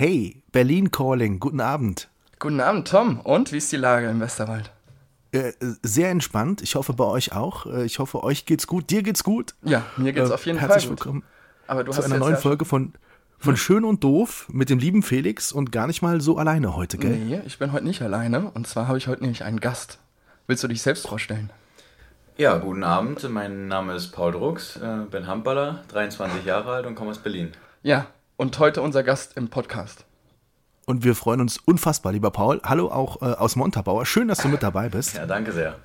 Hey, 0.00 0.42
Berlin 0.50 0.90
Calling, 0.90 1.40
guten 1.40 1.60
Abend. 1.60 2.08
Guten 2.38 2.58
Abend, 2.60 2.88
Tom. 2.88 3.20
Und 3.20 3.52
wie 3.52 3.58
ist 3.58 3.70
die 3.70 3.76
Lage 3.76 4.08
im 4.08 4.18
Westerwald? 4.18 4.70
Äh, 5.32 5.52
sehr 5.82 6.08
entspannt. 6.08 6.62
Ich 6.62 6.74
hoffe 6.74 6.94
bei 6.94 7.04
euch 7.04 7.34
auch. 7.34 7.66
Äh, 7.66 7.84
ich 7.84 7.98
hoffe, 7.98 8.24
euch 8.24 8.46
geht's 8.46 8.66
gut. 8.66 8.88
Dir 8.88 9.02
geht's 9.02 9.22
gut. 9.22 9.54
Ja, 9.62 9.84
mir 9.98 10.14
geht's 10.14 10.30
Äh, 10.30 10.32
auf 10.32 10.46
jeden 10.46 10.58
herzlich 10.58 10.84
Fall 10.84 10.92
gut. 10.92 11.00
willkommen 11.04 11.22
Aber 11.66 11.84
du 11.84 11.92
zu 11.92 11.98
hast 11.98 12.06
einer 12.06 12.16
neuen 12.16 12.38
Folge 12.38 12.64
von, 12.64 12.94
von 13.38 13.58
Schön 13.58 13.84
und 13.84 14.02
Doof 14.02 14.48
mit 14.50 14.70
dem 14.70 14.78
lieben 14.78 15.02
Felix 15.02 15.52
und 15.52 15.70
gar 15.70 15.86
nicht 15.86 16.00
mal 16.00 16.22
so 16.22 16.38
alleine 16.38 16.74
heute, 16.76 16.96
gell? 16.96 17.18
Nee, 17.18 17.42
ich 17.44 17.58
bin 17.58 17.72
heute 17.72 17.84
nicht 17.84 18.00
alleine. 18.00 18.50
Und 18.52 18.66
zwar 18.66 18.88
habe 18.88 18.96
ich 18.96 19.06
heute 19.06 19.20
nämlich 19.20 19.44
einen 19.44 19.60
Gast. 19.60 19.98
Willst 20.46 20.64
du 20.64 20.68
dich 20.68 20.80
selbst 20.80 21.08
vorstellen? 21.08 21.50
Ja, 22.38 22.56
guten 22.56 22.84
Abend. 22.84 23.28
Mein 23.28 23.68
Name 23.68 23.92
ist 23.96 24.12
Paul 24.12 24.32
Drucks, 24.32 24.78
äh, 24.78 25.04
bin 25.10 25.26
Handballer, 25.26 25.84
23 25.88 26.46
Jahre 26.46 26.72
alt 26.72 26.86
und 26.86 26.94
komme 26.94 27.10
aus 27.10 27.18
Berlin. 27.18 27.52
Ja, 27.82 28.06
und 28.40 28.58
heute 28.58 28.80
unser 28.80 29.02
Gast 29.02 29.36
im 29.36 29.48
Podcast. 29.48 30.06
Und 30.86 31.04
wir 31.04 31.14
freuen 31.14 31.42
uns 31.42 31.58
unfassbar, 31.58 32.12
lieber 32.12 32.30
Paul. 32.30 32.58
Hallo 32.64 32.90
auch 32.90 33.20
äh, 33.20 33.26
aus 33.26 33.54
Montabaur. 33.54 34.06
Schön, 34.06 34.28
dass 34.28 34.38
du 34.38 34.48
mit 34.48 34.62
dabei 34.62 34.88
bist. 34.88 35.14
Ja, 35.14 35.26
danke 35.26 35.52
sehr. 35.52 35.76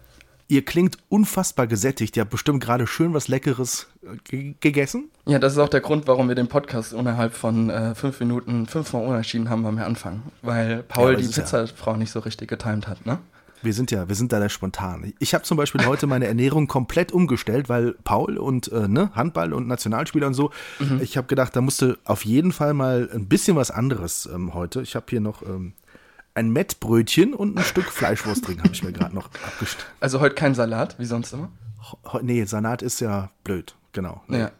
Ihr 0.47 0.63
klingt 0.63 0.97
unfassbar 1.09 1.67
gesättigt. 1.67 2.15
Ihr 2.15 2.21
habt 2.21 2.31
bestimmt 2.31 2.63
gerade 2.63 2.88
schön 2.88 3.13
was 3.13 3.27
Leckeres 3.27 3.88
äh, 4.03 4.15
ge 4.23 4.55
gegessen. 4.61 5.09
Ja, 5.25 5.38
das 5.38 5.52
ist 5.52 5.59
auch 5.59 5.67
der 5.67 5.81
Grund, 5.81 6.07
warum 6.07 6.30
wir 6.30 6.35
den 6.35 6.47
Podcast 6.47 6.93
innerhalb 6.93 7.33
von 7.33 7.69
äh, 7.69 7.93
fünf 7.93 8.21
Minuten 8.21 8.67
fünfmal 8.67 9.05
unentschieden 9.05 9.49
haben 9.49 9.63
beim 9.63 9.77
Anfangen. 9.80 10.23
Weil 10.41 10.81
Paul 10.83 11.15
aber 11.15 11.21
die 11.21 11.27
Pizzafrau 11.27 11.97
nicht 11.97 12.11
so 12.11 12.19
richtig 12.19 12.47
getimt 12.47 12.87
hat, 12.87 13.05
ne? 13.05 13.19
Wir 13.66 13.73
sind 13.73 13.91
ja, 13.91 14.08
wir 14.08 14.16
sind 14.16 14.31
da 14.31 14.47
spontan. 14.47 15.13
Ich 15.19 15.33
habe 15.33 15.44
zum 15.44 15.58
Beispiel 15.58 15.85
heute 15.85 16.08
meine 16.08 16.27
Ernährung 16.27 16.67
komplett 16.67 17.11
umgestellt, 17.11 17.67
weil 17.67 17.94
Paul 18.03 18.38
und 18.38 18.71
äh, 18.71 18.88
ne, 18.88 19.09
Handball 19.13 19.53
und 19.53 19.67
Nationalspieler 19.67 20.27
und 20.27 20.35
so. 20.35 20.52
Ich 21.02 21.17
habe 21.17 21.27
gedacht, 21.27 21.55
da 21.55 21.61
musste 21.61 21.97
auf 22.05 22.25
jeden 22.25 22.52
Fall 22.52 22.73
mal 22.73 23.09
ein 23.11 23.27
bisschen 23.27 23.55
was 23.55 23.71
anderes 23.71 24.30
ähm, 24.31 24.53
heute. 24.53 24.81
Ich 24.81 24.95
habe 24.95 25.08
hier 25.09 25.19
noch 25.19 25.41
ähm, 25.41 25.73
ein 26.36 26.52
Mettbrötchen 26.52 27.33
und 27.33 27.58
ein 27.58 27.63
Stück 27.63 27.86
Fleischwurst 27.86 28.47
drin, 28.47 28.59
habe 28.59 28.73
ich 28.73 28.83
mir 28.83 28.91
gerade 28.91 29.16
noch 29.16 29.30
abgestellt. 29.45 29.88
Also 29.99 30.19
heute 30.19 30.36
kein 30.36 30.53
Salat, 30.53 30.99
wie 30.99 31.05
sonst 31.05 31.33
immer. 31.33 31.49
Nee, 32.21 32.45
Salat 32.45 32.81
ist 32.81 32.99
ja 32.99 33.31
blöd, 33.43 33.75
genau. 33.93 34.21
Nee. 34.27 34.39
Ja. 34.39 34.52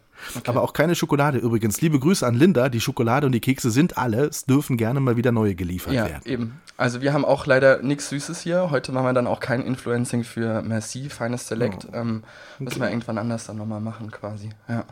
Aber 0.46 0.62
auch 0.62 0.74
keine 0.74 0.96
Schokolade 0.96 1.38
übrigens. 1.38 1.82
Liebe 1.82 2.00
Grüße 2.00 2.26
an 2.26 2.36
Linda. 2.36 2.70
Die 2.70 2.82
Schokolade 2.82 3.26
und 3.26 3.32
die 3.32 3.40
Kekse 3.42 3.72
sind 3.72 3.98
alle. 3.98 4.26
Es 4.26 4.46
dürfen 4.46 4.78
gerne 4.78 5.00
mal 5.00 5.18
wieder 5.18 5.32
neue 5.32 5.56
geliefert 5.56 5.94
Ja, 5.94 6.06
werden. 6.06 6.22
eben. 6.26 6.62
Also 6.78 7.02
wir 7.02 7.14
haben 7.14 7.24
auch 7.26 7.46
leider 7.46 7.82
nichts 7.82 8.10
Süßes 8.10 8.42
hier. 8.42 8.70
Heute 8.72 8.92
machen 8.92 9.06
wir 9.06 9.14
dann 9.14 9.28
auch 9.28 9.40
kein 9.40 9.62
Influencing 9.62 10.24
für 10.24 10.62
Merci, 10.62 11.10
Feines 11.10 11.48
Select. 11.48 11.88
Oh. 11.92 11.96
Ähm, 11.96 12.24
Müssen 12.60 12.82
wir 12.82 12.90
irgendwann 12.90 13.18
anders 13.18 13.46
dann 13.46 13.58
nochmal 13.58 13.80
machen 13.82 14.12
quasi. 14.12 14.50
Ja. 14.68 14.86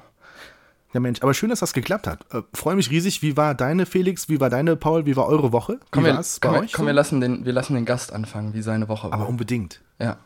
Ja, 0.93 0.99
Mensch, 0.99 1.23
aber 1.23 1.33
schön, 1.33 1.49
dass 1.49 1.59
das 1.59 1.73
geklappt 1.73 2.05
hat. 2.05 2.19
Äh, 2.31 2.43
Freue 2.53 2.75
mich 2.75 2.91
riesig. 2.91 3.23
Wie 3.23 3.35
war 3.35 3.55
deine, 3.55 3.87
Felix? 3.87 4.29
Wie 4.29 4.39
war 4.39 4.51
deine, 4.51 4.75
Paul? 4.75 5.07
Wie 5.07 5.15
war 5.15 5.25
eure 5.25 5.51
Woche? 5.51 5.73
Wie 5.73 5.85
Komm, 5.89 6.05
wir, 6.05 6.21
komm, 6.39 6.67
komm 6.71 6.85
wir, 6.85 6.93
lassen 6.93 7.19
den, 7.19 7.45
wir 7.45 7.53
lassen 7.53 7.73
den 7.73 7.85
Gast 7.85 8.13
anfangen, 8.13 8.53
wie 8.53 8.61
seine 8.61 8.87
Woche 8.87 9.07
war. 9.09 9.13
aber 9.13 9.27
unbedingt. 9.27 9.81
ja. 9.99 10.17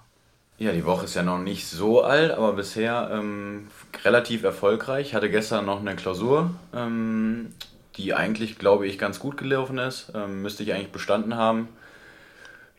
Ja, 0.59 0.71
die 0.71 0.85
Woche 0.85 1.05
ist 1.05 1.13
ja 1.13 1.21
noch 1.21 1.37
nicht 1.37 1.67
so 1.67 2.01
alt, 2.01 2.31
aber 2.31 2.53
bisher 2.53 3.09
ähm, 3.13 3.67
relativ 4.03 4.43
erfolgreich. 4.43 5.13
Hatte 5.13 5.29
gestern 5.29 5.65
noch 5.67 5.79
eine 5.79 5.95
Klausur, 5.95 6.49
ähm, 6.73 7.53
die 7.95 8.15
eigentlich, 8.15 8.57
glaube 8.57 8.87
ich, 8.87 8.97
ganz 8.97 9.19
gut 9.19 9.37
gelaufen 9.37 9.77
ist. 9.77 10.11
Ähm, 10.15 10.41
müsste 10.41 10.63
ich 10.63 10.73
eigentlich 10.73 10.91
bestanden 10.91 11.35
haben. 11.35 11.67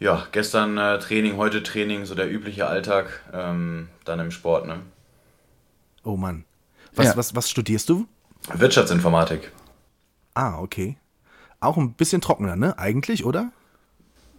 Ja, 0.00 0.26
gestern 0.32 0.76
äh, 0.76 0.98
Training, 0.98 1.36
heute 1.36 1.62
Training, 1.62 2.04
so 2.04 2.14
der 2.16 2.30
übliche 2.30 2.66
Alltag, 2.66 3.20
ähm, 3.32 3.88
dann 4.04 4.18
im 4.20 4.30
Sport. 4.32 4.66
Ne? 4.66 4.80
Oh 6.04 6.16
Mann. 6.16 6.44
Was, 6.94 7.06
Ja. 7.06 7.16
was, 7.16 7.36
was 7.36 7.48
studierst 7.48 7.88
du? 7.88 8.06
Wirtschaftsinformatik. 8.54 9.52
Ah, 10.34 10.58
okay. 10.58 10.96
Auch 11.60 11.76
ein 11.76 11.94
bisschen 11.94 12.20
trockener, 12.20 12.56
ne? 12.56 12.78
Eigentlich, 12.78 13.24
oder? 13.24 13.50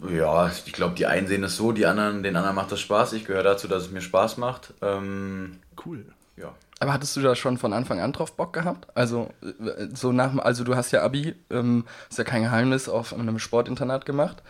Ja, 0.07 0.49
ich 0.65 0.71
glaube, 0.73 0.95
die 0.95 1.05
einen 1.05 1.27
sehen 1.27 1.43
es 1.43 1.57
so, 1.57 1.71
die 1.71 1.85
anderen, 1.85 2.23
den 2.23 2.35
anderen 2.35 2.55
macht 2.55 2.71
das 2.71 2.79
Spaß. 2.79 3.13
Ich 3.13 3.25
gehöre 3.25 3.43
dazu, 3.43 3.67
dass 3.67 3.83
es 3.83 3.91
mir 3.91 4.01
Spaß 4.01 4.37
macht. 4.37 4.73
Ähm, 4.81 5.59
Cool. 5.85 6.05
ja. 6.37 6.53
Aber 6.79 6.93
hattest 6.93 7.15
du 7.17 7.21
da 7.21 7.35
schon 7.35 7.57
von 7.57 7.73
Anfang 7.73 7.99
an 7.99 8.13
drauf 8.13 8.33
Bock 8.37 8.53
gehabt? 8.53 8.87
Also 8.95 9.29
äh, 9.41 9.87
so 9.93 10.11
nach, 10.13 10.37
also 10.37 10.63
du 10.63 10.75
hast 10.75 10.91
ja 10.91 11.01
Abi, 11.03 11.35
ähm, 11.49 11.83
ist 12.09 12.17
ja 12.17 12.23
kein 12.23 12.43
Geheimnis, 12.43 12.87
auf 12.87 13.13
einem 13.13 13.39
Sportinternat 13.39 14.05
gemacht. 14.05 14.41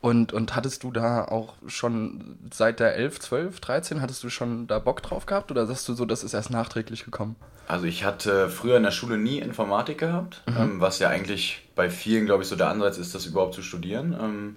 Und, 0.00 0.32
und 0.32 0.56
hattest 0.56 0.82
du 0.82 0.90
da 0.90 1.24
auch 1.24 1.54
schon 1.68 2.36
seit 2.52 2.80
der 2.80 2.96
11, 2.96 3.20
12, 3.20 3.60
13, 3.60 4.02
hattest 4.02 4.22
du 4.24 4.30
schon 4.30 4.66
da 4.66 4.80
Bock 4.80 5.00
drauf 5.02 5.26
gehabt? 5.26 5.50
Oder 5.52 5.66
sagst 5.66 5.88
du 5.88 5.94
so, 5.94 6.04
das 6.04 6.24
ist 6.24 6.34
erst 6.34 6.50
nachträglich 6.50 7.04
gekommen? 7.04 7.36
Also 7.68 7.86
ich 7.86 8.04
hatte 8.04 8.48
früher 8.48 8.76
in 8.76 8.82
der 8.82 8.90
Schule 8.90 9.16
nie 9.16 9.38
Informatik 9.38 9.98
gehabt, 9.98 10.42
ähm, 10.48 10.80
was 10.80 10.98
ja 10.98 11.08
eigentlich 11.08 11.68
bei 11.76 11.88
vielen, 11.88 12.26
glaube 12.26 12.42
ich, 12.42 12.48
so 12.48 12.56
der 12.56 12.68
Ansatz 12.68 12.98
ist, 12.98 13.14
das 13.14 13.26
überhaupt 13.26 13.54
zu 13.54 13.62
studieren. 13.62 14.16
Ähm, 14.20 14.56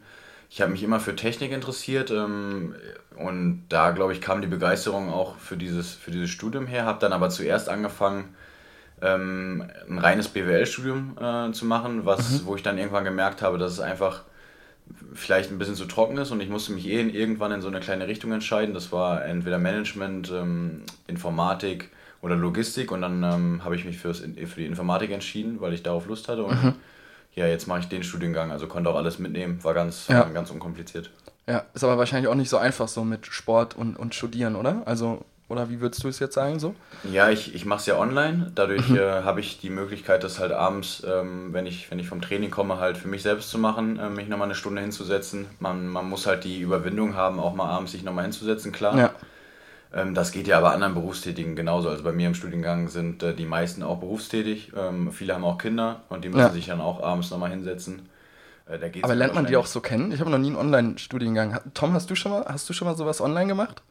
ich 0.56 0.62
habe 0.62 0.72
mich 0.72 0.84
immer 0.84 1.02
für 1.02 1.18
Technik 1.18 1.52
interessiert 1.52 2.12
ähm, 2.12 2.76
und 3.18 3.66
da, 3.68 3.92
glaube 3.92 4.14
ich, 4.14 4.22
kam 4.22 4.40
die 4.40 4.48
Begeisterung 4.48 5.12
auch 5.12 5.36
für 5.36 5.58
dieses, 5.58 5.92
für 5.92 6.12
dieses 6.12 6.30
Studium 6.30 6.66
her. 6.66 6.86
Habe 6.86 7.00
dann 7.00 7.12
aber 7.12 7.30
zuerst 7.30 7.68
angefangen, 7.68 8.34
ähm, 9.02 9.66
ein 9.90 9.98
reines 9.98 10.30
BWL-Studium 10.30 11.18
äh, 11.20 11.52
zu 11.52 11.66
machen, 11.66 12.06
was, 12.06 12.46
wo 12.46 12.56
ich 12.56 12.64
dann 12.64 12.78
irgendwann 12.78 13.04
gemerkt 13.04 13.42
habe, 13.42 13.58
dass 13.58 13.74
es 13.74 13.82
einfach 13.82 14.24
vielleicht 15.14 15.52
ein 15.52 15.58
bisschen 15.58 15.76
zu 15.76 15.88
trocken 15.88 16.18
ist 16.20 16.32
und 16.32 16.40
ich 16.40 16.48
musste 16.48 16.72
mich 16.72 16.88
eh 16.88 17.02
in, 17.02 17.14
irgendwann 17.14 17.52
in 17.52 17.62
so 17.62 17.68
eine 17.68 17.82
kleine 17.82 18.08
Richtung 18.08 18.32
entscheiden. 18.32 18.74
Das 18.74 18.94
war 18.94 19.26
entweder 19.26 19.60
Management, 19.60 20.32
ähm, 20.32 20.84
Informatik 21.08 21.90
oder 22.22 22.38
Logistik 22.38 22.94
und 22.94 23.02
dann 23.02 23.24
ähm, 23.24 23.66
habe 23.66 23.76
ich 23.76 23.84
mich 23.84 23.98
fürs, 23.98 24.20
für 24.20 24.62
die 24.62 24.68
Informatik 24.68 25.12
entschieden, 25.12 25.60
weil 25.60 25.74
ich 25.74 25.84
darauf 25.84 26.08
Lust 26.08 26.30
hatte 26.30 26.46
und 26.46 26.76
ja, 27.36 27.46
jetzt 27.48 27.68
mache 27.68 27.82
ich 27.82 27.88
den 27.90 28.04
Studiengang, 28.04 28.52
also 28.52 28.68
konnte 28.68 28.90
auch 28.90 28.96
alles 28.96 29.20
mitnehmen, 29.20 29.64
war 29.64 29.74
ganz, 29.74 30.08
Ja. 30.08 30.20
war 30.20 30.30
ganz 30.32 30.52
unkompliziert. 30.52 31.10
Ja, 31.48 31.64
ist 31.74 31.84
aber 31.84 31.98
wahrscheinlich 31.98 32.28
auch 32.30 32.36
nicht 32.36 32.50
so 32.50 32.58
einfach 32.58 32.88
so 32.88 33.04
mit 33.04 33.28
Sport 33.28 33.76
und, 33.76 33.98
und 33.98 34.16
Studieren, 34.16 34.56
oder? 34.56 34.82
Also, 34.86 35.24
oder 35.48 35.70
wie 35.70 35.80
würdest 35.80 36.04
du 36.04 36.08
es 36.08 36.18
jetzt 36.18 36.34
sagen 36.34 36.58
so? 36.60 36.74
Ja, 37.04 37.30
ich, 37.30 37.54
ich 37.54 37.66
mache 37.66 37.82
es 37.82 37.86
ja 37.86 38.00
online. 38.00 38.52
Dadurch 38.56 38.90
äh, 38.90 39.22
habe 39.22 39.42
ich 39.42 39.60
die 39.60 39.70
Möglichkeit, 39.70 40.24
das 40.24 40.40
halt 40.40 40.52
abends, 40.52 41.06
ähm, 41.08 41.54
wenn, 41.54 41.68
ich, 41.68 41.92
wenn 41.92 42.00
ich 42.00 42.08
vom 42.08 42.20
Training 42.20 42.50
komme, 42.50 42.80
halt 42.80 42.98
für 42.98 43.08
mich 43.08 43.22
selbst 43.22 43.52
zu 43.52 43.60
machen, 43.60 44.00
äh, 44.00 44.10
mich 44.10 44.28
nochmal 44.28 44.48
eine 44.48 44.56
Stunde 44.56 44.82
hinzusetzen. 44.82 45.46
Man, 45.60 45.88
man 45.88 46.10
muss 46.10 46.26
halt 46.26 46.46
die 46.46 46.62
Überwindung 46.62 47.16
haben, 47.16 47.40
auch 47.40 47.54
mal 47.54 47.70
abends 47.70 47.92
sich 47.92 48.02
nochmal 48.02 48.24
hinzusetzen, 48.24 48.72
klar. 48.72 48.98
Ja. 48.98 49.12
Ähm, 49.96 50.14
das 50.14 50.32
geht 50.32 50.46
ja 50.48 50.58
aber 50.58 50.74
anderen 50.74 50.94
Berufstätigen 50.94 51.56
genauso. 51.56 51.90
Also 51.90 52.04
bei 52.04 52.12
mir 52.12 52.28
im 52.28 52.36
Studiengang 52.36 52.90
sind 52.90 53.24
äh, 53.24 53.34
die 53.34 53.46
meisten 53.46 53.82
auch 53.82 54.00
berufstätig. 54.00 54.74
Ähm, 54.76 55.12
viele 55.12 55.34
haben 55.34 55.46
auch 55.46 55.58
Kinder 55.58 56.02
und 56.10 56.24
die 56.26 56.30
müssen 56.30 56.40
Ja. 56.42 56.50
sich 56.52 56.66
dann 56.68 56.82
auch 56.82 57.02
abends 57.02 57.32
nochmal 57.32 57.50
hinsetzen. 57.52 58.10
Äh, 58.68 58.78
da 58.78 58.90
geht's 58.90 59.06
Aber 59.06 59.16
lernt 59.16 59.34
man 59.36 59.46
die 59.46 59.56
auch 59.56 59.66
so 59.68 59.80
kennen? 59.80 60.12
Ich 60.12 60.20
habe 60.20 60.30
noch 60.30 60.38
nie 60.38 60.48
einen 60.48 60.58
Online-Studiengang. 60.58 61.60
Tom, 61.74 61.94
hast 61.94 62.10
du 62.10 62.16
schon 62.16 62.32
mal, 62.34 62.46
hast 62.46 62.68
du 62.70 62.74
schon 62.74 62.88
mal 62.88 62.96
sowas 62.98 63.22
online 63.22 63.48
gemacht? 63.48 63.82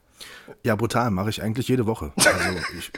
Ja, 0.63 0.77
brutal, 0.77 1.11
mache 1.11 1.31
ich 1.31 1.43
eigentlich 1.43 1.69
jede 1.69 1.87
Woche. 1.87 2.13
Also 2.25 2.59
ich, 2.79 2.93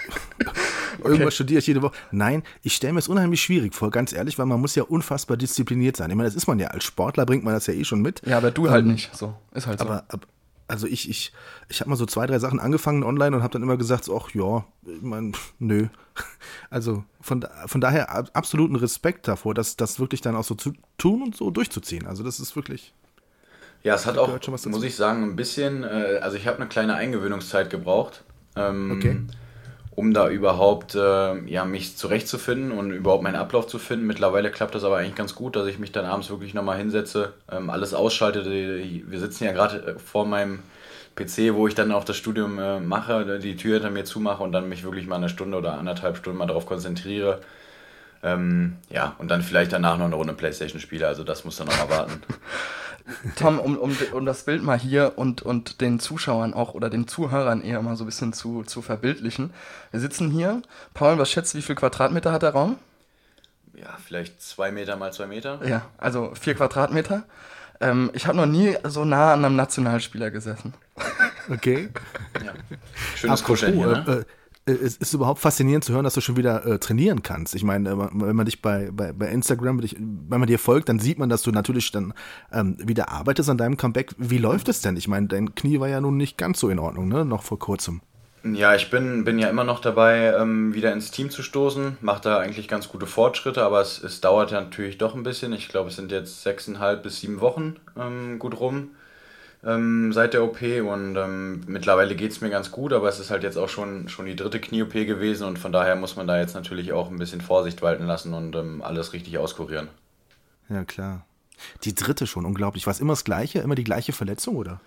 Irgendwas 1.04 1.34
studiere 1.34 1.58
ich 1.58 1.66
jede 1.66 1.82
Woche. 1.82 1.94
Nein, 2.10 2.42
ich 2.62 2.74
stelle 2.74 2.94
mir 2.94 3.00
es 3.00 3.08
unheimlich 3.08 3.42
schwierig 3.42 3.74
vor, 3.74 3.90
ganz 3.90 4.12
ehrlich, 4.14 4.38
weil 4.38 4.46
man 4.46 4.60
muss 4.60 4.74
ja 4.74 4.82
unfassbar 4.82 5.36
diszipliniert 5.36 5.96
sein. 5.96 6.08
Ich 6.10 6.16
meine, 6.16 6.28
das 6.28 6.34
ist 6.36 6.46
man 6.46 6.58
ja 6.58 6.68
als 6.68 6.84
Sportler, 6.84 7.26
bringt 7.26 7.44
man 7.44 7.52
das 7.52 7.66
ja 7.66 7.74
eh 7.74 7.84
schon 7.84 8.00
mit. 8.00 8.22
Ja, 8.26 8.38
aber 8.38 8.50
du 8.50 8.70
halt 8.70 8.86
nicht. 8.86 9.14
So, 9.14 9.34
ist 9.52 9.66
halt 9.66 9.78
so. 9.78 9.84
Aber 9.84 10.04
ab, 10.08 10.26
also 10.68 10.86
ich, 10.86 11.08
ich, 11.08 11.32
ich 11.68 11.80
habe 11.80 11.90
mal 11.90 11.96
so 11.96 12.06
zwei, 12.06 12.26
drei 12.26 12.38
Sachen 12.38 12.58
angefangen 12.60 13.04
online 13.04 13.36
und 13.36 13.42
habe 13.42 13.52
dann 13.52 13.62
immer 13.62 13.76
gesagt, 13.76 14.08
ach 14.10 14.30
ja, 14.34 14.64
ich 14.82 15.02
mein, 15.02 15.32
nö. 15.58 15.86
Also 16.70 17.04
von, 17.20 17.46
von 17.66 17.80
daher 17.80 18.10
ab- 18.10 18.30
absoluten 18.32 18.76
Respekt 18.76 19.28
davor, 19.28 19.54
das, 19.54 19.76
das 19.76 20.00
wirklich 20.00 20.20
dann 20.22 20.34
auch 20.34 20.44
so 20.44 20.54
zu 20.54 20.72
tun 20.98 21.22
und 21.22 21.36
so 21.36 21.50
durchzuziehen. 21.50 22.06
Also 22.06 22.22
das 22.24 22.40
ist 22.40 22.56
wirklich. 22.56 22.94
Ja, 23.82 23.94
es 23.94 24.06
hat 24.06 24.18
auch, 24.18 24.28
muss 24.66 24.82
ich 24.82 24.96
sagen, 24.96 25.22
ein 25.24 25.36
bisschen, 25.36 25.84
äh, 25.84 26.18
also 26.22 26.36
ich 26.36 26.46
habe 26.46 26.56
eine 26.56 26.66
kleine 26.68 26.94
Eingewöhnungszeit 26.94 27.70
gebraucht, 27.70 28.24
ähm, 28.56 28.90
Okay. 28.92 29.20
Um 29.96 30.14
da 30.14 30.28
überhaupt 30.28 30.94
äh, 30.94 31.40
ja, 31.46 31.64
mich 31.64 31.96
zurechtzufinden 31.96 32.70
und 32.72 32.92
überhaupt 32.92 33.22
meinen 33.24 33.36
Ablauf 33.36 33.66
zu 33.66 33.78
finden. 33.78 34.06
Mittlerweile 34.06 34.50
klappt 34.50 34.74
das 34.74 34.84
aber 34.84 34.98
eigentlich 34.98 35.16
ganz 35.16 35.34
gut, 35.34 35.56
dass 35.56 35.66
ich 35.66 35.78
mich 35.78 35.90
dann 35.90 36.04
abends 36.04 36.30
wirklich 36.30 36.54
nochmal 36.54 36.78
hinsetze, 36.78 37.32
ähm, 37.50 37.70
alles 37.70 37.94
ausschalte. 37.94 38.44
Wir 38.44 39.20
sitzen 39.20 39.44
ja 39.44 39.52
gerade 39.52 39.78
äh, 39.96 39.98
vor 39.98 40.26
meinem 40.26 40.60
PC, 41.16 41.54
wo 41.54 41.66
ich 41.66 41.74
dann 41.74 41.92
auch 41.92 42.04
das 42.04 42.16
Studium 42.16 42.58
äh, 42.58 42.78
mache, 42.78 43.38
die 43.38 43.56
Tür 43.56 43.74
hinter 43.74 43.90
mir 43.90 44.04
zumache 44.04 44.42
und 44.42 44.52
dann 44.52 44.68
mich 44.68 44.84
wirklich 44.84 45.06
mal 45.06 45.16
eine 45.16 45.30
Stunde 45.30 45.56
oder 45.56 45.74
anderthalb 45.78 46.18
Stunden 46.18 46.38
mal 46.38 46.46
darauf 46.46 46.66
konzentriere, 46.66 47.40
Ähm, 48.22 48.76
ja, 48.90 49.14
und 49.18 49.28
dann 49.30 49.42
vielleicht 49.42 49.72
danach 49.72 49.98
noch 49.98 50.06
eine 50.06 50.16
Runde 50.16 50.34
Playstation 50.34 50.80
spiele, 50.80 51.06
also 51.06 51.24
das 51.24 51.44
muss 51.44 51.56
dann 51.56 51.68
noch 51.68 51.76
mal 51.78 51.90
warten. 51.90 52.22
Tom, 53.36 53.58
um, 53.58 53.76
um, 53.76 53.96
um 54.12 54.26
das 54.26 54.44
Bild 54.44 54.62
mal 54.62 54.78
hier 54.78 55.12
und, 55.16 55.42
und 55.42 55.80
den 55.80 56.00
Zuschauern 56.00 56.54
auch 56.54 56.74
oder 56.74 56.90
den 56.90 57.06
Zuhörern 57.06 57.62
eher 57.62 57.80
mal 57.82 57.96
so 57.96 58.04
ein 58.04 58.06
bisschen 58.06 58.32
zu, 58.32 58.64
zu 58.64 58.82
verbildlichen. 58.82 59.52
Wir 59.90 60.00
sitzen 60.00 60.30
hier. 60.30 60.62
Paul, 60.94 61.18
was 61.18 61.30
schätzt 61.30 61.54
du, 61.54 61.58
wie 61.58 61.62
viel 61.62 61.76
Quadratmeter 61.76 62.32
hat 62.32 62.42
der 62.42 62.50
Raum? 62.50 62.78
Ja, 63.74 63.96
vielleicht 64.04 64.42
zwei 64.42 64.72
Meter 64.72 64.96
mal 64.96 65.12
zwei 65.12 65.26
Meter. 65.26 65.60
Ja, 65.66 65.82
also 65.98 66.32
vier 66.34 66.54
Quadratmeter. 66.54 67.24
Ähm, 67.80 68.10
ich 68.14 68.26
habe 68.26 68.36
noch 68.36 68.46
nie 68.46 68.76
so 68.84 69.04
nah 69.04 69.34
an 69.34 69.44
einem 69.44 69.56
Nationalspieler 69.56 70.30
gesessen. 70.30 70.74
Okay. 71.48 71.90
Ja. 72.44 72.54
Schönes 73.14 73.44
Kuscheln 73.44 73.74
hier, 73.74 73.86
ne? 73.86 74.04
äh, 74.08 74.12
äh, 74.12 74.24
es 74.66 74.96
ist 74.96 75.14
überhaupt 75.14 75.40
faszinierend 75.40 75.84
zu 75.84 75.92
hören, 75.92 76.04
dass 76.04 76.14
du 76.14 76.20
schon 76.20 76.36
wieder 76.36 76.66
äh, 76.66 76.78
trainieren 76.78 77.22
kannst. 77.22 77.54
Ich 77.54 77.62
meine, 77.62 77.96
wenn 78.12 78.36
man 78.36 78.46
dich 78.46 78.60
bei, 78.60 78.90
bei, 78.92 79.12
bei 79.12 79.28
Instagram, 79.28 79.80
wenn 79.80 80.40
man 80.40 80.46
dir 80.48 80.58
folgt, 80.58 80.88
dann 80.88 80.98
sieht 80.98 81.18
man, 81.18 81.28
dass 81.28 81.42
du 81.42 81.52
natürlich 81.52 81.92
dann 81.92 82.12
ähm, 82.52 82.76
wieder 82.80 83.10
arbeitest 83.10 83.48
an 83.48 83.58
deinem 83.58 83.76
Comeback. 83.76 84.14
Wie 84.18 84.38
läuft 84.38 84.68
es 84.68 84.80
denn? 84.80 84.96
Ich 84.96 85.06
meine, 85.06 85.28
dein 85.28 85.54
Knie 85.54 85.78
war 85.78 85.88
ja 85.88 86.00
nun 86.00 86.16
nicht 86.16 86.36
ganz 86.36 86.58
so 86.58 86.68
in 86.68 86.80
Ordnung, 86.80 87.08
ne? 87.08 87.24
Noch 87.24 87.44
vor 87.44 87.60
kurzem. 87.60 88.00
Ja, 88.42 88.74
ich 88.74 88.90
bin, 88.90 89.24
bin 89.24 89.38
ja 89.38 89.48
immer 89.48 89.64
noch 89.64 89.80
dabei, 89.80 90.34
ähm, 90.36 90.74
wieder 90.74 90.92
ins 90.92 91.10
Team 91.10 91.30
zu 91.30 91.42
stoßen. 91.42 91.98
Mache 92.00 92.22
da 92.22 92.38
eigentlich 92.38 92.68
ganz 92.68 92.88
gute 92.88 93.06
Fortschritte, 93.06 93.62
aber 93.62 93.80
es, 93.80 94.02
es 94.02 94.20
dauert 94.20 94.50
ja 94.50 94.60
natürlich 94.60 94.98
doch 94.98 95.14
ein 95.14 95.22
bisschen. 95.22 95.52
Ich 95.52 95.68
glaube, 95.68 95.90
es 95.90 95.96
sind 95.96 96.10
jetzt 96.10 96.42
sechseinhalb 96.42 97.04
bis 97.04 97.20
sieben 97.20 97.40
Wochen 97.40 97.76
ähm, 97.96 98.38
gut 98.40 98.58
rum 98.58 98.90
ähm, 99.64 100.12
seit 100.12 100.34
der 100.34 100.44
OP 100.44 100.60
und 100.62 101.16
ähm, 101.16 101.62
mittlerweile 101.66 102.14
geht 102.14 102.32
es 102.32 102.40
mir 102.40 102.50
ganz 102.50 102.70
gut, 102.70 102.92
aber 102.92 103.08
es 103.08 103.18
ist 103.18 103.30
halt 103.30 103.42
jetzt 103.42 103.56
auch 103.56 103.68
schon, 103.68 104.08
schon 104.08 104.26
die 104.26 104.36
dritte 104.36 104.60
Knie-OP 104.60 104.92
gewesen 104.92 105.46
und 105.46 105.58
von 105.58 105.72
daher 105.72 105.96
muss 105.96 106.16
man 106.16 106.26
da 106.26 106.38
jetzt 106.38 106.54
natürlich 106.54 106.92
auch 106.92 107.10
ein 107.10 107.18
bisschen 107.18 107.40
Vorsicht 107.40 107.82
walten 107.82 108.06
lassen 108.06 108.34
und 108.34 108.54
ähm, 108.54 108.82
alles 108.82 109.12
richtig 109.12 109.38
auskurieren. 109.38 109.88
Ja, 110.68 110.84
klar. 110.84 111.24
Die 111.84 111.94
dritte 111.94 112.26
schon, 112.26 112.44
unglaublich. 112.44 112.86
War 112.86 112.92
es 112.92 113.00
immer 113.00 113.12
das 113.12 113.24
Gleiche, 113.24 113.60
immer 113.60 113.74
die 113.74 113.84
gleiche 113.84 114.12
Verletzung, 114.12 114.56
oder? 114.56 114.80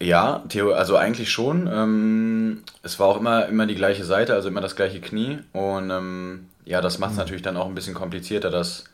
Ja, 0.00 0.42
Theo, 0.48 0.72
also 0.72 0.96
eigentlich 0.96 1.30
schon. 1.30 1.68
Ähm, 1.72 2.62
es 2.82 2.98
war 2.98 3.06
auch 3.08 3.18
immer, 3.18 3.46
immer 3.46 3.66
die 3.66 3.74
gleiche 3.74 4.04
Seite, 4.04 4.34
also 4.34 4.48
immer 4.48 4.60
das 4.60 4.76
gleiche 4.76 5.00
Knie. 5.00 5.38
Und 5.52 5.90
ähm, 5.90 6.48
ja, 6.64 6.80
das 6.80 6.98
macht 6.98 7.12
es 7.12 7.16
mhm. 7.16 7.20
natürlich 7.20 7.42
dann 7.42 7.56
auch 7.56 7.66
ein 7.66 7.74
bisschen 7.74 7.94
komplizierter, 7.94 8.50
dass 8.50 8.84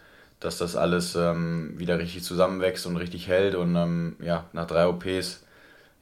dass 0.41 0.59
das 0.59 0.75
alles 0.75 1.15
ähm, 1.15 1.75
wieder 1.77 1.99
richtig 1.99 2.25
zusammenwächst 2.25 2.87
und 2.87 2.97
richtig 2.97 3.29
hält. 3.29 3.55
Und 3.55 3.77
ähm, 3.77 4.17
ja, 4.21 4.45
nach 4.53 4.67
drei 4.67 4.87
OPs 4.87 5.45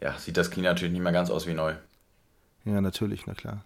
ja, 0.01 0.15
sieht 0.19 0.37
das 0.37 0.51
Knie 0.51 0.63
natürlich 0.63 0.93
nicht 0.93 1.03
mehr 1.03 1.13
ganz 1.13 1.31
aus 1.31 1.47
wie 1.47 1.55
neu. 1.55 1.75
Ja, 2.65 2.81
natürlich, 2.81 3.27
na 3.27 3.35
klar. 3.35 3.65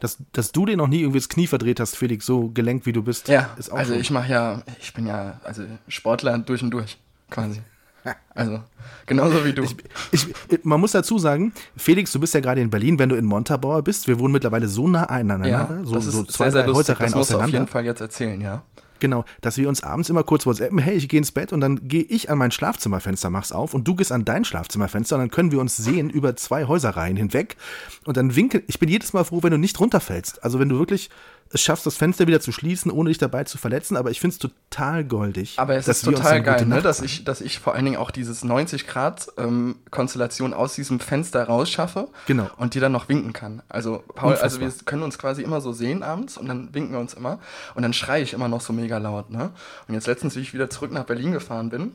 Dass, 0.00 0.18
dass 0.32 0.52
du 0.52 0.66
dir 0.66 0.76
noch 0.76 0.88
nie 0.88 1.00
irgendwie 1.00 1.18
das 1.18 1.28
Knie 1.28 1.46
verdreht 1.46 1.78
hast, 1.78 1.96
Felix, 1.96 2.24
so 2.24 2.48
gelenkt 2.48 2.86
wie 2.86 2.92
du 2.92 3.02
bist, 3.02 3.28
ja, 3.28 3.50
ist 3.58 3.70
auch 3.70 3.76
Also 3.76 3.94
ich 3.94 4.10
mache 4.10 4.30
ja, 4.30 4.62
ich 4.80 4.94
bin 4.94 5.06
ja, 5.06 5.40
also 5.44 5.64
Sportler 5.88 6.38
durch 6.38 6.62
und 6.62 6.70
durch, 6.70 6.98
quasi. 7.30 7.60
Also, 8.34 8.60
genauso 9.06 9.44
wie 9.44 9.52
du. 9.52 9.62
Ich, 9.62 9.76
ich, 10.10 10.64
man 10.64 10.80
muss 10.80 10.90
dazu 10.90 11.18
sagen, 11.18 11.52
Felix, 11.76 12.10
du 12.10 12.18
bist 12.18 12.34
ja 12.34 12.40
gerade 12.40 12.60
in 12.60 12.68
Berlin, 12.68 12.98
wenn 12.98 13.08
du 13.08 13.14
in 13.14 13.24
Montabaur 13.24 13.82
bist. 13.82 14.08
Wir 14.08 14.18
wohnen 14.18 14.32
mittlerweile 14.32 14.66
so 14.66 14.88
nah 14.88 15.04
aneinander. 15.04 15.48
Ja, 15.48 15.68
so, 15.84 15.94
das 15.94 16.06
ist 16.06 16.14
so 16.14 16.24
zwei, 16.24 16.50
sehr, 16.50 16.64
sehr 16.64 16.66
lustig. 16.66 16.98
Das 16.98 17.14
musst 17.14 17.30
du 17.30 17.38
auf 17.38 17.48
jeden 17.48 17.68
Fall 17.68 17.84
jetzt 17.84 18.00
erzählen, 18.00 18.40
ja. 18.40 18.62
Genau, 19.02 19.24
dass 19.40 19.58
wir 19.58 19.68
uns 19.68 19.82
abends 19.82 20.10
immer 20.10 20.22
kurz 20.22 20.46
WhatsAppen, 20.46 20.78
hey, 20.78 20.94
ich 20.94 21.08
gehe 21.08 21.18
ins 21.18 21.32
Bett 21.32 21.52
und 21.52 21.60
dann 21.60 21.88
gehe 21.88 22.04
ich 22.04 22.30
an 22.30 22.38
mein 22.38 22.52
Schlafzimmerfenster, 22.52 23.30
mach's 23.30 23.50
auf 23.50 23.74
und 23.74 23.88
du 23.88 23.96
gehst 23.96 24.12
an 24.12 24.24
dein 24.24 24.44
Schlafzimmerfenster 24.44 25.16
und 25.16 25.22
dann 25.22 25.30
können 25.32 25.50
wir 25.50 25.58
uns 25.58 25.76
sehen 25.76 26.08
über 26.08 26.36
zwei 26.36 26.66
Häuserreihen 26.66 27.16
hinweg 27.16 27.56
und 28.04 28.16
dann 28.16 28.36
winkel, 28.36 28.62
ich 28.68 28.78
bin 28.78 28.88
jedes 28.88 29.12
Mal 29.12 29.24
froh, 29.24 29.42
wenn 29.42 29.50
du 29.50 29.58
nicht 29.58 29.80
runterfällst. 29.80 30.44
Also 30.44 30.60
wenn 30.60 30.68
du 30.68 30.78
wirklich 30.78 31.10
es 31.52 31.60
schaffst, 31.60 31.84
das 31.84 31.96
Fenster 31.96 32.26
wieder 32.26 32.40
zu 32.40 32.50
schließen, 32.50 32.90
ohne 32.90 33.10
dich 33.10 33.18
dabei 33.18 33.44
zu 33.44 33.58
verletzen. 33.58 33.96
Aber 33.96 34.10
ich 34.10 34.20
finde 34.20 34.34
es 34.34 34.38
total 34.38 35.04
goldig. 35.04 35.58
Aber 35.58 35.74
es 35.74 35.86
ist 35.86 36.04
total 36.04 36.42
geil, 36.42 36.64
ne? 36.66 36.80
dass, 36.80 37.02
ich, 37.02 37.24
dass 37.24 37.40
ich 37.40 37.58
vor 37.58 37.74
allen 37.74 37.84
Dingen 37.84 37.98
auch 37.98 38.10
dieses 38.10 38.42
90-Grad-Konstellation 38.42 40.52
ähm, 40.52 40.56
aus 40.56 40.74
diesem 40.74 40.98
Fenster 40.98 41.44
rausschaffe. 41.44 42.08
Genau. 42.26 42.48
Und 42.56 42.74
dir 42.74 42.80
dann 42.80 42.92
noch 42.92 43.08
winken 43.08 43.32
kann. 43.32 43.62
Also, 43.68 44.02
Paul, 44.14 44.36
also 44.36 44.60
wir 44.60 44.72
können 44.86 45.02
uns 45.02 45.18
quasi 45.18 45.42
immer 45.42 45.60
so 45.60 45.72
sehen 45.72 46.02
abends 46.02 46.38
und 46.38 46.48
dann 46.48 46.74
winken 46.74 46.92
wir 46.92 47.00
uns 47.00 47.14
immer. 47.14 47.38
Und 47.74 47.82
dann 47.82 47.92
schreie 47.92 48.22
ich 48.22 48.32
immer 48.32 48.48
noch 48.48 48.62
so 48.62 48.72
mega 48.72 48.98
laut. 48.98 49.30
Ne? 49.30 49.50
Und 49.88 49.94
jetzt 49.94 50.06
letztens, 50.06 50.36
wie 50.36 50.40
ich 50.40 50.54
wieder 50.54 50.70
zurück 50.70 50.90
nach 50.90 51.04
Berlin 51.04 51.32
gefahren 51.32 51.68
bin, 51.68 51.92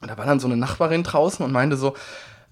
da 0.00 0.18
war 0.18 0.26
dann 0.26 0.40
so 0.40 0.48
eine 0.48 0.56
Nachbarin 0.56 1.02
draußen 1.02 1.44
und 1.44 1.52
meinte 1.52 1.76
so 1.76 1.94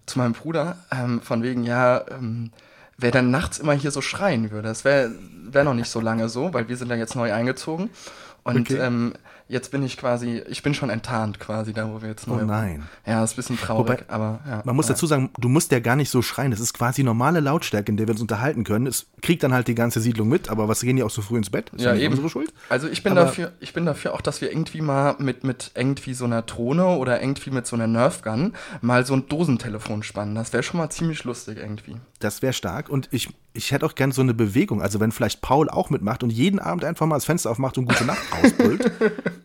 zu 0.07 0.19
meinem 0.19 0.33
Bruder, 0.33 0.77
ähm, 0.93 1.21
von 1.21 1.43
wegen, 1.43 1.65
ja, 1.65 2.05
ähm, 2.09 2.53
wer 2.99 3.11
dann 3.11 3.31
nachts 3.31 3.59
immer 3.59 3.73
hier 3.73 3.91
so 3.91 4.01
schreien 4.01 4.51
würde. 4.51 4.69
Das 4.69 4.85
wäre 4.85 5.13
wär 5.49 5.65
noch 5.65 5.75
nicht 5.75 5.91
so 5.91 6.01
lange 6.01 6.29
so, 6.29 6.53
weil 6.55 6.69
wir 6.69 6.77
sind 6.77 6.91
ja 6.91 6.97
jetzt 6.97 7.17
neu 7.17 7.33
eingezogen. 7.33 7.91
Und 8.43 8.71
okay. 8.71 8.79
ähm, 8.79 9.13
jetzt 9.49 9.71
bin 9.71 9.83
ich 9.83 9.97
quasi, 9.97 10.43
ich 10.49 10.63
bin 10.63 10.75
schon 10.75 10.91
enttarnt 10.91 11.41
quasi 11.41 11.73
da, 11.73 11.93
wo 11.93 12.01
wir 12.01 12.09
jetzt 12.09 12.27
neu 12.27 12.43
Oh 12.43 12.45
nein. 12.45 12.89
Ja, 13.05 13.23
ist 13.23 13.33
ein 13.33 13.37
bisschen 13.37 13.59
traurig, 13.59 14.01
Wobei, 14.01 14.05
aber 14.09 14.41
ja. 14.49 14.63
Man 14.65 14.77
muss 14.77 14.87
dazu 14.87 15.07
sagen, 15.07 15.31
du 15.39 15.49
musst 15.49 15.73
ja 15.73 15.81
gar 15.81 15.97
nicht 15.97 16.11
so 16.11 16.23
schreien. 16.23 16.51
Das 16.51 16.61
ist 16.61 16.73
quasi 16.73 17.03
normale 17.03 17.41
Lautstärke, 17.41 17.91
in 17.91 17.97
der 17.97 18.07
wir 18.07 18.13
uns 18.13 18.21
unterhalten 18.21 18.65
können. 18.65 18.87
Es 18.87 19.07
kriegt 19.23 19.43
dann 19.43 19.53
halt 19.53 19.69
die 19.69 19.75
ganze 19.75 20.01
Siedlung 20.01 20.29
mit, 20.29 20.49
aber 20.49 20.69
was 20.69 20.81
gehen 20.81 20.97
die 20.97 21.03
auch 21.03 21.11
so 21.11 21.23
früh 21.23 21.37
ins 21.37 21.51
Bett? 21.51 21.71
Ist 21.71 21.83
ja, 21.83 21.95
eben. 21.95 22.13
unsere 22.13 22.29
Schuld? 22.29 22.53
Also 22.69 22.89
ich 22.89 23.03
bin 23.03 23.13
aber 23.13 23.23
dafür, 23.23 23.53
ich 23.61 23.73
bin 23.73 23.87
dafür 23.87 24.15
auch, 24.15 24.21
dass 24.21 24.41
wir 24.41 24.51
irgendwie 24.51 24.81
mal 24.81 25.17
mit, 25.19 25.45
mit 25.45 25.73
irgendwie 25.75 26.15
so 26.15 26.25
einer 26.25 26.43
Drohne 26.43 26.87
oder 26.99 27.21
irgendwie 27.21 27.51
mit 27.51 27.67
so 27.67 27.77
einer 27.77 27.87
Nerfgun 27.87 28.53
mal 28.81 29.07
so 29.07 29.15
ein 29.15 29.29
Dosentelefon 29.29 30.03
spannen. 30.03 30.35
Das 30.35 30.53
wäre 30.53 30.63
schon 30.63 30.79
mal 30.79 30.91
ziemlich 30.91 31.25
lustig 31.25 31.59
irgendwie. 31.59 31.97
Das 32.19 32.41
wäre 32.41 32.53
stark 32.53 32.89
und 32.89 33.09
ich, 33.13 33.29
ich 33.53 33.73
hätte 33.73 33.85
auch 33.85 33.95
gern 33.95 34.11
so 34.11 34.23
eine 34.23 34.33
Bewegung. 34.33 34.81
Also 34.81 35.01
wenn 35.01 35.13
vielleicht 35.13 35.43
Paul 35.43 35.69
auch 35.69 35.91
mitmacht 35.91 36.23
und 36.23 36.31
jeden 36.31 36.59
Abend 36.59 36.85
einfach 36.85 37.07
mal 37.07 37.17
das 37.17 37.27
Fenster 37.27 37.51
aufmacht 37.51 37.77
und 37.77 37.87
gute 37.87 38.05
Nacht 38.05 38.23
ausbrüllt. 38.43 38.91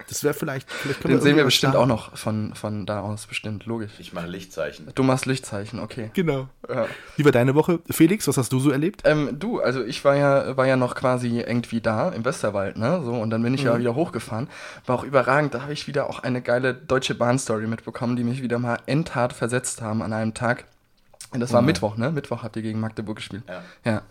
das 0.07 0.23
wäre 0.23 0.33
vielleicht, 0.33 0.71
vielleicht 0.71 1.03
Den 1.03 1.19
sehen 1.21 1.35
wir 1.35 1.43
bestimmt 1.43 1.73
starten. 1.73 1.91
auch 1.91 1.95
noch 1.95 2.17
von, 2.17 2.55
von 2.55 2.85
da 2.85 3.01
aus, 3.01 3.27
bestimmt, 3.27 3.65
logisch. 3.65 3.91
Ich 3.99 4.13
mache 4.13 4.27
Lichtzeichen. 4.27 4.87
Du 4.95 5.03
machst 5.03 5.25
Lichtzeichen, 5.25 5.79
okay. 5.79 6.11
Genau. 6.13 6.47
Ja. 6.69 6.87
Wie 7.17 7.25
war 7.25 7.31
deine 7.31 7.55
Woche? 7.55 7.79
Felix, 7.89 8.27
was 8.27 8.37
hast 8.37 8.53
du 8.53 8.59
so 8.59 8.71
erlebt? 8.71 9.01
Ähm, 9.03 9.37
du, 9.37 9.59
also 9.59 9.83
ich 9.83 10.03
war 10.05 10.15
ja, 10.15 10.55
war 10.55 10.65
ja 10.65 10.77
noch 10.77 10.95
quasi 10.95 11.39
irgendwie 11.39 11.81
da 11.81 12.09
im 12.09 12.23
Westerwald, 12.23 12.77
ne? 12.77 13.01
So, 13.03 13.13
und 13.13 13.31
dann 13.31 13.43
bin 13.43 13.53
ich 13.53 13.61
mhm. 13.61 13.67
ja 13.67 13.79
wieder 13.79 13.95
hochgefahren. 13.95 14.47
War 14.85 14.95
auch 14.95 15.03
überragend. 15.03 15.53
Da 15.53 15.61
habe 15.61 15.73
ich 15.73 15.87
wieder 15.87 16.09
auch 16.09 16.19
eine 16.19 16.41
geile 16.41 16.73
deutsche 16.73 17.15
Bahnstory 17.15 17.67
mitbekommen, 17.67 18.15
die 18.15 18.23
mich 18.23 18.41
wieder 18.41 18.59
mal 18.59 18.77
endhart 18.85 19.33
versetzt 19.33 19.81
haben 19.81 20.01
an 20.01 20.13
einem 20.13 20.33
Tag. 20.33 20.65
Das 21.33 21.53
war 21.53 21.61
mhm. 21.61 21.67
Mittwoch, 21.67 21.95
ne? 21.95 22.11
Mittwoch 22.11 22.43
habt 22.43 22.57
ihr 22.57 22.61
gegen 22.61 22.79
Magdeburg 22.79 23.15
gespielt. 23.15 23.43
Ja. 23.47 23.61
ja. 23.85 24.01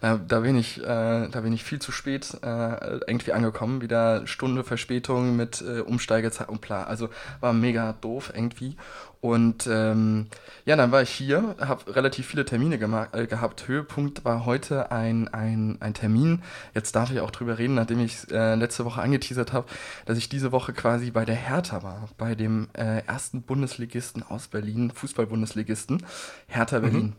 Da, 0.00 0.16
da 0.16 0.40
bin 0.40 0.56
ich, 0.56 0.80
äh, 0.80 1.28
da 1.28 1.40
bin 1.42 1.52
ich 1.52 1.62
viel 1.62 1.78
zu 1.78 1.92
spät 1.92 2.38
äh, 2.42 3.00
irgendwie 3.06 3.34
angekommen. 3.34 3.82
Wieder 3.82 4.26
Stunde 4.26 4.64
Verspätung 4.64 5.36
mit 5.36 5.60
äh, 5.60 5.80
Umsteigezeit 5.80 6.48
und 6.48 6.62
bla. 6.62 6.84
Also 6.84 7.10
war 7.40 7.52
mega 7.52 7.94
doof 8.00 8.32
irgendwie. 8.34 8.76
Und 9.20 9.66
ähm, 9.66 10.28
ja, 10.64 10.76
dann 10.76 10.92
war 10.92 11.02
ich 11.02 11.10
hier, 11.10 11.54
habe 11.60 11.94
relativ 11.94 12.26
viele 12.26 12.46
Termine 12.46 12.76
äh, 13.12 13.26
gehabt. 13.26 13.68
Höhepunkt 13.68 14.24
war 14.24 14.46
heute 14.46 14.90
ein, 14.90 15.28
ein, 15.28 15.76
ein 15.80 15.92
Termin. 15.92 16.42
Jetzt 16.74 16.96
darf 16.96 17.10
ich 17.10 17.20
auch 17.20 17.30
drüber 17.30 17.58
reden, 17.58 17.74
nachdem 17.74 18.00
ich 18.00 18.30
äh, 18.30 18.54
letzte 18.54 18.86
Woche 18.86 19.02
angeteasert 19.02 19.52
habe, 19.52 19.66
dass 20.06 20.16
ich 20.16 20.30
diese 20.30 20.52
Woche 20.52 20.72
quasi 20.72 21.10
bei 21.10 21.26
der 21.26 21.34
Hertha 21.34 21.82
war, 21.82 22.08
bei 22.16 22.34
dem 22.34 22.68
äh, 22.72 23.04
ersten 23.06 23.42
Bundesligisten 23.42 24.22
aus 24.22 24.48
Berlin, 24.48 24.90
Fußball-Bundesligisten, 24.90 26.02
Hertha 26.46 26.78
mhm. 26.78 26.82
Berlin. 26.82 27.12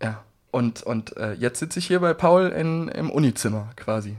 Ja, 0.00 0.22
und, 0.52 0.84
und 0.84 1.16
äh, 1.16 1.32
jetzt 1.32 1.58
sitze 1.58 1.80
ich 1.80 1.88
hier 1.88 2.00
bei 2.00 2.14
Paul 2.14 2.50
in, 2.50 2.86
im 2.88 3.10
Unizimmer 3.10 3.70
quasi. 3.74 4.16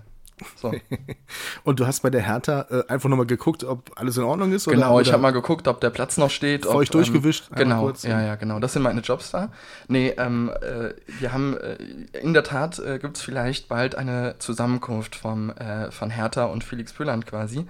So. 0.56 0.74
und 1.64 1.80
du 1.80 1.88
hast 1.88 2.02
bei 2.02 2.10
der 2.10 2.22
Hertha 2.22 2.66
äh, 2.70 2.84
einfach 2.88 3.10
nochmal 3.10 3.26
geguckt, 3.26 3.64
ob 3.64 3.92
alles 3.96 4.18
in 4.18 4.24
Ordnung 4.24 4.52
ist? 4.52 4.66
Genau, 4.66 4.96
oder, 4.96 5.02
ich 5.02 5.12
habe 5.12 5.22
mal 5.22 5.32
geguckt, 5.32 5.68
ob 5.68 5.82
der 5.82 5.90
Platz 5.90 6.18
noch 6.18 6.30
steht. 6.30 6.66
Ob, 6.66 6.84
durchgewischt? 6.86 7.50
Ähm, 7.52 7.58
genau, 7.58 7.82
kurz, 7.82 8.04
ja, 8.04 8.22
ja, 8.22 8.36
genau. 8.36 8.60
Das 8.60 8.74
sind 8.74 8.82
meine 8.82 9.02
Jobs 9.02 9.32
da. 9.32 9.50
Nee, 9.88 10.14
ähm, 10.18 10.52
äh, 10.62 10.94
wir 11.20 11.34
haben, 11.34 11.58
äh, 11.58 11.76
in 12.20 12.34
der 12.34 12.44
Tat 12.44 12.80
äh, 12.80 13.00
gibt 13.00 13.18
es 13.18 13.24
vielleicht 13.24 13.68
bald 13.68 13.96
eine 13.96 14.36
Zusammenkunft 14.40 15.16
vom, 15.16 15.50
äh, 15.52 15.92
von 15.92 16.10
Hertha 16.10 16.46
und 16.46 16.64
Felix 16.64 16.94
Pöland 16.94 17.26
quasi. 17.26 17.66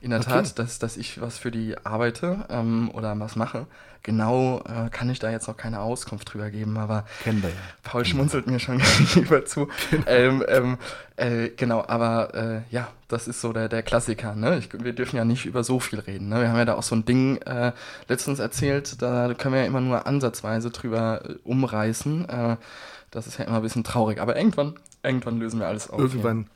In 0.00 0.10
der 0.10 0.20
okay. 0.20 0.30
Tat, 0.30 0.58
dass, 0.58 0.78
dass 0.78 0.96
ich 0.96 1.20
was 1.20 1.38
für 1.38 1.50
die 1.50 1.76
arbeite 1.84 2.46
ähm, 2.50 2.90
oder 2.92 3.18
was 3.18 3.36
mache. 3.36 3.66
Genau 4.04 4.60
äh, 4.60 4.90
kann 4.90 5.08
ich 5.10 5.20
da 5.20 5.30
jetzt 5.30 5.46
noch 5.46 5.56
keine 5.56 5.80
Auskunft 5.80 6.32
drüber 6.32 6.50
geben, 6.50 6.76
aber 6.76 7.04
Kennen 7.22 7.40
wir 7.40 7.50
ja. 7.50 7.56
Paul 7.84 8.04
schmunzelt 8.04 8.48
mir 8.48 8.58
schon 8.58 8.78
gegenüber 8.98 9.44
zu. 9.44 9.68
Genau. 9.90 10.04
Ähm, 10.08 10.44
ähm, 10.48 10.78
äh, 11.16 11.50
genau, 11.50 11.84
aber 11.86 12.34
äh, 12.34 12.74
ja, 12.74 12.88
das 13.06 13.28
ist 13.28 13.40
so 13.40 13.52
der, 13.52 13.68
der 13.68 13.84
Klassiker. 13.84 14.34
Ne? 14.34 14.58
Ich, 14.58 14.70
wir 14.72 14.92
dürfen 14.92 15.16
ja 15.16 15.24
nicht 15.24 15.46
über 15.46 15.62
so 15.62 15.78
viel 15.78 16.00
reden. 16.00 16.28
Ne? 16.28 16.40
Wir 16.40 16.48
haben 16.48 16.56
ja 16.56 16.64
da 16.64 16.74
auch 16.74 16.82
so 16.82 16.96
ein 16.96 17.04
Ding 17.04 17.36
äh, 17.42 17.72
letztens 18.08 18.40
erzählt, 18.40 19.00
da 19.00 19.34
können 19.34 19.54
wir 19.54 19.60
ja 19.60 19.66
immer 19.66 19.80
nur 19.80 20.04
ansatzweise 20.06 20.70
drüber 20.70 21.22
äh, 21.24 21.34
umreißen. 21.44 22.28
Äh, 22.28 22.56
das 23.12 23.28
ist 23.28 23.38
ja 23.38 23.44
immer 23.44 23.56
ein 23.56 23.62
bisschen 23.62 23.84
traurig, 23.84 24.20
aber 24.20 24.36
irgendwann, 24.36 24.74
irgendwann 25.04 25.38
lösen 25.38 25.60
wir 25.60 25.68
alles 25.68 25.88
auf. 25.88 26.00
Irgendwann, 26.00 26.48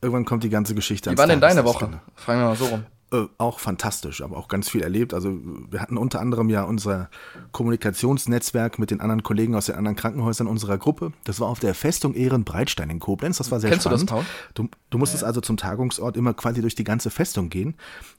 irgendwann 0.00 0.26
kommt 0.26 0.44
die 0.44 0.50
ganze 0.50 0.76
Geschichte 0.76 1.10
Wie 1.10 1.18
war 1.18 1.26
denn 1.26 1.40
deine 1.40 1.64
Woche? 1.64 1.88
Fragen 2.14 2.40
wir 2.40 2.48
mal 2.48 2.56
so 2.56 2.66
rum. 2.66 2.84
Äh, 3.14 3.28
auch 3.38 3.60
fantastisch, 3.60 4.22
aber 4.22 4.36
auch 4.36 4.48
ganz 4.48 4.68
viel 4.68 4.82
erlebt. 4.82 5.14
Also 5.14 5.38
wir 5.70 5.80
hatten 5.80 5.96
unter 5.96 6.20
anderem 6.20 6.48
ja 6.50 6.64
unser 6.64 7.10
Kommunikationsnetzwerk 7.52 8.80
mit 8.80 8.90
den 8.90 9.00
anderen 9.00 9.22
Kollegen 9.22 9.54
aus 9.54 9.66
den 9.66 9.76
anderen 9.76 9.94
Krankenhäusern 9.94 10.48
unserer 10.48 10.78
Gruppe. 10.78 11.12
Das 11.22 11.38
war 11.38 11.48
auf 11.48 11.60
der 11.60 11.74
Festung 11.74 12.14
Ehrenbreitstein 12.14 12.90
in 12.90 12.98
Koblenz. 12.98 13.38
Das 13.38 13.52
war 13.52 13.60
sehr 13.60 13.70
Kennst 13.70 13.84
spannend. 13.84 14.10
du 14.10 14.14
das, 14.16 14.24
Paul? 14.24 14.24
Du, 14.54 14.68
du 14.90 14.98
musstest 14.98 15.22
ja. 15.22 15.28
also 15.28 15.40
zum 15.40 15.56
Tagungsort 15.56 16.16
immer 16.16 16.34
quasi 16.34 16.60
durch 16.60 16.74
die 16.74 16.82
ganze 16.82 17.10
Festung 17.10 17.50
gehen. 17.50 17.76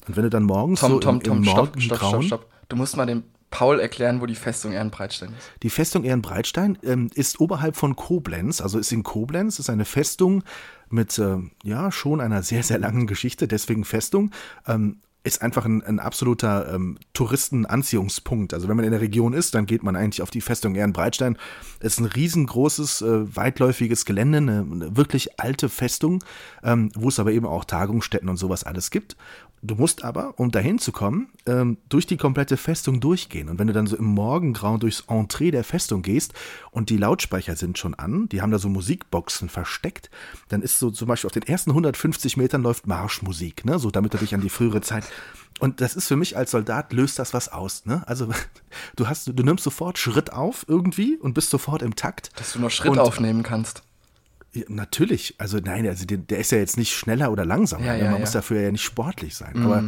Und 0.07 0.15
wenn 0.15 0.23
du 0.23 0.29
dann 0.29 0.43
morgens 0.43 0.79
Tom, 0.79 0.91
so 0.93 0.99
Tom, 0.99 1.15
im, 1.15 1.23
Tom, 1.23 1.37
im 1.39 1.43
stopp, 1.43 1.81
stopp, 1.81 1.97
stopp, 1.97 2.23
stopp. 2.23 2.49
Du 2.69 2.77
musst 2.77 2.95
mal 2.95 3.05
dem 3.05 3.23
Paul 3.49 3.79
erklären, 3.79 4.21
wo 4.21 4.25
die 4.25 4.35
Festung 4.35 4.71
Ehrenbreitstein 4.71 5.29
ist. 5.29 5.51
Die 5.63 5.69
Festung 5.69 6.03
Ehrenbreitstein 6.03 6.77
ähm, 6.83 7.09
ist 7.13 7.39
oberhalb 7.39 7.75
von 7.75 7.95
Koblenz, 7.95 8.61
also 8.61 8.79
ist 8.79 8.91
in 8.91 9.03
Koblenz, 9.03 9.59
ist 9.59 9.69
eine 9.69 9.85
Festung 9.85 10.43
mit 10.89 11.17
äh, 11.17 11.37
ja 11.63 11.91
schon 11.91 12.21
einer 12.21 12.43
sehr, 12.43 12.63
sehr 12.63 12.79
langen 12.79 13.07
Geschichte, 13.07 13.47
deswegen 13.47 13.85
Festung. 13.85 14.31
Ähm, 14.67 14.97
ist 15.25 15.41
einfach 15.41 15.65
ein, 15.65 15.81
ein 15.81 15.99
absoluter 15.99 16.71
ähm, 16.73 16.99
Touristenanziehungspunkt. 17.13 18.53
Also 18.53 18.67
wenn 18.67 18.75
man 18.75 18.85
in 18.85 18.91
der 18.91 19.01
Region 19.01 19.33
ist, 19.33 19.55
dann 19.55 19.65
geht 19.65 19.81
man 19.81 19.95
eigentlich 19.95 20.21
auf 20.21 20.29
die 20.29 20.41
Festung 20.41 20.75
Ehrenbreitstein. 20.75 21.37
Es 21.79 21.93
ist 21.93 21.99
ein 21.99 22.05
riesengroßes, 22.05 23.01
äh, 23.01 23.35
weitläufiges 23.35 24.05
Gelände, 24.05 24.37
eine, 24.37 24.59
eine 24.59 24.97
wirklich 24.97 25.39
alte 25.39 25.67
Festung, 25.67 26.23
ähm, 26.63 26.91
wo 26.95 27.09
es 27.09 27.19
aber 27.19 27.31
eben 27.31 27.47
auch 27.47 27.65
Tagungsstätten 27.65 28.29
und 28.29 28.37
sowas 28.37 28.63
alles 28.63 28.91
gibt. 28.91 29.17
Du 29.65 29.75
musst 29.75 30.03
aber, 30.03 30.33
um 30.37 30.51
dahin 30.51 30.77
zu 30.77 30.91
kommen, 30.91 31.29
ähm, 31.47 31.77
durch 31.89 32.05
die 32.05 32.17
komplette 32.17 32.55
Festung 32.55 32.99
durchgehen. 32.99 33.49
Und 33.49 33.57
wenn 33.57 33.67
du 33.67 33.73
dann 33.73 33.87
so 33.87 33.97
im 33.97 34.05
Morgengrauen 34.05 34.79
durchs 34.79 35.05
Entree 35.07 35.49
der 35.49 35.63
Festung 35.63 36.03
gehst 36.03 36.33
und 36.71 36.89
die 36.89 36.97
Lautsprecher 36.97 37.55
sind 37.55 37.77
schon 37.77 37.95
an, 37.95 38.29
die 38.29 38.41
haben 38.41 38.51
da 38.51 38.59
so 38.59 38.69
Musikboxen 38.69 39.49
versteckt, 39.49 40.09
dann 40.49 40.61
ist 40.61 40.77
so 40.77 40.91
zum 40.91 41.07
Beispiel 41.07 41.27
auf 41.27 41.33
den 41.33 41.43
ersten 41.43 41.71
150 41.71 42.37
Metern 42.37 42.61
läuft 42.61 42.85
Marschmusik, 42.85 43.65
ne? 43.65 43.79
so 43.79 43.89
damit 43.89 44.13
du 44.13 44.19
dich 44.19 44.35
an 44.35 44.41
die 44.41 44.49
frühere 44.49 44.81
Zeit 44.81 45.05
und 45.59 45.81
das 45.81 45.95
ist 45.95 46.07
für 46.07 46.15
mich 46.15 46.37
als 46.37 46.51
Soldat 46.51 46.93
löst 46.93 47.17
das 47.17 47.33
was 47.33 47.49
aus, 47.49 47.85
ne? 47.85 48.03
Also 48.07 48.29
du 48.95 49.07
hast, 49.07 49.27
du 49.27 49.43
nimmst 49.43 49.63
sofort 49.63 49.97
Schritt 49.97 50.33
auf 50.33 50.65
irgendwie 50.67 51.17
und 51.17 51.33
bist 51.33 51.49
sofort 51.49 51.81
im 51.81 51.95
Takt. 51.95 52.29
Dass 52.35 52.53
du 52.53 52.59
noch 52.59 52.71
Schritt 52.71 52.91
und, 52.91 52.99
aufnehmen 52.99 53.43
kannst. 53.43 53.83
Natürlich, 54.67 55.35
also 55.37 55.57
nein, 55.57 55.87
also 55.87 56.05
der, 56.05 56.17
der, 56.17 56.39
ist 56.39 56.51
ja 56.51 56.57
jetzt 56.57 56.77
nicht 56.77 56.93
schneller 56.93 57.31
oder 57.31 57.45
langsamer. 57.45 57.85
Ja, 57.85 57.93
ne? 57.93 58.03
ja, 58.03 58.11
Man 58.11 58.21
muss 58.21 58.31
dafür 58.31 58.61
ja 58.61 58.71
nicht 58.71 58.83
sportlich 58.83 59.35
sein. 59.35 59.53
Mhm. 59.55 59.65
Aber, 59.65 59.83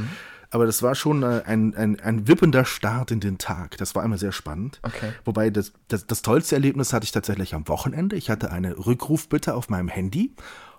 aber 0.50 0.66
das 0.66 0.84
war 0.84 0.96
schon 0.96 1.24
äh, 1.24 1.44
ein, 1.46 1.76
ein, 1.76 2.00
ein 2.00 2.28
wippender 2.28 2.66
Start 2.66 3.12
in 3.12 3.20
den 3.20 3.38
Tag. 3.38 3.78
Das 3.78 3.96
war 3.96 4.04
immer 4.04 4.18
sehr 4.18 4.32
spannend. 4.32 4.80
Okay. 4.84 5.12
Wobei 5.26 5.50
das, 5.50 5.74
das, 5.88 6.06
das 6.08 6.22
tollste 6.22 6.56
Erlebnis 6.56 6.94
hatte 6.94 7.06
ich 7.06 7.12
tatsächlich 7.12 7.54
am 7.56 7.68
Wochenende. 7.68 8.16
Ich 8.16 8.30
hatte 8.30 8.52
eine 8.52 8.78
Rückrufbitte 8.86 9.56
auf 9.56 9.70
meinem 9.70 9.88
Handy. 9.88 10.34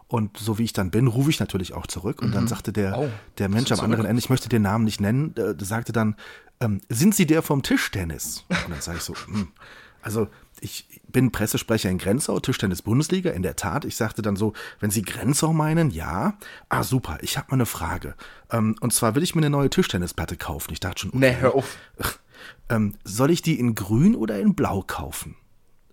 Und 0.07 0.39
so 0.39 0.59
wie 0.59 0.65
ich 0.65 0.73
dann 0.73 0.91
bin, 0.91 1.07
rufe 1.07 1.29
ich 1.29 1.39
natürlich 1.39 1.75
auch 1.75 1.87
zurück. 1.87 2.23
Und 2.23 2.35
dann 2.35 2.49
sagte 2.49 2.73
der, 2.73 2.99
Oh, 2.99 3.09
der 3.37 3.51
Mensch 3.51 3.71
am 3.73 3.81
anderen 3.81 4.07
Ende, 4.07 4.21
ich 4.21 4.31
möchte 4.31 4.49
den 4.49 4.63
Namen 4.63 4.85
nicht 4.85 5.03
nennen, 5.03 5.35
äh, 5.37 5.55
sagte 5.63 5.93
dann, 5.93 6.17
ähm, 6.61 6.81
sind 6.89 7.15
Sie 7.15 7.27
der 7.27 7.43
vom 7.43 7.63
Tischtennis? 7.63 8.45
Und 8.49 8.71
dann 8.71 8.81
sage 8.81 8.99
ich 8.99 9.05
so, 9.05 9.15
hm. 9.15 9.49
also 10.01 10.29
ich 10.63 11.01
bin 11.09 11.33
Pressesprecher 11.33 11.89
in 11.91 11.99
Grenzau, 11.99 12.39
Tischtennis-Bundesliga, 12.41 13.31
in 13.31 13.43
der 13.43 13.57
Tat. 13.57 13.85
Ich 13.85 13.97
sagte 13.97 14.23
dann 14.23 14.37
so, 14.37 14.53
wenn 14.81 14.91
Sie 14.91 15.03
Grenzau 15.03 15.53
meinen, 15.53 15.91
ja. 15.91 16.39
Ah, 16.69 16.83
super, 16.83 17.19
ich 17.23 17.37
habe 17.39 17.49
mal 17.51 17.55
eine 17.57 17.67
Frage. 17.67 18.15
Ähm, 18.51 18.77
und 18.81 18.93
zwar 18.93 19.15
will 19.15 19.23
ich 19.23 19.35
mir 19.35 19.41
eine 19.41 19.51
neue 19.51 19.71
Tischtennisplatte 19.71 20.37
kaufen. 20.37 20.73
Ich 20.73 20.81
dachte 20.81 21.01
schon, 21.01 21.11
okay, 21.11 21.19
Nee, 21.19 21.37
hör 21.41 21.55
auf. 21.55 21.79
ähm, 22.69 22.97
soll 23.05 23.31
ich 23.31 23.43
die 23.43 23.59
in 23.59 23.75
grün 23.75 24.15
oder 24.15 24.39
in 24.39 24.55
blau 24.55 24.83
kaufen? 24.87 25.37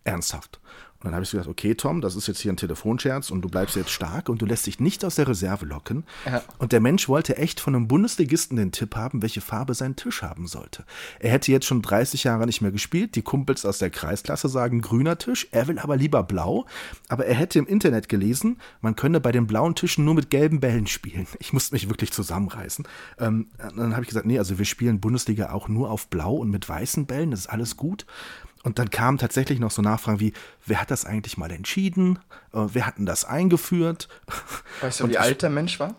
Ernsthaft. 0.04 0.60
Und 1.06 1.12
dann 1.12 1.18
habe 1.18 1.24
ich 1.24 1.30
gesagt, 1.30 1.48
okay, 1.48 1.76
Tom, 1.76 2.02
das 2.02 2.16
ist 2.16 2.26
jetzt 2.26 2.40
hier 2.40 2.52
ein 2.52 2.58
Telefonscherz 2.58 3.30
und 3.30 3.44
du 3.44 3.48
bleibst 3.48 3.76
jetzt 3.76 3.92
stark 3.92 4.28
und 4.28 4.42
du 4.42 4.48
lässt 4.48 4.66
dich 4.66 4.80
nicht 4.80 5.06
aus 5.06 5.14
der 5.14 5.28
Reserve 5.28 5.64
locken. 5.64 6.04
Ja. 6.26 6.42
Und 6.58 6.72
der 6.72 6.80
Mensch 6.80 7.08
wollte 7.08 7.38
echt 7.38 7.60
von 7.60 7.76
einem 7.76 7.88
Bundesligisten 7.88 8.58
den 8.58 8.72
Tipp 8.72 8.96
haben, 8.96 9.22
welche 9.22 9.40
Farbe 9.40 9.76
sein 9.76 9.96
Tisch 9.96 10.24
haben 10.24 10.48
sollte. 10.48 10.84
Er 11.20 11.30
hätte 11.30 11.52
jetzt 11.52 11.68
schon 11.68 11.84
30 11.84 12.24
Jahre 12.24 12.48
nicht 12.48 12.62
mehr 12.62 12.72
gespielt. 12.72 13.14
Die 13.14 13.22
Kumpels 13.22 13.68
aus 13.68 13.78
der 13.78 13.92
Kreisklasse 13.92 14.50
sagen 14.50 14.82
grüner 14.82 15.20
Tisch. 15.20 15.48
Er 15.52 15.68
will 15.68 15.78
aber 15.78 15.96
lieber 15.96 16.24
blau. 16.24 16.66
Aber 17.08 17.28
er 17.28 17.36
hätte 17.36 17.60
im 17.60 17.68
Internet 17.68 18.10
gelesen, 18.10 18.58
man 18.82 18.96
könne 18.96 19.20
bei 19.20 19.32
den 19.32 19.46
blauen 19.46 19.76
Tischen 19.76 20.06
nur 20.06 20.16
mit 20.16 20.32
gelben 20.32 20.60
Bällen 20.60 20.88
spielen. 20.88 21.28
Ich 21.38 21.54
musste 21.54 21.76
mich 21.76 21.88
wirklich 21.88 22.14
zusammenreißen. 22.14 22.88
Ähm, 23.20 23.52
dann 23.60 23.94
habe 23.94 24.02
ich 24.02 24.08
gesagt, 24.08 24.26
nee, 24.26 24.40
also 24.40 24.58
wir 24.58 24.66
spielen 24.66 25.00
Bundesliga 25.00 25.52
auch 25.52 25.68
nur 25.68 25.92
auf 25.92 26.08
blau 26.08 26.34
und 26.38 26.50
mit 26.50 26.68
weißen 26.68 27.06
Bällen. 27.06 27.30
Das 27.30 27.42
ist 27.42 27.48
alles 27.48 27.78
gut. 27.78 28.08
Und 28.66 28.80
dann 28.80 28.90
kamen 28.90 29.18
tatsächlich 29.18 29.60
noch 29.60 29.72
so 29.72 29.82
Nachfragen 29.82 30.20
wie, 30.20 30.34
wer 30.66 30.82
hat 30.82 30.92
das 30.92 31.06
eigentlich 31.06 31.38
mal 31.38 31.52
entschieden? 31.52 32.20
Äh, 32.52 32.66
wer 32.74 32.88
hat 32.88 32.98
denn 32.98 33.06
das 33.06 33.24
eingeführt? 33.24 34.10
Weißt 34.82 35.00
du, 35.00 35.04
Und 35.06 35.10
wie 35.12 35.14
ich- 35.14 35.20
alt 35.22 35.42
der 35.44 35.50
Mensch 35.52 35.80
war? 35.80 35.96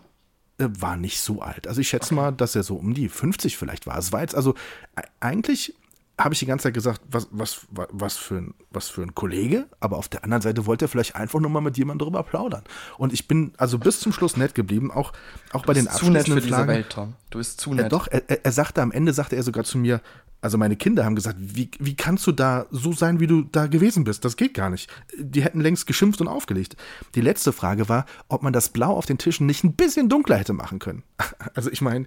äh, 0.59 0.67
war 0.79 0.97
nicht 0.97 1.21
so 1.21 1.41
alt. 1.41 1.67
Also 1.67 1.81
ich 1.81 1.87
schätze 1.87 2.13
mal, 2.13 2.31
dass 2.31 2.55
er 2.55 2.63
so 2.63 2.75
um 2.75 2.93
die 2.93 3.09
50 3.09 3.57
vielleicht 3.57 3.87
war. 3.87 3.97
Es 3.97 4.11
war 4.11 4.21
jetzt 4.21 4.35
also 4.35 4.53
e- 4.99 5.01
eigentlich 5.19 5.75
habe 6.19 6.33
ich 6.33 6.39
die 6.39 6.47
ganze 6.47 6.63
Zeit 6.63 6.73
gesagt, 6.73 6.99
was, 7.11 7.27
was, 7.29 7.59
wa- 7.69 7.87
was, 7.91 8.17
für 8.17 8.37
ein, 8.37 8.55
was 8.71 8.89
für 8.89 9.03
ein 9.03 9.13
Kollege, 9.13 9.67
aber 9.79 9.97
auf 9.97 10.07
der 10.09 10.23
anderen 10.23 10.41
Seite 10.41 10.65
wollte 10.65 10.85
er 10.85 10.89
vielleicht 10.89 11.15
einfach 11.15 11.39
nur 11.39 11.51
mal 11.51 11.61
mit 11.61 11.77
jemandem 11.77 12.05
drüber 12.07 12.23
plaudern. 12.23 12.63
Und 12.97 13.13
ich 13.13 13.27
bin 13.27 13.53
also 13.57 13.77
bis 13.77 13.99
zum 13.99 14.11
Schluss 14.11 14.35
nett 14.35 14.55
geblieben, 14.55 14.89
auch, 14.91 15.13
auch 15.53 15.63
bei 15.63 15.73
den 15.73 15.85
Du 15.85 15.91
bist 15.91 15.99
zu 15.99 16.05
nett 16.09 16.25
für 16.25 16.33
abschließenden 16.33 16.43
diese 16.43 16.55
Fragen. 16.55 16.67
Welt, 16.69 16.89
Tom. 16.89 17.13
Du 17.29 17.37
bist 17.37 17.61
zu 17.61 17.71
Äh, 17.73 17.75
nett. 17.75 17.91
doch, 17.91 18.07
er, 18.07 18.27
er- 18.27 18.43
er 18.43 18.51
sagte 18.51 18.81
am 18.81 18.91
Ende, 18.91 19.13
sagte 19.13 19.35
er 19.35 19.43
sogar 19.43 19.63
zu 19.63 19.77
mir, 19.77 20.01
also 20.41 20.57
meine 20.57 20.75
Kinder 20.75 21.03
haben 21.03 21.15
gesagt, 21.15 21.37
wie, 21.39 21.71
wie 21.79 21.95
kannst 21.95 22.27
du 22.27 22.31
da 22.31 22.67
so 22.71 22.93
sein, 22.93 23.19
wie 23.19 23.27
du 23.27 23.41
da 23.41 23.67
gewesen 23.67 24.03
bist? 24.03 24.23
Das 24.23 24.37
geht 24.37 24.53
gar 24.53 24.69
nicht. 24.69 24.89
Die 25.17 25.41
hätten 25.43 25.61
längst 25.61 25.87
geschimpft 25.87 26.21
und 26.21 26.27
aufgelegt. 26.27 26.75
Die 27.15 27.21
letzte 27.21 27.51
Frage 27.51 27.89
war, 27.89 28.05
ob 28.29 28.43
man 28.43 28.53
das 28.53 28.69
Blau 28.69 28.91
auf 28.95 29.05
den 29.05 29.17
Tischen 29.17 29.47
nicht 29.47 29.63
ein 29.63 29.73
bisschen 29.73 30.09
dunkler 30.09 30.37
hätte 30.37 30.53
machen 30.53 30.79
können. 30.79 31.03
Also 31.55 31.71
ich 31.71 31.81
meine, 31.81 32.05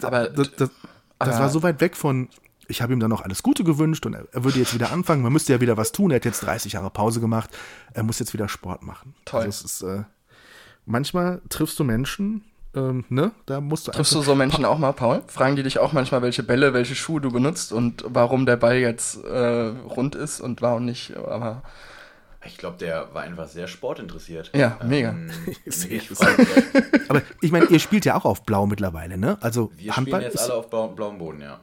Aber- 0.00 0.28
das, 0.28 0.54
das, 0.56 0.70
das 1.18 1.38
war 1.38 1.48
so 1.48 1.62
weit 1.62 1.80
weg 1.80 1.96
von, 1.96 2.28
ich 2.68 2.82
habe 2.82 2.92
ihm 2.92 3.00
dann 3.00 3.10
noch 3.10 3.22
alles 3.22 3.42
Gute 3.42 3.64
gewünscht 3.64 4.06
und 4.06 4.14
er, 4.14 4.26
würde 4.44 4.58
jetzt 4.60 4.74
wieder 4.74 4.92
anfangen. 4.92 5.22
Man 5.22 5.32
müsste 5.32 5.52
ja 5.52 5.60
wieder 5.60 5.76
was 5.76 5.90
tun. 5.92 6.10
Er 6.12 6.16
hat 6.16 6.24
jetzt 6.24 6.42
30 6.44 6.74
Jahre 6.74 6.90
Pause 6.90 7.20
gemacht. 7.20 7.50
Er 7.94 8.02
muss 8.04 8.18
jetzt 8.20 8.32
wieder 8.32 8.48
Sport 8.48 8.82
machen. 8.82 9.14
Toll. 9.24 9.42
Also 9.42 9.64
es 9.66 9.74
ist, 9.74 9.82
äh, 9.82 10.04
manchmal 10.86 11.42
triffst 11.48 11.78
du 11.78 11.84
Menschen, 11.84 12.44
ähm, 12.74 13.04
ne? 13.08 13.32
Da 13.46 13.60
musst 13.60 13.86
du 13.86 13.92
Triffst 13.92 14.14
du 14.14 14.22
so 14.22 14.34
Menschen 14.34 14.64
auch 14.64 14.78
mal, 14.78 14.92
Paul? 14.92 15.22
Fragen 15.26 15.56
die 15.56 15.62
dich 15.62 15.78
auch 15.78 15.92
manchmal, 15.92 16.22
welche 16.22 16.42
Bälle, 16.42 16.72
welche 16.72 16.94
Schuhe 16.94 17.20
du 17.20 17.30
benutzt 17.30 17.72
und 17.72 18.04
warum 18.08 18.46
der 18.46 18.56
Ball 18.56 18.76
jetzt 18.76 19.22
äh, 19.24 19.72
rund 19.96 20.14
ist 20.14 20.40
und 20.40 20.62
warum 20.62 20.84
nicht, 20.86 21.16
aber 21.16 21.62
Ich 22.44 22.56
glaube, 22.56 22.78
der 22.78 23.08
war 23.12 23.22
einfach 23.22 23.46
sehr 23.46 23.68
sportinteressiert. 23.68 24.50
Ja, 24.54 24.78
mega. 24.84 25.10
Ähm, 25.14 25.54
Sehr, 25.66 25.92
ich 25.92 26.08
frage, 26.08 26.46
Aber 27.08 27.22
ich 27.40 27.52
meine, 27.52 27.66
ihr 27.66 27.78
spielt 27.78 28.04
ja 28.04 28.16
auch 28.16 28.24
auf 28.24 28.42
Blau 28.44 28.66
mittlerweile, 28.66 29.18
ne? 29.18 29.36
Also 29.40 29.70
wir 29.76 29.94
Handball 29.96 30.20
spielen 30.20 30.32
jetzt 30.32 30.40
ist, 30.40 30.50
alle 30.50 30.58
auf 30.58 30.70
blau, 30.70 30.88
blauem 30.88 31.18
Boden, 31.18 31.42
ja. 31.42 31.60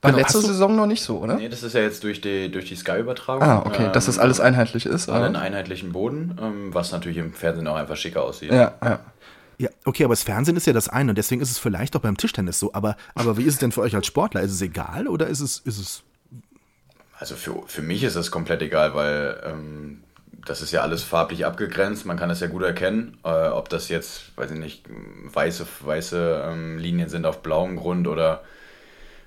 war 0.00 0.10
Genau, 0.10 0.16
letzte 0.16 0.40
Saison 0.40 0.74
noch 0.74 0.86
nicht 0.86 1.02
so, 1.02 1.18
oder? 1.18 1.36
Nee, 1.36 1.48
das 1.48 1.62
ist 1.62 1.74
ja 1.74 1.82
jetzt 1.82 2.02
durch 2.02 2.20
die, 2.22 2.50
durch 2.50 2.64
die 2.66 2.76
Sky-Übertragung. 2.76 3.42
Ah, 3.42 3.62
okay, 3.66 3.90
dass 3.92 4.06
das 4.06 4.16
ähm, 4.16 4.22
alles 4.22 4.40
einheitlich 4.40 4.86
ist. 4.86 5.10
alle 5.10 5.26
einen 5.26 5.36
einheitlichen 5.36 5.92
Boden, 5.92 6.38
ähm, 6.40 6.74
was 6.74 6.92
natürlich 6.92 7.18
im 7.18 7.34
Fernsehen 7.34 7.68
auch 7.68 7.76
einfach 7.76 7.96
schicker 7.96 8.22
aussieht. 8.22 8.52
Ja, 8.52 8.74
ja. 8.82 9.00
Okay, 9.86 10.04
aber 10.04 10.12
das 10.12 10.22
Fernsehen 10.24 10.56
ist 10.56 10.66
ja 10.66 10.72
das 10.72 10.88
eine 10.88 11.12
und 11.12 11.18
deswegen 11.18 11.40
ist 11.40 11.50
es 11.50 11.58
vielleicht 11.58 11.96
auch 11.96 12.00
beim 12.00 12.16
Tischtennis 12.16 12.58
so. 12.58 12.74
Aber, 12.74 12.96
aber 13.14 13.38
wie 13.38 13.44
ist 13.44 13.54
es 13.54 13.60
denn 13.60 13.72
für 13.72 13.80
euch 13.80 13.94
als 13.94 14.06
Sportler? 14.06 14.42
Ist 14.42 14.52
es 14.52 14.60
egal 14.60 15.08
oder 15.08 15.28
ist 15.28 15.40
es, 15.40 15.58
ist 15.60 15.78
es 15.78 16.02
Also 17.18 17.36
für, 17.36 17.62
für 17.66 17.82
mich 17.82 18.02
ist 18.02 18.16
das 18.16 18.30
komplett 18.30 18.60
egal, 18.62 18.94
weil 18.94 19.40
ähm, 19.44 20.02
das 20.44 20.62
ist 20.62 20.72
ja 20.72 20.82
alles 20.82 21.02
farblich 21.02 21.46
abgegrenzt. 21.46 22.04
Man 22.04 22.16
kann 22.16 22.28
das 22.28 22.40
ja 22.40 22.46
gut 22.46 22.62
erkennen, 22.62 23.16
äh, 23.24 23.48
ob 23.48 23.68
das 23.68 23.88
jetzt, 23.88 24.36
weiß 24.36 24.50
ich 24.52 24.58
nicht, 24.58 24.84
weiße, 24.88 25.66
weiße 25.80 26.44
ähm, 26.46 26.78
Linien 26.78 27.08
sind 27.08 27.26
auf 27.26 27.42
blauem 27.42 27.76
Grund 27.76 28.08
oder, 28.08 28.42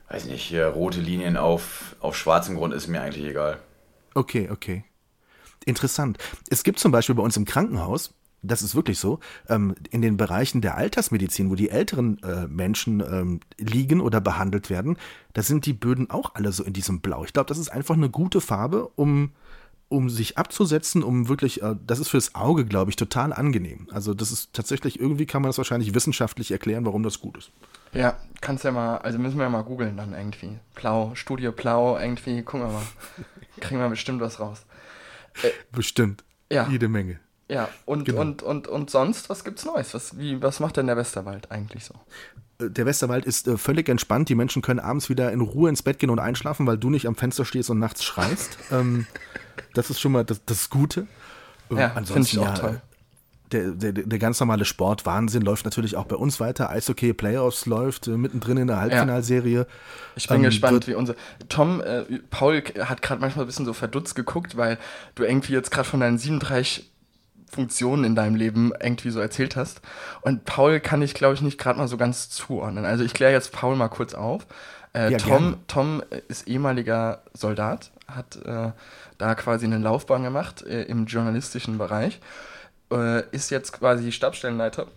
weiß 0.10 0.26
ich 0.26 0.32
nicht, 0.32 0.56
rote 0.56 1.00
Linien 1.00 1.38
auf, 1.38 1.96
auf 2.00 2.16
schwarzem 2.16 2.56
Grund, 2.56 2.74
ist 2.74 2.88
mir 2.88 3.02
eigentlich 3.02 3.26
egal. 3.26 3.60
Okay, 4.14 4.50
okay. 4.52 4.84
Interessant. 5.66 6.18
Es 6.50 6.64
gibt 6.64 6.80
zum 6.80 6.92
Beispiel 6.92 7.16
bei 7.16 7.24
uns 7.24 7.38
im 7.38 7.46
Krankenhaus, 7.46 8.14
das 8.42 8.62
ist 8.62 8.76
wirklich 8.76 9.00
so, 9.00 9.20
ähm, 9.48 9.76
in 9.92 10.02
den 10.02 10.18
Bereichen 10.18 10.62
der 10.62 10.78
Altersmedizin, 10.78 11.50
wo 11.50 11.56
die 11.56 11.70
älteren 11.70 12.22
äh, 12.24 12.48
Menschen 12.48 13.02
ähm, 13.02 13.40
liegen 13.58 14.02
oder 14.02 14.22
behandelt 14.22 14.70
werden, 14.70 14.98
da 15.34 15.42
sind 15.42 15.66
die 15.66 15.74
Böden 15.74 16.10
auch 16.10 16.36
alle 16.36 16.52
so 16.52 16.64
in 16.64 16.74
diesem 16.74 17.02
Blau. 17.02 17.24
Ich 17.26 17.34
glaube, 17.34 17.48
das 17.48 17.58
ist 17.58 17.70
einfach 17.70 17.96
eine 17.96 18.10
gute 18.10 18.42
Farbe, 18.42 18.88
um, 18.96 19.32
um 19.90 20.10
sich 20.10 20.38
abzusetzen, 20.38 21.04
um 21.04 21.28
wirklich, 21.28 21.62
äh, 21.62 21.76
das 21.86 22.00
ist 22.00 22.10
fürs 22.10 22.36
Auge, 22.36 22.66
glaube 22.66 22.92
ich, 22.92 22.96
total 22.96 23.34
angenehm. 23.34 23.88
Also 23.92 24.14
das 24.14 24.32
ist 24.32 24.54
tatsächlich, 24.54 25.00
irgendwie 25.00 25.26
kann 25.26 25.42
man 25.42 25.50
das 25.50 25.58
wahrscheinlich 25.58 25.94
wissenschaftlich 25.94 26.52
erklären, 26.52 26.86
warum 26.86 27.04
das 27.04 27.20
gut 27.20 27.38
ist. 27.38 27.52
Ja, 27.92 28.18
kannst 28.40 28.64
ja 28.64 28.72
mal, 28.72 28.98
also 29.00 29.20
müssen 29.20 29.38
wir 29.38 29.44
ja 29.44 29.50
mal 29.50 29.64
googeln 29.64 29.98
dann 29.98 30.14
irgendwie. 30.14 30.60
Blau, 30.76 31.12
Studio 31.16 31.52
Blau, 31.52 31.98
irgendwie, 31.98 32.44
gucken 32.44 32.68
wir 32.68 32.74
mal. 32.74 32.84
Kriegen 33.60 33.82
wir 33.82 33.90
bestimmt 33.90 34.22
was 34.22 34.40
raus. 34.40 34.66
Bestimmt. 35.72 36.24
Ja. 36.52 36.68
Jede 36.70 36.88
Menge. 36.88 37.20
Ja, 37.50 37.68
und, 37.86 38.06
Genau. 38.06 38.22
und, 38.22 38.44
und, 38.44 38.68
und 38.68 38.90
sonst, 38.90 39.30
was 39.30 39.44
gibt's 39.44 39.66
Neues? 39.66 39.94
Was, 39.94 40.18
wie, 40.18 40.42
was 40.42 40.60
macht 40.60 40.78
denn 40.78 40.88
der 40.88 40.98
Westerwald 40.98 41.50
eigentlich 41.52 41.84
so? 41.86 41.96
Äh, 42.64 42.70
Der 42.70 42.86
Westerwald 42.86 43.26
ist 43.26 43.48
äh, 43.48 43.58
völlig 43.58 43.90
entspannt. 43.90 44.30
Die 44.30 44.36
Menschen 44.36 44.62
können 44.62 44.80
abends 44.80 45.10
wieder 45.10 45.32
in 45.32 45.42
Ruhe 45.42 45.68
ins 45.70 45.82
Bett 45.82 45.98
gehen 46.00 46.12
und 46.12 46.20
einschlafen, 46.20 46.68
weil 46.68 46.78
du 46.78 46.90
nicht 46.90 47.08
am 47.08 47.16
Fenster 47.16 47.46
stehst 47.46 47.70
und 47.72 47.80
nachts 47.80 48.04
schreist. 48.04 48.58
ähm, 48.72 49.08
das 49.74 49.90
ist 49.90 50.00
schon 50.00 50.12
mal 50.12 50.24
das, 50.24 50.46
das 50.46 50.70
Gute. 50.70 51.08
Äh, 51.72 51.76
Ja, 51.76 51.90
finde 51.90 52.22
ich 52.22 52.38
auch 52.38 52.54
toll. 52.58 52.82
der, 53.52 53.72
der, 53.72 53.94
der 53.94 54.20
ganz 54.20 54.40
normale 54.40 54.64
Sportwahnsinn 54.66 55.42
läuft 55.42 55.66
natürlich 55.66 55.96
auch 55.96 56.06
bei 56.06 56.16
uns 56.18 56.40
weiter. 56.40 56.70
Eishockey 56.70 57.14
Playoffs 57.14 57.66
läuft 57.66 58.08
äh, 58.08 58.12
mittendrin 58.12 58.58
in 58.58 58.68
der 58.68 58.78
Halbfinalserie. 58.80 59.66
Ich 60.16 60.28
bin 60.28 60.38
ähm, 60.38 60.44
gespannt, 60.44 60.86
wie 60.88 60.94
unser. 60.94 61.16
Tom, 61.50 61.82
äh, 61.82 62.04
Paul 62.30 62.62
hat 62.82 63.02
gerade 63.02 63.22
manchmal 63.22 63.46
ein 63.46 63.48
bisschen 63.48 63.66
so 63.66 63.74
verdutzt 63.74 64.14
geguckt, 64.14 64.56
weil 64.56 64.78
du 65.16 65.24
irgendwie 65.24 65.54
jetzt 65.54 65.72
gerade 65.72 65.90
von 65.90 66.00
deinen 66.00 66.20
37 66.20 66.92
Funktionen 67.50 68.04
in 68.04 68.16
deinem 68.16 68.36
Leben 68.36 68.72
irgendwie 68.80 69.10
so 69.10 69.20
erzählt 69.20 69.56
hast. 69.56 69.82
Und 70.22 70.46
Paul 70.46 70.80
kann 70.80 71.02
ich, 71.02 71.14
glaube 71.14 71.34
ich, 71.34 71.42
nicht 71.42 71.58
gerade 71.58 71.80
mal 71.80 71.88
so 71.88 71.98
ganz 71.98 72.30
zuordnen. 72.30 72.86
Also 72.86 73.04
ich 73.04 73.14
kläre 73.14 73.34
jetzt 73.34 73.52
Paul 73.52 73.76
mal 73.76 73.90
kurz 73.90 74.14
auf. 74.14 74.46
Äh, 74.94 75.12
ja, 75.12 75.18
Tom, 75.18 75.58
Tom 75.68 76.04
ist 76.28 76.48
ehemaliger 76.48 77.22
Soldat, 77.34 77.92
hat 78.08 78.38
äh, 78.46 78.72
da 79.18 79.36
quasi 79.36 79.66
eine 79.66 79.78
Laufbahn 79.78 80.24
gemacht 80.24 80.64
äh, 80.64 80.84
im 80.84 81.06
journalistischen 81.06 81.78
Bereich, 81.78 82.20
äh, 82.92 83.24
ist 83.32 83.52
jetzt 83.52 83.74
quasi 83.74 84.12
Stabstellenleiter 84.12 84.88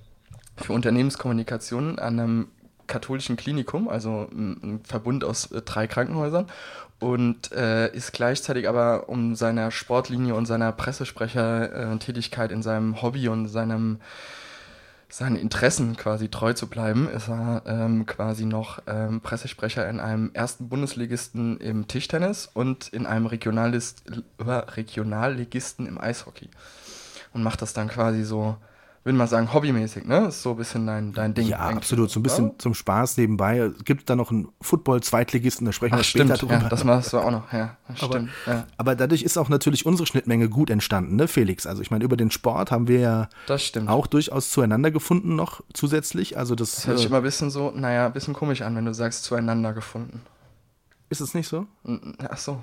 für 0.57 0.73
Unternehmenskommunikation 0.73 1.99
an 1.99 2.21
einem 2.21 2.49
katholischen 2.93 3.37
Klinikum, 3.37 3.89
also 3.89 4.29
ein, 4.31 4.81
Verbund 4.85 5.25
aus 5.25 5.51
äh, 5.51 5.63
drei 5.63 5.87
Krankenhäusern 5.87 6.47
und 7.01 7.51
äh, 7.53 7.93
ist 7.93 8.13
gleichzeitig 8.13 8.69
aber 8.69 9.09
um 9.09 9.35
seiner 9.35 9.71
Sportlinie 9.71 10.35
und 10.35 10.47
seiner 10.47 10.71
Pressesprechertätigkeit 10.73 12.53
in 12.53 12.63
seinem 12.63 13.03
Hobby 13.03 13.29
und 13.29 13.49
seinem 13.49 13.99
seinen 15.09 15.37
Interessen 15.37 15.95
quasi 15.95 16.31
treu 16.31 16.55
zu 16.55 16.69
bleiben, 16.69 17.07
ist 17.07 17.29
er 17.29 17.63
ähm, 17.67 18.07
quasi 18.07 18.47
noch 18.47 18.79
ähm, 18.87 19.21
Pressesprecher 19.21 19.87
in 19.87 20.01
einem 20.01 20.31
ersten 20.33 20.71
Bundesligisten 20.71 21.59
im 21.59 21.87
Tischtennis 21.87 22.49
und 22.55 22.89
in 22.89 23.05
einem 23.05 23.27
Regionalist, 23.27 24.05
Regionalligisten 24.39 25.87
im 25.87 26.01
Eishockey. 26.01 26.49
Und 27.35 27.43
macht 27.43 27.61
das 27.61 27.75
dann 27.75 27.89
quasi 27.89 28.25
so 28.25 28.57
würde 29.05 29.19
mal 29.19 29.27
sagen, 29.27 29.53
hobbymäßig, 29.53 30.05
ne? 30.05 30.29
Ist 30.29 30.43
so 30.43 30.51
ein 30.51 30.57
bisschen 30.57 30.87
dein, 30.87 31.13
dein 31.13 31.35
Ding. 31.35 31.49
Ja, 31.49 31.59
absolut. 31.59 32.11
So 32.11 32.21
ein 32.21 32.23
bisschen 32.23 32.49
ja? 32.49 32.55
zum 32.59 32.75
Spaß 32.75 33.17
nebenbei. 33.17 33.71
Gibt 33.85 34.09
da 34.09 34.15
noch 34.15 34.31
einen 34.31 34.49
Football-Zweitligisten, 34.61 35.65
da 35.65 35.73
sprechen 35.73 35.95
Ach, 35.95 35.99
wir 35.99 36.05
später 36.05 36.37
stimmt, 36.37 36.43
drüber. 36.43 36.63
Ja, 36.63 36.69
das 36.69 36.85
machst 36.85 37.13
du 37.13 37.19
auch 37.19 37.31
noch, 37.31 37.53
ja. 37.53 37.77
Stimmt. 37.95 38.31
Aber, 38.47 38.55
ja. 38.55 38.67
aber 38.77 38.95
dadurch 38.95 39.23
ist 39.23 39.37
auch 39.39 39.49
natürlich 39.49 39.87
unsere 39.87 40.07
Schnittmenge 40.07 40.49
gut 40.49 40.71
entstanden, 40.71 41.17
ne, 41.17 41.27
Felix? 41.27 41.67
Also 41.67 41.83
ich 41.83 41.91
meine, 41.91 42.05
über 42.05 42.17
den 42.17 42.31
Sport 42.31 42.71
haben 42.71 42.87
wir 42.87 43.01
ja 43.01 43.29
auch 43.87 44.07
durchaus 44.07 44.51
zueinander 44.51 44.91
gefunden 44.91 45.35
noch 45.35 45.63
zusätzlich. 45.73 46.39
Also 46.39 46.55
das, 46.55 46.77
das 46.77 46.87
hört 46.87 46.99
sich 46.99 47.07
äh, 47.07 47.09
immer 47.09 47.19
ein 47.19 47.25
bisschen 47.25 47.51
so, 47.51 47.73
naja, 47.75 48.07
ein 48.07 48.13
bisschen 48.13 48.35
komisch 48.35 48.63
an, 48.63 48.77
wenn 48.77 48.85
du 48.85 48.95
sagst, 48.95 49.25
zueinander 49.25 49.73
gefunden. 49.73 50.21
Ist 51.13 51.21
es 51.21 51.35
nicht 51.35 51.47
so? 51.47 51.67
Ach 52.27 52.39
so. 52.39 52.63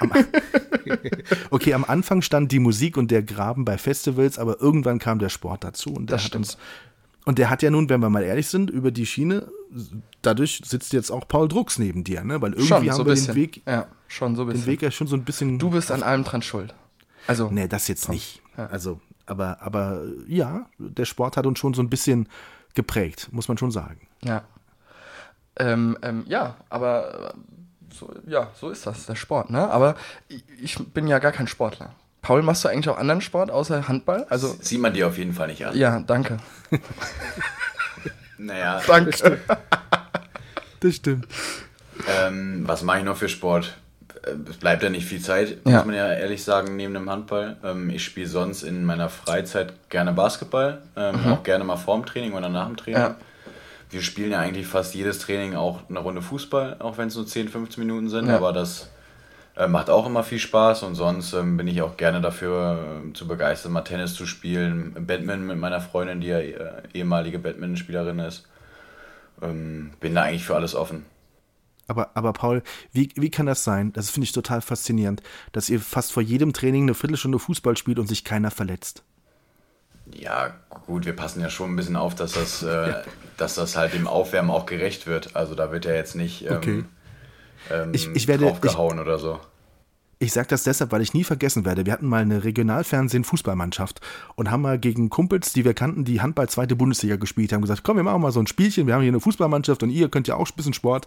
okay, 1.50 1.74
am 1.74 1.84
Anfang 1.84 2.22
stand 2.22 2.50
die 2.50 2.58
Musik 2.58 2.96
und 2.96 3.10
der 3.10 3.22
Graben 3.22 3.66
bei 3.66 3.76
Festivals, 3.76 4.38
aber 4.38 4.62
irgendwann 4.62 4.98
kam 4.98 5.18
der 5.18 5.28
Sport 5.28 5.62
dazu 5.62 5.90
und 5.90 6.08
der 6.08 6.16
das 6.16 6.24
hat 6.24 6.28
stimmt. 6.28 6.46
uns 6.46 6.58
und 7.26 7.38
der 7.38 7.50
hat 7.50 7.62
ja 7.62 7.70
nun, 7.70 7.90
wenn 7.90 8.00
wir 8.00 8.08
mal 8.08 8.22
ehrlich 8.22 8.46
sind, 8.46 8.70
über 8.70 8.90
die 8.90 9.04
Schiene, 9.04 9.52
dadurch 10.22 10.62
sitzt 10.64 10.94
jetzt 10.94 11.10
auch 11.10 11.28
Paul 11.28 11.48
Drucks 11.48 11.78
neben 11.78 12.02
dir, 12.02 12.24
ne? 12.24 12.40
Weil 12.40 12.52
irgendwie 12.52 12.68
schon, 12.68 12.88
haben 12.88 12.96
so 12.96 13.04
wir 13.04 13.12
bisschen. 13.12 13.34
den 13.34 13.42
Weg, 13.42 13.62
ja, 13.66 13.88
schon 14.08 14.36
so 14.36 14.42
ein 14.42 14.48
bisschen. 14.48 14.62
den 14.62 14.66
Weg 14.68 14.80
ja 14.80 14.90
schon 14.90 15.06
so 15.06 15.16
ein 15.16 15.24
bisschen. 15.24 15.58
Du 15.58 15.68
bist 15.68 15.90
an 15.90 16.02
allem 16.02 16.24
dran 16.24 16.40
schuld. 16.40 16.74
Also. 17.26 17.50
Nee, 17.50 17.68
das 17.68 17.88
jetzt 17.88 18.08
nicht. 18.08 18.40
Ja. 18.56 18.68
Also, 18.68 19.00
aber, 19.26 19.60
aber 19.60 20.04
ja, 20.26 20.70
der 20.78 21.04
Sport 21.04 21.36
hat 21.36 21.44
uns 21.44 21.58
schon 21.58 21.74
so 21.74 21.82
ein 21.82 21.90
bisschen 21.90 22.26
geprägt, 22.74 23.28
muss 23.32 23.48
man 23.48 23.58
schon 23.58 23.70
sagen. 23.70 24.08
Ja. 24.24 24.44
Ähm, 25.58 25.98
ähm, 26.02 26.24
ja, 26.28 26.56
aber 26.70 27.34
so, 27.96 28.12
ja, 28.26 28.50
so 28.58 28.70
ist 28.70 28.86
das, 28.86 29.06
der 29.06 29.14
Sport, 29.14 29.50
ne? 29.50 29.70
Aber 29.70 29.96
ich, 30.28 30.44
ich 30.62 30.76
bin 30.92 31.06
ja 31.06 31.18
gar 31.18 31.32
kein 31.32 31.46
Sportler. 31.46 31.94
Paul, 32.22 32.42
machst 32.42 32.64
du 32.64 32.68
eigentlich 32.68 32.88
auch 32.88 32.98
anderen 32.98 33.20
Sport 33.20 33.50
außer 33.50 33.88
Handball? 33.88 34.26
Also 34.28 34.56
sieht 34.60 34.80
man 34.80 34.92
dir 34.92 35.06
auf 35.06 35.16
jeden 35.16 35.32
Fall 35.32 35.46
nicht 35.48 35.64
an. 35.64 35.76
Ja, 35.76 36.00
danke. 36.00 36.38
naja. 38.38 38.80
Danke. 38.86 39.38
Das 40.80 40.96
stimmt. 40.96 41.26
Ähm, 42.06 42.64
was 42.66 42.82
mache 42.82 42.98
ich 42.98 43.04
noch 43.04 43.16
für 43.16 43.30
Sport? 43.30 43.78
Äh, 44.22 44.32
es 44.50 44.58
bleibt 44.58 44.82
ja 44.82 44.90
nicht 44.90 45.06
viel 45.06 45.22
Zeit, 45.22 45.56
ja. 45.64 45.78
muss 45.78 45.86
man 45.86 45.94
ja 45.94 46.12
ehrlich 46.12 46.44
sagen, 46.44 46.76
neben 46.76 46.92
dem 46.92 47.08
Handball. 47.08 47.56
Ähm, 47.64 47.88
ich 47.88 48.04
spiele 48.04 48.28
sonst 48.28 48.62
in 48.62 48.84
meiner 48.84 49.08
Freizeit 49.08 49.72
gerne 49.88 50.12
Basketball, 50.12 50.82
ähm, 50.94 51.24
mhm. 51.24 51.32
auch 51.32 51.42
gerne 51.44 51.64
mal 51.64 51.78
vorm 51.78 52.04
Training 52.04 52.34
oder 52.34 52.50
nach 52.50 52.66
dem 52.66 52.76
Training. 52.76 53.00
Ja 53.00 53.16
wir 53.90 54.02
spielen 54.02 54.32
ja 54.32 54.40
eigentlich 54.40 54.66
fast 54.66 54.94
jedes 54.94 55.18
Training 55.18 55.54
auch 55.54 55.88
eine 55.88 55.98
Runde 56.00 56.22
Fußball, 56.22 56.76
auch 56.80 56.98
wenn 56.98 57.08
es 57.08 57.16
nur 57.16 57.26
10, 57.26 57.48
15 57.48 57.84
Minuten 57.84 58.08
sind, 58.08 58.28
ja. 58.28 58.36
aber 58.36 58.52
das 58.52 58.90
äh, 59.56 59.68
macht 59.68 59.90
auch 59.90 60.06
immer 60.06 60.22
viel 60.22 60.38
Spaß 60.38 60.82
und 60.82 60.94
sonst 60.94 61.32
ähm, 61.32 61.56
bin 61.56 61.66
ich 61.66 61.80
auch 61.82 61.96
gerne 61.96 62.20
dafür 62.20 63.02
äh, 63.08 63.12
zu 63.12 63.26
begeistern, 63.26 63.72
mal 63.72 63.82
Tennis 63.82 64.14
zu 64.14 64.26
spielen, 64.26 64.94
Badminton 65.06 65.46
mit 65.46 65.58
meiner 65.58 65.80
Freundin, 65.80 66.20
die 66.20 66.28
ja 66.28 66.38
äh, 66.38 66.82
ehemalige 66.92 67.38
Badmintonspielerin 67.38 68.18
ist. 68.18 68.46
Ähm, 69.40 69.92
bin 70.00 70.14
da 70.14 70.22
eigentlich 70.22 70.44
für 70.44 70.56
alles 70.56 70.74
offen. 70.74 71.04
Aber, 71.88 72.10
aber 72.14 72.32
Paul, 72.32 72.62
wie, 72.92 73.10
wie 73.14 73.30
kann 73.30 73.46
das 73.46 73.62
sein? 73.64 73.92
Das 73.92 74.10
finde 74.10 74.24
ich 74.24 74.32
total 74.32 74.60
faszinierend, 74.60 75.22
dass 75.52 75.68
ihr 75.68 75.80
fast 75.80 76.12
vor 76.12 76.22
jedem 76.22 76.52
Training 76.52 76.82
eine 76.82 76.94
Viertelstunde 76.94 77.38
Fußball 77.38 77.76
spielt 77.76 77.98
und 77.98 78.08
sich 78.08 78.24
keiner 78.24 78.50
verletzt. 78.50 79.04
Ja, 80.12 80.54
gut, 80.86 81.06
wir 81.06 81.14
passen 81.14 81.40
ja 81.40 81.50
schon 81.50 81.72
ein 81.72 81.76
bisschen 81.76 81.96
auf, 81.96 82.14
dass 82.14 82.32
das, 82.32 82.62
äh, 82.62 82.66
ja. 82.90 83.02
Dass 83.36 83.54
das 83.54 83.76
halt 83.76 83.94
dem 83.94 84.06
Aufwärmen 84.06 84.50
auch 84.50 84.66
gerecht 84.66 85.06
wird. 85.06 85.36
Also 85.36 85.54
da 85.54 85.72
wird 85.72 85.84
ja 85.84 85.94
jetzt 85.94 86.14
nicht 86.14 86.46
ähm, 86.46 86.56
okay. 86.56 86.84
ähm, 87.70 87.90
ich, 87.92 88.08
ich 88.14 88.28
werde, 88.28 88.44
draufgehauen 88.44 88.98
ich, 88.98 89.02
oder 89.02 89.18
so. 89.18 89.40
Ich 90.18 90.32
sage 90.32 90.48
das 90.48 90.62
deshalb, 90.62 90.92
weil 90.92 91.02
ich 91.02 91.12
nie 91.12 91.24
vergessen 91.24 91.66
werde. 91.66 91.84
Wir 91.84 91.92
hatten 91.92 92.06
mal 92.06 92.22
eine 92.22 92.42
Regionalfernsehen-Fußballmannschaft 92.42 94.00
und 94.34 94.50
haben 94.50 94.62
mal 94.62 94.78
gegen 94.78 95.10
Kumpels, 95.10 95.52
die 95.52 95.64
wir 95.64 95.74
kannten, 95.74 96.04
die 96.04 96.22
Handball 96.22 96.48
zweite 96.48 96.74
Bundesliga 96.74 97.16
gespielt 97.16 97.52
haben, 97.52 97.60
gesagt, 97.60 97.82
komm, 97.84 97.96
wir 97.96 98.02
machen 98.02 98.22
mal 98.22 98.32
so 98.32 98.40
ein 98.40 98.46
Spielchen, 98.46 98.86
wir 98.86 98.94
haben 98.94 99.02
hier 99.02 99.10
eine 99.10 99.20
Fußballmannschaft 99.20 99.82
und 99.82 99.90
ihr 99.90 100.08
könnt 100.08 100.26
ja 100.26 100.36
auch 100.36 100.48
ein 100.48 100.56
bisschen 100.56 100.72
Sport. 100.72 101.06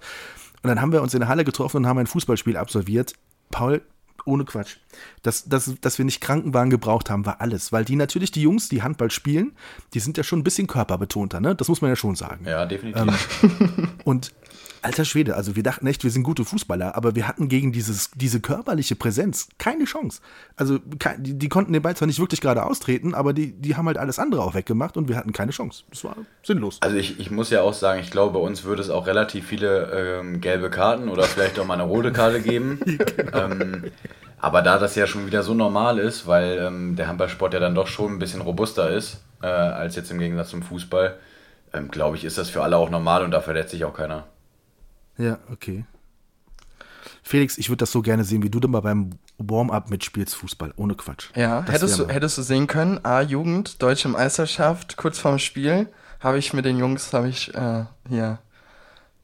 Und 0.62 0.68
dann 0.68 0.80
haben 0.80 0.92
wir 0.92 1.02
uns 1.02 1.14
in 1.14 1.22
der 1.22 1.30
Halle 1.30 1.44
getroffen 1.44 1.78
und 1.78 1.88
haben 1.88 1.98
ein 1.98 2.08
Fußballspiel 2.08 2.56
absolviert. 2.56 3.14
Paul, 3.50 3.82
ohne 4.26 4.46
Quatsch. 4.46 4.78
Dass, 5.24 5.48
dass, 5.48 5.74
dass 5.82 5.98
wir 5.98 6.06
nicht 6.06 6.22
Krankenwagen 6.22 6.70
gebraucht 6.70 7.10
haben, 7.10 7.26
war 7.26 7.42
alles. 7.42 7.72
Weil 7.72 7.86
die 7.86 7.96
natürlich, 7.96 8.32
die 8.32 8.42
Jungs, 8.42 8.70
die 8.70 8.84
Handball 8.84 9.12
spielen, 9.12 9.54
die 9.94 10.00
sind 10.00 10.18
ja 10.18 10.24
schon 10.24 10.40
ein 10.40 10.44
bisschen 10.44 10.68
körperbetonter, 10.68 11.40
ne? 11.40 11.56
Das 11.56 11.68
muss 11.68 11.82
man 11.82 11.90
ja 11.90 11.96
schon 11.96 12.16
sagen. 12.16 12.46
Ja, 12.46 12.66
definitiv. 12.66 13.40
Ähm, 13.42 13.90
und 14.04 14.32
alter 14.82 15.06
Schwede, 15.06 15.36
also 15.36 15.56
wir 15.56 15.64
dachten 15.64 15.86
echt, 15.88 16.04
wir 16.04 16.12
sind 16.12 16.24
gute 16.24 16.46
Fußballer, 16.46 16.96
aber 16.96 17.16
wir 17.16 17.28
hatten 17.28 17.50
gegen 17.50 17.72
dieses, 17.72 18.12
diese 18.16 18.40
körperliche 18.40 18.96
Präsenz 18.96 19.50
keine 19.58 19.86
Chance. 19.86 20.22
Also 20.56 20.80
die, 21.18 21.38
die 21.38 21.50
konnten 21.50 21.74
den 21.74 21.82
Ball 21.82 21.96
zwar 21.96 22.08
nicht 22.08 22.20
wirklich 22.20 22.42
gerade 22.42 22.66
austreten, 22.66 23.14
aber 23.14 23.34
die, 23.34 23.52
die 23.52 23.76
haben 23.76 23.88
halt 23.88 23.98
alles 23.98 24.20
andere 24.20 24.44
auch 24.44 24.54
weggemacht 24.54 24.98
und 24.98 25.08
wir 25.08 25.16
hatten 25.16 25.34
keine 25.34 25.52
Chance. 25.52 25.84
Das 25.90 26.04
war 26.04 26.16
sinnlos. 26.44 26.78
Also 26.82 26.98
ich, 26.98 27.20
ich 27.20 27.32
muss 27.32 27.50
ja 27.50 27.62
auch 27.62 27.74
sagen, 27.74 28.02
ich 28.02 28.12
glaube, 28.12 28.34
bei 28.34 28.40
uns 28.40 28.64
würde 28.64 28.82
es 28.82 28.90
auch 28.90 29.08
relativ 29.08 29.46
viele 29.46 30.20
ähm, 30.20 30.42
gelbe 30.42 30.70
Karten 30.70 31.10
oder 31.10 31.24
vielleicht 31.24 31.60
auch 31.60 31.66
mal 31.66 31.76
eine 31.76 31.84
rote 31.84 32.12
Karte 32.12 32.42
geben. 32.42 32.80
genau. 33.16 33.46
ähm, 33.46 33.92
aber 34.40 34.62
da 34.62 34.78
das 34.78 34.96
ja 34.96 35.08
schon 35.08 35.26
wieder 35.26 35.44
so 35.44 35.54
normal 35.54 36.00
ist, 36.00 36.28
weil 36.28 36.58
ähm, 36.60 36.96
der 36.96 37.08
Handballsport 37.08 37.54
ja 37.54 37.60
dann 37.60 37.76
doch 37.76 37.88
schon 37.88 38.14
ein 38.14 38.20
bisschen 38.20 38.42
robuster 38.42 38.90
ist, 38.90 39.22
äh, 39.42 39.48
als 39.48 39.96
jetzt 39.96 40.12
im 40.12 40.20
Gegensatz 40.20 40.50
zum 40.50 40.64
Fußball, 40.64 41.18
ähm, 41.74 41.92
glaube 41.92 42.18
ich, 42.18 42.24
ist 42.24 42.38
das 42.38 42.50
für 42.50 42.64
alle 42.64 42.78
auch 42.78 42.90
normal 42.90 43.24
und 43.24 43.32
da 43.32 43.42
verletzt 43.42 43.72
sich 43.72 43.84
auch 43.86 43.94
keiner. 43.94 44.26
Ja, 45.18 45.40
okay. 45.52 45.86
Felix, 47.22 47.58
ich 47.58 47.70
würde 47.70 47.82
das 47.82 47.92
so 47.92 48.02
gerne 48.02 48.24
sehen, 48.24 48.42
wie 48.42 48.50
du 48.50 48.60
dann 48.60 48.72
mal 48.72 48.82
beim 48.82 49.12
Warm-up 49.38 49.90
mitspielst, 49.90 50.36
Fußball, 50.36 50.74
ohne 50.78 50.96
Quatsch. 50.96 51.30
Ja, 51.36 51.64
hättest 51.68 52.00
du, 52.00 52.08
hättest 52.08 52.38
du 52.38 52.42
sehen 52.42 52.68
können, 52.68 53.04
A-Jugend, 53.04 53.82
Deutsche 53.82 54.08
Meisterschaft, 54.10 54.98
kurz 54.98 55.20
vorm 55.20 55.40
Spiel, 55.40 55.88
habe 56.20 56.38
ich 56.38 56.54
mit 56.54 56.66
den 56.66 56.78
Jungs, 56.78 57.14
habe 57.14 57.30
ich 57.30 57.54
äh, 57.54 57.86
hier 58.08 58.40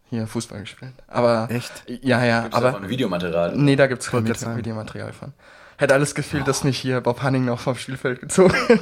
hier 0.09 0.27
Fußball 0.27 0.61
gespielt. 0.61 0.93
Aber 1.07 1.47
echt? 1.49 1.71
Ja, 1.87 2.23
ja. 2.23 2.41
Gibt's 2.41 2.57
aber 2.57 2.71
davon 2.71 2.89
Videomaterial? 2.89 3.55
Nee, 3.55 3.75
da 3.75 3.87
gibt 3.87 4.01
es 4.01 4.09
kein 4.09 4.25
Video 4.25 4.55
Videomaterial 4.55 5.13
von. 5.13 5.33
Hätte 5.77 5.93
alles 5.93 6.15
gefehlt, 6.15 6.43
oh. 6.43 6.45
dass 6.45 6.63
nicht 6.63 6.77
hier 6.77 7.01
Bob 7.01 7.21
Hanning 7.21 7.45
noch 7.45 7.59
vom 7.59 7.75
Spielfeld 7.75 8.21
gezogen. 8.21 8.55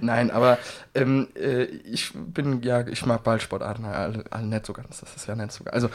Nein, 0.00 0.30
aber 0.30 0.58
ähm, 0.94 1.28
äh, 1.34 1.64
ich 1.64 2.12
bin 2.14 2.62
ja, 2.62 2.86
ich 2.86 3.04
mag 3.04 3.24
Ballsportarten 3.24 3.84
alle, 3.84 4.24
alle 4.30 4.46
nicht 4.46 4.66
so 4.66 4.72
ganz. 4.72 5.00
Das 5.00 5.14
ist 5.14 5.26
ja 5.26 5.34
nicht 5.34 5.52
so. 5.52 5.64
Also 5.64 5.88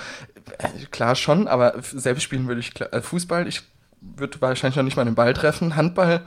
äh, 0.58 0.86
klar 0.92 1.16
schon, 1.16 1.48
aber 1.48 1.76
selbst 1.82 2.24
spielen 2.24 2.48
würde 2.48 2.60
ich 2.60 2.80
äh, 2.80 3.02
Fußball. 3.02 3.48
Ich 3.48 3.64
würde 4.02 4.40
wahrscheinlich 4.42 4.76
noch 4.76 4.84
nicht 4.84 4.98
mal 4.98 5.06
den 5.06 5.16
Ball 5.16 5.34
treffen. 5.34 5.76
Handball 5.76 6.22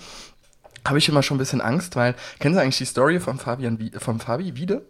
habe 0.87 0.99
ich 0.99 1.09
immer 1.09 1.23
schon 1.23 1.37
ein 1.37 1.39
bisschen 1.39 1.61
Angst, 1.61 1.97
weil 1.97 2.15
kennen 2.39 2.55
Sie 2.55 2.61
eigentlich 2.61 2.79
die 2.79 2.87
Story 2.87 3.21
vom 3.21 3.39
Fabian, 3.39 3.91
vom 3.99 4.21
Fabi 4.21 4.57
Wiede? 4.57 4.83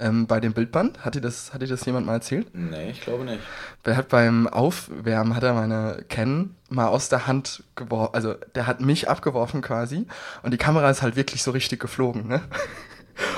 Ähm, 0.00 0.26
bei 0.26 0.40
dem 0.40 0.52
Bildband. 0.52 1.04
Hat 1.04 1.14
dir, 1.14 1.20
das, 1.20 1.52
hat 1.52 1.62
dir 1.62 1.68
das 1.68 1.84
jemand 1.84 2.06
mal 2.06 2.14
erzählt? 2.14 2.48
Nee, 2.54 2.90
ich 2.90 3.00
glaube 3.00 3.24
nicht. 3.24 3.40
Der 3.84 3.96
hat 3.96 4.08
beim 4.08 4.48
Aufwärmen, 4.48 5.36
hat 5.36 5.42
er 5.42 5.54
meine 5.54 6.04
Ken 6.08 6.56
mal 6.68 6.86
aus 6.86 7.08
der 7.08 7.26
Hand 7.26 7.64
geworfen, 7.74 8.14
also 8.14 8.34
der 8.54 8.66
hat 8.66 8.80
mich 8.80 9.08
abgeworfen 9.08 9.60
quasi 9.60 10.06
und 10.42 10.52
die 10.52 10.58
Kamera 10.58 10.90
ist 10.90 11.02
halt 11.02 11.16
wirklich 11.16 11.42
so 11.42 11.50
richtig 11.50 11.80
geflogen, 11.80 12.28
ne? 12.28 12.42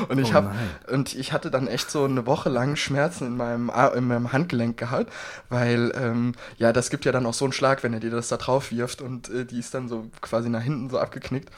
Und 0.08 0.18
ich, 0.18 0.30
oh 0.30 0.34
hab, 0.34 0.54
und 0.90 1.14
ich 1.14 1.32
hatte 1.32 1.50
dann 1.50 1.66
echt 1.66 1.90
so 1.90 2.04
eine 2.04 2.26
Woche 2.26 2.48
lang 2.48 2.76
Schmerzen 2.76 3.26
in 3.26 3.36
meinem, 3.36 3.70
in 3.94 4.06
meinem 4.06 4.32
Handgelenk 4.32 4.76
gehabt, 4.76 5.12
weil, 5.48 5.92
ähm, 5.94 6.32
ja, 6.58 6.72
das 6.72 6.90
gibt 6.90 7.04
ja 7.04 7.12
dann 7.12 7.26
auch 7.26 7.34
so 7.34 7.44
einen 7.44 7.52
Schlag, 7.52 7.82
wenn 7.82 7.92
er 7.92 8.00
dir 8.00 8.10
das 8.10 8.28
da 8.28 8.36
drauf 8.36 8.70
wirft 8.70 9.02
und 9.02 9.28
äh, 9.30 9.44
die 9.44 9.58
ist 9.58 9.74
dann 9.74 9.88
so 9.88 10.06
quasi 10.20 10.48
nach 10.48 10.62
hinten 10.62 10.90
so 10.90 10.98
abgeknickt. 10.98 11.50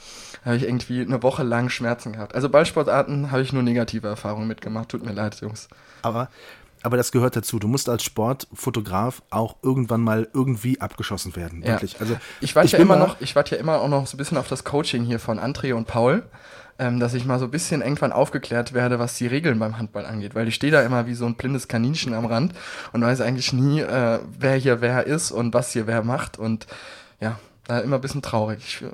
Da 0.43 0.47
habe 0.47 0.57
ich 0.57 0.65
irgendwie 0.65 1.01
eine 1.01 1.23
Woche 1.23 1.43
lang 1.43 1.69
Schmerzen 1.69 2.13
gehabt. 2.13 2.35
Also 2.35 2.49
Ballsportarten 2.49 3.31
habe 3.31 3.43
ich 3.43 3.53
nur 3.53 3.63
negative 3.63 4.09
Erfahrungen 4.09 4.49
mitgemacht. 4.49 4.89
Tut 4.89 5.05
mir 5.05 5.13
leid, 5.13 5.41
Jungs. 5.41 5.69
Aber 6.03 6.29
aber 6.85 6.99
das 6.99 7.13
gehört 7.13 7.35
dazu. 7.35 7.59
Du 7.59 7.67
musst 7.67 7.89
als 7.89 8.05
Sportfotograf 8.05 9.23
auch 9.31 9.57
irgendwann 9.63 10.03
mal 10.03 10.29
irgendwie 10.35 10.83
abgeschossen 10.83 11.35
werden. 11.35 11.63
Ja. 11.63 11.69
Wirklich. 11.69 11.99
Also 11.99 12.19
ich 12.43 12.55
warte 12.55 12.73
ja 12.73 12.79
immer 12.79 12.97
noch, 12.97 13.19
ich 13.23 13.35
warte 13.35 13.55
ja 13.55 13.61
immer 13.61 13.81
auch 13.81 13.89
noch 13.89 14.07
so 14.07 14.17
ein 14.17 14.19
bisschen 14.19 14.37
auf 14.37 14.49
das 14.49 14.65
Coaching 14.65 15.03
hier 15.03 15.19
von 15.19 15.39
André 15.39 15.73
und 15.73 15.87
Paul 15.87 16.25
ähm, 16.79 17.01
dass 17.01 17.15
ich 17.15 17.25
mal 17.25 17.39
so 17.39 17.47
ein 17.47 17.51
bisschen 17.51 17.83
irgendwann 17.83 18.13
aufgeklärt 18.13 18.73
werde, 18.73 18.99
was 18.99 19.17
die 19.17 19.27
Regeln 19.27 19.59
beim 19.59 19.79
Handball 19.79 20.07
angeht. 20.07 20.35
Weil 20.35 20.49
ich 20.49 20.55
stehe 20.55 20.73
da 20.73 20.83
immer 20.83 21.07
wie 21.07 21.15
so 21.15 21.27
ein 21.27 21.35
blindes 21.35 21.69
Kaninchen 21.69 22.15
am 22.15 22.27
Rand 22.27 22.53
und 22.93 23.03
weiß 23.03 23.21
eigentlich 23.21 23.53
nie, 23.53 23.81
äh, 23.81 24.19
wer 24.39 24.57
hier 24.57 24.81
wer 24.81 25.07
ist 25.07 25.31
und 25.31 25.55
was 25.55 25.73
hier 25.73 25.87
wer 25.87 26.03
macht. 26.03 26.39
Und 26.39 26.67
ja, 27.21 27.39
da 27.67 27.79
immer 27.81 27.97
ein 27.97 28.01
bisschen 28.03 28.21
traurig. 28.23 28.59
Ich 28.59 28.85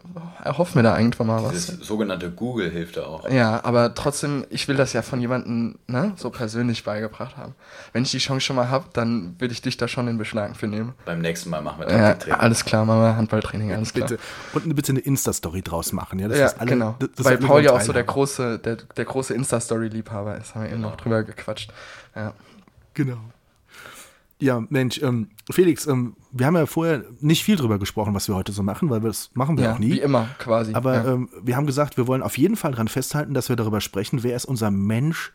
erhoffe 0.45 0.79
mir 0.79 0.85
da 0.85 0.97
irgendwann 0.97 1.27
mal 1.27 1.43
was. 1.43 1.67
Das 1.67 1.87
sogenannte 1.87 2.31
Google 2.31 2.71
hilft 2.71 2.97
da 2.97 3.03
auch. 3.05 3.29
Ja, 3.29 3.65
aber 3.65 3.95
trotzdem, 3.95 4.47
ich 4.49 4.69
will 4.69 4.77
das 4.77 4.93
ja 4.93 5.03
von 5.03 5.21
jemandem 5.21 5.79
ne, 5.89 6.13
so 6.17 6.31
persönlich 6.31 6.85
beigebracht 6.85 7.37
haben. 7.37 7.55
Wenn 7.93 8.05
ich 8.05 8.13
die 8.13 8.19
Chance 8.19 8.43
schon 8.43 8.57
mal 8.57 8.69
habe, 8.69 8.87
dann 8.93 9.35
will 9.39 9.51
ich 9.51 9.61
dich 9.61 9.77
da 9.77 9.89
schon 9.89 10.07
in 10.07 10.19
Beschlag 10.19 10.57
für 10.57 10.69
nehmen. 10.69 10.95
Beim 11.05 11.21
nächsten 11.21 11.51
Mal 11.51 11.63
machen 11.63 11.81
wir 11.81 11.89
Taktiktraining. 11.89 12.29
Ja, 12.29 12.41
alles 12.41 12.65
klar, 12.65 12.85
machen 12.85 13.01
wir 13.01 13.17
Handballtraining, 13.17 13.73
alles 13.73 13.93
klar. 13.93 14.09
Bitte. 14.09 14.23
Und 14.53 14.75
bitte 14.77 14.93
eine 14.93 15.01
Insta-Story 15.01 15.63
draus 15.63 15.93
machen. 15.93 16.21
Ja, 16.21 16.29
das 16.29 16.39
ja 16.39 16.47
alle, 16.59 16.71
genau. 16.71 16.97
Das 16.99 17.25
Weil 17.25 17.39
Paul 17.39 17.65
ja 17.65 17.73
auch 17.73 17.81
so 17.81 17.93
der 17.93 18.05
große, 18.05 18.61
der, 18.61 18.77
der 18.77 19.05
große 19.05 19.35
Insta-Story-Liebhaber 19.35 20.37
ist. 20.37 20.55
Haben 20.55 20.63
wir 20.63 20.71
genau. 20.71 20.87
eben 20.87 20.91
noch 20.91 20.97
drüber 20.97 21.25
gequatscht. 21.25 21.73
Ja. 22.15 22.35
Genau. 22.95 23.19
Ja, 24.41 24.63
Mensch, 24.69 25.01
ähm, 25.03 25.29
Felix, 25.51 25.87
ähm, 25.87 26.17
wir 26.33 26.47
haben 26.47 26.57
ja 26.57 26.67
vorher 26.67 27.05
nicht 27.21 27.45
viel 27.45 27.57
drüber 27.57 27.79
gesprochen, 27.79 28.15
was 28.15 28.27
wir 28.29 28.35
heute 28.35 28.53
so 28.53 28.63
machen, 28.63 28.89
weil 28.91 29.01
das 29.01 29.31
machen 29.35 29.59
wir 29.59 29.65
ja, 29.65 29.75
auch 29.75 29.79
nie. 29.79 29.93
Wie 29.93 30.01
immer, 30.01 30.29
quasi. 30.39 30.75
Aber 30.75 30.95
ja. 30.95 31.13
ähm, 31.13 31.29
wir 31.43 31.57
haben 31.57 31.67
gesagt, 31.67 31.97
wir 31.97 32.07
wollen 32.07 32.23
auf 32.23 32.39
jeden 32.39 32.57
Fall 32.57 32.73
daran 32.73 32.89
festhalten, 32.89 33.35
dass 33.35 33.49
wir 33.49 33.57
darüber 33.57 33.81
sprechen, 33.81 34.23
wer 34.23 34.35
ist 34.35 34.47
unser 34.47 34.71
Mensch 34.71 35.33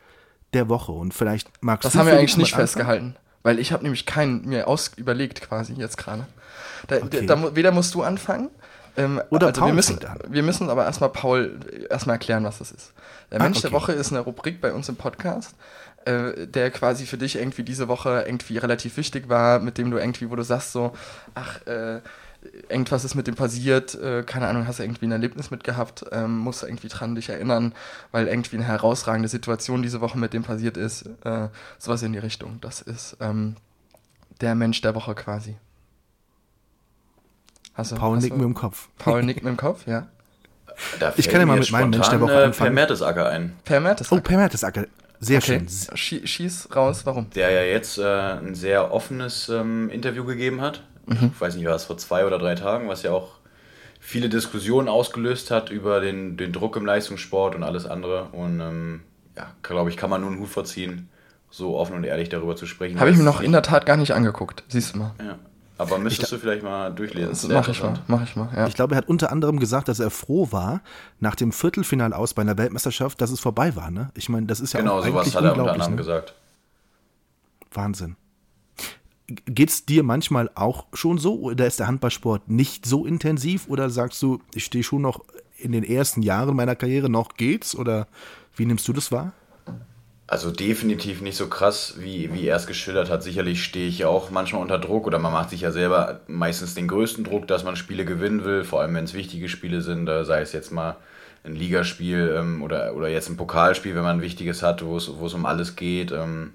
der 0.54 0.70
Woche. 0.70 0.92
Und 0.92 1.14
vielleicht 1.14 1.50
magst 1.62 1.86
das 1.86 1.92
du. 1.92 1.98
Das 1.98 2.06
haben 2.06 2.12
wir 2.12 2.18
eigentlich 2.18 2.38
nicht 2.38 2.54
anfangen? 2.54 2.68
festgehalten, 2.68 3.16
weil 3.44 3.60
ich 3.60 3.72
habe 3.72 3.84
nämlich 3.84 4.06
keinen 4.06 4.46
mir 4.46 4.68
aus 4.68 4.92
überlegt, 4.96 5.42
quasi 5.42 5.74
jetzt 5.74 5.98
gerade. 5.98 6.26
Da, 6.88 6.98
okay. 6.98 7.26
da, 7.26 7.56
weder 7.56 7.72
musst 7.72 7.94
du 7.94 8.02
anfangen. 8.02 8.50
Ähm, 8.98 9.22
Oder 9.30 9.48
also 9.48 9.60
Paul 9.60 9.70
wir 9.72 9.76
müssen, 9.76 10.00
wir 10.30 10.44
müssen 10.44 10.70
aber 10.70 10.86
erstmal 10.86 11.10
Paul 11.10 11.60
erstmal 11.90 12.16
erklären, 12.16 12.46
was 12.46 12.60
das 12.60 12.72
ist. 12.72 12.94
Der 13.32 13.42
ah, 13.42 13.44
Mensch 13.44 13.58
okay. 13.58 13.68
der 13.68 13.72
Woche 13.74 13.92
ist 13.92 14.12
eine 14.12 14.22
Rubrik 14.22 14.62
bei 14.62 14.72
uns 14.72 14.88
im 14.88 14.96
Podcast 14.96 15.56
äh, 16.06 16.48
der 16.48 16.72
quasi 16.72 17.06
für 17.06 17.18
dich 17.18 17.36
irgendwie 17.36 17.64
diese 17.64 17.88
Woche 17.88 18.24
irgendwie 18.26 18.58
relativ 18.58 18.98
wichtig 18.98 19.30
war, 19.30 19.60
mit 19.60 19.78
dem 19.78 19.92
du 19.92 19.98
irgendwie, 19.98 20.30
wo 20.30 20.36
du 20.36 20.44
sagst 20.44 20.72
so, 20.72 20.94
ach, 21.34 21.66
äh, 21.68 22.02
irgendwas 22.70 23.04
ist 23.04 23.16
mit 23.16 23.28
dem 23.28 23.36
passiert, 23.36 23.96
äh, 23.96 24.24
keine 24.24 24.48
Ahnung, 24.48 24.68
hast 24.68 24.80
du 24.80 24.84
irgendwie 24.84 25.06
ein 25.06 25.12
Erlebnis 25.12 25.52
mit 25.52 25.64
gehabt, 25.64 26.06
ähm, 26.12 26.38
musst 26.38 26.62
du 26.62 26.68
irgendwie 26.68 26.88
dran 26.88 27.16
dich 27.16 27.30
erinnern, 27.30 27.74
weil 28.12 28.28
irgendwie 28.28 28.58
eine 28.58 28.66
herausragende 28.66 29.28
Situation 29.28 29.82
diese 29.82 30.02
Woche 30.02 30.18
mit 30.18 30.34
dem 30.34 30.44
passiert 30.44 30.78
ist, 30.78 31.10
äh, 31.24 31.48
sowas 31.78 32.04
in 32.04 32.14
die 32.14 32.20
Richtung. 32.20 32.60
Das 32.62 32.82
ist 32.82 33.18
ähm, 33.20 33.56
der 34.42 34.56
Mensch 34.56 34.82
der 34.82 34.96
Woche 34.96 35.16
quasi. 35.16 35.56
Hast 37.74 37.92
du, 37.92 37.96
Paul 37.96 38.18
nickt 38.18 38.38
mir 38.38 38.46
im 38.46 38.54
Kopf. 38.54 38.90
Paul 38.98 39.24
nickt 39.24 39.44
mir 39.44 39.50
im 39.50 39.58
Kopf, 39.58 39.86
ja. 39.88 40.08
ich 41.18 41.30
kann 41.30 41.42
ja 41.42 41.46
mal 41.46 41.60
mit 41.60 41.72
meinem 41.72 41.90
Mensch 41.90 42.10
der 42.10 42.22
Woche 42.22 42.34
äh, 42.34 42.46
anfangen. 42.46 42.70
Per 42.70 42.82
Mertesacker 42.82 43.30
ein. 43.30 43.56
Per 43.64 43.80
Mertesacker. 43.80 44.16
Oh, 44.16 44.22
Per 44.22 44.38
Mertesacker. 44.38 44.86
Sehr 45.26 45.40
okay. 45.40 45.66
schön. 45.96 46.28
Schieß 46.28 46.70
raus, 46.76 47.02
warum? 47.06 47.30
Der 47.32 47.50
ja 47.50 47.64
jetzt 47.64 47.98
äh, 47.98 48.04
ein 48.04 48.54
sehr 48.54 48.94
offenes 48.94 49.50
ähm, 49.50 49.90
Interview 49.90 50.24
gegeben 50.24 50.62
hat. 50.62 50.84
Mhm. 51.08 51.32
Ich 51.34 51.42
weiß 51.42 51.56
nicht, 51.56 51.66
war 51.66 51.74
das 51.74 51.86
vor 51.86 51.98
zwei 51.98 52.26
oder 52.26 52.38
drei 52.38 52.56
Tagen, 52.56 52.88
was 52.88 53.04
ja 53.04 53.12
auch 53.12 53.40
viele 54.00 54.30
Diskussionen 54.30 54.88
ausgelöst 54.88 55.50
hat 55.50 55.72
über 55.72 56.00
den, 56.00 56.38
den 56.38 56.54
Druck 56.54 56.76
im 56.76 56.86
Leistungssport 56.86 57.56
und 57.56 57.64
alles 57.64 57.88
andere. 57.88 58.26
Und 58.34 58.60
ähm, 58.60 59.02
ja, 59.36 59.48
glaube 59.64 59.90
ich, 59.90 59.98
kann 59.98 60.12
man 60.12 60.22
nur 60.22 60.30
einen 60.30 60.40
Hut 60.40 60.50
vorziehen, 60.50 61.10
so 61.50 61.76
offen 61.76 61.96
und 61.96 62.04
ehrlich 62.04 62.30
darüber 62.30 62.56
zu 62.56 62.68
sprechen. 62.68 63.00
Habe 63.00 63.10
ich 63.10 63.18
mir 63.18 63.24
noch 63.24 63.42
in 63.42 63.52
der 63.52 63.64
Tat 63.64 63.86
gar 63.88 63.98
nicht 63.98 64.14
angeguckt, 64.14 64.64
siehst 64.68 64.94
du 64.94 65.00
mal. 65.00 65.16
Ja. 65.20 65.40
Aber 65.78 65.98
müsstest 65.98 66.32
ich, 66.32 66.38
du 66.38 66.42
vielleicht 66.42 66.64
mal 66.64 66.90
durchlesen. 66.92 67.32
Das 67.32 67.48
mach 67.48 67.68
ich 67.68 67.84
mal, 67.84 68.00
mach 68.08 68.24
ich 68.24 68.36
mal, 68.36 68.50
ja. 68.56 68.68
Ich 68.68 68.76
glaube, 68.76 68.96
er 68.96 69.00
hat 69.00 69.10
unter 69.10 69.32
anderem 69.32 69.60
gesagt, 69.60 69.88
dass 69.88 70.00
er 70.00 70.10
froh 70.10 70.48
war, 70.52 70.82
nach 71.20 71.36
dem 71.36 71.52
Viertelfinal 71.52 72.14
aus 72.14 72.34
bei 72.34 72.42
einer 72.42 72.58
Weltmeisterschaft, 72.58 73.20
dass 73.20 73.30
es 73.30 73.40
vorbei 73.40 73.76
war, 73.76 73.92
ne? 73.92 74.10
Ich 74.16 74.30
meine, 74.30 74.46
das 74.46 74.62
ist 74.62 74.74
ja 74.74 74.80
genau, 74.80 75.00
auch 75.00 75.04
eigentlich 75.04 75.34
sowas 75.34 75.36
hat 75.36 75.44
er 75.44 75.58
unter 75.58 75.74
anderem 75.74 75.92
ne? 75.92 75.98
gesagt. 75.98 76.34
Wahnsinn. 77.74 78.16
Geht's 79.28 79.86
dir 79.86 80.04
manchmal 80.04 80.50
auch 80.56 80.86
schon 80.94 81.18
so 81.18 81.40
oder 81.40 81.66
ist 81.66 81.80
der 81.80 81.88
Handballsport 81.88 82.48
nicht 82.48 82.86
so 82.86 83.06
intensiv 83.06 83.68
oder 83.68 83.90
sagst 83.90 84.22
du, 84.22 84.40
ich 84.54 84.66
stehe 84.66 84.84
schon 84.84 85.02
noch 85.02 85.26
in 85.58 85.72
den 85.72 85.84
ersten 85.84 86.22
Jahren 86.22 86.56
meiner 86.56 86.76
Karriere 86.76 87.10
noch 87.10 87.34
geht's 87.36 87.76
oder 87.76 88.08
wie 88.56 88.66
nimmst 88.66 88.88
du 88.88 88.94
das 88.94 89.12
wahr? 89.12 89.34
Also 90.28 90.50
definitiv 90.50 91.22
nicht 91.22 91.38
so 91.38 91.48
krass, 91.48 91.96
wie, 92.00 92.34
wie 92.34 92.48
er 92.48 92.56
es 92.56 92.66
geschildert 92.66 93.12
hat. 93.12 93.22
Sicherlich 93.22 93.64
stehe 93.64 93.88
ich 93.88 94.00
ja 94.00 94.08
auch 94.08 94.32
manchmal 94.32 94.64
unter 94.64 94.80
Druck 94.80 95.06
oder 95.06 95.20
man 95.20 95.32
macht 95.32 95.52
sich 95.52 95.62
ja 95.62 95.72
selber 95.72 96.22
meistens 96.28 96.74
den 96.74 96.88
größten 96.88 97.24
Druck, 97.24 97.48
dass 97.48 97.64
man 97.64 97.76
Spiele 97.76 98.06
gewinnen 98.06 98.44
will, 98.44 98.64
vor 98.64 98.82
allem 98.82 98.96
wenn 98.96 99.04
es 99.04 99.14
wichtige 99.14 99.50
Spiele 99.50 99.82
sind, 99.82 100.08
sei 100.08 100.42
es 100.42 100.52
jetzt 100.52 100.72
mal 100.72 100.96
ein 101.44 101.56
Ligaspiel 101.56 102.36
ähm, 102.38 102.64
oder, 102.64 102.96
oder 102.96 103.08
jetzt 103.08 103.30
ein 103.30 103.38
Pokalspiel, 103.38 103.96
wenn 103.96 104.02
man 104.02 104.18
ein 104.18 104.22
wichtiges 104.24 104.64
hat, 104.64 104.84
wo 104.84 104.98
es 104.98 105.08
um 105.08 105.46
alles 105.46 105.76
geht. 105.76 106.12
Ähm, 106.12 106.54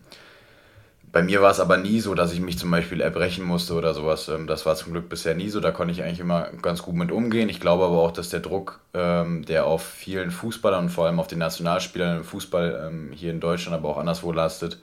bei 1.13 1.23
mir 1.23 1.43
war 1.43 1.51
es 1.51 1.59
aber 1.59 1.77
nie 1.77 2.01
so, 2.01 2.15
dass 2.15 2.33
ich 2.33 2.41
mich 2.41 2.59
zum 2.59 2.71
Beispiel 2.71 3.01
erbrechen 3.01 3.45
musste 3.45 3.75
oder 3.75 3.95
sowas. 3.95 4.29
Ähm, 4.29 4.47
das 4.47 4.65
war 4.65 4.77
zum 4.77 4.93
Glück 4.93 5.09
bisher 5.09 5.35
nie 5.35 5.49
so. 5.49 5.61
Da 5.61 5.73
konnte 5.73 5.93
ich 5.93 6.03
eigentlich 6.03 6.21
immer 6.21 6.49
ganz 6.63 6.83
gut 6.83 6.95
mit 6.95 7.11
umgehen. 7.11 7.49
Ich 7.49 7.61
glaube 7.61 7.85
aber 7.85 7.99
auch, 7.99 8.13
dass 8.13 8.31
der 8.31 8.41
Druck, 8.41 8.81
ähm, 8.95 9.45
der 9.45 9.67
auf 9.67 9.83
vielen 9.83 10.31
Fußballern 10.31 10.85
und 10.85 10.91
vor 10.91 11.07
allem 11.07 11.19
auf 11.19 11.27
den 11.27 11.41
Nationalspielern 11.41 12.19
im 12.19 12.25
Fußball 12.25 12.87
ähm, 12.87 13.11
hier 13.13 13.33
in 13.33 13.41
Deutschland, 13.41 13.77
aber 13.77 13.89
auch 13.89 13.99
anderswo 13.99 14.31
lastet, 14.33 14.79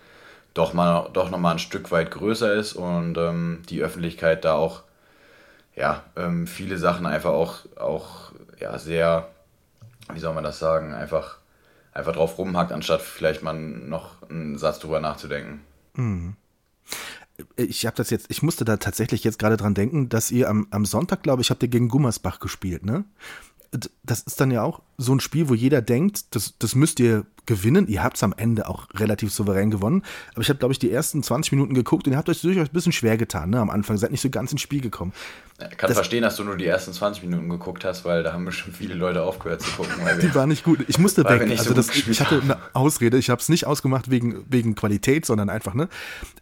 doch, 0.54 0.74
mal, 0.74 1.10
doch 1.14 1.30
nochmal 1.30 1.54
ein 1.54 1.60
Stück 1.60 1.92
weit 1.92 2.12
größer 2.12 2.54
ist 2.54 2.74
und 2.74 3.16
die 3.70 3.84
Öffentlichkeit 3.84 4.44
da 4.44 4.56
auch 4.56 4.82
ja, 5.76 6.04
viele 6.46 6.80
Sachen 6.80 7.06
einfach 7.06 7.30
auch, 7.30 7.60
auch 7.76 8.32
ja, 8.60 8.80
sehr, 8.80 9.28
wie 10.12 10.20
soll 10.20 10.34
man 10.34 10.44
das 10.44 10.58
sagen, 10.58 10.96
einfach, 10.96 11.38
einfach 11.94 12.14
drauf 12.14 12.40
rumhackt, 12.40 12.72
anstatt 12.72 13.02
vielleicht 13.02 13.44
mal 13.44 13.54
noch 13.54 14.16
einen 14.32 14.58
Satz 14.58 14.80
drüber 14.80 15.00
nachzudenken. 15.00 15.62
Mhm. 15.98 16.36
Ich 17.56 17.86
habe 17.86 17.96
das 17.96 18.10
jetzt, 18.10 18.28
ich 18.30 18.42
musste 18.42 18.66
da 18.66 18.78
tatsächlich 18.78 19.24
jetzt 19.24 19.38
gerade 19.38 19.58
dran 19.58 19.76
denken, 19.76 20.10
dass 20.10 20.32
ihr 20.32 20.50
am, 20.50 20.68
am 20.72 20.86
Sonntag, 20.86 21.22
glaube 21.22 21.42
ich, 21.42 21.52
habt 21.52 21.62
ihr 21.62 21.70
gegen 21.70 21.90
Gummersbach 21.90 22.40
gespielt, 22.40 22.84
ne? 22.84 23.04
Das 24.04 24.22
ist 24.22 24.40
dann 24.40 24.50
ja 24.50 24.64
auch 24.64 24.82
so 24.98 25.14
ein 25.14 25.20
Spiel, 25.20 25.48
wo 25.48 25.54
jeder 25.54 25.82
denkt, 25.82 26.36
das, 26.36 26.56
das 26.58 26.74
müsst 26.74 27.00
ihr 27.00 27.26
gewinnen. 27.48 27.88
Ihr 27.88 28.04
habt 28.04 28.18
es 28.18 28.24
am 28.24 28.34
Ende 28.36 28.68
auch 28.68 28.88
relativ 28.96 29.34
souverän 29.34 29.72
gewonnen. 29.72 30.04
Aber 30.34 30.42
ich 30.42 30.50
habe, 30.50 30.60
glaube 30.60 30.74
ich, 30.74 30.80
die 30.80 30.92
ersten 30.92 31.24
20 31.24 31.54
Minuten 31.54 31.74
geguckt 31.74 32.06
und 32.06 32.14
ihr 32.14 32.18
habt 32.18 32.30
euch 32.30 32.42
durchaus 32.42 32.68
ein 32.68 32.74
bisschen 32.74 32.92
schwer 32.92 33.18
getan 33.18 33.50
ne, 33.50 33.60
am 33.60 33.70
Anfang. 33.70 33.98
Seid 33.98 34.12
nicht 34.12 34.22
so 34.22 34.30
ganz 34.30 34.52
ins 34.52 34.62
Spiel 34.62 34.82
gekommen. 34.82 35.14
Ich 35.60 35.76
kann 35.76 35.88
das, 35.88 35.98
verstehen, 35.98 36.22
dass 36.22 36.36
du 36.36 36.44
nur 36.44 36.56
die 36.56 36.68
ersten 36.68 36.94
20 36.94 37.24
Minuten 37.24 37.50
geguckt 37.50 37.84
hast, 37.84 38.06
weil 38.06 38.22
da 38.22 38.32
haben 38.32 38.46
bestimmt 38.46 38.78
viele 38.78 38.94
Leute 38.94 39.24
aufgehört 39.24 39.64
zu 39.64 39.72
gucken. 39.72 39.94
die 40.22 40.36
war 40.36 40.46
nicht 40.46 40.64
gut. 40.64 40.86
Ich 40.88 41.00
musste 41.00 41.24
weg. 41.24 41.42
Also 41.50 41.70
so 41.70 41.74
das, 41.74 41.90
ich 41.96 42.22
hatte 42.22 42.42
eine 42.42 42.58
Ausrede. 42.74 43.18
Ich 43.18 43.32
habe 43.32 43.42
es 43.42 43.50
nicht 43.50 43.66
ausgemacht 43.66 44.12
wegen, 44.12 44.46
wegen 44.48 44.76
Qualität, 44.76 45.26
sondern 45.26 45.50
einfach, 45.50 45.74
ne? 45.74 45.90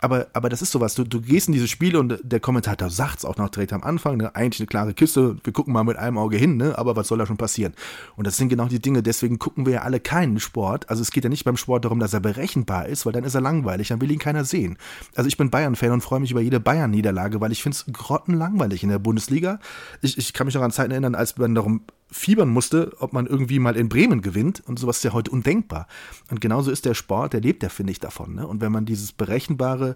Aber, 0.01 0.27
aber 0.33 0.49
das 0.49 0.61
ist 0.61 0.71
sowas. 0.71 0.95
Du, 0.95 1.05
du 1.05 1.21
gehst 1.21 1.47
in 1.47 1.53
dieses 1.53 1.69
Spiel 1.69 1.95
und 1.95 2.19
der 2.23 2.41
Kommentator 2.41 2.89
sagt 2.89 3.19
es 3.19 3.25
auch 3.25 3.37
noch 3.37 3.47
direkt 3.47 3.71
am 3.71 3.83
Anfang, 3.83 4.17
ne? 4.17 4.35
Eigentlich 4.35 4.59
eine 4.59 4.67
klare 4.67 4.93
Kiste. 4.93 5.37
Wir 5.45 5.53
gucken 5.53 5.71
mal 5.71 5.83
mit 5.85 5.95
einem 5.95 6.17
Auge 6.17 6.35
hin, 6.35 6.57
ne? 6.57 6.77
Aber 6.77 6.97
was 6.97 7.07
soll 7.07 7.17
da 7.17 7.25
schon 7.25 7.37
passieren? 7.37 7.73
Und 8.17 8.27
das 8.27 8.35
sind 8.45 8.49
genau 8.49 8.67
die 8.67 8.79
Dinge. 8.79 9.03
Deswegen 9.03 9.39
gucken 9.39 9.65
wir 9.65 9.73
ja 9.73 9.81
alle 9.81 9.99
keinen 9.99 10.39
Sport. 10.39 10.89
Also 10.89 11.01
es 11.01 11.11
geht 11.11 11.23
ja 11.23 11.29
nicht 11.29 11.43
beim 11.45 11.57
Sport 11.57 11.85
darum, 11.85 11.99
dass 11.99 12.13
er 12.13 12.19
berechenbar 12.19 12.87
ist, 12.87 13.05
weil 13.05 13.13
dann 13.13 13.23
ist 13.23 13.35
er 13.35 13.41
langweilig, 13.41 13.89
dann 13.89 14.01
will 14.01 14.11
ihn 14.11 14.19
keiner 14.19 14.45
sehen. 14.45 14.77
Also 15.15 15.27
ich 15.27 15.37
bin 15.37 15.49
Bayern-Fan 15.49 15.91
und 15.91 16.01
freue 16.01 16.19
mich 16.19 16.31
über 16.31 16.41
jede 16.41 16.59
Bayern-Niederlage, 16.59 17.41
weil 17.41 17.51
ich 17.51 17.63
finde 17.63 17.77
es 17.77 17.85
grottenlangweilig 17.91 18.83
in 18.83 18.89
der 18.89 18.99
Bundesliga. 18.99 19.59
Ich, 20.01 20.17
ich 20.17 20.33
kann 20.33 20.45
mich 20.45 20.55
noch 20.55 20.61
an 20.61 20.71
Zeiten 20.71 20.91
erinnern, 20.91 21.15
als 21.15 21.37
man 21.37 21.55
darum 21.55 21.81
fiebern 22.11 22.49
musste, 22.49 22.93
ob 22.99 23.13
man 23.13 23.25
irgendwie 23.25 23.59
mal 23.59 23.75
in 23.75 23.89
Bremen 23.89 24.21
gewinnt 24.21 24.61
und 24.65 24.77
sowas 24.77 24.97
ist 24.97 25.03
ja 25.03 25.13
heute 25.13 25.31
undenkbar. 25.31 25.87
Und 26.29 26.39
genauso 26.39 26.71
ist 26.71 26.85
der 26.85 26.93
Sport, 26.93 27.33
der 27.33 27.41
lebt 27.41 27.63
ja, 27.63 27.69
finde 27.69 27.91
ich, 27.91 27.99
davon. 27.99 28.35
Ne? 28.35 28.47
Und 28.47 28.61
wenn 28.61 28.71
man 28.71 28.85
dieses 28.85 29.11
Berechenbare 29.11 29.95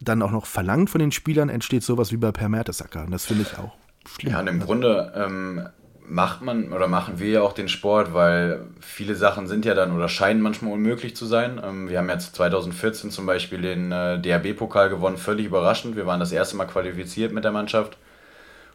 dann 0.00 0.22
auch 0.22 0.30
noch 0.30 0.46
verlangt 0.46 0.88
von 0.90 1.00
den 1.00 1.12
Spielern, 1.12 1.48
entsteht 1.48 1.82
sowas 1.82 2.12
wie 2.12 2.16
bei 2.16 2.32
Per 2.32 2.48
Mertesacker. 2.48 3.04
Und 3.04 3.10
das 3.10 3.26
finde 3.26 3.42
ich 3.42 3.58
auch 3.58 3.72
schlimm. 4.08 4.32
Ja, 4.32 4.40
und 4.40 4.46
im 4.46 4.60
Grunde 4.60 5.12
ähm, 5.14 5.68
macht 6.10 6.42
man 6.42 6.72
oder 6.72 6.88
machen 6.88 7.20
wir 7.20 7.30
ja 7.30 7.42
auch 7.42 7.52
den 7.52 7.68
Sport, 7.68 8.12
weil 8.12 8.62
viele 8.80 9.14
Sachen 9.14 9.46
sind 9.46 9.64
ja 9.64 9.74
dann 9.74 9.94
oder 9.94 10.08
scheinen 10.08 10.42
manchmal 10.42 10.72
unmöglich 10.72 11.14
zu 11.14 11.24
sein. 11.24 11.60
Ähm, 11.64 11.88
wir 11.88 11.98
haben 11.98 12.08
jetzt 12.10 12.34
2014 12.34 13.10
zum 13.10 13.26
Beispiel 13.26 13.62
den 13.62 13.92
äh, 13.92 14.18
DRB-Pokal 14.18 14.90
gewonnen, 14.90 15.16
völlig 15.16 15.46
überraschend. 15.46 15.96
Wir 15.96 16.06
waren 16.06 16.20
das 16.20 16.32
erste 16.32 16.56
Mal 16.56 16.66
qualifiziert 16.66 17.32
mit 17.32 17.44
der 17.44 17.52
Mannschaft. 17.52 17.96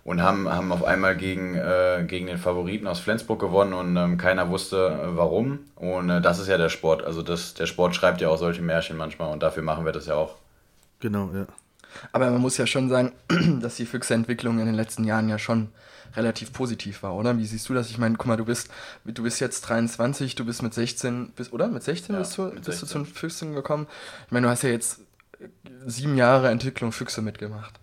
und 0.06 0.22
haben, 0.22 0.48
haben 0.48 0.72
auf 0.72 0.84
einmal 0.84 1.18
gegen, 1.18 1.56
äh, 1.56 2.06
gegen 2.08 2.28
den 2.28 2.38
Favoriten 2.38 2.88
aus 2.88 3.00
Flensburg 3.00 3.40
gewonnen 3.40 3.74
und 3.74 3.98
ähm, 3.98 4.18
keiner 4.18 4.50
wusste 4.50 4.78
äh, 4.88 5.18
warum. 5.18 5.60
Und 5.76 6.10
äh, 6.10 6.22
das 6.22 6.40
ist 6.40 6.48
ja 6.48 6.58
der 6.58 6.70
Sport. 6.70 7.04
Also 7.04 7.22
das, 7.22 7.56
der 7.56 7.66
Sport 7.66 7.96
schreibt 7.96 8.22
ja 8.22 8.30
auch 8.30 8.38
solche 8.38 8.62
Märchen 8.62 8.98
manchmal 8.98 9.34
und 9.34 9.44
dafür 9.44 9.64
machen 9.64 9.84
wir 9.84 9.92
das 9.92 10.06
ja 10.06 10.16
auch. 10.16 10.36
Genau, 11.00 11.32
ja. 11.34 11.48
Aber 12.12 12.30
man 12.30 12.42
muss 12.42 12.58
ja 12.58 12.68
schon 12.68 12.88
sagen, 12.90 13.14
dass 13.62 13.76
die 13.76 13.86
Füchse-Entwicklung 13.86 14.60
in 14.60 14.68
den 14.68 14.76
letzten 14.76 15.04
Jahren 15.04 15.28
ja 15.28 15.40
schon 15.40 15.70
relativ 16.16 16.54
positiv 16.54 17.04
war, 17.04 17.16
oder? 17.16 17.38
Wie 17.38 17.46
siehst 17.46 17.68
du 17.70 17.74
das? 17.74 17.90
Ich 17.90 17.98
meine, 17.98 18.16
guck 18.16 18.28
mal, 18.28 18.38
du 18.38 18.46
bist, 18.46 18.70
du 19.06 19.24
bist 19.24 19.40
jetzt 19.40 19.62
23, 19.62 20.36
du 20.36 20.46
bist 20.46 20.62
mit 20.62 20.74
16, 20.74 21.32
bist, 21.36 21.54
oder? 21.54 21.68
Mit 21.68 21.84
16 21.84 22.14
ja, 22.14 22.20
bist, 22.20 22.38
du, 22.38 22.52
bist 22.52 22.66
16. 22.66 22.80
du 22.80 22.86
zu 22.86 22.98
den 23.00 23.06
Füchsen 23.06 23.54
gekommen. 23.54 23.88
Ich 24.26 24.32
meine, 24.32 24.48
du 24.48 24.52
hast 24.52 24.64
ja 24.64 24.70
jetzt 24.70 25.02
sieben 25.86 26.18
Jahre 26.18 26.50
Entwicklung 26.50 26.92
Füchse 26.92 27.22
mitgemacht. 27.22 27.74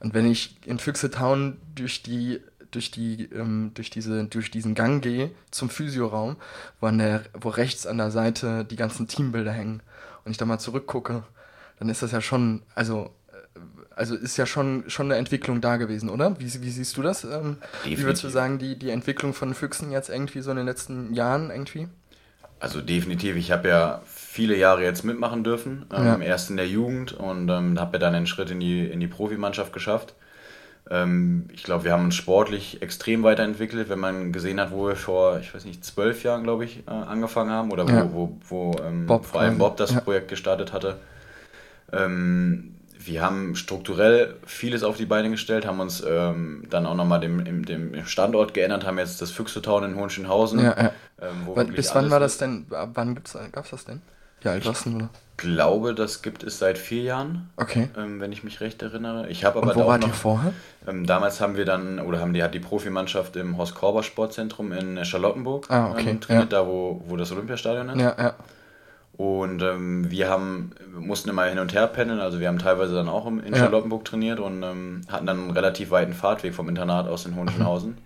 Und 0.00 0.14
wenn 0.14 0.30
ich 0.30 0.56
in 0.64 0.78
Füchse 0.78 1.10
Town 1.10 1.56
durch 1.74 2.02
die 2.02 2.40
durch 2.70 2.90
die 2.90 3.24
ähm, 3.32 3.72
durch 3.74 3.90
diese 3.90 4.24
durch 4.24 4.50
diesen 4.50 4.74
Gang 4.74 5.02
gehe 5.02 5.30
zum 5.50 5.70
Physioraum, 5.70 6.36
wo 6.80 6.86
an 6.86 6.98
der 6.98 7.22
wo 7.32 7.48
rechts 7.48 7.86
an 7.86 7.98
der 7.98 8.10
Seite 8.10 8.64
die 8.64 8.76
ganzen 8.76 9.08
Teambilder 9.08 9.52
hängen 9.52 9.82
und 10.24 10.30
ich 10.30 10.36
da 10.36 10.44
mal 10.44 10.58
zurückgucke, 10.58 11.24
dann 11.78 11.88
ist 11.88 12.02
das 12.02 12.12
ja 12.12 12.20
schon 12.20 12.62
also 12.74 13.10
also 13.98 14.14
ist 14.14 14.36
ja 14.36 14.46
schon 14.46 14.84
schon 14.86 15.06
eine 15.06 15.16
Entwicklung 15.16 15.60
da 15.60 15.76
gewesen, 15.76 16.08
oder? 16.08 16.38
Wie, 16.38 16.44
wie 16.44 16.70
siehst 16.70 16.96
du 16.96 17.02
das? 17.02 17.24
Ähm, 17.24 17.58
wie 17.84 17.98
würdest 18.02 18.24
du 18.24 18.28
sagen, 18.28 18.58
die 18.58 18.78
die 18.78 18.90
Entwicklung 18.90 19.34
von 19.34 19.54
Füchsen 19.54 19.90
jetzt 19.90 20.08
irgendwie 20.08 20.40
so 20.40 20.50
in 20.50 20.56
den 20.56 20.66
letzten 20.66 21.12
Jahren 21.12 21.50
irgendwie? 21.50 21.88
Also 22.60 22.80
definitiv. 22.80 23.36
Ich 23.36 23.52
habe 23.52 23.68
ja 23.68 24.02
viele 24.06 24.56
Jahre 24.56 24.82
jetzt 24.82 25.04
mitmachen 25.04 25.44
dürfen. 25.44 25.86
Ähm, 25.92 26.06
ja. 26.06 26.18
Erst 26.18 26.50
in 26.50 26.56
der 26.56 26.66
Jugend 26.66 27.12
und 27.12 27.48
ähm, 27.48 27.78
habe 27.78 27.94
ja 27.94 27.98
dann 27.98 28.14
einen 28.14 28.26
Schritt 28.26 28.50
in 28.50 28.60
die, 28.60 28.84
in 28.84 29.00
die 29.00 29.06
Profimannschaft 29.06 29.72
geschafft. 29.72 30.14
Ähm, 30.90 31.48
ich 31.52 31.62
glaube, 31.62 31.84
wir 31.84 31.92
haben 31.92 32.04
uns 32.04 32.14
sportlich 32.14 32.82
extrem 32.82 33.22
weiterentwickelt, 33.22 33.88
wenn 33.88 33.98
man 33.98 34.32
gesehen 34.32 34.60
hat, 34.60 34.72
wo 34.72 34.88
wir 34.88 34.96
vor, 34.96 35.38
ich 35.38 35.54
weiß 35.54 35.64
nicht, 35.66 35.84
zwölf 35.84 36.22
Jahren, 36.24 36.42
glaube 36.42 36.64
ich, 36.64 36.84
äh, 36.86 36.90
angefangen 36.90 37.50
haben 37.50 37.70
oder 37.70 37.84
ja. 37.84 38.12
wo, 38.12 38.38
wo, 38.48 38.72
wo 38.72 38.82
ähm, 38.82 39.06
vor 39.06 39.40
allem 39.40 39.58
Bob 39.58 39.76
das. 39.76 39.94
Projekt 40.00 40.28
gestartet 40.28 40.72
hatte. 40.72 40.96
Ähm, 41.92 42.74
wir 43.08 43.22
haben 43.22 43.56
strukturell 43.56 44.36
vieles 44.46 44.82
auf 44.82 44.96
die 44.96 45.06
Beine 45.06 45.30
gestellt, 45.30 45.66
haben 45.66 45.80
uns 45.80 46.04
ähm, 46.06 46.64
dann 46.70 46.86
auch 46.86 46.94
nochmal 46.94 47.20
dem, 47.20 47.64
dem 47.64 48.06
Standort 48.06 48.54
geändert, 48.54 48.86
haben 48.86 48.98
jetzt 48.98 49.20
das 49.20 49.30
Füchsetown 49.30 49.84
in 49.84 49.96
Hohenschönhausen. 49.96 50.60
Ja, 50.60 50.76
ja. 50.80 50.92
Ähm, 51.20 51.74
bis 51.74 51.94
wann 51.94 52.10
war 52.10 52.20
das 52.20 52.38
denn, 52.38 52.66
wann 52.68 53.14
gab 53.14 53.64
es 53.64 53.70
das 53.70 53.84
denn? 53.84 54.02
Ja, 54.44 54.52
alt 54.52 54.66
warst 54.66 54.86
du, 54.86 54.90
Ich 54.98 55.36
glaube, 55.36 55.94
das 55.94 56.22
gibt 56.22 56.44
es 56.44 56.58
seit 56.58 56.78
vier 56.78 57.02
Jahren. 57.02 57.50
Okay. 57.56 57.88
Ähm, 57.96 58.20
wenn 58.20 58.30
ich 58.30 58.44
mich 58.44 58.60
recht 58.60 58.82
erinnere. 58.82 59.28
Ich 59.28 59.44
habe 59.44 59.58
aber 59.58 59.70
Und 59.70 59.76
wo 59.76 59.86
wart 59.88 60.06
ihr 60.06 60.12
vorher? 60.12 60.52
Ähm, 60.86 61.06
damals 61.06 61.40
haben 61.40 61.56
wir 61.56 61.64
dann, 61.64 61.98
oder 61.98 62.20
haben 62.20 62.32
die, 62.32 62.42
hat 62.42 62.54
die 62.54 62.60
Profimannschaft 62.60 63.34
im 63.36 63.56
Horst 63.56 63.74
Korber 63.74 64.02
Sportzentrum 64.02 64.72
in 64.72 65.04
Charlottenburg 65.04 65.68
ah, 65.70 65.90
okay. 65.90 66.10
ähm, 66.10 66.20
trainiert, 66.20 66.52
ja. 66.52 66.60
da 66.60 66.66
wo, 66.66 67.02
wo 67.06 67.16
das 67.16 67.32
Olympiastadion 67.32 67.88
ist. 67.90 68.00
Ja, 68.00 68.14
ja. 68.16 68.34
Und 69.18 69.62
ähm, 69.62 70.08
wir 70.12 70.30
haben, 70.30 70.70
mussten 70.96 71.28
immer 71.28 71.44
hin 71.46 71.58
und 71.58 71.74
her 71.74 71.88
pendeln, 71.88 72.20
also 72.20 72.38
wir 72.38 72.46
haben 72.46 72.60
teilweise 72.60 72.94
dann 72.94 73.08
auch 73.08 73.26
in 73.26 73.52
Charlottenburg 73.52 74.02
ja. 74.02 74.10
trainiert 74.10 74.38
und 74.38 74.62
ähm, 74.62 75.00
hatten 75.08 75.26
dann 75.26 75.40
einen 75.40 75.50
relativ 75.50 75.90
weiten 75.90 76.12
Fahrtweg 76.12 76.54
vom 76.54 76.68
Internat 76.68 77.08
aus 77.08 77.26
in 77.26 77.34
Hohenschönhausen. 77.34 77.90
Mhm. 77.90 77.98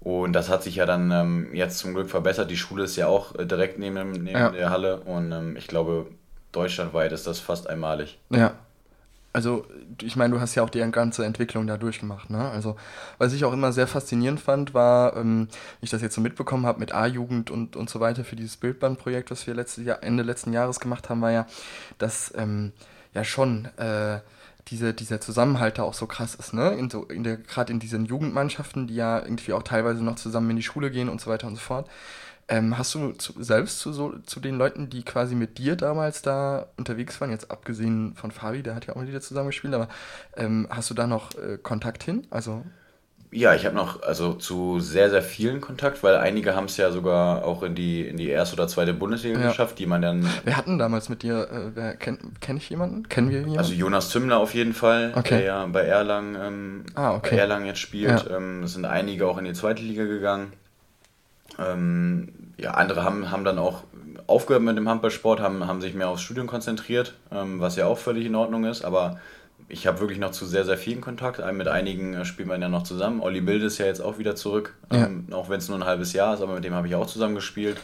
Und 0.00 0.32
das 0.32 0.48
hat 0.48 0.62
sich 0.62 0.76
ja 0.76 0.86
dann 0.86 1.10
ähm, 1.10 1.48
jetzt 1.52 1.78
zum 1.78 1.92
Glück 1.92 2.08
verbessert. 2.08 2.50
Die 2.50 2.56
Schule 2.56 2.84
ist 2.84 2.96
ja 2.96 3.08
auch 3.08 3.34
äh, 3.38 3.44
direkt 3.44 3.78
neben, 3.78 4.10
neben 4.10 4.28
ja. 4.28 4.48
der 4.48 4.70
Halle 4.70 5.00
und 5.00 5.32
ähm, 5.32 5.54
ich 5.56 5.68
glaube, 5.68 6.06
deutschlandweit 6.50 7.12
ist 7.12 7.26
das 7.26 7.38
fast 7.38 7.68
einmalig. 7.68 8.18
Ja. 8.30 8.54
Also, 9.34 9.64
ich 10.02 10.14
meine, 10.16 10.34
du 10.34 10.40
hast 10.40 10.54
ja 10.54 10.62
auch 10.62 10.68
die 10.68 10.80
ganze 10.90 11.24
Entwicklung 11.24 11.66
da 11.66 11.78
durchgemacht, 11.78 12.28
ne? 12.28 12.50
Also, 12.50 12.76
was 13.16 13.32
ich 13.32 13.44
auch 13.44 13.52
immer 13.54 13.72
sehr 13.72 13.86
faszinierend 13.86 14.40
fand, 14.40 14.74
war, 14.74 15.16
ähm, 15.16 15.48
ich 15.80 15.88
das 15.90 16.02
jetzt 16.02 16.14
so 16.14 16.20
mitbekommen 16.20 16.66
habe 16.66 16.80
mit 16.80 16.92
A-Jugend 16.94 17.50
und, 17.50 17.74
und 17.76 17.88
so 17.88 18.00
weiter 18.00 18.24
für 18.24 18.36
dieses 18.36 18.58
Bildbandprojekt, 18.58 19.30
was 19.30 19.46
wir 19.46 19.54
letztes 19.54 19.86
Jahr, 19.86 20.02
Ende 20.02 20.22
letzten 20.22 20.52
Jahres 20.52 20.80
gemacht 20.80 21.08
haben, 21.08 21.22
war 21.22 21.32
ja, 21.32 21.46
dass 21.96 22.32
ähm, 22.36 22.72
ja 23.14 23.24
schon 23.24 23.66
äh, 23.78 24.20
diese, 24.68 24.94
dieser 24.94 25.20
Zusammenhalt 25.20 25.78
da 25.78 25.82
auch 25.82 25.94
so 25.94 26.06
krass 26.06 26.34
ist, 26.34 26.52
ne? 26.52 26.72
In 26.72 26.90
so, 26.90 27.04
in 27.04 27.24
der, 27.24 27.38
gerade 27.38 27.72
in 27.72 27.80
diesen 27.80 28.04
Jugendmannschaften, 28.04 28.86
die 28.86 28.94
ja 28.96 29.20
irgendwie 29.20 29.54
auch 29.54 29.62
teilweise 29.62 30.04
noch 30.04 30.16
zusammen 30.16 30.50
in 30.50 30.56
die 30.56 30.62
Schule 30.62 30.90
gehen 30.90 31.08
und 31.08 31.20
so 31.20 31.30
weiter 31.30 31.46
und 31.46 31.56
so 31.56 31.62
fort. 31.62 31.88
Ähm, 32.48 32.76
hast 32.76 32.94
du 32.94 33.12
zu, 33.12 33.32
selbst 33.42 33.78
zu, 33.78 33.92
so, 33.92 34.18
zu 34.24 34.40
den 34.40 34.56
Leuten, 34.56 34.90
die 34.90 35.04
quasi 35.04 35.34
mit 35.34 35.58
dir 35.58 35.76
damals 35.76 36.22
da 36.22 36.66
unterwegs 36.76 37.20
waren, 37.20 37.30
jetzt 37.30 37.50
abgesehen 37.50 38.14
von 38.14 38.30
Fabi, 38.30 38.62
der 38.62 38.74
hat 38.74 38.86
ja 38.86 38.94
auch 38.94 39.00
mit 39.00 39.08
dir 39.08 39.20
zusammengespielt, 39.20 39.74
aber 39.74 39.88
ähm, 40.36 40.66
hast 40.70 40.90
du 40.90 40.94
da 40.94 41.06
noch 41.06 41.34
äh, 41.36 41.58
Kontakt 41.58 42.02
hin? 42.02 42.26
Also 42.30 42.64
ja, 43.34 43.54
ich 43.54 43.64
habe 43.64 43.74
noch 43.74 44.02
also 44.02 44.34
zu 44.34 44.78
sehr, 44.78 45.08
sehr 45.08 45.22
vielen 45.22 45.62
Kontakt, 45.62 46.02
weil 46.02 46.16
einige 46.16 46.54
haben 46.54 46.66
es 46.66 46.76
ja 46.76 46.92
sogar 46.92 47.46
auch 47.46 47.62
in 47.62 47.74
die, 47.74 48.06
in 48.06 48.18
die 48.18 48.28
erste 48.28 48.54
oder 48.56 48.68
zweite 48.68 48.92
Bundesliga 48.92 49.40
ja. 49.40 49.48
geschafft, 49.48 49.78
die 49.78 49.86
man 49.86 50.02
dann. 50.02 50.28
Wir 50.44 50.54
hatten 50.54 50.78
damals 50.78 51.08
mit 51.08 51.22
dir, 51.22 51.48
äh, 51.50 51.70
wer 51.74 51.96
kenne 51.96 52.18
kenn 52.40 52.58
ich 52.58 52.68
jemanden? 52.68 53.08
Kennen 53.08 53.30
wir 53.30 53.38
jemanden? 53.38 53.58
Also 53.58 53.72
Jonas 53.72 54.10
Zümmler 54.10 54.38
auf 54.38 54.52
jeden 54.52 54.74
Fall, 54.74 55.14
okay. 55.16 55.38
der 55.38 55.44
ja 55.44 55.66
bei 55.66 55.80
Erlangen, 55.80 56.36
ähm, 56.38 56.84
ah, 56.94 57.14
okay. 57.14 57.36
bei 57.36 57.40
Erlangen 57.40 57.64
jetzt 57.64 57.78
spielt. 57.78 58.26
Ja. 58.26 58.36
Ähm, 58.36 58.64
es 58.64 58.74
sind 58.74 58.84
einige 58.84 59.26
auch 59.26 59.38
in 59.38 59.46
die 59.46 59.54
zweite 59.54 59.82
Liga 59.82 60.04
gegangen. 60.04 60.52
Ähm, 61.58 62.28
ja, 62.56 62.72
andere 62.72 63.04
haben, 63.04 63.30
haben 63.30 63.44
dann 63.44 63.58
auch 63.58 63.84
aufgehört 64.26 64.62
mit 64.62 64.76
dem 64.76 64.88
Handballsport, 64.88 65.40
haben, 65.40 65.66
haben 65.66 65.80
sich 65.80 65.94
mehr 65.94 66.08
aufs 66.08 66.22
Studium 66.22 66.46
konzentriert, 66.46 67.14
ähm, 67.30 67.60
was 67.60 67.76
ja 67.76 67.86
auch 67.86 67.98
völlig 67.98 68.26
in 68.26 68.34
Ordnung 68.34 68.64
ist, 68.64 68.84
aber 68.84 69.18
ich 69.68 69.86
habe 69.86 70.00
wirklich 70.00 70.18
noch 70.18 70.32
zu 70.32 70.44
sehr, 70.44 70.64
sehr 70.64 70.76
vielen 70.76 71.00
Kontakt. 71.00 71.40
Mit 71.52 71.68
einigen 71.68 72.14
äh, 72.14 72.24
spielt 72.24 72.48
man 72.48 72.60
ja 72.60 72.68
noch 72.68 72.82
zusammen. 72.82 73.20
Olli 73.20 73.40
Bild 73.40 73.62
ist 73.62 73.78
ja 73.78 73.86
jetzt 73.86 74.00
auch 74.00 74.18
wieder 74.18 74.36
zurück, 74.36 74.74
ja. 74.92 75.06
ähm, 75.06 75.26
auch 75.32 75.48
wenn 75.48 75.58
es 75.58 75.68
nur 75.68 75.78
ein 75.78 75.84
halbes 75.84 76.12
Jahr 76.12 76.34
ist, 76.34 76.42
aber 76.42 76.54
mit 76.54 76.64
dem 76.64 76.74
habe 76.74 76.88
ich 76.88 76.94
auch 76.94 77.06
zusammen 77.06 77.34
gespielt. 77.34 77.78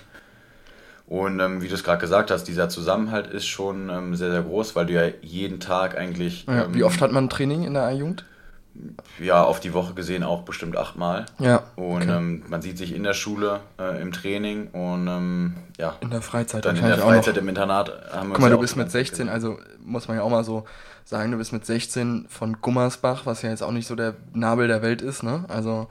Und 1.07 1.41
ähm, 1.41 1.63
wie 1.63 1.69
du 1.69 1.75
es 1.75 1.85
gerade 1.85 2.01
gesagt 2.01 2.31
hast, 2.31 2.45
dieser 2.45 2.69
Zusammenhalt 2.69 3.29
ist 3.29 3.47
schon 3.47 3.89
ähm, 3.89 4.15
sehr, 4.15 4.31
sehr 4.31 4.43
groß, 4.43 4.77
weil 4.77 4.85
du 4.87 4.93
ja 4.93 5.11
jeden 5.23 5.59
Tag 5.59 5.97
eigentlich. 5.97 6.45
Ja, 6.47 6.73
wie 6.75 6.81
ähm, 6.81 6.85
oft 6.85 7.01
hat 7.01 7.13
man 7.13 7.31
Training 7.31 7.65
in 7.65 7.73
der 7.73 7.85
A-Jugend? 7.85 8.25
Ja, 9.19 9.43
auf 9.43 9.61
die 9.61 9.75
Woche 9.75 9.95
gesehen 9.95 10.23
auch 10.23 10.43
bestimmt 10.43 10.77
achtmal. 10.77 11.27
Ja. 11.39 11.65
Und 11.77 12.03
okay. 12.03 12.17
ähm, 12.17 12.43
man 12.49 12.63
sieht 12.63 12.79
sich 12.79 12.95
in 12.95 13.03
der 13.03 13.15
Schule, 13.15 13.61
äh, 13.79 14.01
im 14.01 14.13
Training 14.13 14.69
und 14.69 15.09
ähm, 15.09 15.57
ja. 15.79 15.97
In 16.01 16.11
der 16.11 16.23
Freizeit. 16.23 16.65
Dann 16.65 16.77
in 16.77 16.85
der 16.85 16.99
Freizeit 16.99 17.37
im 17.37 17.49
Internat 17.49 17.91
haben 18.13 18.29
wir 18.29 18.35
Guck 18.35 18.41
mal, 18.43 18.51
du 18.51 18.59
bist 18.59 18.77
mit 18.77 18.91
16, 18.91 19.29
also 19.29 19.59
muss 19.81 20.09
man 20.09 20.17
ja 20.17 20.23
auch 20.23 20.31
mal 20.31 20.45
so 20.45 20.65
sagen, 21.05 21.33
du 21.33 21.39
bist 21.39 21.53
mit 21.53 21.65
16 21.65 22.27
von 22.29 22.61
Gummersbach, 22.61 23.25
was 23.25 23.43
ja 23.43 23.51
jetzt 23.51 23.63
auch 23.63 23.73
nicht 23.73 23.87
so 23.87 23.95
der 23.95 24.15
Nabel 24.35 24.69
der 24.69 24.83
Welt 24.83 25.01
ist, 25.01 25.23
ne? 25.23 25.45
Also 25.49 25.89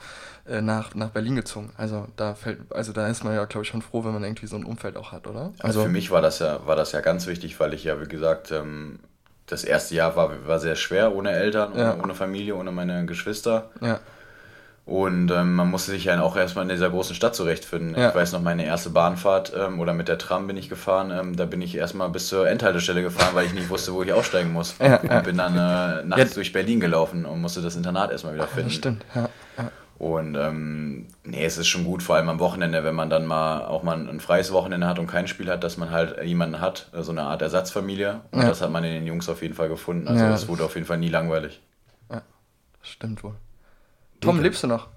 äh, 0.47 0.62
nach, 0.62 0.95
nach 0.95 1.10
Berlin 1.10 1.36
gezogen. 1.36 1.71
Also 1.76 2.08
da 2.15 2.36
fällt, 2.36 2.71
also 2.71 2.93
da 2.93 3.08
ist 3.08 3.23
man 3.23 3.34
ja, 3.34 3.45
glaube 3.45 3.63
ich, 3.63 3.69
schon 3.69 3.82
froh, 3.82 4.06
wenn 4.06 4.13
man 4.13 4.23
irgendwie 4.23 4.47
so 4.47 4.56
ein 4.56 4.63
Umfeld 4.63 4.95
auch 4.95 5.12
hat, 5.12 5.28
oder? 5.28 5.52
Also, 5.60 5.63
also 5.63 5.84
für 5.84 5.89
mich 5.89 6.12
war 6.12 6.21
das 6.21 6.39
ja, 6.39 6.65
war 6.65 6.76
das 6.76 6.91
ja 6.91 7.02
ganz 7.02 7.28
wichtig, 7.28 7.60
weil 7.60 7.73
ich 7.73 7.84
ja, 7.84 8.00
wie 8.00 8.08
gesagt, 8.08 8.52
ähm, 8.52 9.00
das 9.47 9.63
erste 9.63 9.95
Jahr 9.95 10.15
war, 10.15 10.31
war 10.45 10.60
sehr 10.60 10.75
schwer 10.75 11.15
ohne 11.15 11.31
Eltern, 11.31 11.71
ja. 11.75 11.93
ohne, 11.93 12.03
ohne 12.03 12.15
Familie, 12.15 12.55
ohne 12.55 12.71
meine 12.71 13.05
Geschwister. 13.05 13.69
Ja. 13.81 13.99
Und 14.86 15.31
ähm, 15.31 15.55
man 15.55 15.69
musste 15.69 15.91
sich 15.91 16.05
ja 16.05 16.21
auch 16.21 16.38
erstmal 16.38 16.63
in 16.63 16.69
dieser 16.69 16.89
großen 16.89 17.13
Stadt 17.13 17.36
zurechtfinden. 17.36 17.93
Ja. 17.99 18.07
Ich 18.07 18.15
weiß 18.15 18.31
noch, 18.31 18.41
meine 18.41 18.65
erste 18.65 18.89
Bahnfahrt 18.89 19.51
ähm, 19.57 19.81
oder 19.81 19.93
mit 19.93 20.07
der 20.07 20.17
Tram 20.17 20.47
bin 20.47 20.55
ich 20.55 20.69
gefahren. 20.69 21.12
Ähm, 21.12 21.36
da 21.36 21.45
bin 21.45 21.62
ich 21.62 21.75
erstmal 21.75 22.07
bis 22.07 22.27
zur 22.27 22.47
Endhaltestelle 22.47 23.01
gefahren, 23.01 23.31
weil 23.33 23.45
ich 23.45 23.53
nicht 23.53 23.69
wusste, 23.69 23.93
wo 23.93 24.01
ich 24.03 24.13
aussteigen 24.13 24.53
muss. 24.53 24.75
Ja, 24.79 24.95
und 25.01 25.23
bin 25.25 25.38
dann 25.38 25.57
äh, 25.57 26.05
nachts 26.05 26.36
durch 26.36 26.53
Berlin 26.53 26.79
gelaufen 26.79 27.25
und 27.25 27.41
musste 27.41 27.62
das 27.62 27.75
Internat 27.75 28.12
erstmal 28.12 28.36
wieder 28.36 28.47
finden. 28.47 28.69
Das 28.69 28.75
stimmt, 28.77 29.05
ja. 29.13 29.29
Und 29.99 30.36
ähm, 30.36 31.07
nee, 31.23 31.43
es 31.43 31.57
ist 31.57 31.67
schon 31.67 31.83
gut, 31.83 32.03
vor 32.03 32.15
allem 32.15 32.29
am 32.29 32.39
Wochenende, 32.39 32.83
wenn 32.83 32.93
man 32.93 33.10
dann 33.10 33.25
mal 33.25 33.65
auch 33.65 33.81
mal 33.81 33.97
ein 33.97 34.19
freies 34.19 34.51
Wochenende 34.51 34.88
hat 34.88 34.99
und 34.99 35.07
kein 35.07 35.27
Spiel 35.27 35.49
hat, 35.49 35.63
dass 35.63 35.77
man 35.77 35.89
halt 35.89 36.23
jemanden 36.23 36.62
hat, 36.62 36.89
so 36.93 37.12
eine 37.12 37.23
Art 37.23 37.41
Ersatzfamilie. 37.41 38.21
Und 38.31 38.43
das 38.43 38.62
hat 38.62 38.69
man 38.69 38.83
in 38.83 38.93
den 38.93 39.07
Jungs 39.07 39.27
auf 39.27 39.41
jeden 39.41 39.55
Fall 39.55 39.69
gefunden. 39.69 40.07
Also 40.07 40.23
es 40.25 40.47
wurde 40.47 40.65
auf 40.65 40.75
jeden 40.75 40.86
Fall 40.86 40.99
nie 40.99 41.10
langweilig. 41.10 41.62
Ja, 42.12 42.21
stimmt 42.83 43.23
wohl. 43.23 43.36
Tom, 44.21 44.39
lebst 44.39 44.63
du 44.63 44.67
noch? 44.67 44.88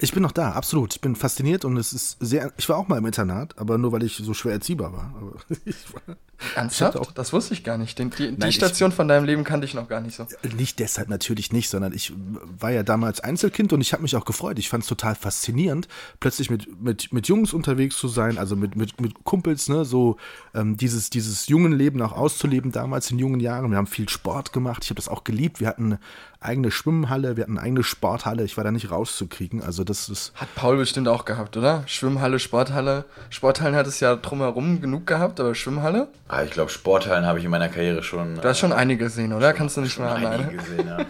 Ich 0.00 0.12
bin 0.12 0.22
noch 0.22 0.32
da, 0.32 0.52
absolut. 0.52 0.94
Ich 0.94 1.00
bin 1.00 1.16
fasziniert 1.16 1.64
und 1.64 1.76
es 1.76 1.92
ist 1.92 2.16
sehr. 2.20 2.52
Ich 2.56 2.68
war 2.68 2.76
auch 2.76 2.88
mal 2.88 2.98
im 2.98 3.06
Internat, 3.06 3.58
aber 3.58 3.78
nur 3.78 3.92
weil 3.92 4.02
ich 4.02 4.16
so 4.16 4.34
schwer 4.34 4.52
erziehbar 4.52 4.92
war. 4.92 5.14
war 6.06 6.16
Ernsthaft? 6.54 6.96
Auch, 6.96 7.10
das 7.10 7.32
wusste 7.32 7.52
ich 7.52 7.64
gar 7.64 7.78
nicht. 7.78 7.98
Den, 7.98 8.10
die, 8.10 8.30
nein, 8.30 8.50
die 8.50 8.52
Station 8.52 8.90
ich, 8.90 8.96
von 8.96 9.08
deinem 9.08 9.24
Leben 9.24 9.42
kannte 9.42 9.66
ich 9.66 9.74
noch 9.74 9.88
gar 9.88 10.00
nicht 10.00 10.14
so. 10.14 10.26
Nicht 10.56 10.78
deshalb 10.78 11.08
natürlich 11.08 11.52
nicht, 11.52 11.68
sondern 11.68 11.92
ich 11.92 12.12
war 12.58 12.70
ja 12.70 12.84
damals 12.84 13.20
Einzelkind 13.20 13.72
und 13.72 13.80
ich 13.80 13.92
habe 13.92 14.02
mich 14.02 14.14
auch 14.14 14.24
gefreut. 14.24 14.58
Ich 14.58 14.68
fand 14.68 14.84
es 14.84 14.88
total 14.88 15.16
faszinierend, 15.16 15.88
plötzlich 16.20 16.48
mit, 16.48 16.80
mit, 16.80 17.12
mit 17.12 17.26
Jungs 17.26 17.52
unterwegs 17.52 17.96
zu 17.96 18.06
sein, 18.06 18.38
also 18.38 18.54
mit, 18.54 18.76
mit, 18.76 19.00
mit 19.00 19.24
Kumpels, 19.24 19.68
ne, 19.68 19.84
so 19.84 20.16
ähm, 20.54 20.76
dieses, 20.76 21.10
dieses 21.10 21.48
jungen 21.48 21.72
Leben 21.72 22.00
auch 22.02 22.12
auszuleben 22.12 22.70
damals 22.70 23.10
in 23.10 23.18
jungen 23.18 23.40
Jahren. 23.40 23.70
Wir 23.70 23.78
haben 23.78 23.88
viel 23.88 24.08
Sport 24.08 24.52
gemacht. 24.52 24.84
Ich 24.84 24.90
habe 24.90 24.96
das 24.96 25.08
auch 25.08 25.24
geliebt. 25.24 25.58
Wir 25.58 25.66
hatten 25.66 25.98
eigene 26.40 26.70
Schwimmhalle, 26.70 27.36
wir 27.36 27.42
hatten 27.42 27.58
eine 27.58 27.66
eigene 27.66 27.82
Sporthalle. 27.82 28.44
Ich 28.44 28.56
war 28.56 28.62
da 28.62 28.70
nicht 28.70 28.92
rauszukriegen. 28.92 29.57
Also 29.62 29.84
das 29.84 30.08
ist. 30.08 30.32
Hat 30.34 30.48
Paul 30.54 30.76
bestimmt 30.76 31.08
auch 31.08 31.24
gehabt, 31.24 31.56
oder? 31.56 31.82
Schwimmhalle, 31.86 32.38
Sporthalle. 32.38 33.04
Sporthallen 33.30 33.74
hat 33.74 33.86
es 33.86 34.00
ja 34.00 34.16
drumherum 34.16 34.80
genug 34.80 35.06
gehabt, 35.06 35.40
aber 35.40 35.54
Schwimmhalle? 35.54 36.08
Ah, 36.28 36.42
ich 36.42 36.50
glaube, 36.50 36.70
Sporthallen 36.70 37.26
habe 37.26 37.38
ich 37.38 37.44
in 37.44 37.50
meiner 37.50 37.68
Karriere 37.68 38.02
schon. 38.02 38.36
Du 38.36 38.48
hast 38.48 38.58
schon 38.58 38.72
äh, 38.72 38.76
einige 38.76 39.04
gesehen, 39.04 39.32
oder? 39.32 39.52
Kannst 39.52 39.76
du 39.76 39.80
nicht 39.80 39.98
mal 39.98 40.16
alleine? 40.16 40.52
Gesehen, 40.52 40.86
ja. 40.86 40.98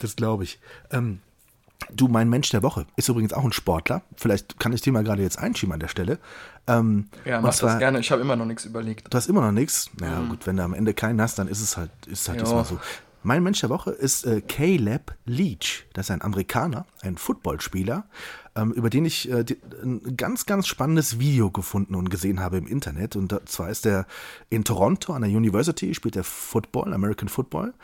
Das 0.00 0.16
glaube 0.16 0.42
ich. 0.42 0.58
Ähm, 0.90 1.20
du, 1.92 2.08
mein 2.08 2.28
Mensch 2.28 2.50
der 2.50 2.64
Woche 2.64 2.86
ist 2.96 3.08
übrigens 3.08 3.32
auch 3.32 3.44
ein 3.44 3.52
Sportler. 3.52 4.02
Vielleicht 4.16 4.58
kann 4.58 4.72
ich 4.72 4.80
den 4.80 4.94
mal 4.94 5.04
gerade 5.04 5.22
jetzt 5.22 5.38
einschieben 5.38 5.72
an 5.72 5.78
der 5.78 5.86
Stelle. 5.86 6.18
Ähm, 6.66 7.08
ja, 7.24 7.40
mach 7.40 7.54
zwar, 7.54 7.70
das 7.70 7.78
gerne. 7.78 8.00
Ich 8.00 8.10
habe 8.10 8.20
immer 8.20 8.36
noch 8.36 8.44
nichts 8.44 8.64
überlegt. 8.64 9.12
Du 9.12 9.16
hast 9.16 9.28
immer 9.28 9.42
noch 9.42 9.52
nichts? 9.52 9.90
Naja, 10.00 10.18
mhm. 10.18 10.30
gut, 10.30 10.46
wenn 10.46 10.56
du 10.56 10.64
am 10.64 10.74
Ende 10.74 10.92
keinen 10.94 11.20
hast, 11.20 11.38
dann 11.38 11.48
ist 11.48 11.60
es 11.60 11.76
halt, 11.76 11.90
ist 12.06 12.28
halt 12.28 12.40
diesmal 12.40 12.64
so. 12.64 12.80
Mein 13.24 13.44
Mensch 13.44 13.60
der 13.60 13.70
Woche 13.70 13.92
ist 13.92 14.26
äh, 14.26 14.40
Caleb 14.40 15.14
Leach. 15.26 15.86
Das 15.92 16.06
ist 16.06 16.10
ein 16.10 16.22
Amerikaner, 16.22 16.86
ein 17.02 17.16
Footballspieler, 17.16 18.04
ähm, 18.56 18.72
über 18.72 18.90
den 18.90 19.04
ich 19.04 19.30
äh, 19.30 19.44
die, 19.44 19.58
ein 19.82 20.16
ganz, 20.16 20.44
ganz 20.44 20.66
spannendes 20.66 21.20
Video 21.20 21.50
gefunden 21.50 21.94
und 21.94 22.10
gesehen 22.10 22.40
habe 22.40 22.56
im 22.56 22.66
Internet. 22.66 23.14
Und 23.14 23.38
zwar 23.48 23.70
ist 23.70 23.86
er 23.86 24.06
in 24.50 24.64
Toronto 24.64 25.12
an 25.12 25.22
der 25.22 25.30
University, 25.30 25.94
spielt 25.94 26.16
er 26.16 26.24
Football, 26.24 26.92
American 26.92 27.28
Football. 27.28 27.74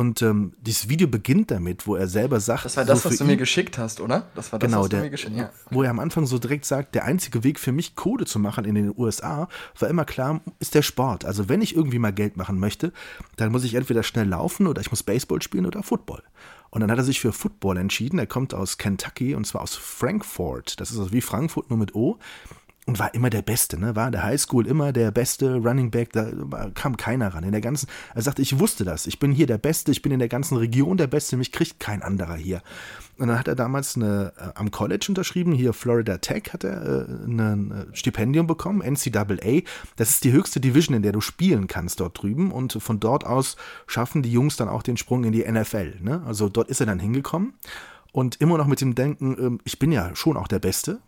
Und 0.00 0.22
ähm, 0.22 0.54
dieses 0.62 0.88
Video 0.88 1.08
beginnt 1.08 1.50
damit, 1.50 1.86
wo 1.86 1.94
er 1.94 2.08
selber 2.08 2.40
sagt. 2.40 2.64
Das 2.64 2.78
war 2.78 2.86
das, 2.86 3.02
so 3.02 3.10
was 3.10 3.18
du 3.18 3.24
mir 3.26 3.36
geschickt 3.36 3.76
hast, 3.76 4.00
oder? 4.00 4.28
Das 4.34 4.50
war 4.50 4.58
das, 4.58 4.66
genau, 4.66 4.84
was 4.84 4.88
der, 4.88 5.00
du 5.00 5.04
mir 5.04 5.10
geschickt 5.10 5.32
hast. 5.36 5.38
Ja. 5.38 5.50
Wo 5.70 5.82
er 5.82 5.90
am 5.90 5.98
Anfang 5.98 6.24
so 6.24 6.38
direkt 6.38 6.64
sagt, 6.64 6.94
der 6.94 7.04
einzige 7.04 7.44
Weg 7.44 7.60
für 7.60 7.70
mich, 7.70 7.96
Kohle 7.96 8.24
zu 8.24 8.38
machen 8.38 8.64
in 8.64 8.76
den 8.76 8.94
USA, 8.96 9.46
war 9.78 9.90
immer 9.90 10.06
klar, 10.06 10.40
ist 10.58 10.74
der 10.74 10.80
Sport. 10.80 11.26
Also 11.26 11.50
wenn 11.50 11.60
ich 11.60 11.76
irgendwie 11.76 11.98
mal 11.98 12.14
Geld 12.14 12.38
machen 12.38 12.58
möchte, 12.58 12.94
dann 13.36 13.52
muss 13.52 13.62
ich 13.62 13.74
entweder 13.74 14.02
schnell 14.02 14.26
laufen 14.26 14.68
oder 14.68 14.80
ich 14.80 14.90
muss 14.90 15.02
Baseball 15.02 15.42
spielen 15.42 15.66
oder 15.66 15.82
Football. 15.82 16.22
Und 16.70 16.80
dann 16.80 16.90
hat 16.90 16.96
er 16.96 17.04
sich 17.04 17.20
für 17.20 17.34
Football 17.34 17.76
entschieden. 17.76 18.18
Er 18.18 18.26
kommt 18.26 18.54
aus 18.54 18.78
Kentucky 18.78 19.34
und 19.34 19.46
zwar 19.46 19.60
aus 19.60 19.74
Frankfurt. 19.74 20.80
Das 20.80 20.90
ist 20.92 20.98
also 20.98 21.12
wie 21.12 21.20
Frankfurt 21.20 21.68
nur 21.68 21.78
mit 21.78 21.94
O 21.94 22.18
und 22.90 22.98
war 22.98 23.14
immer 23.14 23.30
der 23.30 23.42
Beste, 23.42 23.78
ne? 23.78 23.94
War 23.94 24.06
in 24.06 24.12
der 24.12 24.24
Highschool 24.24 24.66
immer 24.66 24.92
der 24.92 25.12
beste 25.12 25.54
Running 25.54 25.92
Back, 25.92 26.12
da 26.12 26.28
kam 26.74 26.96
keiner 26.96 27.32
ran. 27.32 27.44
In 27.44 27.52
der 27.52 27.60
ganzen, 27.60 27.88
er 28.16 28.22
sagte, 28.22 28.42
ich 28.42 28.58
wusste 28.58 28.84
das, 28.84 29.06
ich 29.06 29.20
bin 29.20 29.30
hier 29.30 29.46
der 29.46 29.58
Beste, 29.58 29.92
ich 29.92 30.02
bin 30.02 30.10
in 30.10 30.18
der 30.18 30.26
ganzen 30.26 30.56
Region 30.56 30.96
der 30.96 31.06
Beste, 31.06 31.36
mich 31.36 31.52
kriegt 31.52 31.78
kein 31.78 32.02
anderer 32.02 32.34
hier. 32.34 32.62
Und 33.16 33.28
dann 33.28 33.38
hat 33.38 33.46
er 33.46 33.54
damals 33.54 33.94
eine, 33.94 34.32
äh, 34.36 34.48
am 34.56 34.72
College 34.72 35.06
unterschrieben, 35.08 35.52
hier 35.52 35.72
Florida 35.72 36.18
Tech 36.18 36.52
hat 36.52 36.64
er 36.64 36.82
äh, 36.82 37.04
ein 37.28 37.86
Stipendium 37.92 38.48
bekommen, 38.48 38.80
NCAA. 38.80 39.60
Das 39.94 40.10
ist 40.10 40.24
die 40.24 40.32
höchste 40.32 40.58
Division, 40.58 40.96
in 40.96 41.02
der 41.02 41.12
du 41.12 41.20
spielen 41.20 41.68
kannst 41.68 42.00
dort 42.00 42.20
drüben. 42.20 42.50
Und 42.50 42.72
von 42.82 42.98
dort 42.98 43.24
aus 43.24 43.56
schaffen 43.86 44.22
die 44.22 44.32
Jungs 44.32 44.56
dann 44.56 44.68
auch 44.68 44.82
den 44.82 44.96
Sprung 44.96 45.22
in 45.22 45.30
die 45.30 45.48
NFL. 45.48 46.00
Ne? 46.00 46.24
Also 46.26 46.48
dort 46.48 46.68
ist 46.68 46.80
er 46.80 46.86
dann 46.86 46.98
hingekommen. 46.98 47.54
Und 48.10 48.40
immer 48.40 48.58
noch 48.58 48.66
mit 48.66 48.80
dem 48.80 48.96
Denken, 48.96 49.58
äh, 49.58 49.58
ich 49.64 49.78
bin 49.78 49.92
ja 49.92 50.16
schon 50.16 50.36
auch 50.36 50.48
der 50.48 50.58
Beste. 50.58 50.98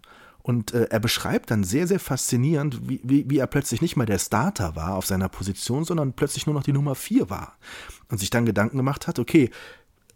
Und 0.43 0.75
äh, 0.75 0.89
er 0.91 1.01
beschreibt 1.01 1.51
dann 1.51 1.65
sehr, 1.65 1.87
sehr 1.87 2.01
faszinierend, 2.01 2.89
wie, 2.89 3.01
wie, 3.05 3.31
wie 3.31 3.39
er 3.39 3.47
plötzlich 3.47 3.81
nicht 3.81 3.97
mehr 3.97 4.07
der 4.07 4.19
Starter 4.19 4.75
war 4.75 4.97
auf 4.97 5.07
seiner 5.07 5.29
Position, 5.29 5.85
sondern 5.85 6.15
plötzlich 6.15 6.47
nur 6.47 6.55
noch 6.55 6.65
die 6.65 6.73
Nummer 6.73 6.95
4 6.95 7.31
war. 7.31 7.57
Und 8.09 8.19
sich 8.19 8.31
dann 8.31 8.47
Gedanken 8.47 8.77
gemacht 8.77 9.07
hat, 9.07 9.19
okay, 9.19 9.51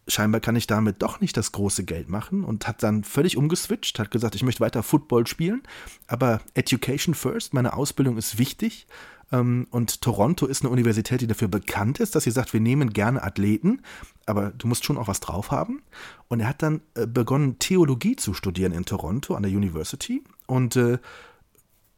scheinbar 0.08 0.40
kann 0.40 0.56
ich 0.56 0.66
damit 0.66 1.02
doch 1.02 1.20
nicht 1.20 1.36
das 1.36 1.52
große 1.52 1.84
Geld 1.84 2.08
machen 2.08 2.44
und 2.44 2.68
hat 2.68 2.82
dann 2.82 3.04
völlig 3.04 3.36
umgeswitcht, 3.36 3.98
hat 3.98 4.10
gesagt, 4.10 4.34
ich 4.34 4.42
möchte 4.42 4.60
weiter 4.60 4.82
Football 4.82 5.26
spielen, 5.26 5.62
aber 6.06 6.40
Education 6.54 7.14
first, 7.14 7.54
meine 7.54 7.74
Ausbildung 7.74 8.16
ist 8.16 8.38
wichtig 8.38 8.86
und 9.32 10.00
Toronto 10.02 10.46
ist 10.46 10.62
eine 10.62 10.70
Universität, 10.70 11.20
die 11.20 11.26
dafür 11.26 11.48
bekannt 11.48 11.98
ist, 11.98 12.14
dass 12.14 12.24
sie 12.24 12.30
sagt, 12.30 12.52
wir 12.52 12.60
nehmen 12.60 12.92
gerne 12.92 13.22
Athleten, 13.22 13.82
aber 14.24 14.50
du 14.50 14.68
musst 14.68 14.84
schon 14.84 14.98
auch 14.98 15.08
was 15.08 15.20
drauf 15.20 15.50
haben. 15.50 15.82
Und 16.28 16.40
er 16.40 16.48
hat 16.48 16.62
dann 16.62 16.80
äh, 16.94 17.06
begonnen, 17.06 17.58
Theologie 17.58 18.16
zu 18.16 18.34
studieren 18.34 18.72
in 18.72 18.84
Toronto 18.84 19.34
an 19.34 19.42
der 19.42 19.52
University. 19.52 20.22
Und 20.46 20.76
äh, 20.76 20.98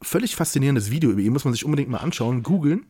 völlig 0.01 0.37
faszinierendes 0.37 0.91
Video 0.91 1.11
über 1.11 1.21
ihn, 1.21 1.33
muss 1.33 1.45
man 1.45 1.53
sich 1.53 1.65
unbedingt 1.65 1.91
mal 1.91 1.99
anschauen, 1.99 2.43
googeln. 2.43 2.87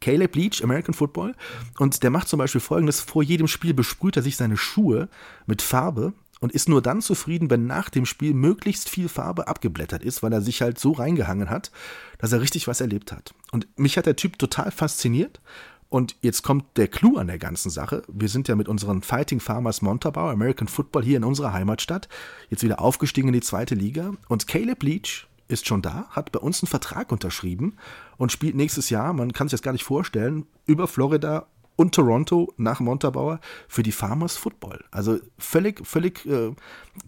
Caleb 0.00 0.36
Leach, 0.36 0.62
American 0.62 0.94
Football. 0.94 1.34
Und 1.78 2.02
der 2.02 2.10
macht 2.10 2.28
zum 2.28 2.38
Beispiel 2.38 2.60
folgendes: 2.60 3.00
Vor 3.00 3.22
jedem 3.22 3.48
Spiel 3.48 3.72
besprüht 3.72 4.16
er 4.16 4.22
sich 4.22 4.36
seine 4.36 4.56
Schuhe 4.56 5.08
mit 5.46 5.62
Farbe 5.62 6.12
und 6.44 6.52
ist 6.52 6.68
nur 6.68 6.82
dann 6.82 7.00
zufrieden, 7.00 7.48
wenn 7.48 7.66
nach 7.66 7.88
dem 7.88 8.04
Spiel 8.04 8.34
möglichst 8.34 8.90
viel 8.90 9.08
Farbe 9.08 9.48
abgeblättert 9.48 10.04
ist, 10.04 10.22
weil 10.22 10.30
er 10.30 10.42
sich 10.42 10.60
halt 10.60 10.78
so 10.78 10.92
reingehangen 10.92 11.48
hat, 11.48 11.70
dass 12.18 12.32
er 12.32 12.42
richtig 12.42 12.68
was 12.68 12.82
erlebt 12.82 13.12
hat. 13.12 13.32
Und 13.50 13.66
mich 13.78 13.96
hat 13.96 14.04
der 14.04 14.16
Typ 14.16 14.38
total 14.38 14.70
fasziniert. 14.70 15.40
Und 15.88 16.16
jetzt 16.20 16.42
kommt 16.42 16.66
der 16.76 16.88
Clou 16.88 17.16
an 17.16 17.28
der 17.28 17.38
ganzen 17.38 17.70
Sache. 17.70 18.02
Wir 18.08 18.28
sind 18.28 18.46
ja 18.46 18.56
mit 18.56 18.68
unseren 18.68 19.00
Fighting 19.00 19.40
Farmers 19.40 19.80
Montabaur, 19.80 20.32
American 20.32 20.68
Football, 20.68 21.02
hier 21.02 21.16
in 21.16 21.24
unserer 21.24 21.54
Heimatstadt, 21.54 22.10
jetzt 22.50 22.62
wieder 22.62 22.78
aufgestiegen 22.78 23.28
in 23.28 23.34
die 23.34 23.40
zweite 23.40 23.74
Liga. 23.74 24.12
Und 24.28 24.46
Caleb 24.46 24.82
Leach 24.82 25.26
ist 25.48 25.66
schon 25.66 25.80
da, 25.80 26.08
hat 26.10 26.30
bei 26.30 26.40
uns 26.40 26.62
einen 26.62 26.68
Vertrag 26.68 27.10
unterschrieben 27.10 27.78
und 28.18 28.32
spielt 28.32 28.54
nächstes 28.54 28.90
Jahr, 28.90 29.14
man 29.14 29.32
kann 29.32 29.48
sich 29.48 29.52
das 29.52 29.62
gar 29.62 29.72
nicht 29.72 29.84
vorstellen, 29.84 30.44
über 30.66 30.88
Florida 30.88 31.46
und 31.76 31.94
Toronto 31.94 32.52
nach 32.56 32.80
Montabaur 32.80 33.40
für 33.68 33.82
die 33.82 33.92
Farmers 33.92 34.36
Football. 34.36 34.84
Also 34.90 35.18
völlig, 35.38 35.84
völlig 35.86 36.24
äh, 36.26 36.52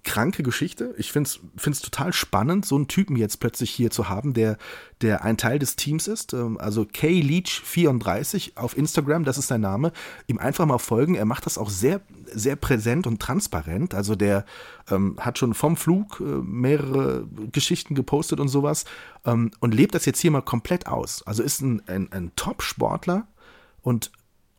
kranke 0.02 0.42
Geschichte. 0.42 0.94
Ich 0.98 1.12
finde 1.12 1.28
es 1.28 1.80
total 1.80 2.12
spannend, 2.12 2.66
so 2.66 2.74
einen 2.74 2.88
Typen 2.88 3.14
jetzt 3.16 3.38
plötzlich 3.38 3.70
hier 3.70 3.90
zu 3.90 4.08
haben, 4.08 4.34
der, 4.34 4.58
der 5.02 5.24
ein 5.24 5.36
Teil 5.36 5.60
des 5.60 5.76
Teams 5.76 6.08
ist. 6.08 6.32
Ähm, 6.32 6.58
also 6.58 6.84
Kay 6.84 7.20
Leach 7.20 7.62
34 7.64 8.56
auf 8.56 8.76
Instagram, 8.76 9.24
das 9.24 9.38
ist 9.38 9.48
sein 9.48 9.60
Name. 9.60 9.92
Ihm 10.26 10.38
einfach 10.38 10.66
mal 10.66 10.78
folgen. 10.78 11.14
Er 11.14 11.26
macht 11.26 11.46
das 11.46 11.58
auch 11.58 11.70
sehr, 11.70 12.00
sehr 12.26 12.56
präsent 12.56 13.06
und 13.06 13.22
transparent. 13.22 13.94
Also 13.94 14.16
der 14.16 14.44
ähm, 14.90 15.16
hat 15.20 15.38
schon 15.38 15.54
vom 15.54 15.76
Flug 15.76 16.20
äh, 16.20 16.24
mehrere 16.24 17.26
Geschichten 17.52 17.94
gepostet 17.94 18.40
und 18.40 18.48
sowas 18.48 18.84
ähm, 19.24 19.52
und 19.60 19.74
lebt 19.74 19.94
das 19.94 20.06
jetzt 20.06 20.20
hier 20.20 20.32
mal 20.32 20.42
komplett 20.42 20.88
aus. 20.88 21.22
Also 21.24 21.44
ist 21.44 21.60
ein, 21.60 21.82
ein, 21.86 22.10
ein 22.10 22.32
Top-Sportler 22.34 23.28
und 23.82 24.10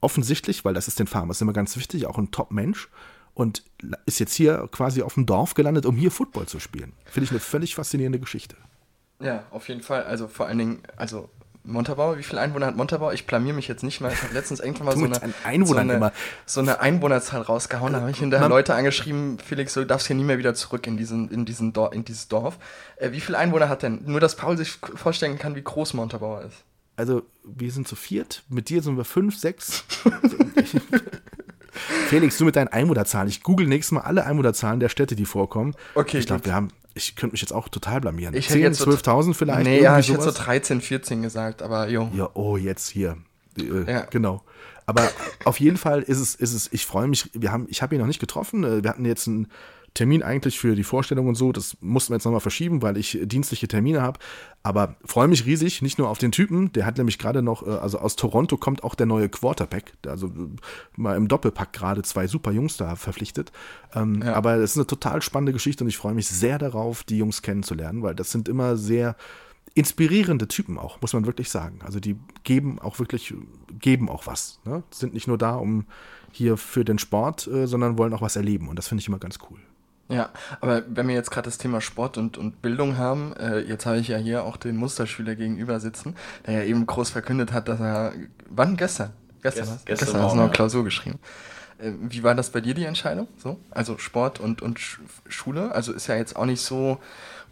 offensichtlich, 0.02 0.66
weil 0.66 0.74
das 0.74 0.88
ist 0.88 1.00
den 1.00 1.08
Farmers 1.08 1.42
immer 1.42 1.54
ganz 1.54 1.76
wichtig, 1.78 2.06
auch 2.06 2.18
ein 2.18 2.32
Top-Mensch 2.32 2.90
und 3.34 3.64
ist 4.06 4.20
jetzt 4.20 4.34
hier 4.34 4.68
quasi 4.72 5.02
auf 5.04 5.14
dem 5.14 5.26
Dorf 5.26 5.54
gelandet, 5.54 5.86
um 5.86 5.96
hier 5.96 6.12
Football 6.12 6.48
zu 6.48 6.60
spielen. 6.60 6.94
Finde 7.06 7.26
ich 7.26 7.32
eine 7.32 7.40
völlig 7.40 7.76
faszinierende 7.76 8.20
Geschichte. 8.20 8.56
Ja, 9.20 9.44
auf 9.52 9.68
jeden 9.68 9.82
Fall. 9.82 10.04
Also 10.04 10.28
vor 10.28 10.48
allen 10.48 10.58
Dingen, 10.58 10.84
also 10.96 11.30
Montabaur, 11.64 12.18
wie 12.18 12.24
viele 12.24 12.42
Einwohner 12.42 12.68
hat 12.68 12.76
Montabaur? 12.78 13.14
Ich 13.14 13.28
blamier 13.28 13.54
mich 13.54 13.68
jetzt 13.68 13.84
nicht 13.84 14.00
mal. 14.00 14.12
Ich 14.12 14.24
habe 14.24 14.34
letztens 14.34 14.60
irgendwann 14.60 14.86
mal 14.86 14.98
so 14.98 15.06
eine, 15.06 15.16
so, 15.66 15.76
eine, 15.76 16.12
so 16.46 16.62
eine, 16.62 16.80
Einwohnerzahl 16.80 17.42
rausgehauen. 17.42 17.94
Da 17.94 18.00
habe 18.00 18.12
ich 18.12 18.20
hinterher 18.20 18.48
Leute 18.48 18.74
angeschrieben, 18.74 19.38
Felix, 19.38 19.74
du 19.74 19.86
darfst 19.86 20.08
hier 20.08 20.16
nie 20.16 20.24
mehr 20.24 20.38
wieder 20.38 20.54
zurück 20.56 20.88
in, 20.88 20.98
diesen, 20.98 21.30
in, 21.30 21.46
diesen 21.46 21.74
Dor 21.74 21.94
in 21.94 22.06
dieses 22.06 22.30
Dorf. 22.30 22.58
Äh, 22.96 23.12
wie 23.12 23.20
viele 23.20 23.38
Einwohner 23.38 23.70
hat 23.70 23.84
denn? 23.84 24.02
Nur, 24.06 24.20
dass 24.20 24.36
Paul 24.36 24.58
sich 24.58 24.72
vorstellen 24.72 25.38
kann, 25.38 25.56
wie 25.56 25.64
groß 25.64 25.94
Montabaur 25.94 26.44
ist 26.44 26.64
also 26.98 27.24
wir 27.44 27.72
sind 27.72 27.88
zu 27.88 27.96
viert, 27.96 28.44
mit 28.50 28.70
dir 28.70 28.82
sind 28.82 28.98
wir 28.98 29.06
fünf, 29.06 29.38
sechs. 29.38 29.86
Felix, 32.10 32.38
du 32.38 32.46
mit 32.46 32.56
deinen 32.56 32.70
Einwohnerzahlen. 32.70 33.30
Ich 33.30 33.44
google 33.44 33.68
nächstes 33.68 33.92
Mal 33.92 34.02
alle 34.02 34.26
Einwohnerzahlen 34.26 34.80
der 34.80 34.90
Städte, 34.90 35.16
die 35.16 35.26
vorkommen. 35.26 35.76
Okay. 35.94 36.18
Ich 36.18 36.26
glaube, 36.26 36.46
wir 36.46 36.54
haben, 36.54 36.70
ich 36.96 37.16
könnte 37.16 37.34
mich 37.34 37.42
jetzt 37.42 37.54
auch 37.54 37.70
total 37.70 38.02
blamieren. 38.02 38.34
Ich 38.34 38.50
10, 38.50 38.74
12.000 38.74 39.34
vielleicht? 39.36 39.64
Nee, 39.64 39.82
ja, 39.82 40.00
ich 40.00 40.08
sowas. 40.08 40.26
hätte 40.26 40.38
so 40.38 40.44
13, 40.44 40.82
14 40.82 41.22
gesagt, 41.22 41.62
aber 41.62 41.88
jo. 41.88 42.10
Ja, 42.16 42.30
oh, 42.34 42.58
jetzt 42.58 42.90
hier. 42.90 43.18
Äh, 43.58 43.92
ja. 43.92 44.02
Genau. 44.10 44.44
Aber 44.88 45.08
auf 45.44 45.60
jeden 45.60 45.78
Fall 45.78 46.02
ist 46.02 46.20
es, 46.20 46.34
ist 46.34 46.54
es, 46.54 46.72
ich 46.72 46.86
freue 46.86 47.08
mich, 47.08 47.30
wir 47.34 47.52
haben, 47.52 47.68
ich 47.70 47.82
habe 47.82 47.94
ihn 47.94 48.00
noch 48.00 48.08
nicht 48.08 48.20
getroffen. 48.20 48.64
Äh, 48.64 48.84
wir 48.84 48.90
hatten 48.90 49.06
jetzt 49.06 49.28
ein 49.28 49.48
Termin 49.98 50.22
eigentlich 50.22 50.60
für 50.60 50.76
die 50.76 50.84
Vorstellung 50.84 51.28
und 51.28 51.34
so. 51.34 51.52
Das 51.52 51.76
mussten 51.82 52.12
wir 52.12 52.18
jetzt 52.18 52.26
nochmal 52.26 52.40
verschieben, 52.40 52.84
weil 52.84 52.98
ich 52.98 53.18
dienstliche 53.24 53.68
Termine 53.68 54.04
habe. 54.04 54.20
Aber 54.62 54.96
freue 55.04 55.28
mich 55.28 55.48
riesig, 55.48 55.82
nicht 55.82 55.98
nur 55.98 56.10
auf 56.10 56.20
den 56.20 56.32
Typen, 56.32 56.72
der 56.74 56.86
hat 56.86 56.98
nämlich 56.98 57.18
gerade 57.18 57.42
noch, 57.42 57.66
äh, 57.66 57.72
also 57.72 57.98
aus 57.98 58.16
Toronto 58.16 58.58
kommt 58.58 58.84
auch 58.84 58.94
der 58.94 59.08
neue 59.08 59.28
Quarterback, 59.28 59.94
also 60.06 60.32
mal 60.96 61.18
im 61.18 61.28
Doppelpack 61.28 61.74
gerade 61.74 62.04
zwei 62.04 62.28
super 62.28 62.52
Jungs 62.52 62.78
da 62.78 62.96
verpflichtet. 62.96 63.52
Ähm, 63.96 64.22
ja. 64.24 64.34
Aber 64.36 64.56
es 64.56 64.72
ist 64.72 64.78
eine 64.78 64.86
total 64.86 65.24
spannende 65.24 65.52
Geschichte 65.52 65.84
und 65.84 65.90
ich 65.90 65.98
freue 65.98 66.14
mich 66.14 66.28
sehr 66.28 66.60
darauf, 66.60 67.04
die 67.04 67.18
Jungs 67.18 67.42
kennenzulernen, 67.42 68.04
weil 68.04 68.14
das 68.14 68.32
sind 68.32 68.48
immer 68.48 68.78
sehr 68.78 69.16
inspirierende 69.74 70.48
Typen 70.48 70.78
auch, 70.78 71.02
muss 71.02 71.14
man 71.14 71.26
wirklich 71.26 71.50
sagen. 71.50 71.80
Also 71.84 72.00
die 72.00 72.18
geben 72.44 72.78
auch 72.78 73.00
wirklich, 73.00 73.34
geben 73.80 74.10
auch 74.10 74.28
was. 74.28 74.60
Ne? 74.64 74.84
Sind 74.92 75.16
nicht 75.16 75.28
nur 75.28 75.40
da, 75.40 75.56
um 75.56 75.86
hier 76.32 76.56
für 76.58 76.86
den 76.86 77.00
Sport, 77.00 77.48
äh, 77.48 77.66
sondern 77.66 77.98
wollen 77.98 78.14
auch 78.14 78.22
was 78.22 78.36
erleben 78.36 78.68
und 78.68 78.76
das 78.78 78.88
finde 78.88 79.02
ich 79.02 79.08
immer 79.08 79.20
ganz 79.20 79.40
cool. 79.50 79.58
Ja, 80.10 80.30
aber 80.62 80.84
wenn 80.88 81.08
wir 81.08 81.16
jetzt 81.16 81.32
gerade 81.32 81.46
das 81.46 81.58
Thema 81.58 81.82
Sport 81.82 82.18
und, 82.18 82.38
und 82.38 82.62
Bildung 82.62 82.98
haben, 82.98 83.34
äh, 83.36 83.60
jetzt 83.60 83.86
habe 83.86 83.98
ich 83.98 84.08
ja 84.08 84.18
hier 84.18 84.44
auch 84.44 84.56
den 84.56 84.78
Musterschüler 84.78 85.36
gegenüber 85.36 85.80
sitzen, 85.82 86.16
der 86.46 86.54
ja 86.54 86.64
eben 86.64 86.86
groß 86.86 87.10
verkündet 87.10 87.52
hat, 87.52 87.68
dass 87.68 87.80
er, 87.82 88.14
wann? 88.50 88.78
Gestern? 88.78 89.12
Gestern, 89.42 89.66
Gest, 89.66 89.86
gestern, 89.86 90.06
gestern 90.06 90.22
hast 90.24 90.32
du 90.32 90.38
noch 90.38 90.44
eine 90.44 90.52
Klausur 90.52 90.84
geschrieben. 90.86 91.20
Äh, 91.78 91.92
wie 92.02 92.24
war 92.24 92.36
das 92.36 92.52
bei 92.52 92.62
dir, 92.62 92.74
die 92.74 92.86
Entscheidung? 92.86 93.28
So? 93.38 93.60
Also 93.70 93.98
Sport 93.98 94.40
und, 94.40 94.62
und 94.62 94.80
Schule? 95.28 95.74
Also 95.74 95.92
ist 95.92 96.08
ja 96.08 96.16
jetzt 96.16 96.36
auch 96.36 96.46
nicht 96.46 96.62
so, 96.62 97.00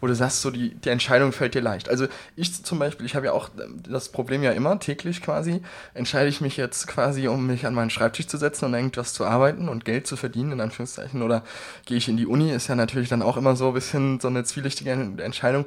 wo 0.00 0.06
du 0.06 0.14
sagst, 0.14 0.42
so 0.42 0.50
die, 0.50 0.74
die 0.74 0.88
Entscheidung 0.88 1.32
fällt 1.32 1.54
dir 1.54 1.62
leicht. 1.62 1.88
Also 1.88 2.06
ich 2.36 2.64
zum 2.64 2.78
Beispiel, 2.78 3.06
ich 3.06 3.14
habe 3.14 3.26
ja 3.26 3.32
auch 3.32 3.48
das 3.88 4.10
Problem 4.10 4.42
ja 4.42 4.52
immer, 4.52 4.78
täglich 4.78 5.22
quasi, 5.22 5.62
entscheide 5.94 6.28
ich 6.28 6.40
mich 6.40 6.56
jetzt 6.56 6.86
quasi, 6.86 7.28
um 7.28 7.46
mich 7.46 7.66
an 7.66 7.74
meinen 7.74 7.90
Schreibtisch 7.90 8.26
zu 8.26 8.36
setzen 8.36 8.66
und 8.66 8.74
irgendwas 8.74 9.12
zu 9.12 9.24
arbeiten 9.24 9.68
und 9.68 9.84
Geld 9.84 10.06
zu 10.06 10.16
verdienen, 10.16 10.52
in 10.52 10.60
Anführungszeichen, 10.60 11.22
oder 11.22 11.42
gehe 11.84 11.96
ich 11.96 12.08
in 12.08 12.16
die 12.16 12.26
Uni, 12.26 12.50
ist 12.50 12.68
ja 12.68 12.74
natürlich 12.74 13.08
dann 13.08 13.22
auch 13.22 13.36
immer 13.36 13.56
so 13.56 13.68
ein 13.68 13.74
bisschen 13.74 14.20
so 14.20 14.28
eine 14.28 14.44
zwielichtige 14.44 14.92
Entscheidung. 14.92 15.64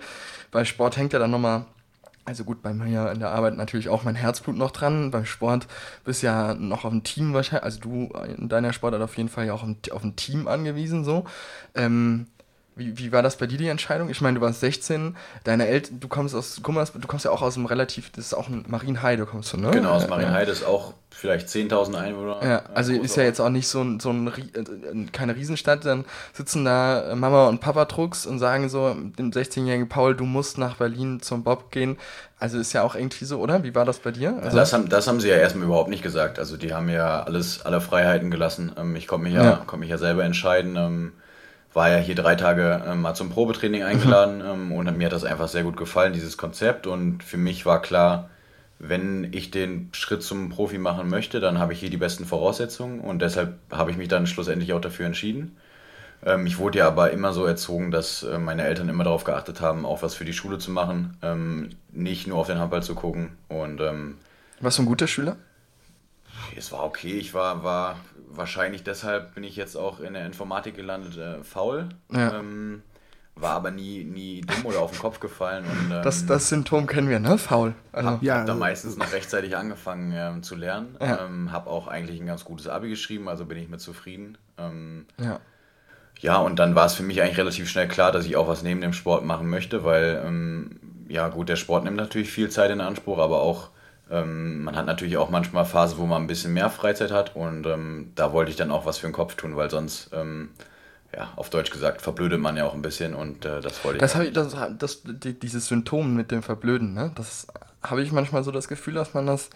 Bei 0.52 0.66
Sport 0.66 0.98
hängt 0.98 1.14
ja 1.14 1.20
dann 1.20 1.32
nochmal 1.32 1.66
Also 2.26 2.44
gut, 2.44 2.62
bei 2.62 2.74
mir 2.74 3.12
in 3.12 3.20
der 3.20 3.32
Arbeit 3.32 3.58
natürlich 3.58 3.90
auch 3.90 4.04
mein 4.04 4.14
Herzblut 4.14 4.56
noch 4.56 4.70
dran. 4.70 5.10
Beim 5.10 5.26
Sport 5.26 5.66
bist 6.06 6.22
ja 6.22 6.54
noch 6.54 6.86
auf 6.86 6.94
ein 6.94 7.02
Team 7.04 7.34
wahrscheinlich, 7.34 7.64
also 7.64 7.80
du 7.80 8.12
in 8.38 8.50
deiner 8.50 8.72
Sportart 8.72 9.02
auf 9.02 9.18
jeden 9.18 9.30
Fall 9.30 9.48
ja 9.48 9.54
auch 9.54 9.64
auf 9.64 10.04
ein 10.04 10.16
Team 10.16 10.48
angewiesen 10.48 11.04
so. 11.04 11.26
Ähm, 11.74 12.28
wie, 12.80 12.98
wie 12.98 13.12
war 13.12 13.22
das 13.22 13.38
bei 13.38 13.46
dir 13.46 13.58
die 13.58 13.68
Entscheidung? 13.68 14.10
Ich 14.10 14.22
meine, 14.22 14.40
du 14.40 14.46
warst 14.46 14.62
16, 14.62 15.16
deine 15.44 15.68
Eltern, 15.68 16.00
du 16.00 16.08
kommst 16.08 16.34
aus 16.34 16.62
Gummers, 16.64 16.94
du 16.94 17.08
kommst 17.08 17.26
ja 17.26 17.32
auch 17.32 17.42
aus 17.42 17.58
einem 17.58 17.66
relativ, 17.66 18.10
das 18.12 18.28
ist 18.28 18.34
auch 18.34 18.48
ein 18.48 18.66
Marienheide, 18.68 19.26
kommst 19.26 19.54
du, 19.54 19.58
ne? 19.58 19.72
Genau, 19.72 19.92
aus 19.92 20.08
Marienheide 20.08 20.52
ist 20.52 20.66
auch 20.66 20.94
vielleicht 21.12 21.50
10.000 21.50 21.96
Einwohner. 21.96 22.40
Ja, 22.44 22.64
also 22.74 22.94
ist 22.94 23.18
ja 23.18 23.24
jetzt 23.24 23.40
auch 23.42 23.50
nicht 23.50 23.68
so 23.68 23.82
ein, 23.82 24.00
so 24.00 24.10
ein 24.10 24.28
äh, 24.28 25.06
keine 25.12 25.36
Riesenstadt, 25.36 25.86
dann 25.86 26.06
sitzen 26.34 26.66
da 26.66 27.14
Mama 27.16 27.48
und 27.48 27.60
Papa 27.60 27.86
Drucks 27.86 28.26
und 28.26 28.40
sagen 28.40 28.70
so 28.70 28.94
dem 28.94 29.32
16-jährigen 29.32 29.90
Paul, 29.90 30.16
du 30.16 30.26
musst 30.26 30.58
nach 30.58 30.78
Berlin 30.78 31.22
zum 31.22 31.44
Bob 31.44 31.72
gehen. 31.72 31.98
Also 32.40 32.58
ist 32.58 32.72
ja 32.72 32.84
auch 32.84 32.96
irgendwie 32.96 33.26
so, 33.26 33.40
oder? 33.40 33.64
Wie 33.64 33.76
war 33.76 33.84
das 33.84 34.00
bei 34.00 34.12
dir? 34.12 34.40
Also 34.42 34.56
das, 34.56 34.72
haben, 34.72 34.88
das 34.88 35.08
haben 35.08 35.20
sie 35.20 35.28
ja 35.28 35.36
erstmal 35.36 35.66
überhaupt 35.66 35.90
nicht 35.90 36.04
gesagt. 36.04 36.40
Also 36.40 36.56
die 36.56 36.74
haben 36.74 36.88
ja 36.88 37.24
alles, 37.24 37.66
alle 37.66 37.82
Freiheiten 37.82 38.32
gelassen. 38.32 38.72
Ähm, 38.78 38.96
ich 38.96 39.08
konnte 39.08 39.26
mich 39.26 39.34
ja, 39.34 39.44
ja. 39.44 39.56
Konnte 39.58 39.82
mich 39.82 39.90
ja 39.90 39.98
selber 39.98 40.24
entscheiden 40.24 40.78
ähm, 40.78 41.12
war 41.74 41.90
ja 41.90 41.98
hier 41.98 42.16
drei 42.16 42.36
Tage 42.36 42.84
ähm, 42.86 43.02
mal 43.02 43.14
zum 43.14 43.30
Probetraining 43.30 43.84
eingeladen 43.84 44.38
mhm. 44.40 44.72
ähm, 44.72 44.72
und 44.72 44.98
mir 44.98 45.06
hat 45.06 45.14
das 45.14 45.24
einfach 45.24 45.48
sehr 45.48 45.64
gut 45.64 45.78
gefallen, 45.78 46.14
dieses 46.14 46.38
Konzept. 46.38 46.88
Und 46.88 47.24
für 47.24 47.38
mich 47.38 47.66
war 47.66 47.82
klar, 47.82 48.30
wenn 48.80 49.30
ich 49.34 49.52
den 49.52 49.90
Schritt 49.92 50.24
zum 50.24 50.50
Profi 50.50 50.78
machen 50.78 51.10
möchte, 51.10 51.40
dann 51.40 51.60
habe 51.60 51.74
ich 51.74 51.80
hier 51.80 51.90
die 51.90 51.98
besten 51.98 52.26
Voraussetzungen 52.26 53.02
und 53.02 53.22
deshalb 53.22 53.56
habe 53.72 53.92
ich 53.92 53.98
mich 53.98 54.08
dann 54.08 54.26
schlussendlich 54.26 54.74
auch 54.74 54.82
dafür 54.82 55.06
entschieden. 55.06 55.58
Ähm, 56.26 56.46
ich 56.46 56.58
wurde 56.58 56.80
ja 56.80 56.88
aber 56.88 57.12
immer 57.12 57.34
so 57.34 57.46
erzogen, 57.46 57.92
dass 57.92 58.24
äh, 58.24 58.40
meine 58.40 58.64
Eltern 58.64 58.90
immer 58.90 59.04
darauf 59.04 59.24
geachtet 59.24 59.62
haben, 59.62 59.86
auch 59.86 60.02
was 60.02 60.16
für 60.16 60.26
die 60.26 60.34
Schule 60.34 60.58
zu 60.58 60.72
machen, 60.72 61.18
ähm, 61.22 61.70
nicht 61.92 62.28
nur 62.28 62.38
auf 62.38 62.48
den 62.48 62.60
Handball 62.60 62.84
zu 62.84 62.96
gucken. 62.96 63.38
Und, 63.48 63.80
ähm, 63.82 64.18
Warst 64.60 64.78
du 64.78 64.84
ein 64.84 64.88
guter 64.88 65.08
Schüler? 65.08 65.38
Es 66.56 66.72
war 66.72 66.84
okay, 66.84 67.14
ich 67.14 67.34
war, 67.34 67.64
war 67.64 67.98
wahrscheinlich 68.30 68.84
deshalb 68.84 69.36
bin 69.36 69.44
ich 69.44 69.56
jetzt 69.56 69.76
auch 69.76 70.00
in 70.00 70.14
der 70.14 70.26
Informatik 70.26 70.76
gelandet, 70.76 71.18
äh, 71.18 71.44
faul. 71.44 71.90
Ja. 72.12 72.40
Ähm, 72.40 72.84
war 73.36 73.52
aber 73.52 73.72
nie, 73.72 74.04
nie 74.04 74.42
dumm 74.42 74.66
oder 74.66 74.80
auf 74.80 74.92
den 74.92 75.00
Kopf 75.00 75.20
gefallen. 75.20 75.64
Und, 75.64 75.92
ähm, 75.92 76.04
das, 76.04 76.26
das 76.26 76.50
Symptom 76.50 76.88
kennen 76.88 77.10
wir, 77.10 77.20
ne? 77.20 77.38
Faul. 77.38 77.74
Also, 77.92 78.10
hab, 78.10 78.24
ja, 78.24 78.40
hab 78.40 78.46
da 78.46 78.56
meistens 78.56 78.98
noch 78.98 79.12
rechtzeitig 79.14 79.56
angefangen 79.56 80.14
ähm, 80.14 80.44
zu 80.44 80.56
lernen. 80.56 80.98
Ja. 81.00 81.26
Ähm, 81.26 81.52
hab 81.52 81.68
auch 81.68 81.88
eigentlich 81.88 82.20
ein 82.20 82.28
ganz 82.28 82.44
gutes 82.44 82.68
Abi 82.68 82.90
geschrieben, 82.90 83.30
also 83.30 83.46
bin 83.46 83.58
ich 83.58 83.70
mit 83.70 83.80
zufrieden. 83.80 84.38
Ähm, 84.58 85.06
ja. 85.18 85.40
Ja, 86.20 86.38
und 86.38 86.60
dann 86.60 86.76
war 86.76 86.86
es 86.86 86.96
für 86.96 87.04
mich 87.04 87.22
eigentlich 87.22 87.38
relativ 87.38 87.70
schnell 87.70 87.88
klar, 87.88 88.12
dass 88.12 88.26
ich 88.26 88.36
auch 88.36 88.50
was 88.50 88.62
neben 88.62 88.82
dem 88.82 88.92
Sport 88.92 89.24
machen 89.24 89.50
möchte, 89.50 89.86
weil, 89.86 90.22
ähm, 90.26 90.80
ja 91.08 91.30
gut, 91.30 91.48
der 91.48 91.56
Sport 91.56 91.86
nimmt 91.86 91.96
natürlich 91.96 92.30
viel 92.30 92.50
Zeit 92.50 92.72
in 92.72 92.82
Anspruch, 92.82 93.20
aber 93.20 93.42
auch 93.42 93.70
ähm, 94.12 94.64
man 94.64 94.76
hat 94.76 94.86
natürlich 94.86 95.18
auch 95.18 95.30
manchmal 95.30 95.66
Phasen, 95.66 95.98
wo 95.98 96.06
man 96.06 96.24
ein 96.24 96.28
bisschen 96.28 96.54
mehr 96.54 96.70
Freizeit 96.70 97.12
hat 97.12 97.36
und 97.36 97.66
ähm, 97.66 98.12
da 98.16 98.34
wollte 98.34 98.52
ich 98.52 98.58
dann 98.58 98.72
auch 98.72 98.86
was 98.86 98.98
für 98.98 99.08
den 99.08 99.14
Kopf 99.14 99.36
tun, 99.36 99.56
weil 99.56 99.70
sonst, 99.70 100.10
ähm, 100.14 100.50
ja, 101.16 101.30
auf 101.36 101.50
Deutsch 101.50 101.72
gesagt, 101.72 102.02
verblödet 102.02 102.40
man 102.40 102.58
ja 102.58 102.66
auch 102.66 102.74
ein 102.74 102.82
bisschen 102.82 103.14
und 103.14 103.46
äh, 103.46 103.62
das 103.62 103.84
wollte 103.84 103.98
ich. 103.98 104.02
Das 104.02 104.16
habe 104.16 104.26
ich, 104.26 104.34
das, 104.34 104.56
das, 104.78 105.02
die, 105.04 105.40
dieses 105.40 105.68
Symptom 105.68 106.16
mit 106.16 106.32
dem 106.32 106.44
Verblöden, 106.44 106.94
ne? 106.94 107.12
das 107.16 107.48
habe 107.84 108.02
ich 108.02 108.12
manchmal 108.12 108.44
so 108.44 108.52
das 108.52 108.68
Gefühl, 108.68 108.96
dass 108.96 109.14
man 109.14 109.28
das 109.28 109.50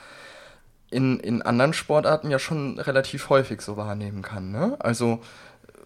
in, 0.89 1.19
in 1.19 1.41
anderen 1.41 1.73
Sportarten 1.73 2.29
ja 2.29 2.39
schon 2.39 2.79
relativ 2.79 3.29
häufig 3.29 3.61
so 3.61 3.77
wahrnehmen 3.77 4.21
kann. 4.21 4.51
Ne? 4.51 4.77
Also 4.79 5.21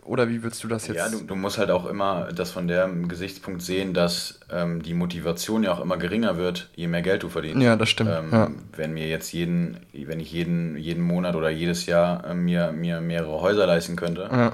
oder 0.07 0.29
wie 0.29 0.41
würdest 0.41 0.63
du 0.63 0.67
das 0.67 0.87
jetzt? 0.87 0.97
Ja, 0.97 1.09
du, 1.09 1.21
du 1.21 1.35
musst 1.35 1.57
halt 1.57 1.69
auch 1.69 1.85
immer 1.85 2.29
das 2.33 2.51
von 2.51 2.67
dem 2.67 3.07
Gesichtspunkt 3.07 3.61
sehen, 3.61 3.93
dass 3.93 4.39
ähm, 4.51 4.81
die 4.81 4.93
Motivation 4.93 5.63
ja 5.63 5.73
auch 5.73 5.81
immer 5.81 5.97
geringer 5.97 6.37
wird, 6.37 6.69
je 6.75 6.87
mehr 6.87 7.01
Geld 7.01 7.23
du 7.23 7.29
verdienst. 7.29 7.61
Ja, 7.61 7.75
das 7.75 7.89
stimmt. 7.89 8.11
Ähm, 8.11 8.29
ja. 8.31 8.51
Wenn 8.75 8.93
mir 8.93 9.07
jetzt 9.07 9.31
jeden, 9.33 9.79
wenn 9.93 10.19
ich 10.19 10.31
jeden, 10.31 10.77
jeden 10.77 11.03
Monat 11.03 11.35
oder 11.35 11.49
jedes 11.49 11.85
Jahr 11.85 12.25
äh, 12.25 12.33
mir, 12.33 12.71
mir 12.71 13.01
mehrere 13.01 13.41
Häuser 13.41 13.67
leisten 13.67 13.95
könnte 13.95 14.29
ja. 14.31 14.51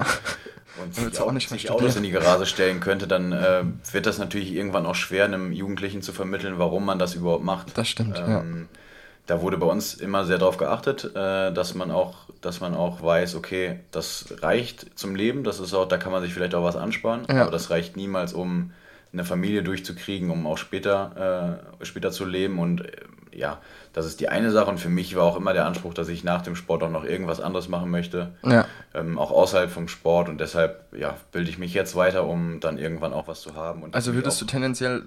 und 0.82 0.94
sich, 0.94 1.20
auch 1.20 1.32
nicht 1.32 1.48
sich 1.48 1.70
Autos 1.70 1.96
in 1.96 2.02
die 2.02 2.10
Garage 2.10 2.46
stellen 2.46 2.80
könnte, 2.80 3.06
dann 3.06 3.32
äh, 3.32 3.62
wird 3.92 4.06
das 4.06 4.18
natürlich 4.18 4.52
irgendwann 4.52 4.86
auch 4.86 4.96
schwer, 4.96 5.24
einem 5.24 5.52
Jugendlichen 5.52 6.02
zu 6.02 6.12
vermitteln, 6.12 6.54
warum 6.58 6.84
man 6.84 6.98
das 6.98 7.14
überhaupt 7.14 7.44
macht. 7.44 7.78
Das 7.78 7.88
stimmt. 7.88 8.18
Ähm, 8.18 8.28
ja 8.28 8.78
da 9.26 9.40
wurde 9.40 9.56
bei 9.56 9.66
uns 9.66 9.94
immer 9.94 10.24
sehr 10.24 10.38
darauf 10.38 10.58
geachtet, 10.58 11.10
äh, 11.14 11.52
dass 11.52 11.74
man 11.74 11.90
auch, 11.90 12.23
dass 12.44 12.60
man 12.60 12.74
auch 12.74 13.02
weiß, 13.02 13.34
okay, 13.36 13.80
das 13.90 14.34
reicht 14.42 14.98
zum 14.98 15.14
Leben, 15.14 15.44
das 15.44 15.60
ist 15.60 15.74
auch, 15.74 15.86
da 15.86 15.96
kann 15.96 16.12
man 16.12 16.22
sich 16.22 16.34
vielleicht 16.34 16.54
auch 16.54 16.64
was 16.64 16.76
ansparen, 16.76 17.26
ja. 17.28 17.42
aber 17.42 17.50
das 17.50 17.70
reicht 17.70 17.96
niemals, 17.96 18.32
um 18.32 18.72
eine 19.12 19.24
Familie 19.24 19.62
durchzukriegen, 19.62 20.30
um 20.30 20.46
auch 20.46 20.58
später, 20.58 21.60
äh, 21.80 21.84
später 21.84 22.10
zu 22.10 22.24
leben 22.24 22.58
und 22.58 22.84
äh, 22.84 22.92
ja, 23.32 23.58
das 23.92 24.06
ist 24.06 24.20
die 24.20 24.28
eine 24.28 24.50
Sache 24.50 24.70
und 24.70 24.78
für 24.78 24.88
mich 24.88 25.16
war 25.16 25.24
auch 25.24 25.36
immer 25.36 25.52
der 25.52 25.66
Anspruch, 25.66 25.94
dass 25.94 26.08
ich 26.08 26.22
nach 26.22 26.42
dem 26.42 26.54
Sport 26.54 26.82
auch 26.82 26.90
noch 26.90 27.04
irgendwas 27.04 27.40
anderes 27.40 27.68
machen 27.68 27.90
möchte, 27.90 28.32
ja. 28.44 28.66
ähm, 28.94 29.18
auch 29.18 29.30
außerhalb 29.30 29.70
vom 29.70 29.88
Sport 29.88 30.28
und 30.28 30.38
deshalb 30.40 30.92
ja, 30.96 31.16
bilde 31.32 31.50
ich 31.50 31.58
mich 31.58 31.74
jetzt 31.74 31.96
weiter, 31.96 32.26
um 32.26 32.60
dann 32.60 32.78
irgendwann 32.78 33.12
auch 33.12 33.26
was 33.26 33.40
zu 33.40 33.54
haben. 33.54 33.84
also 33.92 34.14
würdest 34.14 34.40
du 34.40 34.44
tendenziell 34.44 35.02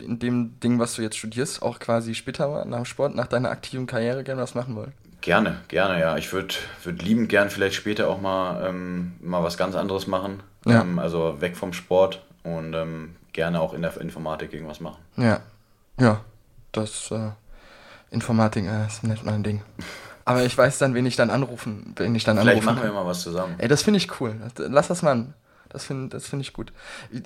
in 0.00 0.18
dem 0.18 0.60
Ding, 0.60 0.78
was 0.78 0.94
du 0.94 1.02
jetzt 1.02 1.16
studierst, 1.16 1.62
auch 1.62 1.78
quasi 1.78 2.14
später 2.14 2.64
nach 2.64 2.78
dem 2.78 2.84
Sport, 2.84 3.14
nach 3.14 3.26
deiner 3.26 3.50
aktiven 3.50 3.86
Karriere 3.86 4.22
gerne 4.22 4.42
was 4.42 4.54
machen 4.54 4.76
wollen? 4.76 4.92
Gerne, 5.22 5.60
gerne, 5.68 6.00
ja. 6.00 6.16
Ich 6.18 6.32
würde 6.32 6.54
würd 6.82 7.00
liebend 7.00 7.28
gern 7.28 7.48
vielleicht 7.48 7.76
später 7.76 8.08
auch 8.08 8.20
mal, 8.20 8.68
ähm, 8.68 9.12
mal 9.20 9.42
was 9.42 9.56
ganz 9.56 9.74
anderes 9.74 10.06
machen. 10.06 10.42
Ja. 10.66 10.82
Ähm, 10.82 10.98
also 10.98 11.40
weg 11.40 11.56
vom 11.56 11.72
Sport 11.72 12.22
und 12.42 12.74
ähm, 12.74 13.16
gerne 13.32 13.60
auch 13.60 13.72
in 13.72 13.82
der 13.82 13.98
Informatik 14.00 14.52
irgendwas 14.52 14.80
machen. 14.80 14.98
Ja, 15.16 15.40
ja. 15.98 16.20
Das 16.72 17.10
äh, 17.10 17.30
Informatik 18.10 18.64
äh, 18.66 18.86
ist 18.86 19.04
nicht 19.04 19.24
mein 19.24 19.42
Ding. 19.42 19.62
Aber 20.24 20.44
ich 20.44 20.56
weiß 20.56 20.78
dann, 20.78 20.94
wen 20.94 21.06
ich 21.06 21.16
dann 21.16 21.30
anrufen, 21.30 21.94
wen 21.96 22.14
ich 22.14 22.24
dann 22.24 22.38
Vielleicht 22.38 22.58
anrufen 22.60 22.76
machen 22.76 22.84
wir 22.84 22.92
mal 22.92 23.06
was 23.06 23.22
zusammen. 23.22 23.54
Ey, 23.58 23.68
das 23.68 23.82
finde 23.82 23.98
ich 23.98 24.20
cool. 24.20 24.36
Lass 24.56 24.88
das 24.88 25.02
mal. 25.02 25.26
Das 25.72 25.84
finde 25.84 26.08
das 26.08 26.26
find 26.26 26.42
ich 26.42 26.52
gut. 26.52 26.72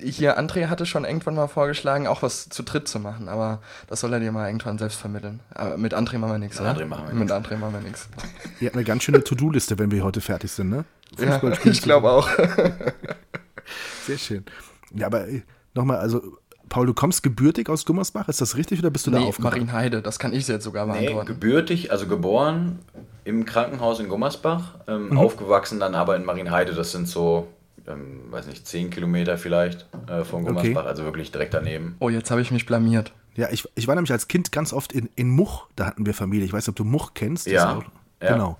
Hier, 0.01 0.39
André 0.39 0.67
hatte 0.67 0.85
schon 0.85 1.03
irgendwann 1.03 1.35
mal 1.35 1.47
vorgeschlagen, 1.47 2.07
auch 2.07 2.21
was 2.21 2.47
zu 2.49 2.63
dritt 2.63 2.87
zu 2.87 2.99
machen, 2.99 3.27
aber 3.27 3.61
das 3.87 3.99
soll 3.99 4.13
er 4.13 4.19
dir 4.19 4.31
mal 4.31 4.47
irgendwann 4.47 4.77
selbst 4.77 4.99
vermitteln. 4.99 5.41
Aber 5.53 5.77
mit 5.77 5.93
André 5.93 6.17
machen 6.17 6.33
wir 6.33 6.39
nichts, 6.39 6.59
oder? 6.59 6.73
André 6.73 6.85
machen 6.85 7.07
wir 7.07 7.15
mit 7.15 7.31
André 7.31 7.57
machen 7.57 7.73
wir 7.73 7.81
nichts. 7.81 8.07
Ihr 8.59 8.67
habt 8.67 8.75
eine 8.75 8.85
ganz 8.85 9.03
schöne 9.03 9.23
To-Do-Liste, 9.23 9.77
wenn 9.79 9.91
wir 9.91 10.03
heute 10.03 10.21
fertig 10.21 10.51
sind, 10.51 10.69
ne? 10.69 10.85
Ja, 11.17 11.41
ich 11.65 11.81
glaube 11.81 12.09
auch. 12.09 12.29
Sehr 14.05 14.17
schön. 14.17 14.45
Ja, 14.93 15.07
aber 15.07 15.25
nochmal, 15.73 15.97
also 15.97 16.37
Paul, 16.69 16.85
du 16.85 16.93
kommst 16.93 17.23
gebürtig 17.23 17.69
aus 17.69 17.85
Gummersbach, 17.85 18.27
ist 18.27 18.41
das 18.41 18.57
richtig 18.57 18.79
oder 18.79 18.89
bist 18.89 19.07
du 19.07 19.11
nee, 19.11 19.19
da 19.19 19.23
aufgewachsen? 19.23 19.65
Marienheide, 19.65 20.01
das 20.01 20.19
kann 20.19 20.33
ich 20.33 20.47
jetzt 20.47 20.63
sogar 20.63 20.85
beantworten. 20.85 21.27
Nee, 21.27 21.33
gebürtig, 21.33 21.91
also 21.91 22.07
geboren 22.07 22.79
im 23.23 23.45
Krankenhaus 23.45 23.99
in 23.99 24.07
Gummersbach, 24.09 24.75
ähm, 24.87 25.09
mhm. 25.09 25.17
aufgewachsen 25.17 25.79
dann 25.79 25.95
aber 25.95 26.15
in 26.15 26.25
Marienheide, 26.25 26.73
das 26.73 26.91
sind 26.91 27.07
so, 27.07 27.47
ähm, 27.87 28.31
weiß 28.31 28.47
nicht, 28.47 28.67
zehn 28.67 28.89
Kilometer 28.89 29.37
vielleicht 29.37 29.87
äh, 30.07 30.23
von 30.23 30.45
Gummersbach, 30.45 30.81
okay. 30.81 30.89
also 30.89 31.03
wirklich 31.03 31.31
direkt 31.31 31.53
daneben. 31.53 31.95
Oh, 31.99 32.09
jetzt 32.09 32.31
habe 32.31 32.41
ich 32.41 32.51
mich 32.51 32.65
blamiert. 32.65 33.13
Ja, 33.35 33.49
ich, 33.51 33.67
ich 33.75 33.87
war 33.87 33.95
nämlich 33.95 34.11
als 34.11 34.27
Kind 34.27 34.51
ganz 34.51 34.73
oft 34.73 34.91
in, 34.91 35.09
in 35.15 35.29
Much, 35.29 35.67
da 35.75 35.85
hatten 35.85 36.05
wir 36.05 36.13
Familie. 36.13 36.45
Ich 36.45 36.53
weiß 36.53 36.65
nicht, 36.65 36.69
ob 36.69 36.75
du 36.75 36.83
Much 36.83 37.13
kennst. 37.13 37.47
Ja, 37.47 37.81
ja. 38.21 38.33
Genau 38.33 38.57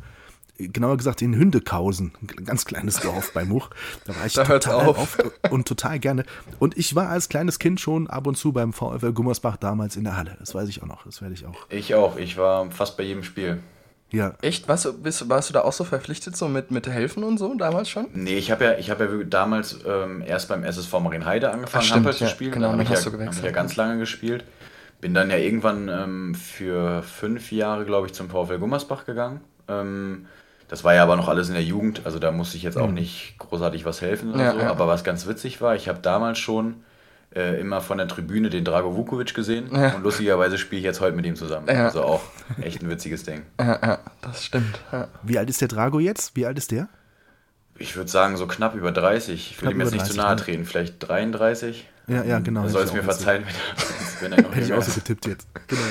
genauer 0.58 0.98
gesagt 0.98 1.22
in 1.22 1.36
Hündekausen, 1.36 2.14
ein 2.22 2.46
ganz 2.46 2.66
kleines 2.66 3.00
Dorf 3.00 3.34
bei 3.34 3.46
Much. 3.46 3.70
Da 4.06 4.16
war 4.16 4.26
ich 4.26 4.34
da 4.34 4.44
total 4.44 4.88
oft 4.88 5.24
und 5.52 5.68
total 5.68 6.00
gerne. 6.00 6.26
Und 6.60 6.78
ich 6.78 6.96
war 6.96 7.10
als 7.10 7.30
kleines 7.30 7.60
Kind 7.60 7.80
schon 7.80 8.08
ab 8.08 8.28
und 8.28 8.36
zu 8.36 8.52
beim 8.52 8.74
VfL 8.74 9.14
Gummersbach 9.14 9.58
damals 9.58 9.96
in 9.96 10.04
der 10.04 10.18
Halle. 10.18 10.36
Das 10.40 10.56
weiß 10.56 10.68
ich 10.70 10.82
auch 10.82 10.88
noch. 10.88 11.06
Das 11.06 11.22
werde 11.22 11.34
ich 11.36 11.46
auch. 11.46 11.68
Ich 11.70 11.96
auch. 11.96 12.18
Ich 12.18 12.38
war 12.38 12.70
fast 12.72 12.98
bei 12.98 13.04
jedem 13.04 13.24
Spiel. 13.24 13.62
Ja. 14.10 14.36
Echt? 14.42 14.68
Warst 14.68 14.86
du, 14.86 14.94
bist, 14.94 15.28
warst 15.30 15.50
du 15.50 15.54
da 15.54 15.62
auch 15.62 15.74
so 15.74 15.84
verpflichtet, 15.84 16.38
so 16.38 16.48
mit, 16.48 16.72
mit 16.72 16.88
Helfen 16.88 17.24
und 17.24 17.38
so 17.38 17.54
damals 17.56 17.90
schon? 17.90 18.08
Nee, 18.14 18.38
ich 18.38 18.52
habe 18.52 18.64
ja, 18.64 18.72
hab 18.72 19.00
ja 19.00 19.08
damals 19.26 19.80
ähm, 19.86 20.24
erst 20.26 20.48
beim 20.48 20.64
SSV 20.64 20.94
Marienheide 21.00 21.52
angefangen, 21.52 21.84
Ach, 21.86 21.90
stimmt, 21.90 22.14
zu 22.14 22.24
ja, 22.24 22.30
spielen. 22.30 22.52
Genau, 22.52 22.68
dann 22.72 22.80
habe 22.80 22.84
ich, 22.84 22.90
ja, 22.90 23.26
hab 23.26 23.34
ich 23.34 23.44
ja 23.44 23.52
ganz 23.52 23.76
lange 23.76 24.00
gespielt. 24.00 24.46
Bin 25.02 25.14
dann 25.14 25.30
ja 25.30 25.38
irgendwann 25.38 25.90
ähm, 25.90 26.36
für 26.36 27.04
fünf 27.04 27.52
Jahre, 27.52 27.86
glaube 27.86 28.08
ich, 28.08 28.14
zum 28.14 28.30
VfL 28.30 28.60
Gummersbach 28.60 29.06
gegangen. 29.06 29.42
Ähm, 29.68 30.26
das 30.70 30.84
war 30.84 30.94
ja 30.96 31.04
aber 31.04 31.16
noch 31.16 31.28
alles 31.28 31.48
in 31.50 31.54
der 31.54 31.64
Jugend, 31.64 32.02
also 32.06 32.20
da 32.20 32.32
musste 32.32 32.58
ich 32.58 32.64
jetzt 32.64 32.78
auch 32.78 32.88
mhm. 32.88 32.96
nicht 32.96 33.36
großartig 33.38 33.86
was 33.86 34.02
helfen 34.02 34.34
oder 34.34 34.44
ja, 34.44 34.52
so. 34.54 34.60
Ja. 34.60 34.70
Aber 34.70 34.88
was 34.88 35.04
ganz 35.04 35.28
witzig 35.28 35.62
war, 35.62 35.76
ich 35.76 35.88
habe 35.88 36.00
damals 36.00 36.40
schon 36.40 36.84
äh, 37.36 37.60
immer 37.60 37.82
von 37.82 37.98
der 37.98 38.08
Tribüne 38.08 38.50
den 38.50 38.64
Drago 38.64 38.96
Vukovic 38.96 39.34
gesehen 39.34 39.70
ja. 39.72 39.96
und 39.96 40.04
lustigerweise 40.04 40.58
spiele 40.58 40.80
ich 40.80 40.86
jetzt 40.86 41.02
heute 41.02 41.16
mit 41.16 41.26
ihm 41.26 41.36
zusammen. 41.36 41.70
Also 41.70 42.04
auch 42.04 42.22
echt 42.62 42.82
ein 42.82 42.90
witziges 42.90 43.24
Ding. 43.24 43.44
Ja, 43.60 43.80
ja 43.82 44.00
das 44.22 44.46
stimmt. 44.46 44.80
Wie 45.24 45.38
alt 45.38 45.50
ist 45.50 45.62
der 45.62 45.68
Drago 45.68 46.00
jetzt? 46.00 46.36
Wie 46.36 46.46
alt 46.46 46.58
ist 46.58 46.72
der? 46.72 46.88
Ich 47.80 47.96
würde 47.96 48.10
sagen 48.10 48.38
so 48.38 48.48
knapp 48.48 48.76
über 48.76 48.92
30. 48.92 49.52
Ich 49.52 49.62
will 49.62 49.72
ihm 49.72 49.80
jetzt 49.80 49.92
nicht 49.92 50.02
30, 50.02 50.16
zu 50.16 50.22
nahe 50.22 50.36
treten, 50.36 50.66
vielleicht 50.66 51.08
33. 51.08 51.88
Ja, 52.08 52.24
ja, 52.24 52.40
genau. 52.40 52.64
Er 52.64 52.70
soll 52.70 52.84
es 52.84 52.94
mir 52.94 53.04
verzeihen, 53.04 53.44
wenn 54.22 54.32
er, 54.32 54.38
wenn 54.38 54.46
er 54.46 54.50
noch 54.50 54.56
Hätte 54.56 54.66
ich 54.66 54.74
auch 54.74 54.82
so 54.82 54.94
getippt 54.94 55.28
jetzt. 55.28 55.48
Genau. 55.68 55.82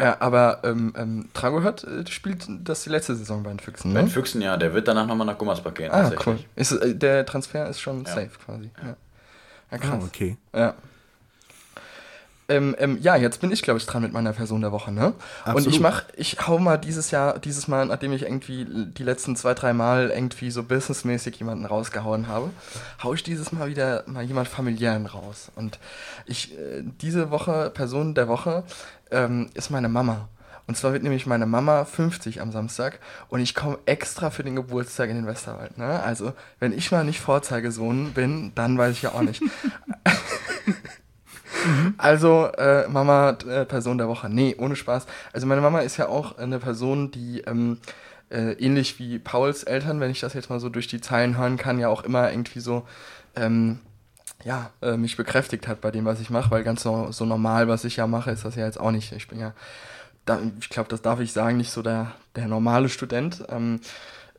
Ja, 0.00 0.16
aber 0.20 0.60
ähm, 0.64 0.92
ähm, 0.96 1.28
Tragohört 1.34 1.84
äh, 1.84 2.06
spielt 2.10 2.46
das 2.48 2.82
die 2.82 2.90
letzte 2.90 3.14
Saison 3.14 3.42
bei 3.42 3.50
den 3.50 3.60
Füchsen, 3.60 3.92
ne? 3.92 4.00
Bei 4.00 4.02
den 4.02 4.10
Füchsen, 4.10 4.42
ja. 4.42 4.56
Der 4.56 4.74
wird 4.74 4.88
danach 4.88 5.06
nochmal 5.06 5.26
nach 5.26 5.38
Gummersbach 5.38 5.72
gehen. 5.72 5.90
Ah, 5.92 6.10
cool. 6.26 6.38
Ist, 6.56 6.72
äh, 6.72 6.94
der 6.96 7.24
Transfer 7.24 7.68
ist 7.68 7.80
schon 7.80 8.04
ja. 8.04 8.10
safe 8.10 8.30
quasi. 8.44 8.70
Ja, 8.82 8.96
ja 9.70 9.78
krass. 9.78 10.00
Ah, 10.02 10.06
okay. 10.06 10.36
Ja. 10.54 10.74
Ähm, 12.46 12.76
ähm, 12.78 12.98
ja, 13.00 13.16
jetzt 13.16 13.40
bin 13.40 13.50
ich, 13.50 13.62
glaube 13.62 13.78
ich, 13.78 13.86
dran 13.86 14.02
mit 14.02 14.12
meiner 14.12 14.32
Person 14.34 14.60
der 14.60 14.70
Woche, 14.70 14.92
ne? 14.92 15.14
Absolut. 15.44 15.66
Und 15.66 15.72
ich 15.72 15.80
mach, 15.80 16.04
ich 16.14 16.46
hau 16.46 16.58
mal 16.58 16.76
dieses 16.76 17.10
Jahr, 17.10 17.38
dieses 17.38 17.68
Mal, 17.68 17.86
nachdem 17.86 18.12
ich 18.12 18.22
irgendwie 18.22 18.66
die 18.66 19.02
letzten 19.02 19.34
zwei, 19.34 19.54
drei 19.54 19.72
Mal 19.72 20.10
irgendwie 20.10 20.50
so 20.50 20.62
businessmäßig 20.62 21.36
jemanden 21.36 21.64
rausgehauen 21.64 22.28
habe, 22.28 22.50
hau 23.02 23.14
ich 23.14 23.22
dieses 23.22 23.52
Mal 23.52 23.68
wieder 23.68 24.04
mal 24.06 24.22
jemand 24.22 24.48
familiären 24.48 25.06
raus. 25.06 25.50
Und 25.56 25.78
ich, 26.26 26.52
äh, 26.58 26.82
diese 27.00 27.30
Woche, 27.30 27.70
Person 27.70 28.14
der 28.14 28.28
Woche, 28.28 28.64
ähm, 29.10 29.48
ist 29.54 29.70
meine 29.70 29.88
Mama. 29.88 30.28
Und 30.66 30.76
zwar 30.76 30.92
wird 30.92 31.02
nämlich 31.02 31.26
meine 31.26 31.46
Mama 31.46 31.84
50 31.84 32.40
am 32.40 32.50
Samstag 32.50 32.98
und 33.28 33.40
ich 33.40 33.54
komme 33.54 33.78
extra 33.86 34.30
für 34.30 34.42
den 34.42 34.56
Geburtstag 34.56 35.10
in 35.10 35.16
den 35.16 35.26
Westerwald. 35.26 35.76
Ne? 35.76 36.02
Also, 36.02 36.32
wenn 36.58 36.72
ich 36.72 36.90
mal 36.90 37.04
nicht 37.04 37.20
Vorzeigesohn 37.20 38.12
bin, 38.12 38.52
dann 38.54 38.78
weiß 38.78 38.92
ich 38.92 39.02
ja 39.02 39.12
auch 39.12 39.22
nicht. 39.22 39.42
Also, 41.96 42.48
äh, 42.58 42.86
Mama, 42.88 43.38
äh, 43.48 43.64
Person 43.64 43.96
der 43.96 44.06
Woche. 44.06 44.28
Nee, 44.28 44.54
ohne 44.58 44.76
Spaß. 44.76 45.06
Also, 45.32 45.46
meine 45.46 45.62
Mama 45.62 45.80
ist 45.80 45.96
ja 45.96 46.08
auch 46.08 46.36
eine 46.36 46.58
Person, 46.58 47.10
die 47.10 47.40
ähm, 47.46 47.78
äh, 48.30 48.52
ähnlich 48.52 48.98
wie 48.98 49.18
Pauls 49.18 49.62
Eltern, 49.62 49.98
wenn 50.00 50.10
ich 50.10 50.20
das 50.20 50.34
jetzt 50.34 50.50
mal 50.50 50.60
so 50.60 50.68
durch 50.68 50.88
die 50.88 51.00
Zeilen 51.00 51.38
hören 51.38 51.56
kann, 51.56 51.78
ja 51.78 51.88
auch 51.88 52.04
immer 52.04 52.30
irgendwie 52.30 52.60
so. 52.60 52.86
Ähm, 53.34 53.80
ja, 54.44 54.70
äh, 54.82 54.96
mich 54.96 55.16
bekräftigt 55.16 55.66
hat 55.66 55.80
bei 55.80 55.90
dem, 55.90 56.04
was 56.04 56.20
ich 56.20 56.28
mache, 56.28 56.50
weil 56.50 56.64
ganz 56.64 56.82
so, 56.82 57.10
so 57.12 57.24
normal, 57.24 57.66
was 57.66 57.84
ich 57.84 57.96
ja 57.96 58.06
mache, 58.06 58.30
ist 58.30 58.44
das 58.44 58.56
ja 58.56 58.66
jetzt 58.66 58.78
auch 58.78 58.90
nicht. 58.90 59.12
Ich 59.12 59.28
bin 59.28 59.40
ja, 59.40 59.54
da, 60.24 60.40
ich 60.60 60.68
glaube, 60.68 60.88
das 60.88 61.02
darf 61.02 61.20
ich 61.20 61.32
sagen, 61.32 61.56
nicht 61.56 61.70
so 61.70 61.82
der, 61.82 62.12
der 62.36 62.48
normale 62.48 62.88
Student. 62.88 63.44
Ähm, 63.48 63.80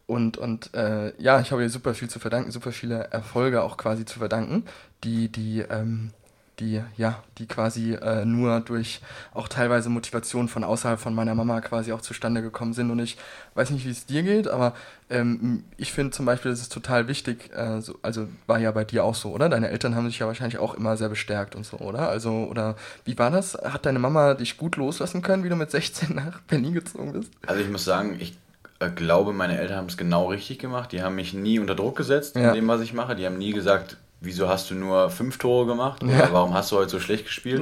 und 0.07 0.38
und 0.38 0.73
äh, 0.75 1.13
ja, 1.21 1.39
ich 1.39 1.51
habe 1.51 1.63
ihr 1.63 1.69
super 1.69 1.95
viel 1.95 2.09
zu 2.09 2.19
verdanken, 2.19 2.51
super 2.51 2.71
viele 2.71 3.05
Erfolge 3.05 3.63
auch 3.63 3.77
quasi 3.77 4.05
zu 4.05 4.19
verdanken, 4.19 4.65
die, 5.03 5.29
die, 5.31 5.61
ähm, 5.61 6.11
die, 6.60 6.82
ja, 6.97 7.24
die 7.38 7.47
quasi 7.47 7.93
äh, 7.93 8.24
nur 8.26 8.60
durch 8.62 9.01
auch 9.34 9.47
teilweise 9.47 9.89
Motivation 9.89 10.47
von 10.47 10.64
außerhalb 10.64 10.99
von 10.99 11.14
meiner 11.14 11.36
Mama 11.36 11.60
quasi 11.62 11.91
auch 11.91 12.01
zustande 12.01 12.41
gekommen 12.41 12.74
sind. 12.74 12.91
Und 12.91 12.99
ich 12.99 13.18
weiß 13.56 13.72
nicht, 13.72 13.86
wie 13.86 13.89
es 13.91 14.06
dir 14.06 14.24
geht, 14.24 14.47
aber 14.47 14.74
ähm, 15.10 15.64
ich 15.78 15.91
finde 15.91 16.12
zum 16.12 16.26
Beispiel, 16.26 16.51
das 16.51 16.62
ist 16.62 16.72
total 16.72 17.08
wichtig, 17.08 17.51
äh, 17.56 17.82
so, 17.82 17.97
also 18.01 18.28
war 18.47 18.60
ja 18.60 18.72
bei 18.72 18.84
dir 18.86 19.03
auch 19.03 19.16
so, 19.16 19.32
oder? 19.34 19.49
Deine 19.49 19.70
Eltern 19.70 19.95
haben 19.95 20.08
sich 20.08 20.20
ja 20.20 20.28
wahrscheinlich 20.28 20.58
auch 20.60 20.74
immer 20.76 20.97
sehr 20.97 21.10
bestärkt 21.10 21.56
und 21.56 21.66
so, 21.66 21.78
oder? 21.78 22.10
Also, 22.10 22.32
oder 22.49 22.76
wie 23.03 23.18
war 23.18 23.32
das? 23.32 23.53
Hat 23.56 23.86
deine 23.86 23.99
Mama 23.99 24.34
dich 24.34 24.58
gut 24.58 24.78
loslassen 24.78 25.22
können, 25.22 25.43
wie 25.43 25.49
du 25.49 25.56
mit 25.56 25.72
16 25.72 26.16
nach 26.16 26.39
Berlin 26.41 26.74
gezogen 26.74 27.14
bist? 27.14 27.32
Also 27.45 27.62
ich 27.62 27.70
muss 27.70 27.84
sagen, 27.86 28.16
ich 28.20 28.38
äh, 28.80 28.89
glaube, 28.89 29.34
meine 29.34 29.58
Eltern 29.58 29.78
haben 29.78 29.88
es 29.88 29.97
genau 29.97 30.28
richtig 30.30 30.60
gemacht. 30.60 30.91
Die 30.91 31.01
haben 31.01 31.16
mich 31.16 31.34
nie 31.34 31.60
unter 31.60 31.76
Druck 31.76 31.97
gesetzt 31.97 32.36
Ja. 32.36 32.49
in 32.49 32.56
dem, 32.56 32.68
was 32.68 32.82
ich 32.82 32.93
mache. 32.93 33.16
Die 33.16 33.26
haben 33.26 33.38
nie 33.38 33.51
gesagt, 33.53 33.97
wieso 34.22 34.47
hast 34.49 34.70
du 34.72 34.76
nur 34.76 35.09
fünf 35.09 35.38
Tore 35.38 35.66
gemacht? 35.66 36.01
Ja. 36.03 36.09
Oder 36.09 36.34
warum 36.34 36.53
hast 36.53 36.72
du 36.72 36.78
heute 36.78 36.89
so 36.89 36.99
schlecht 36.99 37.26
gespielt? 37.26 37.61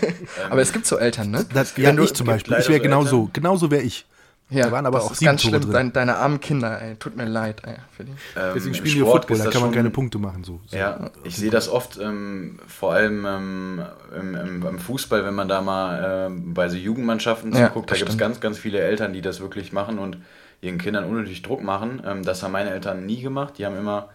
Aber 0.50 0.60
es 0.60 0.72
gibt 0.72 0.86
so 0.86 0.98
Eltern, 0.98 1.30
ne? 1.30 1.44
Das, 1.52 1.76
ja, 1.76 1.92
du- 1.92 2.02
ich 2.02 2.14
zum 2.14 2.26
Beispiel. 2.26 2.54
Ich 2.58 2.68
wäre 2.68 2.78
so 2.78 2.82
genau 2.82 2.98
Eltern. 3.00 3.10
so. 3.10 3.30
Genauso 3.32 3.70
wäre 3.70 3.82
ich. 3.82 4.06
Ja, 4.50 4.64
Da 4.64 4.72
waren 4.72 4.86
aber 4.86 4.96
das 4.96 5.08
auch 5.08 5.12
ist 5.12 5.20
ganz 5.20 5.42
Tore 5.42 5.58
schlimm. 5.60 5.72
Deine, 5.72 5.90
deine 5.90 6.16
armen 6.16 6.40
Kinder, 6.40 6.80
ey. 6.80 6.96
Tut 6.96 7.14
mir 7.16 7.26
leid, 7.26 7.60
ey, 7.66 7.74
für 7.94 8.04
die. 8.04 8.12
Ähm, 8.34 8.52
Deswegen 8.54 8.74
spielen 8.74 8.96
wir 8.96 9.04
Football, 9.04 9.36
da 9.36 9.50
kann 9.50 9.60
man 9.60 9.72
keine 9.72 9.90
Punkte 9.90 10.18
machen. 10.18 10.42
So. 10.42 10.58
so. 10.66 10.74
Ja, 10.74 11.10
ich 11.22 11.36
sehe 11.36 11.50
das 11.50 11.68
oft, 11.68 11.98
ähm, 12.00 12.58
vor 12.66 12.94
allem 12.94 13.26
ähm, 13.26 13.82
im, 14.18 14.34
im, 14.34 14.66
im 14.66 14.78
Fußball, 14.78 15.22
wenn 15.26 15.34
man 15.34 15.48
da 15.48 15.60
mal 15.60 16.28
ähm, 16.28 16.54
bei 16.54 16.70
so 16.70 16.78
Jugendmannschaften 16.78 17.52
Ja, 17.54 17.66
zuguckt, 17.66 17.90
da 17.90 17.96
gibt 17.96 18.08
es 18.08 18.16
ganz, 18.16 18.40
ganz 18.40 18.56
viele 18.58 18.78
Eltern, 18.80 19.12
die 19.12 19.20
das 19.20 19.40
wirklich 19.40 19.74
machen 19.74 19.98
und 19.98 20.16
ihren 20.62 20.78
Kindern 20.78 21.04
unnötig 21.04 21.42
Druck 21.42 21.62
machen. 21.62 22.02
Ähm, 22.06 22.24
das 22.24 22.42
haben 22.42 22.52
meine 22.52 22.70
Eltern 22.70 23.04
nie 23.04 23.20
gemacht. 23.20 23.58
Die 23.58 23.66
haben 23.66 23.76
immer 23.76 24.08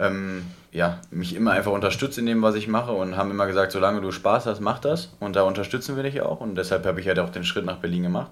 ähm, 0.00 0.46
ja, 0.72 0.98
mich 1.10 1.34
immer 1.36 1.52
einfach 1.52 1.72
unterstützt 1.72 2.18
in 2.18 2.26
dem, 2.26 2.42
was 2.42 2.54
ich 2.54 2.66
mache 2.68 2.92
und 2.92 3.16
haben 3.16 3.30
immer 3.30 3.46
gesagt, 3.46 3.70
solange 3.72 4.00
du 4.00 4.10
Spaß 4.10 4.46
hast, 4.46 4.60
mach 4.60 4.78
das. 4.78 5.10
Und 5.20 5.36
da 5.36 5.42
unterstützen 5.42 5.94
wir 5.96 6.02
dich 6.02 6.20
auch 6.22 6.40
und 6.40 6.54
deshalb 6.56 6.84
habe 6.86 7.00
ich 7.00 7.06
halt 7.08 7.18
auch 7.18 7.30
den 7.30 7.44
Schritt 7.44 7.64
nach 7.64 7.76
Berlin 7.76 8.02
gemacht. 8.04 8.30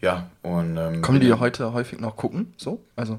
Ja, 0.00 0.26
und 0.42 0.76
ähm, 0.76 1.02
Kommen 1.02 1.20
die 1.20 1.32
heute 1.32 1.72
häufig 1.72 1.98
noch 2.00 2.16
gucken? 2.16 2.54
So? 2.56 2.80
Also. 2.94 3.18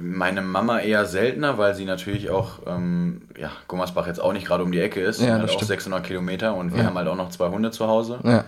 meine 0.00 0.42
Mama 0.42 0.78
eher 0.80 1.06
seltener, 1.06 1.56
weil 1.56 1.74
sie 1.74 1.86
natürlich 1.86 2.28
auch, 2.28 2.58
ähm, 2.66 3.22
ja, 3.38 3.50
Gummersbach 3.66 4.06
jetzt 4.06 4.20
auch 4.20 4.34
nicht 4.34 4.46
gerade 4.46 4.62
um 4.62 4.70
die 4.70 4.80
Ecke 4.80 5.00
ist. 5.00 5.20
Ja, 5.22 5.38
das 5.38 5.50
auch 5.52 5.54
stimmt. 5.54 5.68
600 5.68 6.04
Kilometer 6.04 6.54
und 6.54 6.72
wir 6.74 6.80
Ja. 6.80 6.86
haben 6.88 6.96
halt 6.98 7.08
auch 7.08 7.16
noch 7.16 7.30
zwei 7.30 7.48
Hunde 7.48 7.70
zu 7.70 7.86
Hause, 7.86 8.18
Ja. 8.22 8.44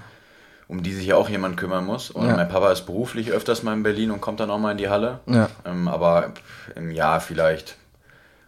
Um 0.73 0.83
die 0.83 0.95
sich 0.95 1.05
ja 1.07 1.17
auch 1.17 1.29
jemand 1.29 1.59
kümmern 1.59 1.85
muss. 1.85 2.11
Und 2.11 2.27
Ja. 2.27 2.35
mein 2.35 2.49
Papa 2.49 2.73
ist 2.73 2.87
beruflich 2.87 3.31
öfters 3.31 3.63
mal 3.63 3.75
in 3.75 3.83
Berlin 3.83 4.11
und 4.11 4.23
kommt 4.23 4.41
dann 4.41 4.51
auch 4.51 4.59
mal 4.59 4.73
in 4.73 4.79
die 4.79 4.89
Halle. 4.89 5.21
Ja. 5.27 5.51
Ähm, 5.67 5.87
aber 5.87 6.33
im 6.75 6.91
Jahr 6.91 7.21
vielleicht, 7.21 7.77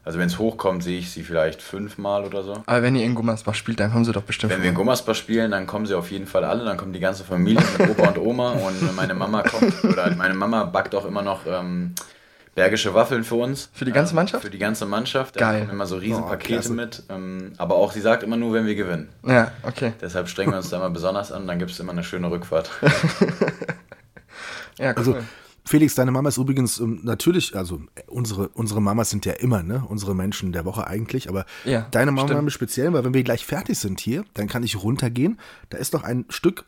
also 0.05 0.19
wenn 0.19 0.29
es 0.29 0.39
hochkommt, 0.39 0.83
sehe 0.83 0.99
ich 0.99 1.11
sie 1.11 1.23
vielleicht 1.23 1.61
fünfmal 1.61 2.25
oder 2.25 2.43
so. 2.43 2.63
Aber 2.65 2.83
wenn 2.83 2.97
ihr 2.97 3.05
in 3.05 3.15
Gummersbach 3.15 3.55
spielt, 3.55 3.79
dann 3.79 3.93
kommen 3.93 4.07
sie 4.07 4.13
doch 4.13 4.23
bestimmt 4.23 4.55
Wenn 4.55 4.63
wir 4.63 4.71
in. 4.71 4.75
Gummersbach 4.75 5.15
spielen, 5.15 5.51
dann 5.51 5.67
kommen 5.67 5.85
sie 5.85 5.95
auf 5.95 6.11
jeden 6.11 6.27
Fall 6.27 6.45
alle, 6.45 6.65
dann 6.65 6.79
kommt 6.79 6.97
die 6.97 7.01
ganze 7.01 7.25
Familie 7.25 7.63
mit 7.79 7.91
Opa 7.91 8.09
und 8.09 8.19
Oma 8.19 8.53
und 8.53 8.97
meine 8.97 9.13
Mama 9.13 9.43
kommt, 9.43 9.85
oder 9.85 10.11
meine 10.17 10.33
Mama 10.35 10.65
backt 10.65 10.95
auch 10.95 11.05
immer 11.05 11.21
noch 11.21 11.41
ähm, 11.47 11.95
bergische 12.55 12.95
Waffeln 12.95 13.25
für 13.25 13.37
uns. 13.37 13.71
Für 13.73 13.85
die 13.85 13.93
ganze 13.93 14.15
Mannschaft? 14.15 14.45
Für 14.45 14.51
die 14.51 14.59
ganze 14.59 14.87
Mannschaft. 14.87 15.37
Da 15.37 15.41
Geil. 15.41 15.61
kommen 15.61 15.73
immer 15.73 15.87
so 15.87 15.97
riesen 15.97 16.25
Oh, 16.25 16.73
mit. 16.73 17.03
Ähm, 17.09 17.53
aber 17.57 17.75
auch, 17.77 17.93
sie 17.93 18.01
sagt 18.01 18.23
immer 18.23 18.37
nur, 18.37 18.53
wenn 18.53 18.67
wir 18.67 18.75
gewinnen. 18.75 19.09
Ja, 19.27 19.53
okay. 19.63 19.93
Deshalb 20.01 20.29
strengen 20.29 20.53
wir 20.53 20.59
uns 20.59 20.71
da 20.71 20.79
mal 20.79 20.91
besonders 20.91 21.33
an, 21.33 21.47
dann 21.47 21.59
gibt 21.59 21.71
es 21.71 21.81
immer 21.81 21.93
eine 21.93 22.05
schöne 22.05 22.31
Rückfahrt. 22.31 22.71
Ja, 24.79 24.91
cool. 24.91 24.97
Also, 24.97 25.17
Felix, 25.67 25.95
deine 25.95 26.11
Mama 26.11 26.29
ist 26.29 26.37
übrigens 26.37 26.79
ähm, 26.81 27.01
natürlich, 27.05 27.57
also 27.57 27.81
äh, 27.95 28.03
unsere, 28.09 28.49
unsere 28.49 28.83
Mamas 28.83 29.11
sind 29.11 29.25
ja 29.25 29.33
immer, 29.35 29.63
ne, 29.63 29.83
unsere 29.89 30.15
Menschen 30.15 30.53
der 30.53 30.65
Woche 30.65 30.87
eigentlich, 30.87 31.29
aber 31.29 31.47
Ja, 31.65 31.87
deine 31.91 32.11
Mama 32.11 32.29
stimmt. 32.29 32.43
im 32.43 32.51
Speziellen, 32.51 32.93
weil 32.93 33.05
wenn 33.05 33.15
wir 33.15 33.23
gleich 33.23 33.47
fertig 33.47 33.79
sind 33.79 34.01
hier, 34.01 34.25
dann 34.35 34.47
kann 34.49 34.63
ich 34.63 34.83
runtergehen. 34.83 35.39
Da 35.71 35.79
ist 35.79 35.95
doch 35.95 36.03
ein 36.03 36.27
Stück 36.29 36.65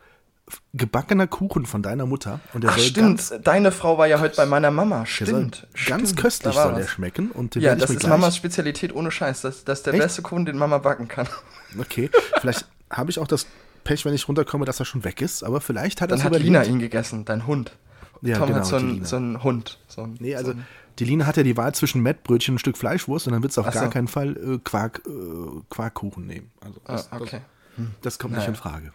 gebackener 0.75 1.27
Kuchen 1.27 1.67
von 1.67 1.83
deiner 1.83 2.07
Mutter. 2.07 2.41
Und 2.53 2.63
der 2.63 2.71
Ach, 2.71 2.79
soll 2.79 2.87
stimmt. 2.87 3.31
Ganz, 3.31 3.35
Deine 3.43 3.73
Frau 3.73 3.99
war 3.99 4.07
ja 4.07 4.21
heute 4.21 4.37
bei 4.37 4.47
meiner 4.47 4.71
Mama. 4.71 5.05
Stimmt. 5.07 5.67
ganz 5.87 6.11
stimmt. 6.11 6.17
köstlich 6.21 6.55
soll 6.55 6.75
der 6.75 6.87
schmecken. 6.87 7.31
Und 7.31 7.55
den 7.55 7.63
Ja, 7.63 7.75
das 7.75 7.91
ist 7.91 8.01
gleich, 8.01 8.11
Mamas 8.11 8.37
Spezialität 8.37 8.95
ohne 8.95 9.11
Scheiß. 9.11 9.43
Das, 9.43 9.65
das 9.65 9.81
ist 9.81 9.87
der 9.87 9.95
Echt? 9.95 10.03
beste 10.03 10.23
Kuchen, 10.23 10.47
den 10.47 10.57
Mama 10.57 10.79
backen 10.79 11.09
kann. 11.09 11.29
Okay, 11.79 12.11
vielleicht 12.41 12.67
habe 12.91 13.11
ich 13.11 13.19
auch 13.19 13.27
das 13.27 13.47
Pech, 13.85 14.05
wenn 14.05 14.15
ich 14.15 14.29
runterkomme, 14.29 14.65
dass 14.65 14.81
er 14.81 14.87
schon 14.87 15.05
weg 15.05 15.21
ist, 15.21 15.43
aber 15.43 15.61
vielleicht 15.61 16.01
hat 16.01 16.11
er 16.11 16.17
Dann 16.17 16.33
hat. 16.33 16.39
Lina 16.41 16.65
ihn 16.65 16.79
gegessen, 16.79 17.25
dein 17.25 17.47
Hund. 17.47 17.73
Ja, 18.23 18.39
Tom 18.39 18.47
genau, 18.49 18.59
hat 18.61 18.67
so 18.67 18.77
einen, 18.77 19.05
so 19.05 19.17
einen 19.17 19.43
Hund. 19.43 19.79
So 19.89 20.03
ein, 20.03 20.17
Nee, 20.21 20.35
also 20.35 20.53
so 20.53 20.57
ein, 20.57 20.67
die 20.99 21.05
Lina 21.05 21.27
hat 21.27 21.37
ja 21.37 21.43
die 21.43 21.57
Wahl 21.57 21.75
zwischen 21.75 22.03
Mettbrötchen 22.03 22.53
und 22.53 22.57
ein 22.57 22.59
Stück 22.59 22.77
Fleischwurst 22.79 23.27
und 23.27 23.33
dann 23.35 23.43
wird 23.43 23.53
es 23.53 23.59
auf 23.59 23.67
Ach 23.69 23.75
gar 23.75 23.85
so. 23.85 23.91
keinen 23.91 24.09
Fall 24.09 24.37
äh, 24.37 24.59
Quark, 24.65 25.03
äh, 25.07 25.11
Quarkkuchen 25.69 26.27
nehmen. 26.27 26.51
Also 26.61 26.81
ah, 26.85 26.93
das, 26.93 27.13
okay. 27.13 27.41
das, 27.77 27.87
das 28.03 28.19
kommt 28.19 28.33
nicht 28.35 28.41
Naja. 28.41 28.51
in 28.51 28.57
Frage. 28.57 28.93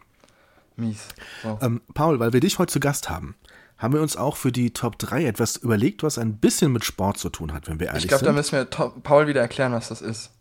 Mies. 0.76 1.07
So. 1.43 1.59
Ähm, 1.61 1.82
Paul, 1.93 2.19
weil 2.19 2.34
wir 2.34 2.39
dich 2.39 2.59
heute 2.59 2.72
zu 2.72 2.80
Gast 2.80 3.09
haben, 3.09 3.36
haben 3.78 3.93
wir 3.93 4.01
uns 4.01 4.15
auch 4.15 4.36
für 4.38 4.51
die 4.51 4.72
Top 4.74 4.99
3 4.99 5.26
etwas 5.26 5.57
überlegt, 5.57 6.03
was 6.03 6.17
ein 6.17 6.38
bisschen 6.38 6.72
mit 6.72 6.86
Sport 6.86 7.17
zu 7.17 7.30
tun 7.30 7.51
hat, 7.53 7.67
wenn 7.67 7.80
wir 7.80 7.88
ehrlich 7.88 8.03
ich 8.03 8.09
glaube, 8.09 8.24
da 8.24 8.30
sind. 8.32 8.36
müssen 8.36 8.53
wir 8.53 8.65
Paul 9.01 9.28
wieder 9.28 9.41
erklären, 9.41 9.74
was 9.74 9.89
das 9.89 10.01
ist. 10.01 10.32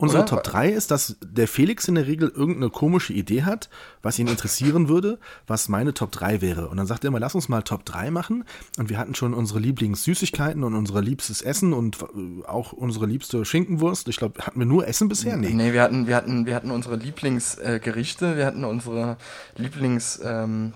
Unsere 0.00 0.22
oder? 0.22 0.30
Top 0.30 0.44
3 0.44 0.70
ist, 0.70 0.90
dass 0.90 1.16
der 1.22 1.46
Felix 1.46 1.86
in 1.86 1.94
der 1.94 2.06
Regel 2.06 2.30
irgendeine 2.30 2.70
komische 2.70 3.12
Idee 3.12 3.42
hat, 3.42 3.68
was 4.00 4.18
ihn 4.18 4.28
interessieren 4.28 4.88
würde, 4.88 5.18
was 5.46 5.68
meine 5.68 5.92
Top 5.92 6.10
3 6.10 6.40
wäre. 6.40 6.68
Und 6.68 6.78
dann 6.78 6.86
sagt 6.86 7.04
er 7.04 7.08
immer, 7.08 7.20
lass 7.20 7.34
uns 7.34 7.50
mal 7.50 7.60
Top 7.62 7.84
3 7.84 8.10
machen. 8.10 8.44
Und 8.78 8.88
wir 8.88 8.96
hatten 8.96 9.14
schon 9.14 9.34
unsere 9.34 9.58
Lieblingssüßigkeiten 9.60 10.64
und 10.64 10.74
unser 10.74 11.02
liebstes 11.02 11.42
Essen 11.42 11.74
und 11.74 11.98
äh, 12.00 12.46
auch 12.46 12.72
unsere 12.72 13.04
liebste 13.04 13.44
Schinkenwurst. 13.44 14.08
Ich 14.08 14.16
glaube, 14.16 14.40
hatten 14.40 14.58
wir 14.58 14.66
nur 14.66 14.88
Essen 14.88 15.08
bisher? 15.08 15.36
Nee. 15.36 15.50
Nee, 15.50 15.74
wir 15.74 15.82
hatten, 15.82 16.06
wir 16.06 16.16
hatten, 16.16 16.46
wir 16.46 16.54
hatten 16.54 16.70
unsere 16.70 16.96
Lieblingsgerichte, 16.96 18.26
äh, 18.26 18.36
wir 18.38 18.46
hatten 18.46 18.64
unsere 18.64 19.18
Lieblings, 19.56 20.18
ähm, 20.24 20.72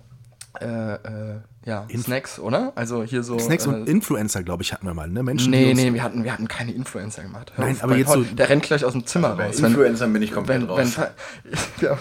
äh, 0.61 0.94
äh, 0.94 1.40
ja, 1.64 1.86
Snacks, 1.96 2.38
oder? 2.38 2.72
Also 2.74 3.02
hier 3.02 3.22
so. 3.22 3.38
Snacks 3.38 3.66
äh, 3.66 3.70
und 3.70 3.88
Influencer, 3.88 4.42
glaube 4.42 4.62
ich, 4.62 4.72
hatten 4.72 4.86
wir 4.86 4.94
mal. 4.94 5.09
Ne? 5.09 5.22
Menschen, 5.22 5.50
Nee, 5.50 5.74
nee, 5.74 5.92
wir 5.92 6.02
hatten, 6.02 6.24
wir 6.24 6.32
hatten 6.32 6.48
keine 6.48 6.72
Influencer 6.72 7.22
gemacht. 7.22 7.52
Hör 7.57 7.64
Nein, 7.64 7.76
auf, 7.76 7.84
aber 7.84 7.96
jetzt 7.96 8.07
Paul, 8.09 8.24
so- 8.24 8.34
Der 8.34 8.48
rennt 8.48 8.62
gleich 8.62 8.84
aus 8.84 8.92
dem 8.92 9.07
Zimmer 9.07 9.34
Bei 9.36 9.46
raus. 9.46 9.62
Wenn, 9.62 9.70
Influencern 9.72 10.12
bin 10.12 10.22
ich 10.22 10.32
komplett 10.32 10.62
wenn, 10.62 10.68
raus. 10.68 10.98
wenn, 10.98 11.59
ja. 11.80 11.98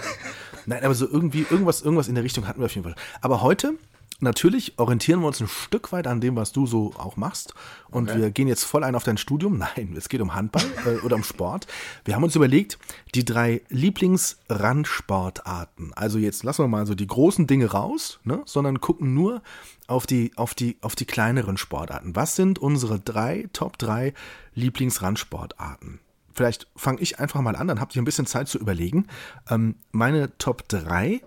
Nein, 0.66 0.84
aber 0.84 0.94
so 0.94 1.06
irgendwie, 1.08 1.46
irgendwas, 1.50 1.82
irgendwas 1.82 2.08
in 2.08 2.14
der 2.14 2.24
Richtung 2.24 2.46
hatten 2.48 2.60
wir 2.60 2.66
auf 2.66 2.74
jeden 2.74 2.84
Fall. 2.84 2.94
Aber 3.20 3.42
heute, 3.42 3.74
natürlich, 4.20 4.78
orientieren 4.78 5.20
wir 5.20 5.26
uns 5.26 5.40
ein 5.40 5.48
Stück 5.48 5.90
weit 5.92 6.06
an 6.06 6.20
dem, 6.20 6.36
was 6.36 6.52
du 6.52 6.66
so 6.66 6.92
auch 6.96 7.16
machst. 7.16 7.54
Und 7.90 8.14
wir 8.14 8.30
gehen 8.30 8.46
jetzt 8.48 8.64
voll 8.64 8.84
ein 8.84 8.94
auf 8.94 9.04
dein 9.04 9.18
Studium. 9.18 9.58
Nein, 9.76 9.94
es 9.96 10.08
geht 10.08 10.20
um 10.20 10.34
Handball 10.34 10.64
äh, 10.86 10.96
oder 11.04 11.16
um 11.16 11.24
Sport. 11.24 11.66
Wir 12.04 12.14
haben 12.14 12.24
uns 12.24 12.36
überlegt, 12.36 12.78
die 13.14 13.24
drei 13.24 13.62
Lieblingsrandsportarten. 13.68 15.92
Also 15.94 16.18
jetzt 16.18 16.42
lassen 16.42 16.64
wir 16.64 16.68
mal 16.68 16.86
so 16.86 16.94
die 16.94 17.06
großen 17.06 17.46
Dinge 17.46 17.70
raus, 17.70 18.20
ne? 18.24 18.42
sondern 18.46 18.80
gucken 18.80 19.14
nur 19.14 19.42
auf 19.86 20.06
die, 20.06 20.32
auf 20.36 20.54
die, 20.54 20.78
auf 20.80 20.94
die 20.94 21.06
kleineren 21.06 21.56
Sportarten. 21.56 22.16
Was 22.16 22.36
sind 22.36 22.58
unsere 22.58 23.00
drei, 23.00 23.48
Top 23.52 23.78
drei 23.78 24.14
Lieblingsrandsportarten? 24.54 26.00
Vielleicht 26.34 26.66
fange 26.74 27.00
ich 27.00 27.20
einfach 27.20 27.40
mal 27.40 27.54
an, 27.54 27.68
dann 27.68 27.80
habt 27.80 27.94
ihr 27.94 28.02
ein 28.02 28.04
bisschen 28.04 28.26
Zeit 28.26 28.48
zu 28.48 28.58
überlegen. 28.58 29.06
Ähm, 29.48 29.76
meine 29.92 30.36
Top 30.38 30.68
3 30.68 31.20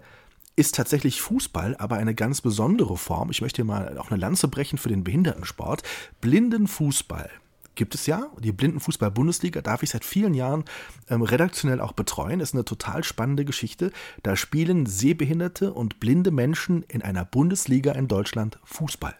ist 0.58 0.76
tatsächlich 0.76 1.22
Fußball, 1.22 1.78
aber 1.78 1.96
eine 1.98 2.16
ganz 2.16 2.42
besondere 2.42 2.98
Form. 2.98 3.30
Ich 3.30 3.42
möchte 3.42 3.58
hier 3.58 3.66
mal 3.66 3.98
auch 4.00 4.10
eine 4.12 4.20
Lanze 4.20 4.48
brechen 4.48 4.78
für 4.78 4.90
den 4.90 5.04
Behindertensport. 5.04 5.84
Blindenfußball 6.20 7.30
gibt 7.76 7.94
es 7.94 8.08
ja. 8.08 8.32
Die 8.40 8.52
Blindenfußball-Bundesliga 8.52 9.62
darf 9.62 9.84
ich 9.84 9.92
seit 9.92 10.04
vielen 10.04 10.34
Jahren 10.34 10.66
ähm, 11.10 11.22
redaktionell 11.22 11.80
auch 11.80 11.94
betreuen. 11.94 12.40
Ist 12.40 12.56
eine 12.56 12.66
total 12.66 13.04
spannende 13.04 13.46
Geschichte. 13.46 13.92
Da 14.24 14.36
spielen 14.36 14.88
sehbehinderte 14.88 15.72
und 15.74 16.00
blinde 16.00 16.32
Menschen 16.32 16.84
in 16.88 17.04
einer 17.04 17.24
Bundesliga 17.24 17.92
in 17.92 18.08
Deutschland 18.08 18.58
Fußball. 18.66 19.16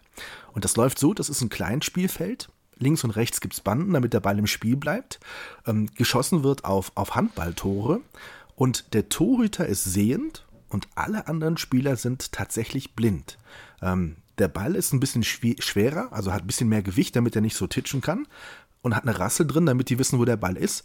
Und 0.54 0.66
das 0.66 0.76
läuft 0.76 0.98
so, 0.98 1.14
das 1.14 1.30
ist 1.30 1.42
ein 1.42 1.50
Kleinspielfeld. 1.50 2.50
Links 2.80 3.04
und 3.04 3.12
rechts 3.12 3.42
gibt 3.42 3.54
es 3.54 3.62
Banden, 3.62 3.94
damit 3.94 4.14
der 4.14 4.22
Ball 4.22 4.40
im 4.40 4.48
Spiel 4.48 4.76
bleibt. 4.76 5.20
Ähm, 5.68 5.88
geschossen 5.94 6.44
wird 6.44 6.66
auf, 6.66 6.92
auf 6.96 7.14
Handballtore. 7.14 8.02
Und 8.56 8.96
der 8.96 9.08
Torhüter 9.10 9.68
ist 9.68 9.84
sehend 9.84 10.47
und 10.70 10.88
alle 10.96 11.28
anderen 11.28 11.58
Spieler 11.58 11.96
sind 11.96 12.32
tatsächlich 12.32 12.96
blind. 12.96 13.38
Ähm, 13.82 14.18
der 14.38 14.48
Ball 14.48 14.76
ist 14.76 14.94
ein 14.94 15.00
bisschen 15.00 15.24
schwerer, 15.24 16.12
also 16.12 16.32
hat 16.32 16.44
ein 16.44 16.48
bisschen 16.48 16.70
mehr 16.70 16.84
Gewicht, 16.84 17.16
damit 17.16 17.36
er 17.36 17.42
nicht 17.42 17.56
so 17.56 17.68
titschen 17.68 18.02
kann. 18.02 18.28
Und 18.82 18.96
hat 18.96 19.04
eine 19.04 19.20
Rassel 19.20 19.48
drin, 19.48 19.66
damit 19.66 19.90
die 19.90 20.00
wissen, 20.00 20.20
wo 20.20 20.26
der 20.26 20.38
Ball 20.38 20.56
ist. 20.56 20.84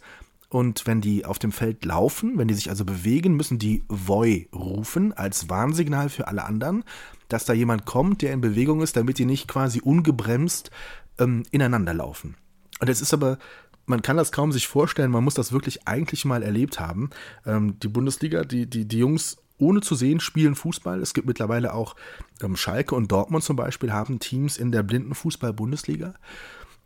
Und 0.49 0.85
wenn 0.85 1.01
die 1.01 1.25
auf 1.25 1.39
dem 1.39 1.51
Feld 1.51 1.85
laufen, 1.85 2.37
wenn 2.37 2.47
die 2.47 2.53
sich 2.53 2.69
also 2.69 2.85
bewegen, 2.85 3.35
müssen 3.35 3.59
die 3.59 3.83
Voi 3.87 4.47
rufen 4.53 5.13
als 5.13 5.49
Warnsignal 5.49 6.09
für 6.09 6.27
alle 6.27 6.43
anderen, 6.43 6.83
dass 7.27 7.45
da 7.45 7.53
jemand 7.53 7.85
kommt, 7.85 8.21
der 8.21 8.33
in 8.33 8.41
Bewegung 8.41 8.81
ist, 8.81 8.95
damit 8.95 9.17
die 9.17 9.25
nicht 9.25 9.47
quasi 9.47 9.79
ungebremst 9.81 10.69
ähm, 11.17 11.43
ineinander 11.51 11.93
laufen. 11.93 12.35
Und 12.79 12.89
es 12.89 13.01
ist 13.01 13.13
aber, 13.13 13.39
man 13.85 14.01
kann 14.01 14.17
das 14.17 14.31
kaum 14.31 14.51
sich 14.51 14.67
vorstellen, 14.67 15.11
man 15.11 15.23
muss 15.23 15.33
das 15.33 15.51
wirklich 15.51 15.87
eigentlich 15.87 16.25
mal 16.25 16.43
erlebt 16.43 16.79
haben. 16.79 17.09
Ähm, 17.45 17.79
die 17.79 17.87
Bundesliga, 17.87 18.43
die, 18.43 18.67
die, 18.67 18.85
die 18.87 18.99
Jungs 18.99 19.37
ohne 19.63 19.81
zu 19.81 19.95
sehen 19.95 20.19
spielen 20.19 20.55
Fußball. 20.55 21.01
Es 21.01 21.13
gibt 21.13 21.27
mittlerweile 21.27 21.73
auch 21.73 21.95
ähm, 22.41 22.55
Schalke 22.55 22.95
und 22.95 23.11
Dortmund 23.11 23.43
zum 23.43 23.55
Beispiel 23.55 23.91
haben 23.91 24.19
Teams 24.19 24.57
in 24.57 24.71
der 24.71 24.83
Blindenfußball-Bundesliga. 24.83 26.13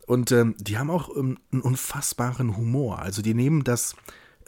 Und 0.06 0.32
ähm, 0.32 0.56
die 0.60 0.78
haben 0.78 0.90
auch 0.90 1.16
ähm, 1.18 1.38
einen 1.52 1.62
unfassbaren 1.62 2.56
Humor. 2.56 3.00
Also 3.00 3.22
die 3.22 3.34
nehmen 3.34 3.64
das 3.64 3.96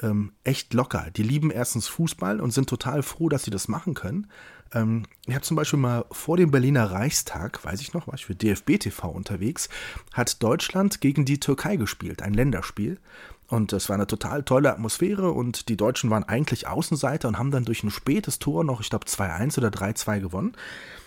ähm, 0.01 0.31
echt 0.43 0.73
locker. 0.73 1.07
Die 1.15 1.23
lieben 1.23 1.51
erstens 1.51 1.87
Fußball 1.87 2.39
und 2.39 2.51
sind 2.51 2.69
total 2.69 3.03
froh, 3.03 3.29
dass 3.29 3.43
sie 3.43 3.51
das 3.51 3.67
machen 3.67 3.93
können. 3.93 4.27
Ähm, 4.73 5.03
ich 5.25 5.33
habe 5.33 5.43
zum 5.43 5.57
Beispiel 5.57 5.79
mal 5.79 6.05
vor 6.11 6.37
dem 6.37 6.51
Berliner 6.51 6.91
Reichstag, 6.91 7.63
weiß 7.63 7.81
ich 7.81 7.93
noch, 7.93 8.07
war 8.07 8.13
ich 8.13 8.25
für 8.25 8.35
DFB 8.35 8.79
TV 8.79 9.09
unterwegs, 9.09 9.69
hat 10.13 10.41
Deutschland 10.41 11.01
gegen 11.01 11.25
die 11.25 11.39
Türkei 11.39 11.75
gespielt, 11.75 12.21
ein 12.21 12.33
Länderspiel. 12.33 12.99
Und 13.49 13.73
es 13.73 13.89
war 13.89 13.95
eine 13.95 14.07
total 14.07 14.43
tolle 14.43 14.71
Atmosphäre 14.71 15.31
und 15.31 15.69
die 15.69 15.77
Deutschen 15.77 16.11
waren 16.11 16.23
eigentlich 16.23 16.67
Außenseiter 16.67 17.27
und 17.27 17.37
haben 17.37 17.51
dann 17.51 17.65
durch 17.65 17.83
ein 17.83 17.89
spätes 17.89 18.37
Tor 18.37 18.63
noch, 18.63 18.79
ich 18.79 18.89
glaube, 18.89 19.05
2-1 19.05 19.57
oder 19.57 19.69
3-2 19.69 20.19
gewonnen. 20.19 20.53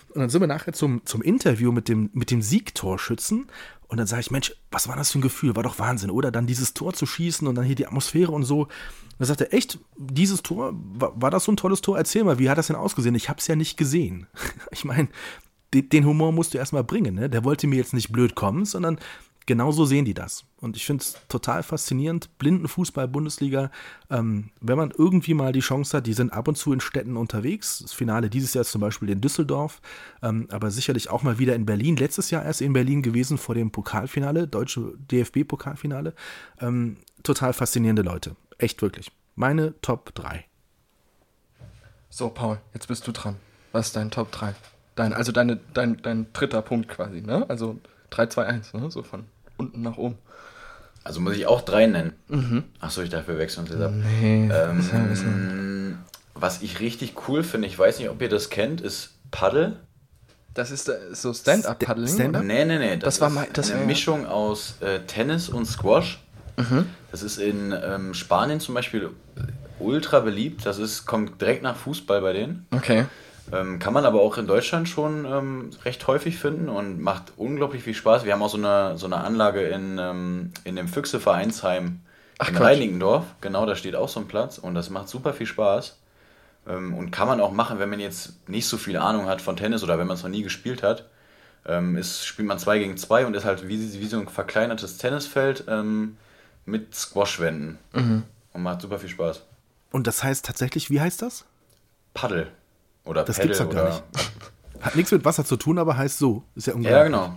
Und 0.09 0.19
dann 0.19 0.29
sind 0.29 0.41
wir 0.41 0.47
nachher 0.47 0.73
zum, 0.73 1.05
zum 1.05 1.21
Interview 1.21 1.71
mit 1.71 1.87
dem, 1.87 2.09
mit 2.13 2.29
dem 2.29 2.41
Siegtorschützen 2.41 3.47
und 3.93 3.97
dann 3.97 4.07
sage 4.07 4.21
ich, 4.21 4.31
Mensch, 4.31 4.55
was 4.71 4.87
war 4.87 4.95
das 4.95 5.11
für 5.11 5.19
ein 5.19 5.21
Gefühl? 5.21 5.55
War 5.55 5.61
doch 5.61 5.77
Wahnsinn, 5.77 6.09
oder? 6.09 6.31
Dann 6.31 6.47
dieses 6.47 6.73
Tor 6.73 6.93
zu 6.93 7.05
schießen 7.05 7.47
und 7.47 7.53
dann 7.53 7.63
hier 7.63 7.75
die 7.75 7.85
Atmosphäre 7.85 8.31
und 8.31 8.43
so. 8.43 8.61
Und 8.61 8.69
dann 9.19 9.27
sagt 9.27 9.41
er, 9.41 9.53
echt, 9.53 9.77
dieses 9.97 10.41
Tor, 10.41 10.73
war, 10.73 11.21
war 11.21 11.29
das 11.29 11.43
so 11.43 11.51
ein 11.51 11.57
tolles 11.57 11.81
Tor? 11.81 11.97
Erzähl 11.97 12.23
mal, 12.23 12.39
wie 12.39 12.49
hat 12.49 12.57
das 12.57 12.67
denn 12.67 12.75
ausgesehen? 12.75 13.13
Ich 13.13 13.29
habe 13.29 13.39
es 13.39 13.45
ja 13.45 13.55
nicht 13.55 13.77
gesehen. 13.77 14.25
Ich 14.71 14.83
meine, 14.83 15.09
den 15.73 16.05
Humor 16.05 16.31
musst 16.31 16.55
du 16.55 16.57
erstmal 16.57 16.83
bringen. 16.83 17.13
Ne? 17.13 17.29
Der 17.29 17.43
wollte 17.43 17.67
mir 17.67 17.75
jetzt 17.75 17.93
nicht 17.93 18.11
blöd 18.11 18.33
kommen, 18.33 18.65
sondern 18.65 18.97
genauso 19.45 19.85
sehen 19.85 20.05
die 20.05 20.13
das. 20.13 20.45
Und 20.59 20.77
ich 20.77 20.85
finde 20.85 21.01
es 21.01 21.15
total 21.27 21.63
faszinierend. 21.63 22.29
Blindenfußball-Bundesliga, 22.37 23.71
ähm, 24.09 24.49
wenn 24.61 24.77
man 24.77 24.91
irgendwie 24.97 25.33
mal 25.33 25.51
die 25.51 25.59
Chance 25.59 25.97
hat, 25.97 26.07
die 26.07 26.13
sind 26.13 26.31
ab 26.31 26.47
und 26.47 26.55
zu 26.55 26.73
in 26.73 26.79
Städten 26.79 27.17
unterwegs. 27.17 27.79
Das 27.79 27.93
Finale 27.93 28.29
dieses 28.29 28.53
Jahr 28.53 28.63
zum 28.63 28.81
Beispiel 28.81 29.09
in 29.09 29.21
Düsseldorf, 29.21 29.81
ähm, 30.21 30.47
aber 30.51 30.71
sicherlich 30.71 31.09
auch 31.09 31.23
mal 31.23 31.39
wieder 31.39 31.55
in 31.55 31.65
Berlin. 31.65 31.97
Letztes 31.97 32.31
Jahr 32.31 32.43
erst 32.43 32.61
in 32.61 32.73
Berlin 32.73 33.01
gewesen 33.01 33.37
vor 33.37 33.55
dem 33.55 33.71
Pokalfinale, 33.71 34.47
deutsche 34.47 34.93
DFB-Pokalfinale. 35.11 36.13
Ähm, 36.59 36.97
total 37.23 37.53
faszinierende 37.53 38.01
Leute. 38.01 38.35
Echt 38.57 38.81
wirklich. 38.81 39.11
Meine 39.35 39.73
Top 39.81 40.13
3. 40.15 40.45
So, 42.09 42.29
Paul, 42.29 42.59
jetzt 42.73 42.87
bist 42.87 43.07
du 43.07 43.11
dran. 43.11 43.37
Was 43.71 43.87
ist 43.87 43.95
dein 43.95 44.11
Top 44.11 44.31
3? 44.31 44.53
Dein, 44.95 45.13
also 45.13 45.31
deine, 45.31 45.59
dein, 45.73 45.99
dein 46.01 46.31
dritter 46.31 46.61
Punkt 46.61 46.87
quasi, 46.87 47.21
ne? 47.21 47.49
Also 47.49 47.79
3, 48.11 48.27
2, 48.27 48.45
1, 48.45 48.73
ne? 48.75 48.91
So 48.91 49.01
von 49.01 49.25
unten 49.63 49.81
nach 49.81 49.97
oben. 49.97 50.17
Also 51.03 51.19
muss 51.19 51.35
ich 51.35 51.47
auch 51.47 51.61
drei 51.61 51.85
nennen. 51.85 52.13
Mhm. 52.29 52.63
Achso, 52.79 53.01
ich 53.01 53.09
dachte, 53.09 53.27
wir 53.27 53.37
wechseln 53.37 53.63
uns 53.63 53.71
jetzt 53.71 53.81
ab. 53.81 53.91
Nee. 53.93 54.49
Ähm, 54.49 55.97
was 56.33 56.61
ich 56.61 56.79
richtig 56.79 57.15
cool 57.27 57.43
finde, 57.43 57.67
ich 57.67 57.77
weiß 57.77 57.99
nicht, 57.99 58.09
ob 58.09 58.21
ihr 58.21 58.29
das 58.29 58.49
kennt, 58.49 58.81
ist 58.81 59.11
Paddle. 59.31 59.77
Das 60.53 60.71
ist 60.71 60.87
äh, 60.87 60.97
so 61.11 61.33
Stand-Up-Paddling? 61.33 62.07
Stand 62.07 62.45
nee, 62.45 62.65
nee, 62.65 62.77
nee. 62.77 62.97
Das, 62.97 63.15
das 63.15 63.21
war 63.21 63.29
mal, 63.29 63.47
das 63.51 63.71
eine 63.71 63.85
Mischung 63.85 64.25
aus 64.25 64.75
äh, 64.81 64.99
Tennis 65.01 65.49
und 65.49 65.65
Squash. 65.65 66.21
Mhm. 66.57 66.85
Das 67.11 67.23
ist 67.23 67.37
in 67.37 67.73
ähm, 67.83 68.13
Spanien 68.13 68.59
zum 68.59 68.75
Beispiel 68.75 69.09
ultra 69.79 70.19
beliebt. 70.19 70.65
Das 70.65 70.77
ist, 70.77 71.05
kommt 71.05 71.41
direkt 71.41 71.63
nach 71.63 71.75
Fußball 71.75 72.21
bei 72.21 72.33
denen. 72.33 72.65
Okay. 72.71 73.05
Ähm, 73.51 73.79
kann 73.79 73.93
man 73.93 74.05
aber 74.05 74.21
auch 74.21 74.37
in 74.37 74.47
Deutschland 74.47 74.87
schon 74.87 75.25
ähm, 75.25 75.71
recht 75.83 76.07
häufig 76.07 76.37
finden 76.37 76.69
und 76.69 77.01
macht 77.01 77.33
unglaublich 77.35 77.83
viel 77.83 77.93
Spaß. 77.93 78.23
Wir 78.23 78.33
haben 78.33 78.41
auch 78.41 78.49
so 78.49 78.57
eine, 78.57 78.97
so 78.97 79.05
eine 79.05 79.17
Anlage 79.17 79.61
in, 79.63 79.97
ähm, 79.99 80.51
in 80.63 80.75
dem 80.75 80.87
Füchse-Vereinsheim 80.87 81.99
in 82.47 82.57
Reinigendorf. 82.57 83.25
Genau, 83.41 83.65
da 83.65 83.75
steht 83.75 83.95
auch 83.95 84.09
so 84.09 84.19
ein 84.19 84.27
Platz 84.27 84.57
und 84.57 84.75
das 84.75 84.89
macht 84.89 85.09
super 85.09 85.33
viel 85.33 85.47
Spaß. 85.47 85.97
Ähm, 86.67 86.93
und 86.93 87.11
kann 87.11 87.27
man 87.27 87.41
auch 87.41 87.51
machen, 87.51 87.79
wenn 87.79 87.89
man 87.89 87.99
jetzt 87.99 88.47
nicht 88.47 88.67
so 88.67 88.77
viel 88.77 88.97
Ahnung 88.97 89.27
hat 89.27 89.41
von 89.41 89.57
Tennis 89.57 89.83
oder 89.83 89.99
wenn 89.99 90.07
man 90.07 90.15
es 90.15 90.23
noch 90.23 90.29
nie 90.29 90.43
gespielt 90.43 90.81
hat. 90.81 91.09
Ähm, 91.65 91.97
ist, 91.97 92.25
spielt 92.25 92.47
man 92.47 92.59
2 92.59 92.79
gegen 92.79 92.97
2 92.97 93.25
und 93.25 93.35
ist 93.35 93.45
halt 93.45 93.67
wie, 93.67 93.99
wie 93.99 94.07
so 94.07 94.19
ein 94.19 94.27
verkleinertes 94.27 94.97
Tennisfeld 94.97 95.65
ähm, 95.67 96.17
mit 96.65 96.95
Squashwänden. 96.95 97.77
Mhm. 97.93 98.23
Und 98.53 98.63
macht 98.63 98.81
super 98.81 98.99
viel 98.99 99.09
Spaß. 99.09 99.43
Und 99.91 100.07
das 100.07 100.23
heißt 100.23 100.45
tatsächlich, 100.45 100.89
wie 100.89 101.01
heißt 101.01 101.21
das? 101.21 101.45
Paddel. 102.13 102.51
Oder 103.05 103.23
das 103.23 103.37
Pedal 103.37 103.47
gibt's 103.47 103.59
doch 103.59 103.69
gar 103.69 103.89
nicht. 103.89 104.03
Hat 104.81 104.95
nichts 104.95 105.11
mit 105.11 105.23
Wasser 105.23 105.45
zu 105.45 105.55
tun, 105.55 105.79
aber 105.79 105.97
heißt 105.97 106.17
so. 106.17 106.43
Ist 106.55 106.67
ja 106.67 106.73
unglaublich. 106.73 106.97
Ja, 106.97 107.03
genau. 107.05 107.35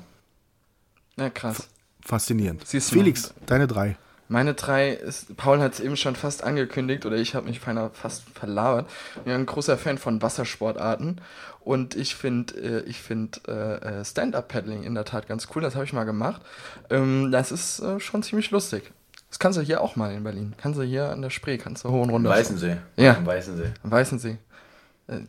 Ja, 1.17 1.31
krass. 1.31 1.69
Faszinierend. 2.05 2.67
Siehst 2.67 2.91
Felix, 2.91 3.29
mal. 3.29 3.47
deine 3.47 3.67
drei. 3.67 3.97
Meine 4.29 4.55
drei 4.55 4.91
ist, 4.91 5.37
Paul 5.37 5.61
hat 5.61 5.75
es 5.75 5.81
eben 5.81 5.97
schon 5.97 6.17
fast 6.17 6.43
angekündigt 6.43 7.07
oder 7.07 7.17
ich 7.17 7.37
habe 7.37 7.47
mich 7.47 7.61
fast 7.61 8.25
verlabert. 8.35 8.91
Ich 9.17 9.23
bin 9.23 9.33
ein 9.33 9.47
großer 9.47 9.79
Fan 9.79 9.99
von 9.99 10.21
Wassersportarten 10.21 11.21
und 11.61 11.95
ich 11.95 12.17
finde 12.17 12.55
äh, 12.55 12.89
ich 12.89 13.01
find, 13.01 13.47
äh, 13.47 13.77
äh, 14.01 14.05
Stand-Up-Paddling 14.05 14.83
in 14.83 14.95
der 14.95 15.05
Tat 15.05 15.29
ganz 15.29 15.47
cool. 15.55 15.63
Das 15.63 15.77
habe 15.77 15.85
ich 15.85 15.93
mal 15.93 16.05
gemacht. 16.05 16.43
Ähm, 16.91 17.31
das 17.31 17.53
ist 17.53 17.79
äh, 17.79 18.01
schon 18.01 18.25
ziemlich 18.25 18.51
lustig. 18.51 18.93
Das 19.29 19.39
kannst 19.39 19.59
du 19.59 19.63
hier 19.63 19.81
auch 19.81 19.95
mal 19.95 20.13
in 20.13 20.25
Berlin. 20.25 20.55
Kannst 20.59 20.79
du 20.79 20.83
hier 20.83 21.11
an 21.11 21.23
der 21.23 21.31
Spree, 21.31 21.59
kannst 21.59 21.85
du 21.85 21.91
hoch 21.91 22.03
und 22.03 22.11
runter. 22.11 22.31
Weißensee. 22.31 22.79
Ja. 22.97 23.17
Am 23.17 23.27
Weißensee. 23.27 23.73
Am 23.85 23.91
Weißensee. 23.91 24.39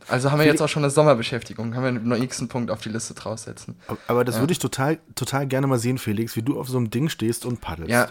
Also 0.07 0.32
haben 0.32 0.39
wir 0.39 0.45
jetzt 0.45 0.61
auch 0.61 0.69
schon 0.69 0.84
eine 0.84 0.89
Sommerbeschäftigung, 0.89 1.75
haben 1.75 1.84
wir 1.84 1.89
einen 1.89 2.19
nächsten 2.19 2.47
Punkt 2.47 2.71
auf 2.71 2.82
die 2.82 2.89
Liste 2.89 3.13
draufsetzen. 3.13 3.75
Aber 4.07 4.25
das 4.25 4.36
ja. 4.36 4.41
würde 4.41 4.51
ich 4.51 4.59
total, 4.59 4.97
total 5.13 5.45
gerne 5.45 5.67
mal 5.67 5.78
sehen, 5.78 5.99
Felix, 5.99 6.36
wie 6.36 6.41
du 6.41 6.59
auf 6.59 6.67
so 6.67 6.78
einem 6.78 6.89
Ding 6.89 7.09
stehst 7.09 7.45
und 7.45 7.61
paddelst. 7.61 7.91
Ja, 7.91 8.07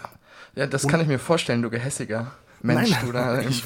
ja 0.55 0.65
das 0.65 0.85
und 0.85 0.91
kann 0.91 1.01
ich 1.01 1.07
mir 1.07 1.19
vorstellen, 1.19 1.61
du 1.61 1.69
gehässiger. 1.69 2.31
Mensch, 2.61 2.89
Nein, 2.89 3.05
du 3.05 3.11
da 3.11 3.39
ich, 3.41 3.63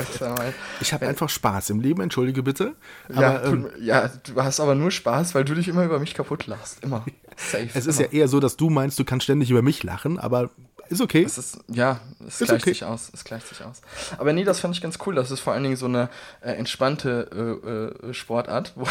ich 0.82 0.94
habe 0.94 1.08
einfach 1.08 1.30
Spaß 1.30 1.70
im 1.70 1.80
Leben, 1.80 2.02
entschuldige 2.02 2.44
bitte. 2.44 2.76
Aber, 3.08 3.22
ja, 3.22 3.44
ähm, 3.46 3.70
ja, 3.80 4.10
du 4.10 4.44
hast 4.44 4.60
aber 4.60 4.76
nur 4.76 4.92
Spaß, 4.92 5.34
weil 5.34 5.46
du 5.46 5.56
dich 5.56 5.70
immer 5.70 5.86
über 5.86 5.98
mich 6.00 6.14
kaputt 6.14 6.48
lachst. 6.48 6.84
Immer. 6.84 7.06
Safe. 7.38 7.70
Es 7.74 7.86
ist 7.86 8.00
immer. 8.00 8.10
ja 8.12 8.20
eher 8.20 8.28
so, 8.28 8.42
dass 8.42 8.58
du 8.58 8.70
meinst, 8.70 9.00
du 9.00 9.06
kannst 9.06 9.24
ständig 9.24 9.50
über 9.50 9.62
mich 9.62 9.84
lachen, 9.84 10.20
aber 10.20 10.50
ist 10.92 11.02
okay. 11.02 11.24
Es 11.24 11.38
ist, 11.38 11.60
ja, 11.68 12.00
es 12.20 12.42
ist 12.42 12.48
gleicht 12.48 12.64
okay. 12.64 12.72
sich 12.72 12.84
aus. 12.84 13.10
Es 13.14 13.24
gleicht 13.24 13.48
sich 13.48 13.64
aus. 13.64 13.82
Aber 14.18 14.34
nee, 14.34 14.44
das 14.44 14.60
fand 14.60 14.76
ich 14.76 14.82
ganz 14.82 15.00
cool. 15.06 15.16
Das 15.16 15.32
ist 15.32 15.40
vor 15.40 15.54
allen 15.54 15.64
Dingen 15.64 15.76
so 15.78 15.86
eine 15.86 16.10
äh, 16.42 16.52
entspannte 16.52 17.92
äh, 18.04 18.10
äh, 18.10 18.14
Sportart, 18.14 18.74
wo 18.76 18.88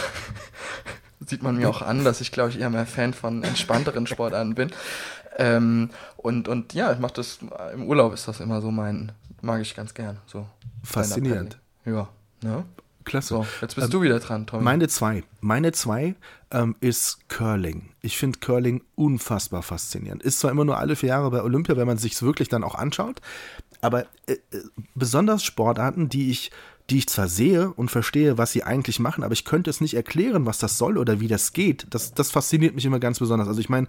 sieht 1.26 1.42
man 1.42 1.56
mir 1.56 1.68
auch 1.68 1.82
an, 1.82 2.04
dass 2.04 2.20
ich, 2.20 2.32
glaube 2.32 2.50
ich, 2.50 2.58
eher 2.58 2.70
mehr 2.70 2.86
Fan 2.86 3.14
von 3.14 3.42
entspannteren 3.42 4.06
Sportarten 4.06 4.54
bin. 4.54 4.70
Ähm, 5.36 5.90
und, 6.16 6.48
und 6.48 6.74
ja, 6.74 6.92
ich 6.92 6.98
mache 6.98 7.14
das, 7.14 7.38
im 7.72 7.86
Urlaub 7.86 8.12
ist 8.14 8.26
das 8.26 8.40
immer 8.40 8.60
so 8.60 8.70
mein, 8.70 9.12
mag 9.42 9.60
ich 9.60 9.74
ganz 9.74 9.94
gern. 9.94 10.18
So. 10.26 10.46
Faszinierend. 10.82 11.58
Ja. 11.84 12.08
Ne? 12.42 12.64
Klasse. 13.04 13.28
So, 13.28 13.46
jetzt 13.60 13.74
bist 13.74 13.86
ähm, 13.86 13.90
du 13.90 14.02
wieder 14.02 14.20
dran, 14.20 14.46
Tommy. 14.46 14.62
Meine 14.62 14.88
zwei. 14.88 15.24
Meine 15.40 15.72
zwei 15.72 16.14
ähm, 16.50 16.76
ist 16.80 17.28
Curling. 17.28 17.90
Ich 18.02 18.18
finde 18.18 18.38
Curling 18.38 18.82
unfassbar 18.94 19.62
faszinierend. 19.62 20.22
Ist 20.22 20.40
zwar 20.40 20.50
immer 20.50 20.64
nur 20.64 20.78
alle 20.78 20.96
vier 20.96 21.10
Jahre 21.10 21.30
bei 21.30 21.42
Olympia, 21.42 21.76
wenn 21.76 21.86
man 21.86 21.98
sich 21.98 22.12
es 22.12 22.22
wirklich 22.22 22.48
dann 22.48 22.64
auch 22.64 22.74
anschaut, 22.74 23.20
aber 23.80 24.06
äh, 24.26 24.32
äh, 24.32 24.38
besonders 24.94 25.42
Sportarten, 25.42 26.08
die 26.08 26.30
ich 26.30 26.50
die 26.90 26.98
ich 26.98 27.08
zwar 27.08 27.28
sehe 27.28 27.72
und 27.72 27.88
verstehe, 27.88 28.36
was 28.36 28.50
sie 28.50 28.64
eigentlich 28.64 28.98
machen, 28.98 29.22
aber 29.22 29.32
ich 29.32 29.44
könnte 29.44 29.70
es 29.70 29.80
nicht 29.80 29.94
erklären, 29.94 30.44
was 30.44 30.58
das 30.58 30.76
soll 30.76 30.98
oder 30.98 31.20
wie 31.20 31.28
das 31.28 31.52
geht. 31.52 31.86
Das, 31.90 32.14
das 32.14 32.32
fasziniert 32.32 32.74
mich 32.74 32.84
immer 32.84 32.98
ganz 32.98 33.20
besonders. 33.20 33.46
Also 33.46 33.60
ich 33.60 33.68
meine, 33.68 33.86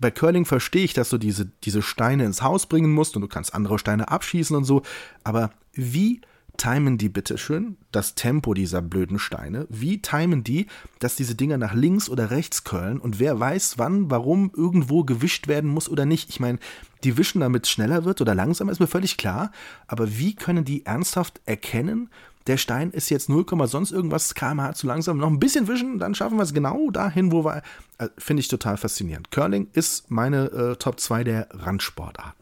bei 0.00 0.10
Curling 0.10 0.44
verstehe 0.44 0.82
ich, 0.82 0.92
dass 0.92 1.10
du 1.10 1.18
diese, 1.18 1.46
diese 1.62 1.80
Steine 1.80 2.24
ins 2.24 2.42
Haus 2.42 2.66
bringen 2.66 2.92
musst 2.92 3.14
und 3.14 3.22
du 3.22 3.28
kannst 3.28 3.54
andere 3.54 3.78
Steine 3.78 4.08
abschießen 4.08 4.56
und 4.56 4.64
so, 4.64 4.82
aber 5.22 5.52
wie 5.74 6.22
timen 6.60 6.98
die 6.98 7.08
bitteschön 7.08 7.78
das 7.90 8.14
Tempo 8.14 8.52
dieser 8.52 8.82
blöden 8.82 9.18
Steine? 9.18 9.66
Wie 9.70 10.02
timen 10.02 10.44
die, 10.44 10.66
dass 10.98 11.16
diese 11.16 11.34
Dinger 11.34 11.56
nach 11.56 11.72
links 11.72 12.10
oder 12.10 12.30
rechts 12.30 12.64
curlen? 12.64 13.00
Und 13.00 13.18
wer 13.18 13.40
weiß, 13.40 13.78
wann, 13.78 14.10
warum 14.10 14.52
irgendwo 14.54 15.02
gewischt 15.04 15.48
werden 15.48 15.70
muss 15.70 15.88
oder 15.88 16.04
nicht? 16.04 16.28
Ich 16.28 16.38
meine, 16.38 16.58
die 17.02 17.16
wischen, 17.16 17.40
damit 17.40 17.64
es 17.64 17.70
schneller 17.70 18.04
wird 18.04 18.20
oder 18.20 18.34
langsamer, 18.34 18.72
ist 18.72 18.78
mir 18.78 18.86
völlig 18.86 19.16
klar. 19.16 19.52
Aber 19.86 20.18
wie 20.18 20.34
können 20.34 20.66
die 20.66 20.84
ernsthaft 20.84 21.40
erkennen, 21.46 22.10
der 22.46 22.58
Stein 22.58 22.90
ist 22.90 23.08
jetzt 23.08 23.30
0, 23.30 23.46
sonst 23.66 23.90
irgendwas 23.90 24.34
kmh 24.34 24.74
zu 24.74 24.86
langsam, 24.86 25.16
noch 25.16 25.28
ein 25.28 25.40
bisschen 25.40 25.66
wischen, 25.66 25.98
dann 25.98 26.14
schaffen 26.14 26.36
wir 26.36 26.42
es 26.42 26.52
genau 26.52 26.90
dahin, 26.90 27.32
wo 27.32 27.44
wir. 27.44 27.62
Äh, 27.96 28.08
Finde 28.18 28.40
ich 28.40 28.48
total 28.48 28.76
faszinierend. 28.76 29.30
Curling 29.30 29.68
ist 29.72 30.10
meine 30.10 30.50
äh, 30.50 30.76
Top 30.76 31.00
2 31.00 31.24
der 31.24 31.48
Randsportarten. 31.52 32.39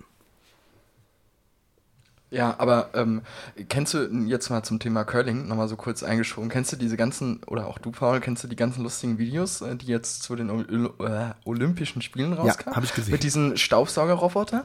Ja, 2.30 2.56
aber 2.58 2.90
ähm, 2.94 3.22
kennst 3.68 3.94
du 3.94 4.06
jetzt 4.26 4.50
mal 4.50 4.62
zum 4.62 4.78
Thema 4.80 5.04
Curling 5.04 5.48
nochmal 5.48 5.68
so 5.68 5.76
kurz 5.76 6.02
eingeschoben? 6.02 6.50
Kennst 6.50 6.72
du 6.72 6.76
diese 6.76 6.96
ganzen, 6.96 7.42
oder 7.46 7.66
auch 7.66 7.78
du, 7.78 7.90
Paul, 7.90 8.20
kennst 8.20 8.44
du 8.44 8.48
die 8.48 8.56
ganzen 8.56 8.82
lustigen 8.82 9.18
Videos, 9.18 9.62
äh, 9.62 9.76
die 9.76 9.86
jetzt 9.86 10.22
zu 10.22 10.36
den 10.36 10.50
Ol 10.50 10.92
äh, 11.00 11.48
Olympischen 11.48 12.02
Spielen 12.02 12.34
rauskamen? 12.34 12.72
Ja, 12.72 12.76
habe 12.76 12.84
ich 12.84 12.94
gesehen. 12.94 13.12
Mit 13.12 13.22
diesen 13.22 13.56
Staubsaugerrobotern? 13.56 14.64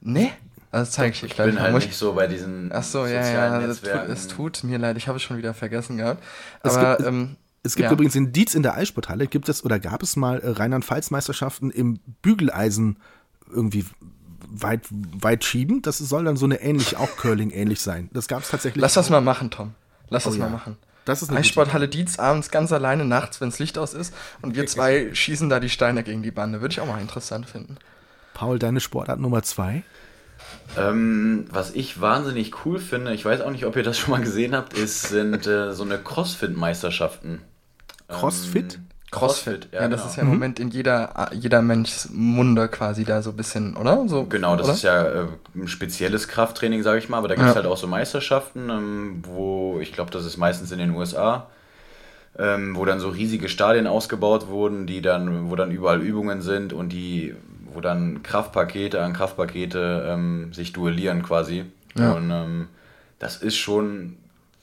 Nee? 0.00 0.32
Das 0.72 0.90
zeige 0.90 1.14
ich 1.14 1.20
dir 1.20 1.28
gleich. 1.28 1.48
Ich 1.48 1.54
bin 1.54 1.62
halt 1.62 1.74
nicht 1.74 1.94
so 1.94 2.12
bei 2.12 2.26
diesen 2.26 2.70
Ach 2.72 2.82
so, 2.82 3.06
ja, 3.06 3.26
ja, 3.26 3.60
es 3.60 3.80
tut, 3.80 3.92
es 3.92 4.26
tut, 4.26 4.64
mir 4.64 4.78
leid, 4.78 4.96
ich 4.96 5.06
habe 5.08 5.16
es 5.16 5.22
schon 5.22 5.38
wieder 5.38 5.54
vergessen 5.54 5.96
gehabt. 5.96 6.22
Es 6.62 6.76
aber, 6.76 6.96
gibt, 6.96 7.08
ähm, 7.08 7.36
es 7.62 7.76
gibt 7.76 7.86
ja. 7.86 7.92
übrigens 7.92 8.14
in 8.14 8.32
Dietz 8.32 8.54
in 8.54 8.62
der 8.62 8.74
Eissporthalle, 8.74 9.26
gibt 9.26 9.48
es 9.48 9.64
oder 9.64 9.78
gab 9.78 10.02
es 10.02 10.16
mal 10.16 10.40
äh, 10.40 10.50
Rheinland-Pfalz-Meisterschaften 10.50 11.70
im 11.70 12.00
Bügeleisen 12.20 12.98
irgendwie 13.50 13.86
weit, 14.62 14.82
weit 14.90 15.44
schieben. 15.44 15.82
Das 15.82 15.98
soll 15.98 16.24
dann 16.24 16.36
so 16.36 16.46
eine 16.46 16.60
ähnlich, 16.60 16.96
auch 16.96 17.16
Curling 17.16 17.50
ähnlich 17.50 17.80
sein. 17.80 18.08
Das 18.12 18.28
gab 18.28 18.42
es 18.42 18.50
tatsächlich. 18.50 18.80
Lass 18.80 18.94
das 18.94 19.10
mal 19.10 19.20
machen, 19.20 19.50
Tom. 19.50 19.74
Lass 20.08 20.26
oh, 20.26 20.30
das 20.30 20.38
ja. 20.38 20.44
mal 20.44 20.50
machen. 20.50 20.76
Das 21.04 21.22
ist 21.22 21.30
Eissporthalle 21.30 21.88
Dietz 21.88 22.18
abends 22.18 22.50
ganz 22.50 22.72
alleine 22.72 23.04
nachts, 23.04 23.40
wenn 23.40 23.50
das 23.50 23.60
Licht 23.60 23.78
aus 23.78 23.94
ist 23.94 24.12
und 24.42 24.56
wir 24.56 24.66
zwei 24.66 25.14
schießen 25.14 25.48
da 25.48 25.60
die 25.60 25.68
Steine 25.68 26.02
gegen 26.02 26.24
die 26.24 26.32
Bande. 26.32 26.60
Würde 26.60 26.72
ich 26.72 26.80
auch 26.80 26.86
mal 26.86 27.00
interessant 27.00 27.48
finden. 27.48 27.76
Paul, 28.34 28.58
deine 28.58 28.80
Sportart 28.80 29.20
Nummer 29.20 29.44
zwei? 29.44 29.84
Ähm, 30.76 31.46
was 31.48 31.70
ich 31.70 32.00
wahnsinnig 32.00 32.66
cool 32.66 32.80
finde, 32.80 33.14
ich 33.14 33.24
weiß 33.24 33.40
auch 33.40 33.50
nicht, 33.50 33.66
ob 33.66 33.76
ihr 33.76 33.84
das 33.84 33.98
schon 33.98 34.10
mal 34.10 34.20
gesehen 34.20 34.54
habt, 34.54 34.72
ist, 34.74 35.02
sind 35.02 35.46
äh, 35.46 35.72
so 35.72 35.84
eine 35.84 35.96
Crossfit-Meisterschaften. 35.98 37.40
Crossfit? 38.08 38.74
Ähm, 38.74 38.86
Crossfit, 39.10 39.68
ja, 39.72 39.82
ja 39.82 39.88
das 39.88 40.00
genau. 40.00 40.10
ist 40.10 40.16
ja 40.16 40.22
im 40.22 40.28
mhm. 40.28 40.34
Moment 40.34 40.60
in 40.60 40.70
jeder, 40.70 41.30
jeder 41.32 41.62
Menschs 41.62 42.08
Munde 42.12 42.68
quasi 42.68 43.04
da 43.04 43.22
so 43.22 43.30
ein 43.30 43.36
bisschen, 43.36 43.76
oder? 43.76 44.08
So, 44.08 44.24
genau, 44.24 44.56
das 44.56 44.66
oder? 44.66 44.74
ist 44.74 44.82
ja 44.82 45.04
äh, 45.04 45.26
ein 45.54 45.68
spezielles 45.68 46.26
Krafttraining, 46.26 46.82
sage 46.82 46.98
ich 46.98 47.08
mal, 47.08 47.18
aber 47.18 47.28
da 47.28 47.34
gibt 47.34 47.46
es 47.46 47.54
ja. 47.54 47.62
halt 47.62 47.66
auch 47.66 47.76
so 47.76 47.86
Meisterschaften, 47.86 48.68
ähm, 48.68 49.22
wo 49.22 49.78
ich 49.80 49.92
glaube, 49.92 50.10
das 50.10 50.24
ist 50.24 50.36
meistens 50.36 50.72
in 50.72 50.78
den 50.78 50.90
USA, 50.90 51.46
ähm, 52.36 52.74
wo 52.76 52.84
dann 52.84 52.98
so 52.98 53.08
riesige 53.08 53.48
Stadien 53.48 53.86
ausgebaut 53.86 54.48
wurden, 54.48 54.86
die 54.86 55.02
dann, 55.02 55.50
wo 55.50 55.56
dann 55.56 55.70
überall 55.70 56.02
Übungen 56.02 56.42
sind 56.42 56.72
und 56.72 56.88
die, 56.88 57.34
wo 57.72 57.80
dann 57.80 58.24
Kraftpakete 58.24 59.00
an 59.02 59.12
Kraftpakete 59.12 60.04
ähm, 60.08 60.52
sich 60.52 60.72
duellieren 60.72 61.22
quasi. 61.22 61.64
Ja. 61.96 62.12
Und 62.12 62.30
ähm, 62.30 62.68
das 63.20 63.36
ist 63.36 63.56
schon 63.56 64.16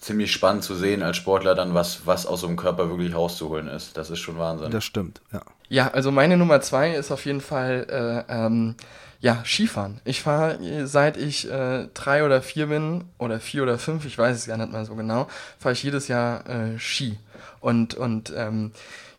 ziemlich 0.03 0.31
spannend 0.31 0.63
zu 0.63 0.75
sehen 0.75 1.01
als 1.01 1.17
Sportler 1.17 1.55
dann, 1.55 1.73
was, 1.73 2.05
was 2.05 2.25
aus 2.25 2.41
so 2.41 2.47
einem 2.47 2.57
Körper 2.57 2.89
wirklich 2.89 3.15
rauszuholen 3.15 3.67
ist. 3.67 3.97
Das 3.97 4.09
ist 4.09 4.19
schon 4.19 4.37
Wahnsinn. 4.37 4.69
Das 4.71 4.83
stimmt, 4.83 5.21
ja. 5.31 5.41
Ja, 5.69 5.87
also 5.91 6.11
meine 6.11 6.37
Nummer 6.37 6.61
zwei 6.61 6.93
ist 6.93 7.11
auf 7.11 7.25
jeden 7.25 7.41
Fall 7.41 7.87
äh, 8.29 8.31
ähm, 8.31 8.75
ja, 9.21 9.41
Skifahren. 9.45 10.01
Ich 10.03 10.21
fahre 10.21 10.85
seit 10.85 11.15
ich 11.15 11.49
äh, 11.49 11.87
drei 11.93 12.25
oder 12.25 12.41
vier 12.41 12.67
bin 12.67 13.05
oder 13.17 13.39
vier 13.39 13.63
oder 13.63 13.79
fünf, 13.79 14.05
ich 14.05 14.17
weiß 14.17 14.35
es 14.35 14.45
gar 14.45 14.57
nicht 14.57 14.71
mal 14.71 14.85
so 14.85 14.95
genau, 14.95 15.27
fahre 15.57 15.73
ich 15.73 15.81
jedes 15.81 16.09
Jahr 16.09 16.47
äh, 16.47 16.77
Ski. 16.77 17.17
Und, 17.61 17.95
und 17.95 18.33
ähm, 18.35 18.71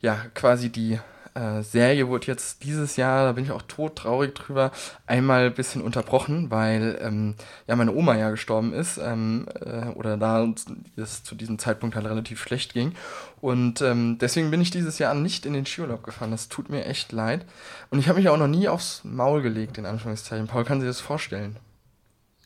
ja, 0.02 0.18
quasi 0.34 0.68
die 0.68 1.00
äh, 1.34 1.62
Serie 1.62 2.08
wurde 2.08 2.28
jetzt 2.28 2.62
dieses 2.62 2.96
Jahr, 2.96 3.24
da 3.26 3.32
bin 3.32 3.44
ich 3.44 3.50
auch 3.50 3.62
todtraurig 3.62 4.34
drüber, 4.34 4.70
einmal 5.06 5.46
ein 5.46 5.54
bisschen 5.54 5.82
unterbrochen, 5.82 6.50
weil 6.50 6.98
ähm, 7.02 7.34
ja 7.66 7.76
meine 7.76 7.92
Oma 7.92 8.16
ja 8.16 8.30
gestorben 8.30 8.72
ist 8.72 8.98
ähm, 8.98 9.46
äh, 9.60 9.86
oder 9.94 10.16
da 10.16 10.46
es 10.96 11.24
zu 11.24 11.34
diesem 11.34 11.58
Zeitpunkt 11.58 11.96
halt 11.96 12.06
relativ 12.06 12.40
schlecht 12.40 12.72
ging. 12.72 12.92
Und 13.40 13.82
ähm, 13.82 14.18
deswegen 14.20 14.50
bin 14.50 14.60
ich 14.60 14.70
dieses 14.70 14.98
Jahr 14.98 15.14
nicht 15.14 15.44
in 15.44 15.52
den 15.52 15.66
Skiurlaub 15.66 16.02
gefahren. 16.02 16.30
Das 16.30 16.48
tut 16.48 16.70
mir 16.70 16.84
echt 16.86 17.12
leid. 17.12 17.44
Und 17.90 17.98
ich 17.98 18.08
habe 18.08 18.18
mich 18.18 18.28
auch 18.28 18.38
noch 18.38 18.48
nie 18.48 18.68
aufs 18.68 19.02
Maul 19.04 19.42
gelegt, 19.42 19.76
in 19.76 19.86
Anführungszeichen. 19.86 20.46
Paul, 20.46 20.64
kann 20.64 20.80
sich 20.80 20.88
das 20.88 21.00
vorstellen? 21.00 21.56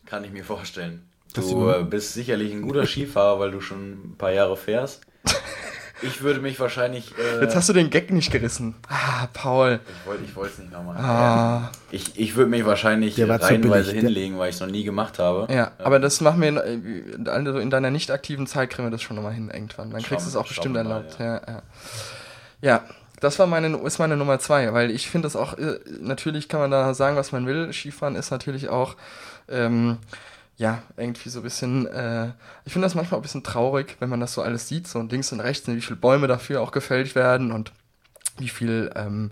Kann 0.06 0.24
ich 0.24 0.32
mir 0.32 0.44
vorstellen. 0.44 1.08
Du 1.34 1.70
äh, 1.70 1.84
bist 1.84 2.14
sicherlich 2.14 2.52
ein 2.52 2.62
guter 2.62 2.86
Skifahrer, 2.86 3.38
weil 3.38 3.50
du 3.50 3.60
schon 3.60 4.12
ein 4.12 4.14
paar 4.16 4.32
Jahre 4.32 4.56
fährst. 4.56 5.02
Ich 6.02 6.22
würde 6.22 6.40
mich 6.40 6.58
wahrscheinlich. 6.60 7.12
Äh, 7.18 7.42
Jetzt 7.42 7.56
hast 7.56 7.68
du 7.68 7.72
den 7.72 7.90
Gag 7.90 8.10
nicht 8.10 8.30
gerissen. 8.30 8.74
Ah, 8.88 9.26
Paul. 9.32 9.80
Ich 10.00 10.06
wollte 10.06 10.24
ich 10.24 10.52
es 10.52 10.58
nicht 10.58 10.72
nochmal. 10.72 10.96
Ah. 10.96 11.70
Ich, 11.90 12.18
ich 12.18 12.36
würde 12.36 12.50
mich 12.50 12.64
wahrscheinlich 12.64 13.18
reihenweise 13.18 13.92
hinlegen, 13.92 14.38
weil 14.38 14.50
ich 14.50 14.56
es 14.56 14.60
noch 14.60 14.68
nie 14.68 14.84
gemacht 14.84 15.18
habe. 15.18 15.52
Ja, 15.52 15.72
aber 15.78 15.98
das 15.98 16.20
machen 16.20 16.40
wir 16.40 16.64
in, 16.64 17.28
also 17.28 17.58
in 17.58 17.70
deiner 17.70 17.90
nicht 17.90 18.10
aktiven 18.10 18.46
Zeit, 18.46 18.70
kriegen 18.70 18.86
wir 18.86 18.90
das 18.90 19.02
schon 19.02 19.16
nochmal 19.16 19.32
hin 19.32 19.50
irgendwann. 19.52 19.90
Dann 19.90 20.02
kriegst 20.02 20.26
du 20.26 20.30
es 20.30 20.36
auch 20.36 20.46
bestimmt 20.46 20.76
erlaubt. 20.76 21.16
Ja. 21.18 21.24
Ja, 21.26 21.42
ja. 21.46 21.62
ja, 22.60 22.84
das 23.20 23.38
war 23.38 23.46
meine, 23.46 23.76
ist 23.78 23.98
meine 23.98 24.16
Nummer 24.16 24.38
zwei, 24.38 24.72
weil 24.72 24.90
ich 24.90 25.08
finde 25.08 25.26
das 25.26 25.36
auch, 25.36 25.58
äh, 25.58 25.78
natürlich 26.00 26.48
kann 26.48 26.60
man 26.60 26.70
da 26.70 26.94
sagen, 26.94 27.16
was 27.16 27.32
man 27.32 27.46
will. 27.46 27.72
Skifahren 27.72 28.14
ist 28.14 28.30
natürlich 28.30 28.68
auch. 28.68 28.96
Ähm, 29.48 29.98
ja, 30.58 30.82
irgendwie 30.96 31.28
so 31.28 31.38
ein 31.38 31.44
bisschen, 31.44 31.86
äh, 31.86 32.32
ich 32.64 32.72
finde 32.72 32.86
das 32.86 32.96
manchmal 32.96 33.20
ein 33.20 33.22
bisschen 33.22 33.44
traurig, 33.44 33.96
wenn 34.00 34.08
man 34.08 34.18
das 34.18 34.34
so 34.34 34.42
alles 34.42 34.66
sieht, 34.66 34.88
so 34.88 35.00
links 35.00 35.32
und 35.32 35.40
rechts, 35.40 35.66
wie 35.68 35.80
viele 35.80 35.96
Bäume 35.96 36.26
dafür 36.26 36.60
auch 36.60 36.72
gefällt 36.72 37.14
werden 37.14 37.52
und 37.52 37.72
wie 38.38 38.48
viel 38.48 38.90
ähm, 38.96 39.30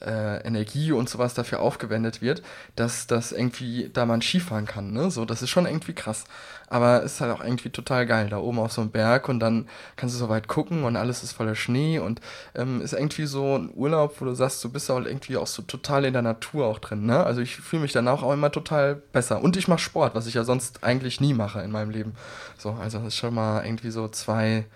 äh, 0.00 0.46
Energie 0.46 0.92
und 0.92 1.08
sowas 1.08 1.34
dafür 1.34 1.60
aufgewendet 1.60 2.20
wird, 2.20 2.42
dass 2.74 3.06
das 3.06 3.32
irgendwie 3.32 3.90
da 3.92 4.06
man 4.06 4.20
Skifahren 4.20 4.66
kann. 4.66 4.92
Ne? 4.92 5.10
So, 5.10 5.24
das 5.24 5.42
ist 5.42 5.50
schon 5.50 5.66
irgendwie 5.66 5.94
krass. 5.94 6.24
Aber 6.68 7.04
es 7.04 7.14
ist 7.14 7.20
halt 7.20 7.32
auch 7.32 7.42
irgendwie 7.42 7.70
total 7.70 8.06
geil, 8.06 8.28
da 8.28 8.38
oben 8.38 8.58
auf 8.58 8.72
so 8.72 8.80
einem 8.80 8.90
Berg 8.90 9.28
und 9.28 9.38
dann 9.38 9.68
kannst 9.94 10.16
du 10.16 10.18
so 10.18 10.28
weit 10.28 10.48
gucken 10.48 10.82
und 10.84 10.96
alles 10.96 11.22
ist 11.22 11.32
voller 11.32 11.54
Schnee 11.54 12.00
und 12.00 12.20
ähm, 12.54 12.80
ist 12.82 12.92
irgendwie 12.92 13.26
so 13.26 13.56
ein 13.56 13.70
Urlaub, 13.72 14.20
wo 14.20 14.24
du 14.24 14.34
sagst, 14.34 14.62
du 14.64 14.68
bist 14.70 14.90
auch 14.90 15.00
irgendwie 15.00 15.36
auch 15.36 15.46
so 15.46 15.62
total 15.62 16.04
in 16.04 16.12
der 16.12 16.22
Natur 16.22 16.66
auch 16.66 16.80
drin. 16.80 17.06
Ne? 17.06 17.22
Also 17.24 17.40
ich 17.40 17.56
fühle 17.56 17.82
mich 17.82 17.92
danach 17.92 18.22
auch 18.22 18.32
immer 18.32 18.50
total 18.50 18.96
besser. 18.96 19.40
Und 19.42 19.56
ich 19.56 19.68
mache 19.68 19.78
Sport, 19.78 20.14
was 20.14 20.26
ich 20.26 20.34
ja 20.34 20.44
sonst 20.44 20.82
eigentlich 20.82 21.20
nie 21.20 21.34
mache 21.34 21.60
in 21.60 21.70
meinem 21.70 21.90
Leben. 21.90 22.14
So, 22.58 22.72
also 22.72 22.98
das 22.98 23.08
ist 23.08 23.16
schon 23.16 23.34
mal 23.34 23.64
irgendwie 23.64 23.90
so 23.90 24.08
zwei, 24.08 24.66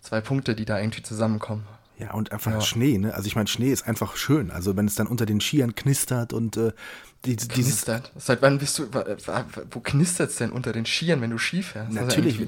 zwei 0.00 0.20
Punkte, 0.20 0.54
die 0.54 0.64
da 0.64 0.78
irgendwie 0.78 1.02
zusammenkommen. 1.02 1.66
Ja, 1.98 2.12
und 2.12 2.32
einfach 2.32 2.52
ja. 2.52 2.60
Schnee, 2.60 2.98
ne? 2.98 3.14
Also 3.14 3.26
ich 3.26 3.36
meine, 3.36 3.46
Schnee 3.46 3.72
ist 3.72 3.86
einfach 3.86 4.16
schön. 4.16 4.50
Also 4.50 4.76
wenn 4.76 4.86
es 4.86 4.96
dann 4.96 5.06
unter 5.06 5.26
den 5.26 5.40
Skiern 5.40 5.74
knistert 5.74 6.32
und 6.32 6.56
äh, 6.56 6.72
die, 7.24 7.36
knistert. 7.36 8.12
Seit 8.16 8.42
wann 8.42 8.58
bist 8.58 8.78
du, 8.78 8.86
wo 9.70 9.80
knistert 9.80 10.30
es 10.30 10.36
denn 10.36 10.50
unter 10.50 10.72
den 10.72 10.84
Skiern, 10.84 11.20
wenn 11.20 11.30
du 11.30 11.38
Ski 11.38 11.62
fährst? 11.62 11.92
Natürlich, 11.92 12.38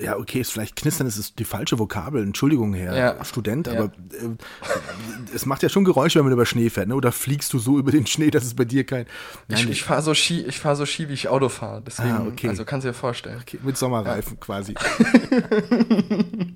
ja, 0.00 0.16
okay, 0.16 0.40
ist 0.40 0.52
vielleicht 0.52 0.76
knistern 0.76 1.06
ist 1.06 1.38
die 1.38 1.44
falsche 1.44 1.78
Vokabel, 1.78 2.22
Entschuldigung, 2.22 2.72
Herr 2.72 2.96
ja. 2.96 3.24
Student, 3.24 3.66
ja. 3.66 3.74
aber 3.74 3.84
äh, 3.84 5.34
es 5.34 5.44
macht 5.44 5.62
ja 5.62 5.68
schon 5.68 5.84
Geräusche, 5.84 6.18
wenn 6.18 6.24
man 6.24 6.32
über 6.32 6.46
Schnee 6.46 6.70
fährt, 6.70 6.88
ne? 6.88 6.94
Oder 6.94 7.12
fliegst 7.12 7.52
du 7.52 7.58
so 7.58 7.78
über 7.78 7.90
den 7.90 8.06
Schnee, 8.06 8.30
dass 8.30 8.44
es 8.44 8.54
bei 8.54 8.64
dir 8.64 8.84
kein. 8.84 9.06
Nein, 9.48 9.64
ich, 9.64 9.70
ich 9.70 9.82
fahre 9.82 10.02
so 10.02 10.14
Ski, 10.14 10.44
ich 10.46 10.58
fahre 10.58 10.76
so 10.76 10.86
Ski, 10.86 11.08
wie 11.08 11.14
ich 11.14 11.28
Auto 11.28 11.48
fahre. 11.48 11.82
Deswegen, 11.86 12.10
ah, 12.10 12.26
okay. 12.26 12.48
also 12.48 12.64
kannst 12.64 12.86
du 12.86 12.90
dir 12.90 12.94
vorstellen. 12.94 13.38
Okay, 13.42 13.58
mit 13.62 13.76
Sommerreifen 13.76 14.34
ja. 14.34 14.40
quasi. 14.40 14.74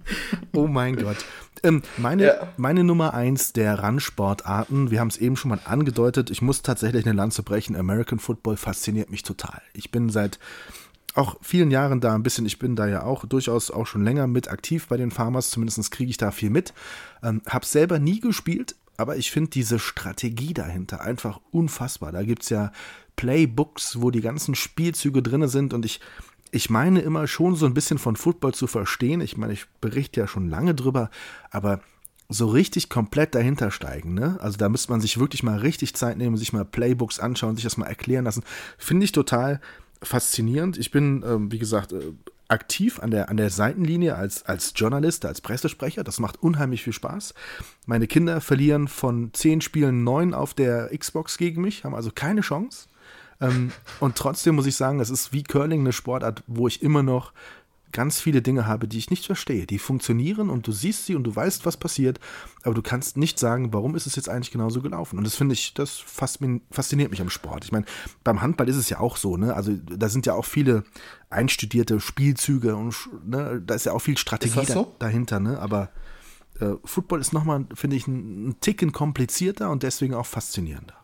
oh 0.55 0.67
mein 0.67 0.97
Gott. 0.97 1.19
Ähm, 1.65 1.83
meine, 1.97 2.27
ja. 2.27 2.49
meine 2.57 2.85
Nummer 2.85 3.15
eins 3.15 3.53
der 3.53 3.79
Randsportarten, 3.79 4.91
wir 4.91 5.01
haben 5.01 5.09
es 5.09 5.17
eben 5.17 5.37
schon 5.37 5.49
mal 5.49 5.61
angedeutet, 5.65 6.31
ich 6.31 6.43
muss 6.43 6.63
tatsächlich 6.63 7.07
eine 7.07 7.17
Lanze 7.17 7.43
brechen. 7.43 7.75
American 7.75 8.19
Football 8.19 8.57
fasziniert 8.57 9.11
mich 9.11 9.23
total. 9.23 9.63
Ich 9.73 9.91
bin 9.91 10.11
seit 10.11 10.39
auch 11.15 11.37
vielen 11.41 11.71
Jahren 11.71 12.01
da 12.01 12.15
ein 12.15 12.23
bisschen, 12.23 12.45
ich 12.45 12.59
bin 12.59 12.77
da 12.77 12.87
ja 12.87 13.03
auch 13.05 13.25
durchaus 13.25 13.71
auch 13.71 13.87
schon 13.87 14.05
länger 14.05 14.27
mit 14.27 14.49
aktiv 14.49 14.87
bei 14.89 14.97
den 14.97 15.11
Farmers, 15.11 15.51
zumindest 15.51 15.91
kriege 15.91 16.11
ich 16.11 16.17
da 16.17 16.31
viel 16.31 16.51
mit. 16.51 16.75
Ähm, 17.23 17.41
hab 17.49 17.65
selber 17.65 17.99
nie 17.99 18.21
gespielt, 18.21 18.75
aber 18.97 19.17
ich 19.17 19.31
finde 19.31 19.51
diese 19.51 19.79
Strategie 19.79 20.55
dahinter 20.55 21.01
einfach 21.01 21.41
unfassbar. 21.51 22.13
Da 22.13 22.23
gibt 22.23 22.43
es 22.43 22.51
ja 22.51 22.73
Playbooks, 23.17 24.01
wo 24.01 24.11
die 24.11 24.21
ganzen 24.21 24.55
Spielzüge 24.55 25.23
drin 25.23 25.47
sind 25.49 25.73
und 25.73 25.85
ich 25.85 26.01
ich 26.55 26.71
meine 26.71 27.01
immer 27.01 27.27
schon 27.27 27.57
so 27.57 27.67
ein 27.67 27.75
bisschen 27.75 27.99
von 27.99 28.17
Football 28.17 28.55
zu 28.55 28.67
verstehen. 28.67 29.21
Ich 29.21 29.37
meine, 29.37 29.53
ich 29.53 29.67
berichte 29.81 30.21
ja 30.21 30.27
schon 30.27 30.49
lange 30.49 30.75
drüber, 30.75 31.11
aber 31.51 31.81
so 32.29 32.47
richtig 32.47 32.89
komplett 32.89 33.35
dahinter 33.35 33.71
steigen, 33.71 34.15
ne? 34.15 34.39
Also 34.41 34.57
da 34.57 34.69
müsste 34.69 34.91
man 34.91 35.01
sich 35.01 35.19
wirklich 35.19 35.43
mal 35.43 35.59
richtig 35.59 35.95
Zeit 35.95 36.17
nehmen, 36.17 36.37
sich 36.37 36.53
mal 36.53 36.65
Playbooks 36.65 37.19
anschauen, 37.19 37.57
sich 37.57 37.65
das 37.65 37.77
mal 37.77 37.87
erklären 37.87 38.25
lassen. 38.25 38.45
Finde 38.79 39.05
ich 39.05 39.13
total 39.13 39.61
faszinierend. 40.03 40.79
Ich 40.79 40.91
bin, 40.91 41.23
ähm, 41.27 41.53
wie 41.53 41.59
gesagt, 41.59 41.93
äh, 41.93 42.13
aktiv 42.49 43.01
an 43.01 43.11
der, 43.11 43.31
an 43.31 43.37
der 43.37 43.51
Seitenlinie 43.51 44.15
als, 44.17 44.45
als 44.45 44.73
Journalist, 44.77 45.25
als 45.27 45.41
Pressesprecher. 45.41 46.05
Das 46.05 46.21
macht 46.21 46.43
unheimlich 46.43 46.83
viel 46.83 46.93
Spaß. 46.93 47.35
Meine 47.87 48.07
Kinder 48.07 48.41
verlieren 48.41 48.89
von 48.89 49.31
zehn 49.33 49.61
Spielen 49.61 50.05
neun 50.05 50.35
auf 50.35 50.55
der 50.55 50.97
Xbox 50.97 51.37
gegen 51.37 51.63
mich, 51.63 51.85
haben 51.85 51.95
also 51.95 52.11
keine 52.15 52.43
Chance. 52.43 52.89
Ähm, 53.49 53.73
und 54.01 54.17
trotzdem 54.17 54.55
muss 54.55 54.67
ich 54.67 54.77
sagen, 54.77 55.01
es 55.01 55.11
ist 55.11 55.33
wie 55.33 55.43
Curling 55.43 55.81
eine 55.81 55.93
Sportart, 55.93 56.43
wo 56.47 56.69
ich 56.69 56.83
immer 56.83 57.03
noch 57.03 57.33
ganz 57.95 58.21
viele 58.21 58.43
Dinge 58.43 58.67
habe, 58.67 58.89
die 58.89 58.99
ich 58.99 59.09
nicht 59.09 59.25
verstehe. 59.25 59.67
Die 59.67 59.79
funktionieren 59.79 60.51
und 60.51 60.67
du 60.67 60.73
siehst 60.73 61.07
sie 61.07 61.15
und 61.15 61.23
du 61.25 61.35
weißt, 61.35 61.65
was 61.65 61.77
passiert, 61.77 62.19
aber 62.65 62.75
du 62.75 62.83
kannst 62.83 63.17
nicht 63.17 63.39
sagen, 63.39 63.73
warum 63.73 63.95
ist 63.95 64.07
es 64.07 64.17
jetzt 64.17 64.29
eigentlich 64.29 64.51
genauso 64.51 64.83
gelaufen. 64.83 65.17
Und 65.17 65.25
das 65.25 65.37
finde 65.37 65.55
ich, 65.55 65.75
das 65.75 65.99
fasziniert 66.01 67.11
mich 67.13 67.21
am 67.21 67.31
Sport. 67.31 67.65
Ich 67.65 67.73
meine, 67.73 67.87
beim 68.25 68.43
Handball 68.43 68.69
ist 68.69 68.77
es 68.77 68.91
ja 68.91 68.99
auch 68.99 69.17
so, 69.17 69.37
ne? 69.37 69.55
Also 69.55 69.73
da 69.77 70.09
sind 70.09 70.27
ja 70.27 70.35
auch 70.35 70.45
viele 70.45 70.83
einstudierte 71.31 72.01
Spielzüge 72.01 72.75
und 72.75 72.97
ne? 73.25 73.63
da 73.65 73.75
ist 73.75 73.87
ja 73.87 73.93
auch 73.93 74.01
viel 74.01 74.19
Strategie 74.19 74.67
so? 74.67 74.93
dahinter, 74.99 75.39
ne? 75.39 75.61
Aber 75.61 75.91
äh, 76.61 76.73
Football 76.85 77.21
ist 77.21 77.33
nochmal, 77.33 77.65
finde 77.75 77.95
ich, 77.95 78.09
ein, 78.09 78.49
ein 78.49 78.61
Ticken 78.61 78.91
komplizierter 78.91 79.71
und 79.71 79.85
deswegen 79.85 80.15
auch 80.15 80.27
faszinierender. 80.27 80.95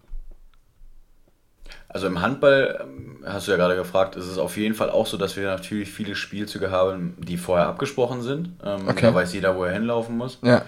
Also 1.93 2.07
im 2.07 2.21
Handball, 2.21 2.79
ähm, 2.83 3.19
hast 3.27 3.49
du 3.49 3.51
ja 3.51 3.57
gerade 3.57 3.75
gefragt, 3.75 4.15
ist 4.15 4.27
es 4.27 4.39
auf 4.39 4.57
jeden 4.57 4.75
Fall 4.75 4.91
auch 4.91 5.07
so, 5.07 5.17
dass 5.17 5.37
wir 5.37 5.45
natürlich 5.45 5.91
viele 5.91 6.15
Spielzüge 6.15 6.71
haben, 6.71 7.15
die 7.19 7.37
vorher 7.37 7.67
abgesprochen 7.67 8.23
sind. 8.23 8.51
Ähm, 8.65 8.89
okay. 8.89 9.07
Da 9.07 9.15
weiß 9.15 9.35
jeder, 9.35 9.57
wo 9.57 9.65
er 9.65 9.73
hinlaufen 9.73 10.17
muss. 10.17 10.39
Ja. 10.43 10.63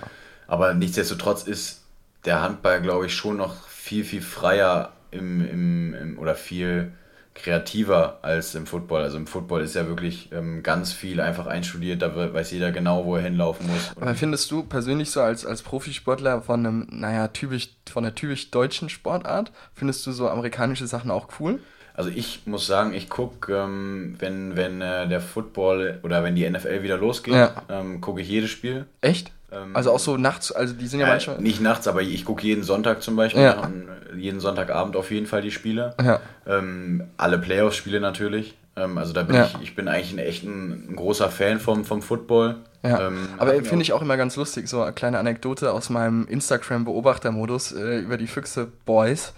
Aber 0.48 0.74
nichtsdestotrotz 0.74 1.44
ist 1.44 1.82
der 2.24 2.42
Handball, 2.42 2.82
glaube 2.82 3.06
ich, 3.06 3.14
schon 3.14 3.36
noch 3.36 3.68
viel, 3.68 4.04
viel 4.04 4.20
freier 4.20 4.92
im, 5.12 5.48
im, 5.48 5.94
im 5.94 6.18
oder 6.18 6.34
viel 6.34 6.92
kreativer 7.34 8.18
als 8.22 8.54
im 8.54 8.66
Football. 8.66 9.02
Also 9.02 9.16
im 9.16 9.26
Football 9.26 9.62
ist 9.62 9.74
ja 9.74 9.86
wirklich 9.86 10.30
ähm, 10.32 10.62
ganz 10.62 10.92
viel 10.92 11.20
einfach 11.20 11.46
einstudiert, 11.46 12.02
da 12.02 12.14
weiß 12.14 12.50
jeder 12.50 12.72
genau, 12.72 13.04
wo 13.04 13.16
er 13.16 13.22
hinlaufen 13.22 13.66
muss. 13.66 13.92
Aber 14.00 14.14
findest 14.14 14.50
du 14.50 14.62
persönlich 14.62 15.10
so 15.10 15.20
als, 15.20 15.46
als 15.46 15.62
Profisportler 15.62 16.42
von 16.42 16.66
einem, 16.66 16.86
naja, 16.90 17.28
typisch, 17.28 17.70
von 17.90 18.02
der 18.02 18.14
typisch 18.14 18.50
deutschen 18.50 18.88
Sportart, 18.88 19.52
findest 19.74 20.06
du 20.06 20.12
so 20.12 20.28
amerikanische 20.28 20.86
Sachen 20.86 21.10
auch 21.10 21.28
cool? 21.40 21.60
Also 21.94 22.10
ich 22.10 22.42
muss 22.46 22.66
sagen, 22.66 22.94
ich 22.94 23.10
gucke, 23.10 23.54
ähm, 23.54 24.16
wenn, 24.18 24.56
wenn 24.56 24.80
äh, 24.80 25.06
der 25.08 25.20
Football 25.20 26.00
oder 26.02 26.24
wenn 26.24 26.34
die 26.34 26.48
NFL 26.48 26.82
wieder 26.82 26.96
losgeht, 26.96 27.34
ja. 27.34 27.54
ähm, 27.68 28.00
gucke 28.00 28.20
ich 28.22 28.28
jedes 28.28 28.50
Spiel. 28.50 28.86
Echt? 29.00 29.30
Ähm, 29.52 29.76
also 29.76 29.92
auch 29.92 29.98
so 29.98 30.16
nachts, 30.16 30.52
also 30.52 30.74
die 30.74 30.86
sind 30.86 31.00
ja 31.00 31.06
äh, 31.06 31.10
manchmal. 31.10 31.40
Nicht 31.40 31.60
nachts, 31.60 31.86
aber 31.86 32.02
ich 32.02 32.24
gucke 32.24 32.42
jeden 32.42 32.62
Sonntag 32.62 33.02
zum 33.02 33.16
Beispiel, 33.16 33.42
ja. 33.42 33.70
jeden 34.16 34.40
Sonntagabend 34.40 34.96
auf 34.96 35.10
jeden 35.10 35.26
Fall 35.26 35.42
die 35.42 35.50
Spiele. 35.50 35.94
Ja. 36.02 36.20
Ähm, 36.46 37.04
alle 37.18 37.38
Playoff-Spiele 37.38 38.00
natürlich. 38.00 38.56
Ähm, 38.74 38.96
also 38.96 39.12
da 39.12 39.22
bin 39.22 39.36
ja. 39.36 39.46
ich, 39.46 39.62
ich 39.62 39.74
bin 39.74 39.88
eigentlich 39.88 40.12
ein 40.12 40.18
echt 40.18 40.44
ein, 40.44 40.88
ein, 40.90 40.96
großer 40.96 41.28
Fan 41.28 41.60
vom, 41.60 41.84
vom 41.84 42.00
Football. 42.00 42.56
Ja. 42.82 43.08
Ähm, 43.08 43.28
aber 43.36 43.52
finde 43.62 43.82
ich 43.82 43.92
auch 43.92 44.02
immer 44.02 44.16
ganz 44.16 44.36
lustig, 44.36 44.68
so 44.68 44.82
eine 44.82 44.92
kleine 44.92 45.18
Anekdote 45.18 45.72
aus 45.72 45.90
meinem 45.90 46.26
Instagram-Beobachtermodus 46.26 47.72
äh, 47.72 47.98
über 47.98 48.16
die 48.16 48.26
Füchse 48.26 48.68
Boys 48.86 49.34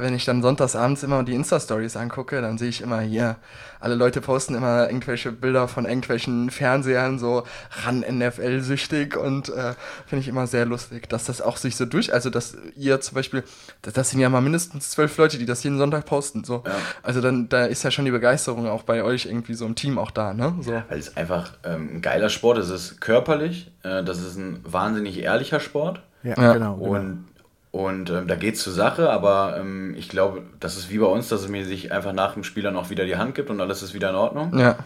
wenn 0.00 0.14
ich 0.14 0.24
dann 0.24 0.42
sonntagsabends 0.42 1.02
immer 1.02 1.22
die 1.22 1.34
Insta-Stories 1.34 1.96
angucke, 1.96 2.40
dann 2.40 2.58
sehe 2.58 2.68
ich 2.68 2.80
immer 2.80 3.00
hier, 3.00 3.36
alle 3.80 3.94
Leute 3.94 4.20
posten 4.20 4.54
immer 4.54 4.86
irgendwelche 4.86 5.32
Bilder 5.32 5.68
von 5.68 5.84
irgendwelchen 5.84 6.50
Fernsehern, 6.50 7.18
so 7.18 7.44
ran 7.84 8.00
NFL-süchtig 8.00 9.16
und 9.16 9.48
äh, 9.50 9.74
finde 10.06 10.22
ich 10.22 10.28
immer 10.28 10.46
sehr 10.46 10.66
lustig, 10.66 11.08
dass 11.08 11.24
das 11.24 11.40
auch 11.40 11.56
sich 11.56 11.76
so 11.76 11.84
durch, 11.84 12.12
also 12.12 12.30
dass 12.30 12.56
ihr 12.76 13.00
zum 13.00 13.14
Beispiel, 13.14 13.44
das, 13.82 13.94
das 13.94 14.10
sind 14.10 14.20
ja 14.20 14.28
mal 14.28 14.40
mindestens 14.40 14.90
zwölf 14.90 15.16
Leute, 15.16 15.38
die 15.38 15.46
das 15.46 15.62
jeden 15.62 15.78
Sonntag 15.78 16.06
posten, 16.06 16.44
so. 16.44 16.62
Ja. 16.66 16.72
Also 17.02 17.20
dann, 17.20 17.48
da 17.48 17.64
ist 17.64 17.82
ja 17.82 17.90
schon 17.90 18.04
die 18.04 18.10
Begeisterung 18.10 18.66
auch 18.66 18.82
bei 18.82 19.02
euch 19.02 19.26
irgendwie 19.26 19.54
so 19.54 19.66
im 19.66 19.74
Team 19.74 19.98
auch 19.98 20.10
da, 20.10 20.34
ne? 20.34 20.54
So. 20.60 20.72
Weil 20.72 20.98
es 20.98 21.16
einfach 21.16 21.52
ähm, 21.64 21.96
ein 21.96 22.02
geiler 22.02 22.30
Sport 22.30 22.58
ist, 22.58 22.70
es 22.70 22.92
ist 22.92 23.00
körperlich, 23.00 23.70
äh, 23.82 24.02
das 24.02 24.20
ist 24.20 24.36
ein 24.36 24.60
wahnsinnig 24.64 25.18
ehrlicher 25.22 25.60
Sport. 25.60 26.02
Ja, 26.22 26.34
ja. 26.36 26.52
genau. 26.54 26.74
Und 26.74 27.26
genau 27.26 27.37
und 27.70 28.10
ähm, 28.10 28.26
da 28.26 28.34
geht 28.34 28.54
es 28.54 28.62
zur 28.62 28.72
Sache, 28.72 29.10
aber 29.10 29.56
ähm, 29.58 29.94
ich 29.96 30.08
glaube, 30.08 30.42
das 30.58 30.76
ist 30.76 30.90
wie 30.90 30.98
bei 30.98 31.06
uns, 31.06 31.28
dass 31.28 31.42
es 31.42 31.48
mir 31.48 31.64
sich 31.66 31.92
einfach 31.92 32.12
nach 32.12 32.34
dem 32.34 32.44
Spiel 32.44 32.62
dann 32.62 32.76
auch 32.76 32.90
wieder 32.90 33.04
die 33.04 33.16
Hand 33.16 33.34
gibt 33.34 33.50
und 33.50 33.60
alles 33.60 33.82
ist 33.82 33.94
wieder 33.94 34.10
in 34.10 34.16
Ordnung. 34.16 34.58
Ja. 34.58 34.78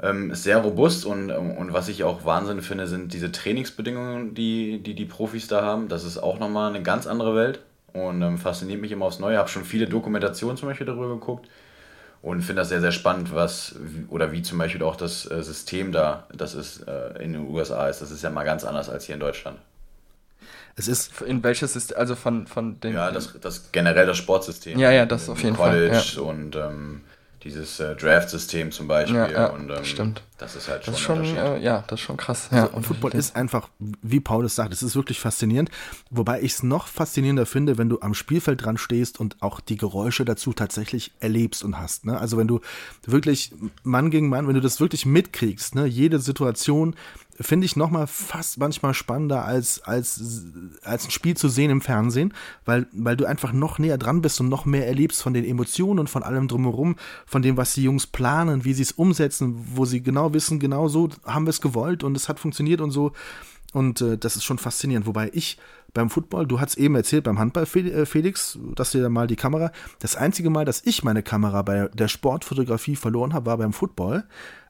Ähm, 0.00 0.30
ist 0.30 0.42
sehr 0.42 0.58
robust 0.58 1.06
und, 1.06 1.30
und 1.30 1.72
was 1.72 1.88
ich 1.88 2.04
auch 2.04 2.24
Wahnsinn 2.24 2.60
finde, 2.60 2.86
sind 2.86 3.12
diese 3.12 3.30
Trainingsbedingungen, 3.30 4.34
die 4.34 4.82
die, 4.82 4.94
die 4.94 5.04
Profis 5.04 5.46
da 5.46 5.62
haben. 5.62 5.88
Das 5.88 6.04
ist 6.04 6.18
auch 6.18 6.38
nochmal 6.38 6.70
eine 6.70 6.82
ganz 6.82 7.06
andere 7.06 7.34
Welt 7.34 7.60
und 7.92 8.20
ähm, 8.20 8.36
fasziniert 8.36 8.80
mich 8.80 8.92
immer 8.92 9.06
aufs 9.06 9.18
Neue. 9.18 9.34
Ich 9.34 9.38
habe 9.38 9.48
schon 9.48 9.64
viele 9.64 9.86
Dokumentationen 9.86 10.56
zum 10.56 10.68
Beispiel 10.68 10.86
darüber 10.86 11.08
geguckt 11.08 11.48
und 12.20 12.42
finde 12.42 12.60
das 12.60 12.68
sehr, 12.68 12.80
sehr 12.80 12.92
spannend, 12.92 13.34
was 13.34 13.76
oder 14.08 14.32
wie 14.32 14.42
zum 14.42 14.58
Beispiel 14.58 14.82
auch 14.82 14.96
das 14.96 15.30
äh, 15.30 15.42
System 15.42 15.92
da, 15.92 16.26
das 16.34 16.54
ist 16.54 16.86
äh, 16.86 17.22
in 17.22 17.32
den 17.32 17.48
USA 17.48 17.88
ist. 17.88 18.02
Das 18.02 18.10
ist 18.10 18.22
ja 18.22 18.30
mal 18.30 18.44
ganz 18.44 18.64
anders 18.64 18.90
als 18.90 19.06
hier 19.06 19.14
in 19.14 19.20
Deutschland. 19.20 19.58
Es 20.76 20.88
ist. 20.88 21.20
In 21.22 21.42
welches 21.42 21.76
ist, 21.76 21.94
also 21.96 22.14
von, 22.14 22.46
von 22.46 22.80
dem. 22.80 22.94
Ja, 22.94 23.10
das, 23.10 23.38
das 23.40 23.72
generell 23.72 24.06
das 24.06 24.16
Sportsystem. 24.16 24.78
Ja, 24.78 24.90
ja, 24.90 25.06
das 25.06 25.28
auf 25.28 25.42
jeden 25.42 25.56
College 25.56 25.94
Fall. 25.94 26.02
College 26.02 26.22
und 26.22 26.56
ähm, 26.56 27.00
dieses 27.44 27.80
äh, 27.80 27.96
Draft-System 27.96 28.70
zum 28.70 28.86
Beispiel. 28.86 29.16
Ja, 29.16 29.30
ja 29.30 29.46
und, 29.46 29.70
ähm, 29.70 29.84
stimmt. 29.84 30.22
Das 30.38 30.56
ist 30.56 30.68
halt 30.68 30.86
das 30.86 30.98
schon, 30.98 31.22
ist 31.22 31.30
schon 31.30 31.36
äh, 31.36 31.58
Ja, 31.58 31.84
das 31.86 32.00
ist 32.00 32.06
schon 32.06 32.16
krass. 32.16 32.48
Also, 32.50 32.66
ja, 32.66 32.72
und 32.72 32.84
Football 32.84 33.12
ist 33.14 33.36
einfach, 33.36 33.68
wie 33.78 34.20
Paulus 34.20 34.54
sagt, 34.54 34.72
es 34.72 34.82
ist 34.82 34.94
wirklich 34.94 35.20
faszinierend. 35.20 35.70
Wobei 36.10 36.40
ich 36.40 36.52
es 36.52 36.62
noch 36.62 36.86
faszinierender 36.86 37.46
finde, 37.46 37.78
wenn 37.78 37.88
du 37.88 38.00
am 38.00 38.14
Spielfeld 38.14 38.64
dran 38.64 38.76
stehst 38.76 39.18
und 39.18 39.42
auch 39.42 39.60
die 39.60 39.76
Geräusche 39.76 40.24
dazu 40.24 40.52
tatsächlich 40.52 41.12
erlebst 41.20 41.64
und 41.64 41.78
hast. 41.78 42.06
Ne? 42.06 42.18
Also 42.18 42.36
wenn 42.36 42.48
du 42.48 42.60
wirklich 43.06 43.52
Mann 43.82 44.10
gegen 44.10 44.28
Mann, 44.28 44.46
wenn 44.46 44.54
du 44.54 44.60
das 44.60 44.80
wirklich 44.80 45.06
mitkriegst, 45.06 45.74
ne? 45.74 45.86
jede 45.86 46.18
Situation, 46.18 46.94
finde 47.40 47.64
ich 47.64 47.76
nochmal 47.76 48.06
fast 48.06 48.58
manchmal 48.58 48.94
spannender 48.94 49.44
als, 49.44 49.82
als, 49.82 50.44
als 50.82 51.06
ein 51.06 51.10
Spiel 51.10 51.36
zu 51.36 51.48
sehen 51.48 51.70
im 51.70 51.80
Fernsehen, 51.80 52.34
weil, 52.64 52.86
weil 52.92 53.16
du 53.16 53.24
einfach 53.24 53.52
noch 53.52 53.78
näher 53.78 53.98
dran 53.98 54.22
bist 54.22 54.40
und 54.40 54.48
noch 54.48 54.64
mehr 54.64 54.86
erlebst 54.86 55.22
von 55.22 55.34
den 55.34 55.44
Emotionen 55.44 56.00
und 56.00 56.10
von 56.10 56.22
allem 56.22 56.48
drumherum, 56.48 56.96
von 57.26 57.42
dem, 57.42 57.56
was 57.56 57.74
die 57.74 57.84
Jungs 57.84 58.06
planen, 58.06 58.64
wie 58.64 58.74
sie 58.74 58.82
es 58.82 58.92
umsetzen, 58.92 59.64
wo 59.74 59.84
sie 59.84 60.02
genau 60.02 60.34
wissen, 60.34 60.58
genau 60.58 60.88
so 60.88 61.08
haben 61.24 61.46
wir 61.46 61.50
es 61.50 61.60
gewollt 61.60 62.04
und 62.04 62.16
es 62.16 62.28
hat 62.28 62.38
funktioniert 62.38 62.80
und 62.80 62.90
so. 62.90 63.12
Und 63.72 64.02
äh, 64.02 64.18
das 64.18 64.36
ist 64.36 64.44
schon 64.44 64.58
faszinierend. 64.58 65.06
Wobei 65.06 65.30
ich 65.32 65.58
beim 65.94 66.10
Football, 66.10 66.46
du 66.46 66.60
hast 66.60 66.76
eben 66.78 66.94
erzählt, 66.94 67.24
beim 67.24 67.38
Handball, 67.38 67.64
äh, 67.64 68.06
Felix, 68.06 68.58
dass 68.74 68.92
dir 68.92 69.08
mal 69.08 69.26
die 69.26 69.36
Kamera, 69.36 69.72
das 69.98 70.16
einzige 70.16 70.50
Mal, 70.50 70.64
dass 70.64 70.84
ich 70.84 71.04
meine 71.04 71.22
Kamera 71.22 71.62
bei 71.62 71.88
der 71.92 72.08
Sportfotografie 72.08 72.96
verloren 72.96 73.34
habe, 73.34 73.46
war 73.46 73.58
beim 73.58 73.72
Football. 73.72 74.24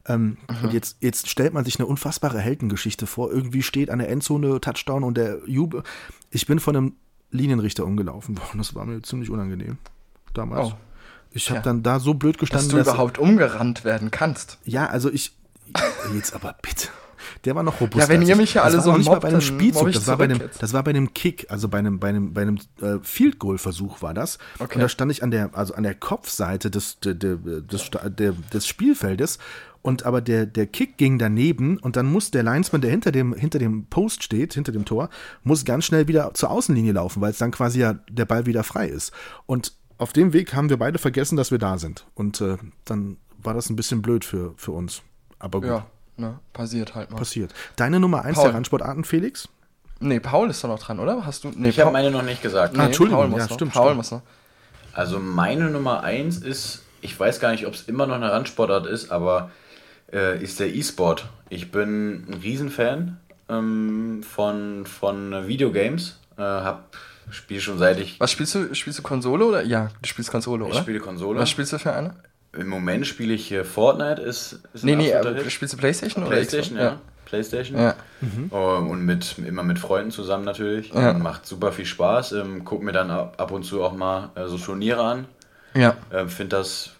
Ähm, 0.05 0.37
und 0.63 0.73
jetzt, 0.73 0.97
jetzt 0.99 1.29
stellt 1.29 1.53
man 1.53 1.63
sich 1.63 1.79
eine 1.79 1.85
unfassbare 1.85 2.39
Heldengeschichte 2.39 3.07
vor. 3.07 3.31
Irgendwie 3.31 3.63
steht 3.63 3.89
an 3.89 3.99
der 3.99 4.09
Endzone 4.09 4.59
Touchdown 4.59 5.03
und 5.03 5.15
der 5.15 5.39
Jubel. 5.47 5.83
Ich 6.29 6.45
bin 6.45 6.59
von 6.59 6.75
einem 6.75 6.93
Linienrichter 7.31 7.85
umgelaufen 7.85 8.37
worden. 8.37 8.57
Das 8.57 8.75
war 8.75 8.85
mir 8.85 9.01
ziemlich 9.01 9.29
unangenehm. 9.29 9.77
Damals. 10.33 10.69
Oh. 10.69 10.73
Ich 11.31 11.49
habe 11.49 11.59
ja. 11.59 11.63
dann 11.63 11.83
da 11.83 11.99
so 11.99 12.13
blöd 12.13 12.37
gestanden, 12.37 12.67
dass 12.67 12.71
du 12.71 12.77
dass 12.77 12.87
überhaupt 12.87 13.17
umgerannt 13.17 13.85
werden 13.85 14.11
kannst. 14.11 14.59
Ja, 14.65 14.87
also 14.87 15.09
ich 15.09 15.35
jetzt 16.13 16.35
aber 16.35 16.55
bitte. 16.61 16.89
Der 17.45 17.55
war 17.55 17.63
noch 17.63 17.81
robuster. 17.81 17.99
Ja, 18.03 18.09
wenn 18.09 18.21
ihr 18.21 18.35
mich 18.35 18.53
ja 18.53 18.63
alle 18.63 18.79
so 18.79 18.95
nicht 18.95 19.07
mobbt, 19.07 19.21
bei 19.21 19.27
einem 19.27 19.41
Spielzug, 19.41 19.91
das 19.91 20.07
war 20.07 20.17
bei 20.17 20.25
einem, 20.25 20.39
das 20.59 20.73
war 20.73 20.83
bei 20.83 20.91
einem 20.91 21.13
Kick, 21.13 21.47
also 21.49 21.67
bei 21.67 21.79
einem, 21.79 21.99
bei 21.99 22.09
einem, 22.09 22.33
bei 22.33 22.41
einem 22.41 22.57
äh, 22.81 22.99
Field 23.01 23.39
Goal 23.39 23.57
Versuch 23.57 24.01
war 24.01 24.13
das. 24.13 24.37
Okay. 24.59 24.75
Und 24.75 24.81
da 24.81 24.89
stand 24.89 25.11
ich 25.11 25.23
an 25.23 25.31
der, 25.31 25.49
also 25.53 25.73
an 25.73 25.83
der 25.83 25.95
Kopfseite 25.95 26.71
des, 26.71 26.99
des, 27.01 27.17
des, 27.17 27.91
des 28.53 28.67
Spielfeldes 28.67 29.39
und 29.83 30.05
aber 30.05 30.21
der, 30.21 30.45
der 30.45 30.65
Kick 30.65 30.97
ging 30.97 31.19
daneben 31.19 31.77
und 31.77 31.97
dann 31.97 32.05
muss 32.05 32.31
der 32.31 32.41
Linesman, 32.41 32.81
der 32.81 32.89
hinter 32.89 33.11
dem, 33.11 33.33
hinter 33.33 33.59
dem 33.59 33.85
Post 33.87 34.23
steht, 34.23 34.53
hinter 34.53 34.71
dem 34.71 34.85
Tor, 34.85 35.09
muss 35.43 35.65
ganz 35.65 35.83
schnell 35.83 36.07
wieder 36.07 36.33
zur 36.33 36.49
Außenlinie 36.49 36.93
laufen, 36.93 37.21
weil 37.21 37.31
es 37.31 37.37
dann 37.37 37.51
quasi 37.51 37.81
ja 37.81 37.93
der 38.09 38.25
Ball 38.25 38.45
wieder 38.45 38.63
frei 38.63 38.87
ist. 38.87 39.11
Und 39.45 39.73
auf 39.97 40.13
dem 40.13 40.31
Weg 40.31 40.55
haben 40.55 40.69
wir 40.69 40.77
beide 40.77 40.99
vergessen, 40.99 41.35
dass 41.35 41.51
wir 41.51 41.59
da 41.59 41.77
sind. 41.77 42.05
Und 42.15 42.39
äh, 42.39 42.57
dann 42.85 43.17
war 43.37 43.53
das 43.53 43.69
ein 43.69 43.75
bisschen 43.75 44.01
blöd 44.01 44.23
für, 44.23 44.53
für 44.55 44.71
uns. 44.71 45.01
Aber 45.37 45.59
gut. 45.59 45.69
Ja, 45.69 45.85
ne, 46.17 46.39
passiert 46.53 46.95
halt 46.95 47.11
mal. 47.11 47.17
Passiert. 47.17 47.53
Deine 47.75 47.99
Nummer 47.99 48.23
1 48.23 48.41
der 48.41 48.53
Randsportarten, 48.53 49.03
Felix? 49.03 49.49
Nee, 49.99 50.19
Paul 50.19 50.49
ist 50.49 50.63
doch 50.63 50.69
noch 50.69 50.79
dran, 50.79 50.99
oder? 50.99 51.25
Hast 51.25 51.43
du? 51.43 51.51
Nee, 51.55 51.69
ich 51.69 51.79
habe 51.79 51.91
meine 51.91 52.11
noch 52.11 52.23
nicht 52.23 52.41
gesagt. 52.41 52.75
Nee, 52.75 52.85
Entschuldigung, 52.85 53.21
Paul 53.21 53.29
muss 53.29 53.39
ja, 53.39 53.45
noch. 53.47 53.53
stimmt. 53.53 53.73
Paul 53.73 53.85
stimmt. 53.85 53.97
muss 53.97 54.11
noch. 54.11 54.21
Also 54.93 55.19
meine 55.19 55.69
Nummer 55.69 56.03
1 56.03 56.39
ist, 56.39 56.83
ich 57.01 57.19
weiß 57.19 57.39
gar 57.39 57.51
nicht, 57.51 57.65
ob 57.65 57.73
es 57.73 57.83
immer 57.83 58.05
noch 58.05 58.15
eine 58.15 58.31
Randsportart 58.31 58.85
ist, 58.85 59.11
aber 59.11 59.51
äh, 60.11 60.41
ist 60.43 60.59
der 60.59 60.73
E-Sport. 60.73 61.27
Ich 61.49 61.71
bin 61.71 62.25
ein 62.29 62.33
Riesenfan 62.43 63.17
ähm, 63.49 64.23
von, 64.23 64.85
von 64.85 65.47
Videogames. 65.47 66.19
Äh, 66.37 66.41
hab 66.41 66.95
spiele 67.29 67.61
schon 67.61 67.77
seit 67.77 67.99
ich. 67.99 68.19
Was 68.19 68.31
spielst 68.31 68.55
du? 68.55 68.73
Spielst 68.75 68.99
du 68.99 69.03
Konsole 69.03 69.45
oder? 69.45 69.63
Ja, 69.63 69.89
du 70.01 70.07
spielst 70.07 70.29
Konsole, 70.29 70.65
oder? 70.65 70.75
Ich 70.75 70.81
spiele 70.81 70.99
Konsole. 70.99 71.39
Was 71.39 71.49
spielst 71.49 71.73
du 71.73 71.79
für 71.79 71.93
eine? 71.93 72.15
Im 72.57 72.67
Moment 72.67 73.07
spiele 73.07 73.33
ich 73.33 73.53
Fortnite. 73.63 74.21
Ist, 74.21 74.59
ist 74.73 74.83
nee, 74.83 74.95
nee, 74.95 75.13
aber 75.13 75.49
spielst 75.49 75.73
du 75.73 75.77
Playstation, 75.77 76.23
Playstation 76.25 76.77
oder? 76.77 76.85
Ja. 76.85 76.91
ja. 76.91 77.01
Playstation. 77.33 77.79
Ja. 77.79 77.95
Mhm. 78.21 78.49
Und 78.49 79.05
mit, 79.05 79.37
immer 79.39 79.63
mit 79.63 79.79
Freunden 79.79 80.11
zusammen 80.11 80.45
natürlich. 80.45 80.93
Ja. 80.93 81.13
Macht 81.13 81.47
super 81.47 81.71
viel 81.71 81.85
Spaß. 81.85 82.33
Ähm, 82.33 82.63
guck 82.63 82.83
mir 82.83 82.91
dann 82.91 83.09
ab, 83.09 83.35
ab 83.37 83.51
und 83.51 83.63
zu 83.63 83.83
auch 83.83 83.93
mal 83.93 84.29
äh, 84.35 84.45
so 84.45 84.57
Turniere 84.59 85.01
an. 85.01 85.25
Ja. 85.73 85.97
Ähm, 86.13 86.29
Finde 86.29 86.57
das, 86.57 86.91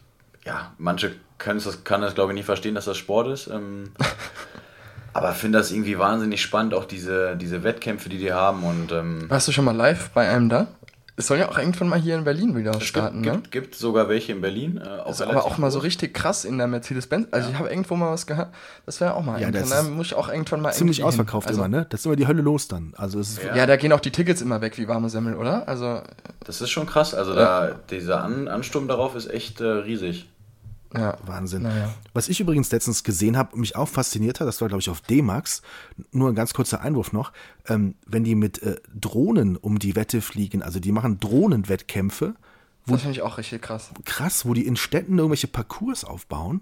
ja, 0.44 0.74
manche 0.80 1.12
können 1.38 1.62
das, 1.64 1.84
kann 1.84 2.02
das 2.02 2.16
glaube 2.16 2.32
ich 2.32 2.36
nicht 2.36 2.46
verstehen, 2.46 2.74
dass 2.74 2.86
das 2.86 2.98
Sport 2.98 3.28
ist. 3.28 3.48
Ähm, 3.48 3.92
aber 5.14 5.34
finde 5.34 5.60
das 5.60 5.72
irgendwie 5.72 6.00
wahnsinnig 6.00 6.42
spannend, 6.42 6.74
auch 6.74 6.86
diese, 6.86 7.38
diese 7.38 7.64
Wettkämpfe, 7.64 8.10
die 8.10 8.18
die 8.18 8.34
haben. 8.34 8.64
Und, 8.64 8.92
ähm, 8.92 9.30
Warst 9.30 9.48
du 9.48 9.52
schon 9.52 9.66
mal 9.66 9.76
live 9.76 10.10
bei 10.12 10.28
einem 10.28 10.50
da? 10.50 10.68
Es 11.16 11.28
soll 11.28 11.38
ja 11.38 11.50
auch 11.50 11.60
irgendwann 11.60 11.90
mal 11.90 12.00
hier 12.00 12.16
in 12.16 12.24
Berlin 12.24 12.56
wieder 12.56 12.82
starten, 12.82 13.22
gibt, 13.22 13.36
ne? 13.36 13.42
gibt, 13.42 13.52
gibt 13.52 13.76
sogar 13.76 14.10
welche 14.10 14.32
in 14.32 14.42
Berlin. 14.42 14.82
Äh, 14.84 14.88
auch 14.88 15.22
aber 15.22 15.46
auch 15.46 15.60
mal 15.60 15.70
so 15.70 15.78
richtig 15.80 16.14
krass 16.14 16.44
in 16.44 16.58
der 16.58 16.66
Mercedes-Benz. 16.66 17.28
Also 17.30 17.52
ich 17.52 17.60
habe 17.60 17.70
irgendwo 17.70 17.96
mal 17.96 18.12
was 18.12 18.26
gehört. 18.26 18.50
Das 18.88 19.00
wäre 19.00 19.14
auch 19.14 19.24
mal 19.24 19.40
Ja, 19.40 19.52
das 19.52 19.70
Da 19.70 19.84
muss 19.84 20.08
ich 20.08 20.16
auch 20.16 20.28
irgendwann 20.28 20.62
mal 20.62 20.74
Ziemlich 20.74 21.04
ausverkauft 21.04 21.48
also, 21.48 21.62
immer, 21.62 21.68
ne? 21.68 21.86
Das 21.90 22.00
ist 22.00 22.08
immer 22.08 22.16
die 22.16 22.26
Hölle 22.26 22.42
los 22.42 22.68
dann. 22.68 22.94
Also 22.98 23.20
es 23.20 23.34
ist 23.34 23.44
Ja. 23.44 23.56
Ja, 23.56 23.66
da 23.68 23.76
gehen 23.76 23.94
auch 23.94 24.00
die 24.00 24.12
Tickets 24.12 24.42
immer 24.42 24.62
weg 24.62 24.78
wie 24.80 24.88
warme 24.88 25.10
Semmel, 25.10 25.36
oder? 25.36 25.68
Also, 25.68 26.02
Das 26.46 26.62
ist 26.62 26.72
schon 26.72 26.88
krass. 26.88 27.14
Also 27.14 27.36
da 27.36 27.76
dieser 27.92 28.24
An 28.24 28.48
Ansturm 28.48 28.88
darauf 28.88 29.16
ist 29.16 29.30
echt 29.30 29.62
äh, 29.62 29.66
riesig. 29.66 30.28
Ja. 30.96 31.18
Wahnsinn. 31.26 31.64
Naja. 31.64 31.94
Was 32.14 32.30
ich 32.30 32.40
übrigens 32.40 32.72
letztens 32.72 33.04
gesehen 33.04 33.38
habe, 33.38 33.58
mich 33.58 33.76
auch 33.76 33.90
fasziniert 33.90 34.40
hat, 34.40 34.48
das 34.48 34.62
war 34.62 34.68
glaube 34.68 34.82
ich 34.82 34.90
auf 34.90 35.02
D-Max, 35.02 35.62
nur 36.12 36.30
ein 36.30 36.36
ganz 36.36 36.54
kurzer 36.54 36.82
Einwurf 36.82 37.14
noch, 37.14 37.32
ähm, 37.68 37.96
wenn 38.06 38.24
die 38.24 38.36
mit 38.36 38.62
äh, 38.62 38.78
Drohnen 38.94 39.58
um 39.58 39.80
die 39.80 39.96
Wette 39.96 40.22
fliegen, 40.22 40.62
also 40.62 40.80
die 40.80 40.92
machen 40.92 41.20
Drohnenwettkämpfe, 41.20 42.36
Das 42.88 43.02
finde 43.02 43.14
ich 43.14 43.22
auch 43.22 43.38
richtig 43.38 43.62
krass. 43.62 43.92
krass, 44.06 44.46
wo 44.46 44.54
die 44.54 44.66
in 44.66 44.76
Städten 44.76 45.18
irgendwelche 45.18 45.48
Parcours 45.48 46.04
aufbauen 46.04 46.62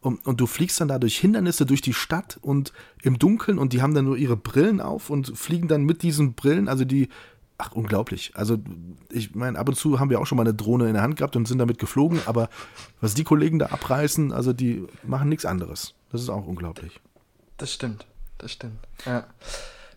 und, 0.00 0.26
und 0.26 0.40
du 0.40 0.46
fliegst 0.46 0.80
dann 0.80 0.88
da 0.88 0.98
durch 0.98 1.18
Hindernisse 1.18 1.66
durch 1.66 1.82
die 1.82 1.94
Stadt 1.94 2.38
und 2.40 2.72
im 3.02 3.18
Dunkeln 3.18 3.58
und 3.58 3.72
die 3.72 3.82
haben 3.82 3.94
dann 3.94 4.06
nur 4.06 4.16
ihre 4.16 4.36
Brillen 4.36 4.80
auf 4.80 5.10
und 5.10 5.36
fliegen 5.36 5.68
dann 5.68 5.84
mit 5.84 6.02
diesen 6.02 6.34
Brillen, 6.34 6.68
also 6.68 6.84
die, 6.84 7.08
ach 7.60 7.72
unglaublich. 7.72 8.32
Also 8.34 8.58
ich 9.10 9.34
meine, 9.34 9.58
ab 9.58 9.68
und 9.68 9.74
zu 9.74 10.00
haben 10.00 10.10
wir 10.10 10.20
auch 10.20 10.26
schon 10.26 10.36
mal 10.36 10.42
eine 10.42 10.54
Drohne 10.54 10.86
in 10.88 10.94
der 10.94 11.02
Hand 11.02 11.16
gehabt 11.16 11.36
und 11.36 11.46
sind 11.46 11.58
damit 11.58 11.78
geflogen, 11.78 12.20
aber 12.26 12.48
was 13.00 13.14
die 13.14 13.24
Kollegen 13.24 13.58
da 13.58 13.66
abreißen, 13.66 14.32
also 14.32 14.52
die 14.52 14.86
machen 15.02 15.28
nichts 15.28 15.44
anderes. 15.44 15.94
Das 16.10 16.20
ist 16.20 16.28
auch 16.30 16.46
unglaublich. 16.46 17.00
Das 17.56 17.72
stimmt. 17.72 18.06
Das 18.38 18.52
stimmt. 18.52 18.78
Ja. 19.04 19.24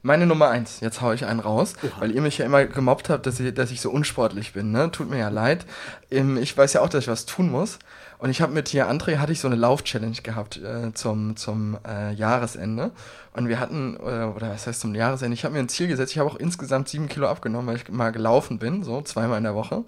Meine 0.05 0.25
Nummer 0.27 0.49
eins, 0.49 0.81
jetzt 0.81 0.99
hau 0.99 1.13
ich 1.13 1.25
einen 1.25 1.39
raus, 1.39 1.75
weil 1.99 2.11
ihr 2.11 2.21
mich 2.21 2.37
ja 2.37 2.45
immer 2.45 2.65
gemobbt 2.65 3.09
habt, 3.09 3.25
dass 3.25 3.39
ich, 3.39 3.53
dass 3.53 3.71
ich 3.71 3.79
so 3.79 3.89
unsportlich 3.89 4.51
bin. 4.51 4.71
Ne? 4.71 4.91
Tut 4.91 5.09
mir 5.09 5.19
ja 5.19 5.29
leid. 5.29 5.65
Ähm, 6.11 6.35
Ich 6.35 6.57
weiß 6.57 6.73
ja 6.73 6.81
auch, 6.81 6.89
dass 6.89 7.05
ich 7.05 7.09
was 7.09 7.25
tun 7.25 7.49
muss. 7.49 7.79
Und 8.23 8.29
ich 8.29 8.41
habe 8.41 8.53
mit 8.53 8.69
hier 8.69 8.89
André 8.89 9.17
hatte 9.17 9.33
ich 9.33 9.41
so 9.41 9.49
eine 9.49 9.57
Lauf-Challenge 9.57 10.15
gehabt 10.23 10.55
äh, 10.55 10.93
zum, 10.93 11.35
zum 11.35 11.77
äh, 11.85 12.13
Jahresende. 12.13 12.91
Und 13.33 13.49
wir 13.49 13.59
hatten, 13.59 13.97
äh, 13.97 14.23
oder 14.23 14.51
was 14.51 14.65
heißt 14.65 14.79
zum 14.79 14.95
Jahresende, 14.95 15.33
ich 15.33 15.43
habe 15.43 15.55
mir 15.55 15.59
ein 15.59 15.67
Ziel 15.67 15.89
gesetzt, 15.89 16.13
ich 16.13 16.19
habe 16.19 16.29
auch 16.29 16.37
insgesamt 16.37 16.87
sieben 16.87 17.09
Kilo 17.09 17.27
abgenommen, 17.27 17.67
weil 17.67 17.75
ich 17.75 17.89
mal 17.89 18.13
gelaufen 18.13 18.59
bin, 18.59 18.81
so 18.85 19.01
zweimal 19.01 19.39
in 19.39 19.43
der 19.43 19.55
Woche. 19.55 19.83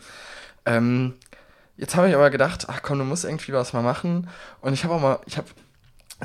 Ähm, 0.66 1.14
jetzt 1.78 1.96
habe 1.96 2.10
ich 2.10 2.16
aber 2.16 2.30
gedacht, 2.30 2.66
ach 2.68 2.82
komm, 2.84 3.00
du 3.00 3.06
musst 3.06 3.24
irgendwie 3.24 3.54
was 3.54 3.72
mal 3.72 3.84
machen. 3.84 4.28
Und 4.60 4.74
ich 4.74 4.84
habe 4.84 4.96
auch 4.96 5.02
mal, 5.02 5.20
ich 5.28 5.38
habe 5.38 5.48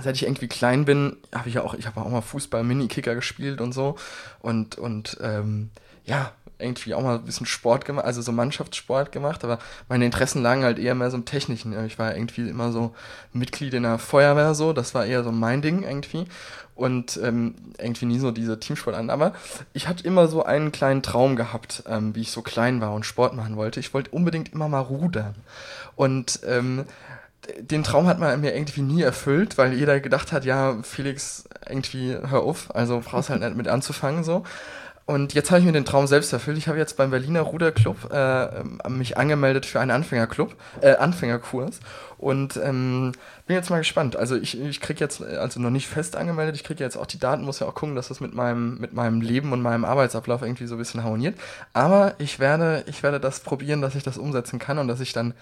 seit 0.02 0.16
ich 0.16 0.24
irgendwie 0.24 0.48
klein 0.48 0.84
bin, 0.86 1.16
habe 1.32 1.48
ich 1.48 1.54
ja 1.54 1.62
auch, 1.62 1.74
ich 1.74 1.86
habe 1.86 2.00
auch 2.00 2.10
mal 2.10 2.22
Fußball, 2.22 2.64
Mini-Kicker 2.64 3.14
gespielt 3.14 3.60
und 3.60 3.70
so. 3.70 3.94
Und, 4.40 4.78
und 4.78 5.16
ähm, 5.22 5.70
ja, 6.04 6.32
irgendwie 6.60 6.94
auch 6.94 7.02
mal 7.02 7.16
ein 7.16 7.24
bisschen 7.24 7.46
Sport 7.46 7.84
gemacht, 7.84 8.04
also 8.04 8.22
so 8.22 8.32
Mannschaftssport 8.32 9.12
gemacht, 9.12 9.44
aber 9.44 9.58
meine 9.88 10.04
Interessen 10.04 10.42
lagen 10.42 10.64
halt 10.64 10.78
eher 10.78 10.94
mehr 10.94 11.10
so 11.10 11.16
im 11.16 11.24
Technischen. 11.24 11.84
Ich 11.86 11.98
war 11.98 12.14
irgendwie 12.14 12.48
immer 12.48 12.72
so 12.72 12.94
Mitglied 13.32 13.74
in 13.74 13.82
der 13.82 13.98
Feuerwehr 13.98 14.54
so, 14.54 14.72
das 14.72 14.94
war 14.94 15.06
eher 15.06 15.24
so 15.24 15.32
mein 15.32 15.62
Ding 15.62 15.82
irgendwie. 15.82 16.26
Und 16.74 17.20
ähm, 17.22 17.56
irgendwie 17.76 18.06
nie 18.06 18.18
so 18.18 18.30
diese 18.30 18.58
Teamsport 18.58 18.96
an. 18.96 19.10
Aber 19.10 19.34
ich 19.74 19.86
hatte 19.86 20.02
immer 20.04 20.28
so 20.28 20.44
einen 20.44 20.72
kleinen 20.72 21.02
Traum 21.02 21.36
gehabt, 21.36 21.82
ähm, 21.86 22.14
wie 22.14 22.22
ich 22.22 22.30
so 22.30 22.40
klein 22.40 22.80
war 22.80 22.94
und 22.94 23.04
Sport 23.04 23.36
machen 23.36 23.56
wollte. 23.56 23.80
Ich 23.80 23.92
wollte 23.92 24.10
unbedingt 24.12 24.54
immer 24.54 24.66
mal 24.66 24.80
rudern. 24.80 25.34
Und 25.94 26.40
ähm, 26.46 26.86
den 27.58 27.84
Traum 27.84 28.06
hat 28.06 28.18
man 28.18 28.40
mir 28.40 28.54
irgendwie 28.54 28.82
nie 28.82 29.02
erfüllt, 29.02 29.58
weil 29.58 29.72
jeder 29.72 30.00
gedacht 30.00 30.32
hat, 30.32 30.44
ja, 30.44 30.78
Felix, 30.82 31.44
irgendwie 31.68 32.16
hör 32.16 32.42
auf, 32.42 32.74
also 32.74 33.02
brauchst 33.04 33.30
halt 33.30 33.40
nicht 33.42 33.56
mit 33.56 33.68
anzufangen 33.68 34.24
so. 34.24 34.44
Und 35.10 35.34
jetzt 35.34 35.50
habe 35.50 35.58
ich 35.58 35.66
mir 35.66 35.72
den 35.72 35.84
Traum 35.84 36.06
selbst 36.06 36.32
erfüllt. 36.32 36.56
Ich 36.56 36.68
habe 36.68 36.78
jetzt 36.78 36.96
beim 36.96 37.10
Berliner 37.10 37.40
Ruderclub 37.40 38.12
äh, 38.12 38.62
mich 38.88 39.18
angemeldet 39.18 39.66
für 39.66 39.80
einen 39.80 39.90
Anfängerclub, 39.90 40.54
äh, 40.82 40.94
Anfängerkurs 40.94 41.80
und 42.16 42.56
ähm, 42.62 43.10
bin 43.48 43.56
jetzt 43.56 43.70
mal 43.70 43.78
gespannt. 43.78 44.14
Also 44.14 44.36
ich, 44.36 44.60
ich 44.60 44.80
kriege 44.80 45.00
jetzt, 45.00 45.20
also 45.20 45.58
noch 45.58 45.70
nicht 45.70 45.88
fest 45.88 46.14
angemeldet, 46.14 46.54
ich 46.54 46.62
kriege 46.62 46.84
jetzt 46.84 46.96
auch 46.96 47.06
die 47.06 47.18
Daten, 47.18 47.42
muss 47.42 47.58
ja 47.58 47.66
auch 47.66 47.74
gucken, 47.74 47.96
dass 47.96 48.06
das 48.06 48.20
mit 48.20 48.34
meinem, 48.34 48.78
mit 48.78 48.92
meinem 48.92 49.20
Leben 49.20 49.52
und 49.52 49.62
meinem 49.62 49.84
Arbeitsablauf 49.84 50.42
irgendwie 50.42 50.66
so 50.66 50.76
ein 50.76 50.78
bisschen 50.78 51.02
harmoniert. 51.02 51.36
Aber 51.72 52.14
ich 52.18 52.38
werde, 52.38 52.84
ich 52.86 53.02
werde 53.02 53.18
das 53.18 53.40
probieren, 53.40 53.82
dass 53.82 53.96
ich 53.96 54.04
das 54.04 54.16
umsetzen 54.16 54.60
kann 54.60 54.78
und 54.78 54.86
dass 54.86 55.00
ich 55.00 55.12
dann 55.12 55.34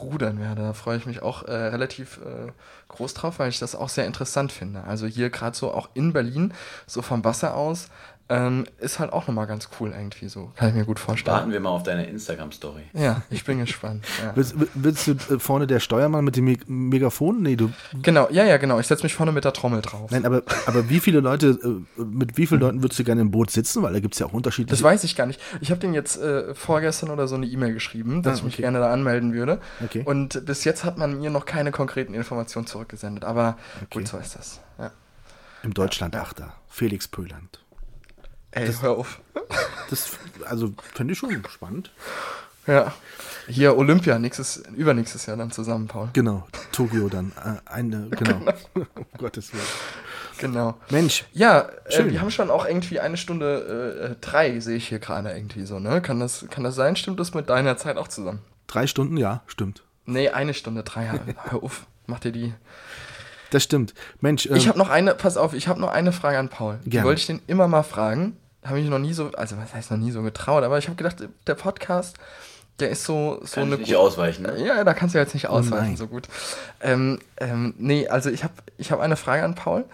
rudern 0.00 0.40
werde. 0.40 0.62
Da 0.62 0.72
freue 0.72 0.96
ich 0.96 1.04
mich 1.04 1.20
auch 1.20 1.42
äh, 1.42 1.52
relativ 1.52 2.18
äh, 2.18 2.52
groß 2.88 3.12
drauf, 3.12 3.38
weil 3.38 3.50
ich 3.50 3.58
das 3.58 3.74
auch 3.74 3.90
sehr 3.90 4.06
interessant 4.06 4.50
finde. 4.50 4.84
Also 4.84 5.06
hier 5.06 5.28
gerade 5.28 5.54
so 5.54 5.74
auch 5.74 5.90
in 5.92 6.14
Berlin, 6.14 6.54
so 6.86 7.02
vom 7.02 7.22
Wasser 7.22 7.54
aus, 7.54 7.88
ähm, 8.30 8.64
ist 8.78 8.98
halt 9.00 9.12
auch 9.12 9.26
nochmal 9.26 9.46
ganz 9.46 9.68
cool 9.78 9.90
irgendwie 9.90 10.28
so. 10.28 10.52
Kann 10.56 10.68
ich 10.70 10.74
mir 10.76 10.84
gut 10.84 10.98
vorstellen. 10.98 11.36
Warten 11.36 11.52
wir 11.52 11.60
mal 11.60 11.70
auf 11.70 11.82
deine 11.82 12.06
Instagram-Story. 12.06 12.82
Ja, 12.94 13.22
ich 13.28 13.44
bin 13.44 13.58
gespannt. 13.66 14.04
Ja. 14.22 14.32
Willst, 14.36 14.54
willst 14.74 15.06
du 15.08 15.12
äh, 15.34 15.38
vorne 15.38 15.66
der 15.66 15.80
Steuermann 15.80 16.24
mit 16.24 16.36
dem 16.36 16.44
Me 16.44 16.56
Megafon? 16.66 17.42
Nee, 17.42 17.56
du. 17.56 17.70
Genau, 18.02 18.28
ja, 18.30 18.44
ja, 18.44 18.56
genau. 18.56 18.78
Ich 18.80 18.86
setze 18.86 19.02
mich 19.02 19.14
vorne 19.14 19.32
mit 19.32 19.44
der 19.44 19.52
Trommel 19.52 19.82
drauf. 19.82 20.10
Nein, 20.10 20.24
aber, 20.24 20.42
aber 20.66 20.88
wie 20.88 21.00
viele 21.00 21.20
Leute, 21.20 21.84
äh, 21.98 22.02
mit 22.02 22.36
wie 22.36 22.46
vielen 22.46 22.60
Leuten 22.60 22.82
würdest 22.82 22.98
du 23.00 23.04
gerne 23.04 23.20
im 23.20 23.30
Boot 23.30 23.50
sitzen? 23.50 23.82
Weil 23.82 23.92
da 23.92 24.00
gibt 24.00 24.14
es 24.14 24.20
ja 24.20 24.26
auch 24.26 24.32
unterschiedliche. 24.32 24.70
Das 24.76 24.82
weiß 24.82 25.04
ich 25.04 25.16
gar 25.16 25.26
nicht. 25.26 25.40
Ich 25.60 25.70
habe 25.70 25.80
den 25.80 25.92
jetzt 25.92 26.16
äh, 26.20 26.54
vorgestern 26.54 27.10
oder 27.10 27.26
so 27.28 27.34
eine 27.34 27.46
E-Mail 27.46 27.74
geschrieben, 27.74 28.22
dass 28.22 28.34
Ah, 28.34 28.36
ich 28.38 28.44
mich 28.44 28.54
okay. 28.54 28.62
gerne 28.62 28.78
da 28.78 28.92
anmelden 28.92 29.32
würde. 29.32 29.60
Okay. 29.84 30.02
Und 30.04 30.46
bis 30.46 30.64
jetzt 30.64 30.84
hat 30.84 30.96
man 30.98 31.18
mir 31.18 31.30
noch 31.30 31.46
keine 31.46 31.72
konkreten 31.72 32.14
Informationen 32.14 32.66
zurückgesendet. 32.66 33.24
Aber 33.24 33.58
gut, 33.90 34.06
so 34.06 34.16
ist 34.18 34.36
das. 34.36 34.60
Ja. 34.78 34.92
Im 35.62 35.74
Deutschland-Achter. 35.74 36.52
Felix 36.68 37.08
Pöland. 37.08 37.60
Ey, 38.52 38.72
hör 38.80 38.92
auf. 38.92 39.20
Das, 39.90 40.10
also, 40.44 40.72
finde 40.94 41.12
ich 41.12 41.18
schon 41.18 41.42
spannend. 41.48 41.90
Ja. 42.66 42.92
Hier 43.48 43.76
Olympia, 43.76 44.18
nächstes, 44.18 44.58
übernächstes 44.76 45.26
Jahr 45.26 45.36
dann 45.36 45.50
zusammen, 45.50 45.88
Paul. 45.88 46.10
Genau, 46.12 46.46
Tokio 46.72 47.08
dann. 47.08 47.32
Äh, 47.44 47.68
eine, 47.70 48.08
genau. 48.10 48.52
um 48.74 48.86
Gottes 49.18 49.52
Willen. 49.52 49.64
Genau. 50.38 50.78
Mensch, 50.90 51.24
Ja, 51.32 51.68
äh, 51.84 51.92
Schön. 51.92 52.12
wir 52.12 52.20
haben 52.20 52.30
schon 52.30 52.50
auch 52.50 52.64
irgendwie 52.66 53.00
eine 53.00 53.16
Stunde 53.16 53.98
äh, 54.00 54.12
äh, 54.12 54.16
drei, 54.20 54.58
sehe 54.60 54.76
ich 54.76 54.88
hier 54.88 54.98
gerade 54.98 55.30
irgendwie 55.32 55.66
so, 55.66 55.78
ne? 55.80 56.00
Kann 56.00 56.18
das, 56.20 56.46
kann 56.50 56.64
das 56.64 56.74
sein? 56.76 56.96
Stimmt 56.96 57.20
das 57.20 57.34
mit 57.34 57.50
deiner 57.50 57.76
Zeit 57.76 57.96
auch 57.96 58.08
zusammen? 58.08 58.40
drei 58.66 58.86
Stunden, 58.86 59.16
ja, 59.16 59.42
stimmt. 59.46 59.82
Nee, 60.06 60.28
eine 60.28 60.54
Stunde 60.54 60.82
drei. 60.84 61.06
ja. 61.06 61.14
Hör 61.50 61.62
auf, 61.62 61.86
mach 62.06 62.20
dir 62.20 62.32
die. 62.32 62.54
Das 63.50 63.62
stimmt. 63.62 63.94
Mensch, 64.20 64.46
ähm, 64.46 64.56
Ich 64.56 64.68
habe 64.68 64.78
noch 64.78 64.88
eine, 64.88 65.14
pass 65.14 65.36
auf, 65.36 65.54
ich 65.54 65.68
habe 65.68 65.80
noch 65.80 65.90
eine 65.90 66.12
Frage 66.12 66.38
an 66.38 66.48
Paul. 66.48 66.78
Die 66.84 66.90
Gerne. 66.90 67.06
wollte 67.06 67.20
ich 67.20 67.26
den 67.26 67.40
immer 67.46 67.68
mal 67.68 67.82
fragen. 67.82 68.36
Habe 68.64 68.78
ich 68.80 68.88
noch 68.88 68.98
nie 68.98 69.12
so, 69.12 69.30
also 69.32 69.56
was 69.56 69.74
heißt 69.74 69.90
noch 69.90 69.98
nie 69.98 70.10
so 70.10 70.22
getraut, 70.22 70.64
aber 70.64 70.78
ich 70.78 70.86
habe 70.86 70.96
gedacht, 70.96 71.16
der 71.46 71.54
Podcast, 71.54 72.16
der 72.78 72.90
ist 72.90 73.04
so, 73.04 73.40
so 73.42 73.54
Kann 73.54 73.64
eine 73.64 73.74
ich 73.74 73.80
nicht 73.88 73.96
ausweichen, 73.96 74.42
ne? 74.42 74.64
Ja, 74.64 74.84
da 74.84 74.94
kannst 74.94 75.14
du 75.14 75.18
jetzt 75.18 75.34
nicht 75.34 75.48
ausweichen, 75.48 75.88
nein. 75.88 75.96
so 75.96 76.06
gut. 76.06 76.28
Ähm, 76.80 77.18
ähm, 77.38 77.74
nee, 77.78 78.06
also 78.08 78.30
ich 78.30 78.44
habe 78.44 78.54
ich 78.76 78.92
hab 78.92 79.00
eine 79.00 79.16
Frage 79.16 79.44
an 79.44 79.54
Paul. 79.54 79.84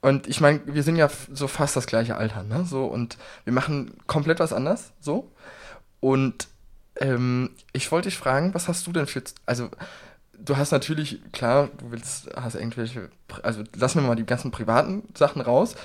Und 0.00 0.28
ich 0.28 0.40
meine, 0.40 0.60
wir 0.66 0.82
sind 0.82 0.96
ja 0.96 1.08
so 1.32 1.48
fast 1.48 1.76
das 1.76 1.86
gleiche 1.86 2.16
Alter, 2.16 2.42
ne? 2.42 2.64
So, 2.64 2.86
und 2.86 3.18
wir 3.44 3.52
machen 3.52 3.92
komplett 4.06 4.38
was 4.40 4.52
anders, 4.52 4.92
so. 5.00 5.30
Und 6.00 6.48
ähm, 7.00 7.50
ich 7.72 7.90
wollte 7.90 8.08
dich 8.08 8.18
fragen, 8.18 8.54
was 8.54 8.68
hast 8.68 8.86
du 8.86 8.92
denn 8.92 9.06
für, 9.06 9.22
also 9.46 9.68
du 10.38 10.56
hast 10.56 10.72
natürlich, 10.72 11.20
klar, 11.32 11.68
du 11.78 11.90
willst, 11.90 12.28
hast 12.36 12.54
irgendwelche, 12.54 13.10
also 13.42 13.62
lassen 13.76 14.00
wir 14.00 14.08
mal 14.08 14.16
die 14.16 14.26
ganzen 14.26 14.50
privaten 14.50 15.02
Sachen 15.14 15.42
raus. 15.42 15.76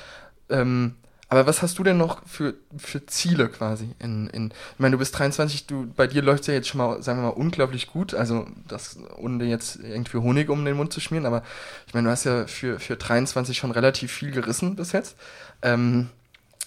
Ähm, 0.49 0.95
aber 1.31 1.47
was 1.47 1.61
hast 1.61 1.79
du 1.79 1.83
denn 1.83 1.97
noch 1.97 2.27
für, 2.27 2.55
für 2.75 3.05
Ziele 3.05 3.47
quasi? 3.47 3.95
In, 3.99 4.27
in, 4.27 4.47
ich 4.47 4.79
meine, 4.79 4.91
du 4.91 4.97
bist 4.97 5.17
23, 5.17 5.65
du, 5.65 5.87
bei 5.95 6.05
dir 6.05 6.21
läuft 6.21 6.41
es 6.41 6.47
ja 6.47 6.53
jetzt 6.53 6.67
schon 6.67 6.79
mal, 6.79 7.01
sagen 7.01 7.19
wir 7.19 7.29
mal, 7.29 7.29
unglaublich 7.29 7.87
gut. 7.87 8.13
Also, 8.13 8.47
das, 8.67 8.97
ohne 9.15 9.37
dir 9.37 9.49
jetzt 9.49 9.77
irgendwie 9.77 10.17
Honig 10.17 10.49
um 10.49 10.65
den 10.65 10.75
Mund 10.75 10.91
zu 10.91 10.99
schmieren, 10.99 11.25
aber 11.25 11.43
ich 11.87 11.93
meine, 11.93 12.07
du 12.07 12.11
hast 12.11 12.25
ja 12.25 12.47
für, 12.47 12.81
für 12.81 12.97
23 12.97 13.57
schon 13.57 13.71
relativ 13.71 14.11
viel 14.11 14.31
gerissen 14.31 14.75
bis 14.75 14.91
jetzt. 14.91 15.15
Ähm, 15.61 16.09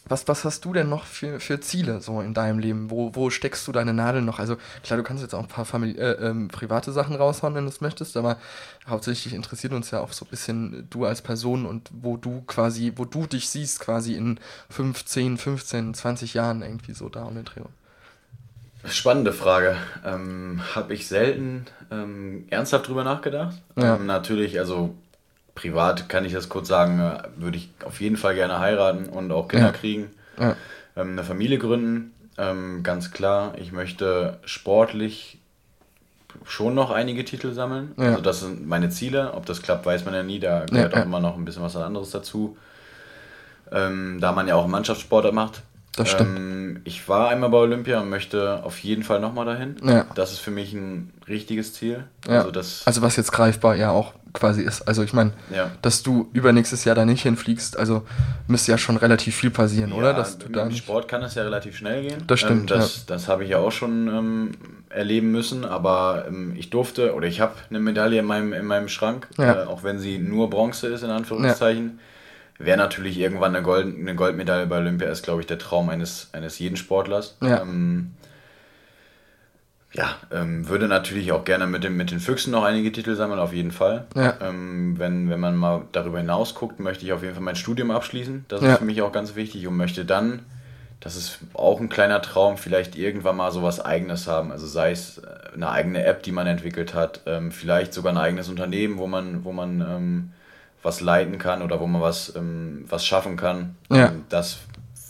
was, 0.06 0.28
was 0.28 0.44
hast 0.44 0.64
du 0.64 0.72
denn 0.72 0.88
noch 0.88 1.04
für, 1.04 1.40
für 1.40 1.60
Ziele 1.60 2.00
so 2.00 2.20
in 2.20 2.34
deinem 2.34 2.58
Leben? 2.58 2.90
Wo, 2.90 3.14
wo 3.14 3.30
steckst 3.30 3.66
du 3.66 3.72
deine 3.72 3.94
Nadel 3.94 4.20
noch? 4.22 4.38
Also 4.38 4.56
klar, 4.82 4.98
du 4.98 5.02
kannst 5.02 5.22
jetzt 5.22 5.34
auch 5.34 5.40
ein 5.40 5.48
paar 5.48 5.64
Famili 5.64 5.98
äh, 5.98 6.12
ähm, 6.28 6.48
private 6.48 6.92
Sachen 6.92 7.16
raushauen, 7.16 7.54
wenn 7.54 7.64
du 7.64 7.70
es 7.70 7.80
möchtest, 7.80 8.16
aber 8.16 8.36
hauptsächlich 8.86 9.32
interessiert 9.32 9.72
uns 9.72 9.90
ja 9.90 10.00
auch 10.00 10.12
so 10.12 10.26
ein 10.26 10.28
bisschen 10.28 10.86
du 10.90 11.06
als 11.06 11.22
Person 11.22 11.64
und 11.64 11.90
wo 11.92 12.16
du 12.16 12.42
quasi, 12.46 12.92
wo 12.96 13.06
du 13.06 13.26
dich 13.26 13.48
siehst 13.48 13.80
quasi 13.80 14.14
in 14.14 14.38
15, 14.70 15.38
15, 15.38 15.94
20 15.94 16.34
Jahren 16.34 16.62
irgendwie 16.62 16.92
so 16.92 17.08
da 17.08 17.24
und 17.24 17.36
in 17.36 17.44
Dreh. 17.44 17.62
Spannende 18.86 19.32
Frage. 19.32 19.76
Ähm, 20.04 20.60
Habe 20.74 20.92
ich 20.92 21.08
selten 21.08 21.64
ähm, 21.90 22.44
ernsthaft 22.50 22.88
drüber 22.88 23.04
nachgedacht. 23.04 23.56
Ja. 23.76 23.96
Ähm, 23.96 24.04
natürlich, 24.04 24.58
also 24.58 24.94
privat 25.54 26.08
kann 26.08 26.24
ich 26.24 26.32
das 26.32 26.48
kurz 26.48 26.68
sagen, 26.68 26.98
äh, 27.00 27.22
würde 27.36 27.58
ich 27.58 27.70
auf 27.84 28.00
jeden 28.00 28.16
Fall 28.16 28.34
gerne 28.34 28.58
heiraten 28.58 29.06
und 29.08 29.30
auch 29.32 29.48
Kinder 29.48 29.66
Ja. 29.66 29.72
kriegen, 29.72 30.10
Ja. 30.38 30.56
ähm, 30.96 31.10
eine 31.12 31.24
Familie 31.24 31.58
gründen. 31.58 32.12
Ähm, 32.36 32.82
ganz 32.82 33.12
klar, 33.12 33.54
ich 33.58 33.70
möchte 33.72 34.38
sportlich 34.44 35.38
schon 36.44 36.74
noch 36.74 36.90
einige 36.90 37.24
Titel 37.24 37.52
sammeln. 37.52 37.92
Ja. 37.96 38.06
Also 38.10 38.20
das 38.20 38.40
sind 38.40 38.66
meine 38.66 38.90
Ziele. 38.90 39.34
Ob 39.34 39.46
das 39.46 39.62
klappt, 39.62 39.86
weiß 39.86 40.04
man 40.04 40.14
ja 40.14 40.24
nie. 40.24 40.40
Da 40.40 40.64
gehört 40.66 40.92
Ja, 40.92 41.00
auch 41.00 41.04
immer 41.04 41.20
noch 41.20 41.36
ein 41.36 41.44
bisschen 41.44 41.62
was 41.62 41.76
anderes 41.76 42.10
dazu. 42.10 42.56
Ähm, 43.72 44.18
da 44.20 44.32
man 44.32 44.48
ja 44.48 44.56
auch 44.56 44.62
einen 44.64 44.72
Mannschaftssportler 44.72 45.32
macht. 45.32 45.62
Das 45.96 46.10
stimmt. 46.10 46.36
Ähm, 46.36 46.80
ich 46.84 47.08
war 47.08 47.28
einmal 47.28 47.50
bei 47.50 47.58
Olympia 47.58 48.00
und 48.00 48.08
möchte 48.10 48.62
auf 48.64 48.78
jeden 48.80 49.04
Fall 49.04 49.20
nochmal 49.20 49.46
dahin. 49.46 49.76
Ja. 49.84 50.06
Das 50.16 50.32
ist 50.32 50.40
für 50.40 50.50
mich 50.50 50.72
ein 50.72 51.12
richtiges 51.28 51.72
Ziel. 51.72 52.04
Also 52.26 52.50
das, 52.50 52.82
Also 52.84 53.00
was 53.02 53.14
jetzt 53.16 53.30
greifbar 53.30 53.76
ja 53.76 53.90
auch 53.92 54.12
quasi 54.34 54.62
ist. 54.62 54.82
Also 54.82 55.02
ich 55.02 55.12
meine, 55.14 55.32
Ja. 55.54 55.70
dass 55.80 56.02
du 56.02 56.28
übernächstes 56.34 56.84
Jahr 56.84 56.94
da 56.94 57.04
nicht 57.06 57.22
hinfliegst, 57.22 57.78
also 57.78 58.02
müsste 58.48 58.72
ja 58.72 58.78
schon 58.78 58.96
relativ 58.98 59.34
viel 59.36 59.50
passieren, 59.50 59.92
oder? 59.92 60.12
Dass 60.12 60.36
du 60.38 60.46
im 60.46 60.52
da 60.52 60.64
nicht. 60.66 60.78
Sport 60.78 61.08
kann 61.08 61.22
es 61.22 61.34
ja 61.36 61.44
relativ 61.44 61.76
schnell 61.76 62.02
gehen. 62.02 62.22
Das 62.26 62.40
stimmt, 62.40 62.70
Ähm, 62.72 62.78
das 62.78 63.06
das 63.06 63.28
habe 63.28 63.44
ich 63.44 63.50
ja 63.50 63.58
auch 63.58 63.72
schon 63.72 64.08
ähm, 64.08 64.50
erleben 64.90 65.30
müssen, 65.30 65.64
aber 65.64 66.24
ähm, 66.28 66.52
ich 66.56 66.68
durfte 66.70 67.14
oder 67.14 67.26
ich 67.28 67.40
habe 67.40 67.54
eine 67.70 67.78
Medaille 67.80 68.18
in 68.18 68.26
meinem, 68.26 68.52
in 68.52 68.66
meinem 68.66 68.88
Schrank, 68.88 69.28
Ja. 69.38 69.62
äh, 69.62 69.66
auch 69.66 69.82
wenn 69.84 69.98
sie 69.98 70.18
nur 70.18 70.50
Bronze 70.50 70.88
ist, 70.88 71.02
in 71.02 71.10
Anführungszeichen. 71.10 72.00
Wäre 72.58 72.78
natürlich 72.78 73.18
irgendwann 73.18 73.54
eine, 73.56 73.64
Gold, 73.64 73.96
eine 73.98 74.14
Goldmedaille 74.14 74.66
bei 74.66 74.78
Olympia, 74.78 75.08
ist 75.08 75.24
glaube 75.24 75.40
ich 75.40 75.46
der 75.46 75.58
Traum 75.58 75.88
eines, 75.90 76.28
eines 76.32 76.58
jeden 76.60 76.76
Sportlers. 76.76 77.36
Ja. 77.42 77.62
Ähm, 77.62 78.12
ja, 79.94 80.16
ähm, 80.32 80.68
würde 80.68 80.88
natürlich 80.88 81.30
auch 81.32 81.44
gerne 81.44 81.66
mit, 81.66 81.84
dem, 81.84 81.96
mit 81.96 82.10
den 82.10 82.18
Füchsen 82.20 82.50
noch 82.50 82.64
einige 82.64 82.90
Titel 82.90 83.14
sammeln, 83.14 83.38
auf 83.38 83.52
jeden 83.52 83.70
Fall. 83.70 84.06
Ja. 84.16 84.34
Ähm, 84.40 84.98
wenn, 84.98 85.30
wenn 85.30 85.38
man 85.40 85.54
mal 85.56 85.82
darüber 85.92 86.18
hinaus 86.18 86.54
guckt, 86.54 86.80
möchte 86.80 87.04
ich 87.04 87.12
auf 87.12 87.22
jeden 87.22 87.34
Fall 87.34 87.42
mein 87.44 87.56
Studium 87.56 87.90
abschließen. 87.92 88.44
Das 88.48 88.60
Ja. 88.60 88.72
ist 88.72 88.78
für 88.78 88.84
mich 88.84 89.02
auch 89.02 89.12
ganz 89.12 89.36
wichtig 89.36 89.66
und 89.68 89.76
möchte 89.76 90.04
dann, 90.04 90.40
das 91.00 91.14
ist 91.16 91.38
auch 91.54 91.78
ein 91.80 91.88
kleiner 91.88 92.20
Traum, 92.22 92.56
vielleicht 92.56 92.96
irgendwann 92.96 93.36
mal 93.36 93.52
sowas 93.52 93.78
eigenes 93.84 94.26
haben. 94.26 94.50
Also 94.50 94.66
sei 94.66 94.90
es 94.90 95.18
äh, 95.18 95.54
eine 95.54 95.70
eigene 95.70 96.04
App, 96.04 96.22
die 96.24 96.32
man 96.32 96.46
entwickelt 96.48 96.92
hat, 96.94 97.20
ähm, 97.26 97.52
vielleicht 97.52 97.94
sogar 97.94 98.12
ein 98.12 98.18
eigenes 98.18 98.48
Unternehmen, 98.48 98.98
wo 98.98 99.06
man, 99.06 99.44
wo 99.44 99.52
man 99.52 99.80
ähm, 99.80 100.32
was 100.82 101.00
leiten 101.00 101.38
kann 101.38 101.62
oder 101.62 101.78
wo 101.78 101.86
man 101.86 102.02
was, 102.02 102.34
ähm, 102.36 102.84
was 102.88 103.06
schaffen 103.06 103.36
kann. 103.36 103.76
Ja. 103.92 104.08
Ähm, 104.08 104.24
das 104.28 104.58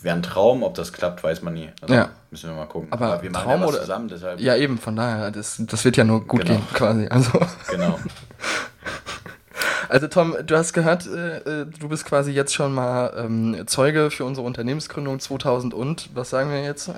wäre 0.05 0.15
ein 0.15 0.23
Traum, 0.23 0.63
ob 0.63 0.75
das 0.75 0.93
klappt, 0.93 1.23
weiß 1.23 1.41
man 1.41 1.55
nie. 1.55 1.69
Also 1.81 1.93
Ja. 1.93 2.09
müssen 2.31 2.49
wir 2.49 2.55
mal 2.55 2.67
gucken. 2.67 2.87
Aber 2.91 3.21
wir 3.21 3.31
machen 3.31 3.43
Traum 3.43 3.61
ja 3.61 3.67
oder- 3.67 3.79
zusammen, 3.81 4.07
deshalb. 4.07 4.39
Ja, 4.39 4.55
eben, 4.55 4.77
von 4.77 4.95
daher, 4.95 5.31
das, 5.31 5.57
das 5.59 5.83
wird 5.83 5.97
ja 5.97 6.03
nur 6.05 6.25
gut 6.25 6.41
Genau. 6.45 6.53
gehen, 6.59 6.67
quasi. 6.73 7.07
Also, 7.09 7.31
Genau. 7.69 7.99
also 9.89 10.07
Tom, 10.07 10.35
du 10.45 10.55
hast 10.57 10.73
gehört, 10.73 11.05
äh, 11.07 11.37
äh, 11.61 11.65
du 11.65 11.89
bist 11.89 12.05
quasi 12.05 12.31
jetzt 12.31 12.53
schon 12.53 12.73
mal 12.73 13.13
ähm, 13.17 13.63
Zeuge 13.67 14.11
für 14.11 14.25
unsere 14.25 14.45
Unternehmensgründung 14.45 15.19
2000 15.19 15.73
und, 15.73 16.09
was 16.13 16.29
sagen 16.29 16.51
wir 16.51 16.63
jetzt? 16.63 16.87
Äh, 16.89 16.93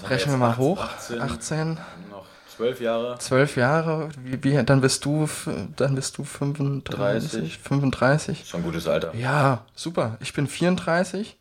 wir 0.00 0.10
rechnen 0.10 0.34
wir 0.34 0.38
mal 0.38 0.56
hoch. 0.56 0.82
18. 0.82 1.20
18, 1.20 1.78
Noch 2.10 2.24
zwölf 2.56 2.80
Jahre. 2.80 3.18
12 3.18 3.56
Jahre, 3.56 4.08
wie, 4.22 4.42
wie, 4.44 4.62
dann 4.64 4.80
bist 4.80 5.04
du, 5.04 5.28
dann 5.76 5.94
bist 5.94 6.18
du 6.18 6.24
35, 6.24 7.30
30. 7.32 7.58
35. 7.58 8.44
Schon 8.48 8.60
ein 8.60 8.64
gutes 8.64 8.86
Alter. 8.88 9.14
Ja, 9.14 9.62
super. 9.74 10.16
Ich 10.20 10.32
bin 10.32 10.46
34. 10.46 11.36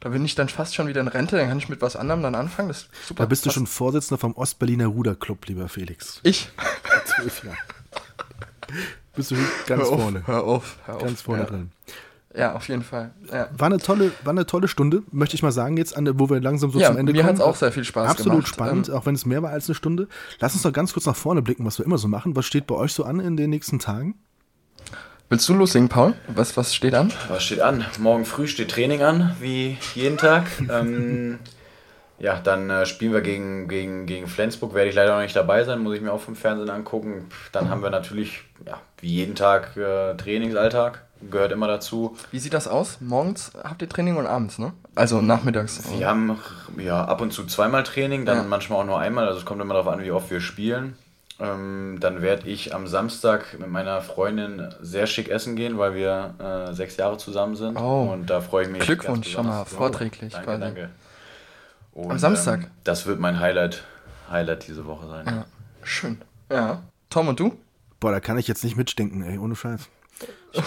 Da 0.00 0.10
bin 0.10 0.24
ich 0.24 0.34
dann 0.34 0.48
fast 0.48 0.74
schon 0.74 0.88
wieder 0.88 1.00
in 1.00 1.08
Rente, 1.08 1.36
dann 1.36 1.48
kann 1.48 1.58
ich 1.58 1.68
mit 1.68 1.80
was 1.80 1.96
anderem 1.96 2.22
dann 2.22 2.34
anfangen. 2.34 2.68
Das 2.68 2.82
ist 2.82 2.88
super. 3.06 3.22
Da 3.22 3.26
bist 3.26 3.46
du 3.46 3.50
schon 3.50 3.66
Vorsitzender 3.66 4.18
vom 4.18 4.34
Ostberliner 4.34 4.86
Ruderclub, 4.86 5.46
lieber 5.46 5.68
Felix. 5.68 6.20
Ich. 6.22 6.50
Zwölf 7.06 7.44
Jahre. 7.44 7.56
Bist 9.14 9.30
du 9.30 9.36
ganz 9.66 9.82
hör 9.82 9.88
auf, 9.92 10.00
vorne. 10.00 10.22
Hör 10.26 10.44
auf, 10.44 10.76
hör 10.84 10.96
auf. 10.96 11.02
Ganz 11.02 11.22
vorne 11.22 11.42
ja. 11.42 11.48
drin. 11.48 11.70
Ja, 12.36 12.52
auf 12.54 12.68
jeden 12.68 12.82
Fall. 12.82 13.12
Ja, 13.32 13.48
War 13.56 13.66
eine 13.66 13.78
tolle, 13.78 14.12
war 14.22 14.32
eine 14.32 14.44
tolle 14.44 14.68
Stunde, 14.68 15.02
möchte 15.10 15.34
ich 15.36 15.42
mal 15.42 15.52
sagen, 15.52 15.78
jetzt, 15.78 15.96
an 15.96 16.18
wo 16.18 16.28
wir 16.28 16.38
langsam 16.40 16.70
so 16.70 16.78
ja 16.78 16.88
zum 16.88 16.98
Ende 16.98 17.12
mir 17.12 17.24
hat 17.24 17.30
kommen. 17.30 17.40
es 17.40 17.46
auch 17.46 17.56
sehr 17.56 17.72
viel 17.72 17.84
Spaß 17.84 18.10
Absolut 18.10 18.32
gemacht. 18.44 18.48
spannend, 18.48 18.88
Ähm, 18.90 18.94
auch 18.94 19.06
wenn 19.06 19.14
es 19.14 19.24
mehr 19.24 19.42
war 19.42 19.50
als 19.50 19.68
eine 19.68 19.74
Stunde. 19.74 20.06
Lass 20.38 20.52
uns 20.52 20.62
doch 20.62 20.72
ganz 20.72 20.92
kurz 20.92 21.06
nach 21.06 21.16
vorne 21.16 21.40
blicken, 21.40 21.64
was 21.64 21.78
wir 21.78 21.86
immer 21.86 21.96
so 21.96 22.08
machen. 22.08 22.36
Was 22.36 22.44
steht 22.44 22.66
bei 22.66 22.74
euch 22.74 22.92
so 22.92 23.04
an 23.04 23.20
in 23.20 23.38
den 23.38 23.48
nächsten 23.48 23.78
Tagen? 23.78 24.16
Willst 25.28 25.48
du 25.48 25.54
loslegen, 25.54 25.88
Paul? 25.88 26.14
Was, 26.28 26.56
was 26.56 26.74
steht 26.74 26.94
an? 26.94 27.12
Was 27.28 27.42
steht 27.44 27.60
an? 27.60 27.84
Morgen 27.98 28.24
früh 28.24 28.46
steht 28.46 28.70
Training 28.70 29.02
an, 29.02 29.36
wie 29.40 29.78
jeden 29.94 30.18
Tag. 30.18 30.44
ähm, 30.70 31.38
ja, 32.18 32.40
dann 32.40 32.70
äh, 32.70 32.86
spielen 32.86 33.12
wir 33.12 33.20
gegen, 33.20 33.68
gegen, 33.68 34.06
gegen 34.06 34.26
Flensburg. 34.26 34.74
Werde 34.74 34.88
ich 34.88 34.96
leider 34.96 35.14
noch 35.14 35.22
nicht 35.22 35.36
dabei 35.36 35.64
sein, 35.64 35.80
muss 35.80 35.96
ich 35.96 36.00
mir 36.00 36.12
auch 36.12 36.20
vom 36.20 36.34
Fernsehen 36.36 36.70
angucken. 36.70 37.26
Dann 37.52 37.68
haben 37.68 37.82
wir 37.82 37.90
natürlich, 37.90 38.42
ja, 38.64 38.80
wie 39.00 39.08
jeden 39.08 39.34
Tag 39.34 39.76
äh, 39.76 40.14
Trainingsalltag. 40.16 41.02
Gehört 41.30 41.50
immer 41.50 41.66
dazu. 41.66 42.14
Wie 42.30 42.38
sieht 42.38 42.52
das 42.52 42.68
aus? 42.68 42.98
Morgens 43.00 43.52
habt 43.64 43.80
ihr 43.80 43.88
Training 43.88 44.16
und 44.16 44.26
abends, 44.26 44.58
ne? 44.58 44.72
Also 44.94 45.22
nachmittags. 45.22 45.82
Wir 45.96 46.06
haben 46.08 46.38
ja 46.78 47.04
ab 47.06 47.22
und 47.22 47.32
zu 47.32 47.46
zweimal 47.46 47.84
Training, 47.84 48.26
dann 48.26 48.36
Ja. 48.36 48.42
manchmal 48.44 48.80
auch 48.82 48.84
nur 48.86 48.98
einmal. 48.98 49.26
Also 49.26 49.38
es 49.40 49.46
kommt 49.46 49.62
immer 49.62 49.72
darauf 49.74 49.88
an, 49.90 50.02
wie 50.04 50.10
oft 50.10 50.30
wir 50.30 50.40
spielen. 50.40 50.94
Ähm, 51.38 51.98
dann 52.00 52.22
werde 52.22 52.48
ich 52.48 52.74
am 52.74 52.86
Samstag 52.86 53.58
mit 53.58 53.68
meiner 53.68 54.00
Freundin 54.00 54.74
sehr 54.80 55.06
schick 55.06 55.28
essen 55.28 55.54
gehen, 55.54 55.76
weil 55.76 55.94
wir 55.94 56.34
äh, 56.38 56.72
sechs 56.74 56.96
Jahre 56.96 57.18
zusammen 57.18 57.56
sind. 57.56 57.76
Oh. 57.76 58.10
Und 58.10 58.30
da 58.30 58.40
freue 58.40 58.64
ich 58.64 58.70
mich. 58.70 58.82
Glückwunsch 58.82 59.30
schon 59.30 59.46
mal, 59.46 59.64
vorträglich 59.66 60.32
Danke, 60.32 60.46
quasi. 60.46 60.60
danke. 60.60 60.90
Und, 61.92 62.10
Am 62.10 62.18
Samstag? 62.18 62.60
Ähm, 62.62 62.70
das 62.84 63.06
wird 63.06 63.20
mein 63.20 63.38
Highlight, 63.38 63.84
Highlight 64.30 64.66
diese 64.66 64.86
Woche 64.86 65.06
sein. 65.08 65.26
Ja. 65.26 65.44
Schön. 65.82 66.20
Ja. 66.50 66.82
Tom 67.10 67.28
und 67.28 67.38
du? 67.38 67.56
Boah, 68.00 68.12
da 68.12 68.20
kann 68.20 68.38
ich 68.38 68.48
jetzt 68.48 68.64
nicht 68.64 68.76
mitstinken, 68.76 69.22
ey, 69.22 69.38
ohne 69.38 69.56
Scheiß. 69.56 69.88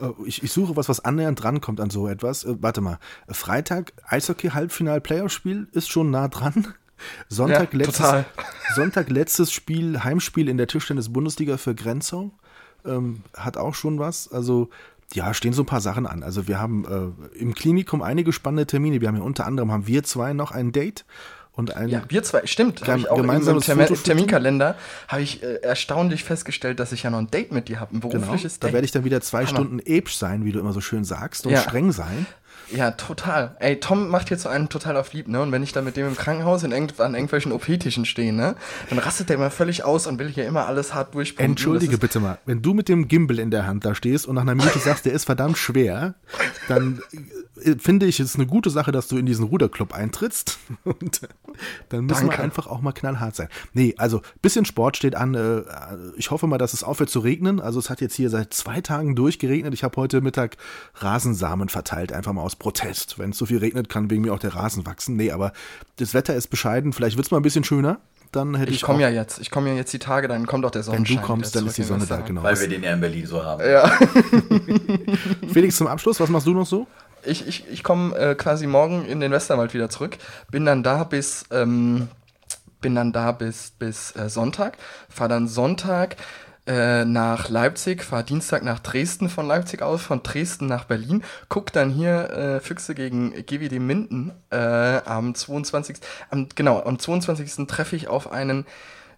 Äh, 0.00 0.10
Ich, 0.26 0.42
ich 0.42 0.52
suche 0.52 0.76
was, 0.76 0.88
was 0.88 1.00
annähernd 1.04 1.42
drankommt 1.42 1.80
an 1.80 1.90
so 1.90 2.06
etwas. 2.08 2.44
Äh, 2.44 2.56
warte 2.60 2.80
mal. 2.80 2.98
Freitag, 3.28 3.92
Eishockey-Halbfinal-Playoff-Spiel 4.08 5.68
ist 5.72 5.90
schon 5.90 6.10
nah 6.10 6.28
dran. 6.28 6.74
Sonntag, 7.28 7.72
Ja, 7.72 7.78
letztes, 7.78 7.96
total. 7.98 8.24
Sonntag 8.74 9.10
letztes 9.10 9.52
Spiel, 9.52 10.02
Heimspiel 10.04 10.48
in 10.48 10.56
der 10.56 10.66
Tischtennis-Bundesliga 10.66 11.56
für 11.56 11.74
Grenzau. 11.74 12.32
Ähm, 12.86 13.22
hat 13.36 13.56
auch 13.56 13.74
schon 13.74 13.98
was. 13.98 14.30
Also, 14.30 14.68
ja, 15.12 15.32
stehen 15.34 15.52
so 15.52 15.62
ein 15.62 15.66
paar 15.66 15.80
Sachen 15.80 16.06
an. 16.06 16.22
Also, 16.22 16.48
wir 16.48 16.60
haben 16.60 16.84
äh, 17.34 17.38
im 17.38 17.54
Klinikum 17.54 18.02
einige 18.02 18.32
spannende 18.32 18.66
Termine. 18.66 19.00
Wir 19.00 19.08
haben 19.08 19.16
ja 19.16 19.22
unter 19.22 19.46
anderem 19.46 19.70
haben 19.72 19.86
wir 19.86 20.02
zwei 20.02 20.32
noch 20.32 20.50
ein 20.50 20.72
Date 20.72 21.04
und 21.52 21.76
ein 21.76 21.88
Ja, 21.88 22.02
wir 22.08 22.22
zwei, 22.24 22.46
stimmt. 22.46 22.82
Gem- 22.82 22.96
ich 22.98 23.10
auch 23.10 23.16
in 23.16 23.22
gemeinsames 23.22 23.64
Term 23.64 23.78
Fotoshooting? 23.78 24.04
Terminkalender 24.04 24.76
habe 25.08 25.22
ich 25.22 25.42
äh, 25.42 25.56
erstaunlich 25.62 26.24
festgestellt, 26.24 26.80
dass 26.80 26.90
ich 26.92 27.04
ja 27.04 27.10
noch 27.10 27.18
ein 27.18 27.30
Date 27.30 27.52
mit 27.52 27.68
dir 27.68 27.78
habe, 27.80 27.94
ein 27.96 28.00
Genau, 28.00 28.18
berufliches 28.18 28.58
da 28.58 28.66
Date. 28.66 28.74
werde 28.74 28.84
ich 28.86 28.90
dann 28.90 29.04
wieder 29.04 29.20
zwei 29.20 29.40
Hammer. 29.46 29.48
Stunden 29.50 29.78
episch 29.78 30.16
sein, 30.18 30.44
wie 30.44 30.52
du 30.52 30.58
immer 30.58 30.72
so 30.72 30.80
schön 30.80 31.04
sagst, 31.04 31.46
und 31.46 31.52
Ja. 31.52 31.60
streng 31.60 31.92
sein. 31.92 32.26
Ja, 32.70 32.92
total. 32.92 33.56
Ey, 33.60 33.78
Tom 33.80 34.08
macht 34.08 34.30
jetzt 34.30 34.42
so 34.42 34.48
einen 34.48 34.68
total 34.68 34.96
auf 34.96 35.12
lieb, 35.12 35.28
ne? 35.28 35.42
Und 35.42 35.52
wenn 35.52 35.62
ich 35.62 35.72
da 35.72 35.82
mit 35.82 35.96
dem 35.96 36.08
im 36.08 36.16
Krankenhaus 36.16 36.62
in 36.62 36.72
irgend 36.72 37.00
an 37.00 37.14
irgendwelchen 37.14 37.52
OP-Tischen 37.52 38.04
stehe, 38.04 38.32
ne? 38.32 38.56
Dann 38.90 38.98
rastet 38.98 39.28
der 39.28 39.36
immer 39.36 39.50
völlig 39.50 39.84
aus 39.84 40.06
und 40.06 40.18
will 40.18 40.28
hier 40.28 40.46
immer 40.46 40.66
alles 40.66 40.94
hart 40.94 41.14
durchpumpen. 41.14 41.52
Entschuldige 41.52 41.98
bitte 41.98 42.20
mal, 42.20 42.38
wenn 42.46 42.62
du 42.62 42.74
mit 42.74 42.88
dem 42.88 43.08
Gimbal 43.08 43.38
in 43.38 43.50
der 43.50 43.66
Hand 43.66 43.84
da 43.84 43.94
stehst 43.94 44.26
und 44.26 44.36
nach 44.36 44.42
einer 44.42 44.54
Minute 44.54 44.78
sagst, 44.78 45.04
der 45.04 45.12
ist 45.12 45.24
verdammt 45.24 45.58
schwer, 45.58 46.14
dann 46.68 47.00
finde 47.78 48.06
ich 48.06 48.20
es 48.20 48.34
eine 48.34 48.46
gute 48.46 48.70
Sache, 48.70 48.90
dass 48.92 49.08
du 49.08 49.16
in 49.16 49.26
diesen 49.26 49.44
Ruderclub 49.44 49.92
eintrittst. 49.94 50.58
Und 50.84 51.20
dann 51.88 52.04
müssen 52.06 52.22
wir 52.24 52.28
Danke. 52.30 52.42
einfach 52.42 52.66
auch 52.66 52.80
mal 52.80 52.92
knallhart 52.92 53.36
sein. 53.36 53.48
Nee, 53.72 53.94
also 53.96 54.22
bisschen 54.42 54.64
Sport 54.64 54.96
steht 54.96 55.14
an. 55.14 55.34
Äh, 55.34 55.62
Ich 56.16 56.30
hoffe 56.30 56.46
mal, 56.46 56.58
dass 56.58 56.72
es 56.72 56.82
aufhört 56.82 57.10
zu 57.10 57.20
regnen. 57.20 57.60
Also 57.60 57.78
es 57.78 57.90
hat 57.90 58.00
jetzt 58.00 58.14
hier 58.16 58.30
seit 58.30 58.52
zwei 58.54 58.80
Tagen 58.80 59.14
durchgeregnet. 59.14 59.72
Ich 59.74 59.84
habe 59.84 59.96
heute 59.96 60.20
Mittag 60.20 60.56
Rasensamen 60.96 61.68
verteilt, 61.68 62.12
einfach 62.12 62.32
mal 62.32 62.42
aus 62.42 62.56
Protest. 62.56 63.18
Wenn 63.18 63.30
es 63.30 63.38
so 63.38 63.46
viel 63.46 63.58
regnet, 63.58 63.88
kann 63.88 64.10
wegen 64.10 64.22
mir 64.22 64.32
auch 64.34 64.38
der 64.40 64.54
Rasen 64.54 64.84
wachsen. 64.86 65.16
Nee, 65.16 65.30
aber 65.30 65.52
das 65.96 66.12
Wetter 66.14 66.34
ist 66.34 66.48
bescheiden. 66.48 66.92
Vielleicht 66.92 67.16
wird 67.16 67.26
es 67.26 67.30
mal 67.30 67.36
ein 67.38 67.42
bisschen 67.44 67.64
schöner. 67.64 68.00
Dann 68.32 68.56
hätte 68.56 68.70
ich, 68.72 68.78
Ich 68.78 68.82
komme 68.82 69.00
ja 69.00 69.10
jetzt. 69.10 69.38
Ich 69.38 69.48
komme 69.52 69.68
ja 69.68 69.76
jetzt 69.76 69.92
die 69.92 70.00
Tage, 70.00 70.26
dann 70.26 70.44
kommt 70.46 70.64
auch 70.64 70.72
der 70.72 70.80
Wenn 70.80 70.86
Sonnenschein. 70.94 71.18
du 71.18 71.22
kommst, 71.22 71.54
dann 71.54 71.66
ist 71.68 71.78
die 71.78 71.84
Sonne 71.84 72.04
da, 72.04 72.16
genau. 72.20 72.42
Weil 72.42 72.58
wir 72.58 72.66
den 72.68 72.82
ja 72.82 72.92
in 72.92 73.00
Berlin 73.00 73.26
so 73.26 73.44
haben. 73.44 73.62
Ja. 73.64 73.86
Felix, 75.52 75.76
zum 75.76 75.86
Abschluss, 75.86 76.18
was 76.18 76.28
machst 76.28 76.46
du 76.46 76.52
noch 76.52 76.66
so? 76.66 76.86
Ich, 77.26 77.46
ich, 77.46 77.68
ich 77.68 77.82
komme 77.82 78.16
äh, 78.16 78.34
quasi 78.34 78.66
morgen 78.66 79.04
in 79.06 79.20
den 79.20 79.32
Westerwald 79.32 79.74
wieder 79.74 79.88
zurück. 79.88 80.16
Bin 80.50 80.64
dann 80.64 80.82
da 80.82 81.04
bis, 81.04 81.44
ähm, 81.50 82.08
bin 82.80 82.94
dann 82.94 83.12
da 83.12 83.32
bis, 83.32 83.72
bis 83.78 84.14
äh, 84.16 84.28
Sonntag. 84.28 84.78
Fahr 85.08 85.28
dann 85.28 85.48
Sonntag 85.48 86.16
äh, 86.66 87.04
nach 87.04 87.50
Leipzig, 87.50 88.02
fahr 88.02 88.22
Dienstag 88.22 88.62
nach 88.62 88.80
Dresden 88.80 89.28
von 89.28 89.46
Leipzig 89.46 89.82
aus, 89.82 90.02
von 90.02 90.22
Dresden 90.22 90.66
nach 90.66 90.84
Berlin. 90.84 91.22
Guck 91.48 91.72
dann 91.72 91.90
hier 91.90 92.30
äh, 92.30 92.60
Füchse 92.60 92.94
gegen 92.94 93.32
GWD 93.32 93.80
Minden 93.80 94.32
äh, 94.50 94.56
am 94.56 95.34
22. 95.34 95.98
Am, 96.30 96.48
genau, 96.54 96.82
am 96.82 96.98
22. 96.98 97.66
treffe 97.66 97.96
ich 97.96 98.08
auf 98.08 98.32
einen 98.32 98.64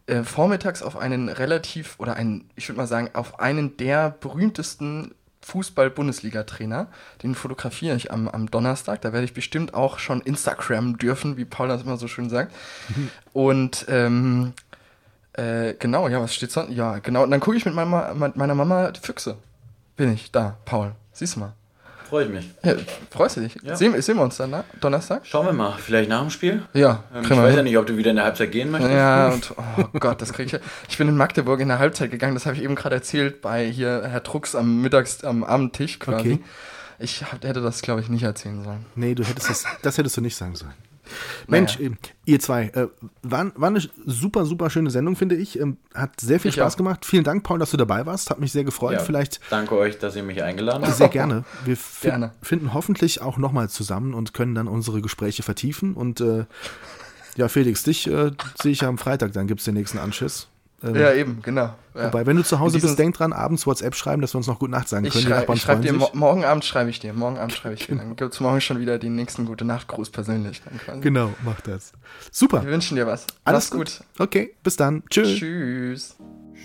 äh, 0.06 0.22
vormittags 0.22 0.82
auf 0.82 0.96
einen 0.96 1.28
relativ, 1.28 1.96
oder 1.98 2.14
einen, 2.14 2.50
ich 2.56 2.68
würde 2.68 2.78
mal 2.78 2.86
sagen, 2.86 3.10
auf 3.12 3.38
einen 3.40 3.76
der 3.76 4.10
berühmtesten 4.10 5.14
Fußball-Bundesliga-Trainer. 5.46 6.88
Den 7.22 7.34
fotografiere 7.34 7.96
ich 7.96 8.10
am, 8.10 8.28
am 8.28 8.50
Donnerstag. 8.50 9.00
Da 9.00 9.12
werde 9.12 9.24
ich 9.24 9.32
bestimmt 9.32 9.74
auch 9.74 9.98
schon 9.98 10.20
Instagram 10.20 10.98
dürfen, 10.98 11.36
wie 11.36 11.44
Paul 11.44 11.68
das 11.68 11.82
immer 11.82 11.96
so 11.96 12.08
schön 12.08 12.28
sagt. 12.28 12.52
Und 13.32 13.86
ähm, 13.88 14.52
äh, 15.34 15.74
genau, 15.74 16.08
ja, 16.08 16.20
was 16.20 16.34
steht 16.34 16.50
sonst? 16.50 16.72
Ja, 16.72 16.98
genau. 16.98 17.22
Und 17.22 17.30
dann 17.30 17.40
gucke 17.40 17.56
ich 17.56 17.64
mit 17.64 17.74
meiner, 17.74 18.14
mit 18.14 18.36
meiner 18.36 18.54
Mama 18.54 18.90
die 18.90 19.00
Füchse. 19.00 19.36
Bin 19.96 20.12
ich 20.12 20.32
da, 20.32 20.56
Paul. 20.64 20.92
Siehst 21.12 21.36
du 21.36 21.40
mal. 21.40 21.52
Freue 22.08 22.24
ich 22.26 22.30
mich. 22.30 22.50
Ja, 22.62 22.74
freust 23.10 23.36
du 23.36 23.40
dich? 23.40 23.56
Ja. 23.62 23.74
Sehen, 23.76 24.00
sehen 24.00 24.16
wir 24.16 24.22
uns 24.22 24.36
dann, 24.36 24.50
na? 24.50 24.64
Donnerstag? 24.80 25.22
Schauen 25.26 25.46
wir 25.46 25.52
mal. 25.52 25.74
Vielleicht 25.78 26.08
nach 26.08 26.20
dem 26.20 26.30
Spiel? 26.30 26.62
Ja, 26.72 27.02
Ähm, 27.14 27.22
ich 27.24 27.30
weiß 27.30 27.36
hin. 27.48 27.56
ja 27.56 27.62
nicht, 27.62 27.78
ob 27.78 27.86
du 27.86 27.96
wieder 27.96 28.10
in 28.10 28.16
der 28.16 28.24
Halbzeit 28.26 28.52
gehen 28.52 28.70
möchtest. 28.70 28.92
Ja, 28.94 29.28
und 29.32 29.54
oh 29.76 29.98
Gott, 29.98 30.22
das 30.22 30.32
kriege 30.32 30.56
ich. 30.56 30.62
Ich 30.88 30.98
bin 30.98 31.08
in 31.08 31.16
Magdeburg 31.16 31.60
in 31.60 31.68
der 31.68 31.78
Halbzeit 31.80 32.10
gegangen, 32.10 32.34
das 32.34 32.46
habe 32.46 32.56
ich 32.56 32.62
eben 32.62 32.74
gerade 32.76 32.94
erzählt, 32.94 33.40
bei 33.42 33.64
hier 33.66 34.04
Herr 34.06 34.20
Drucks 34.20 34.54
am 34.54 34.80
Mittags, 34.82 35.24
am 35.24 35.42
Abendtisch 35.42 35.98
quasi. 35.98 36.34
Okay. 36.34 36.44
Ich 36.98 37.22
hab, 37.22 37.44
hätte 37.44 37.60
das, 37.60 37.82
glaube 37.82 38.00
ich, 38.00 38.08
nicht 38.08 38.22
erzählen 38.22 38.62
sollen. 38.64 38.86
Nee, 38.94 39.14
du 39.14 39.22
hättest 39.24 39.50
das, 39.50 39.64
das 39.82 39.98
hättest 39.98 40.16
du 40.16 40.20
nicht 40.22 40.36
sagen 40.36 40.54
sollen. 40.54 40.72
Mensch, 41.46 41.78
naja. 41.78 41.92
ihr 42.24 42.40
zwei, 42.40 42.64
äh, 42.68 42.88
war, 43.22 43.52
war 43.54 43.68
eine 43.68 43.80
super, 44.04 44.46
super 44.46 44.70
schöne 44.70 44.90
Sendung, 44.90 45.16
finde 45.16 45.36
ich. 45.36 45.58
Ähm, 45.58 45.78
hat 45.94 46.20
sehr 46.20 46.40
viel 46.40 46.50
ich 46.50 46.56
Spaß 46.56 46.74
auch. 46.74 46.76
gemacht. 46.78 47.04
Vielen 47.04 47.24
Dank, 47.24 47.42
Paul, 47.42 47.58
dass 47.58 47.70
du 47.70 47.76
dabei 47.76 48.06
warst. 48.06 48.30
Hat 48.30 48.40
mich 48.40 48.52
sehr 48.52 48.64
gefreut. 48.64 48.94
Ja, 48.94 48.98
Vielleicht. 49.00 49.40
Danke 49.50 49.76
euch, 49.76 49.98
dass 49.98 50.16
ihr 50.16 50.22
mich 50.22 50.42
eingeladen 50.42 50.84
habt. 50.84 50.96
Sehr 50.96 51.08
gerne. 51.08 51.44
Wir 51.64 51.76
gerne. 52.00 52.32
finden 52.42 52.74
hoffentlich 52.74 53.20
auch 53.20 53.38
nochmal 53.38 53.68
zusammen 53.68 54.14
und 54.14 54.34
können 54.34 54.54
dann 54.54 54.68
unsere 54.68 55.00
Gespräche 55.00 55.42
vertiefen. 55.42 55.94
Und 55.94 56.20
äh, 56.20 56.46
ja, 57.36 57.48
Felix, 57.48 57.82
dich 57.82 58.06
äh, 58.06 58.32
sehe 58.60 58.72
ich 58.72 58.80
ja 58.80 58.88
am 58.88 58.98
Freitag, 58.98 59.32
dann 59.32 59.46
gibt 59.46 59.60
es 59.60 59.64
den 59.64 59.74
nächsten 59.74 59.98
Anschiss. 59.98 60.48
Ähm, 60.82 60.94
ja, 60.94 61.12
eben, 61.12 61.40
genau. 61.42 61.74
Ja. 61.94 62.06
Wobei, 62.06 62.26
wenn 62.26 62.36
du 62.36 62.44
zu 62.44 62.60
Hause 62.60 62.78
bist, 62.78 62.98
denk 62.98 63.14
dran, 63.16 63.32
abends 63.32 63.66
WhatsApp 63.66 63.94
schreiben, 63.94 64.20
dass 64.20 64.34
wir 64.34 64.38
uns 64.38 64.46
noch 64.46 64.58
gut 64.58 64.70
Nacht 64.70 64.88
sagen 64.88 65.08
können. 65.08 65.24
Ich 65.24 65.28
schreibe 65.28 65.56
schreib 65.56 65.82
dir, 65.82 65.94
mo 65.94 66.10
morgen 66.12 66.44
Abend 66.44 66.64
schreibe 66.64 66.90
ich 66.90 66.98
dir, 66.98 67.14
morgen 67.14 67.38
Abend 67.38 67.52
schreibe 67.52 67.74
ich 67.74 67.86
dir. 67.86 67.96
Dann 67.96 68.14
gibt 68.16 68.34
es 68.34 68.40
morgen 68.40 68.60
schon 68.60 68.78
wieder 68.78 68.98
den 68.98 69.14
nächsten 69.14 69.46
Gute 69.46 69.64
Nacht 69.64 69.88
Gruß 69.88 70.10
persönlich. 70.10 70.60
Genau, 71.00 71.32
mach 71.44 71.60
das. 71.62 71.92
Super. 72.30 72.62
Wir 72.62 72.70
wünschen 72.70 72.96
dir 72.96 73.06
was. 73.06 73.26
Alles 73.44 73.70
gut. 73.70 73.78
gut. 73.78 74.00
Okay, 74.18 74.54
bis 74.62 74.76
dann. 74.76 75.02
Tschüss. 75.08 75.38
Tschüss. 75.38 76.16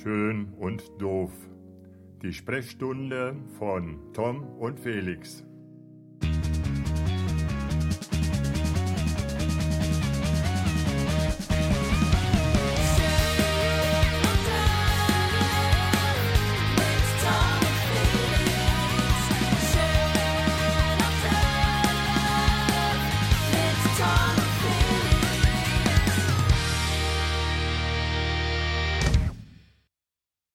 Schön 0.04 0.54
und 0.60 0.84
doof. 1.00 1.32
Die 2.22 2.34
Sprechstunde 2.34 3.34
von 3.58 3.98
Tom 4.14 4.44
und 4.60 4.80
Felix. 4.80 5.44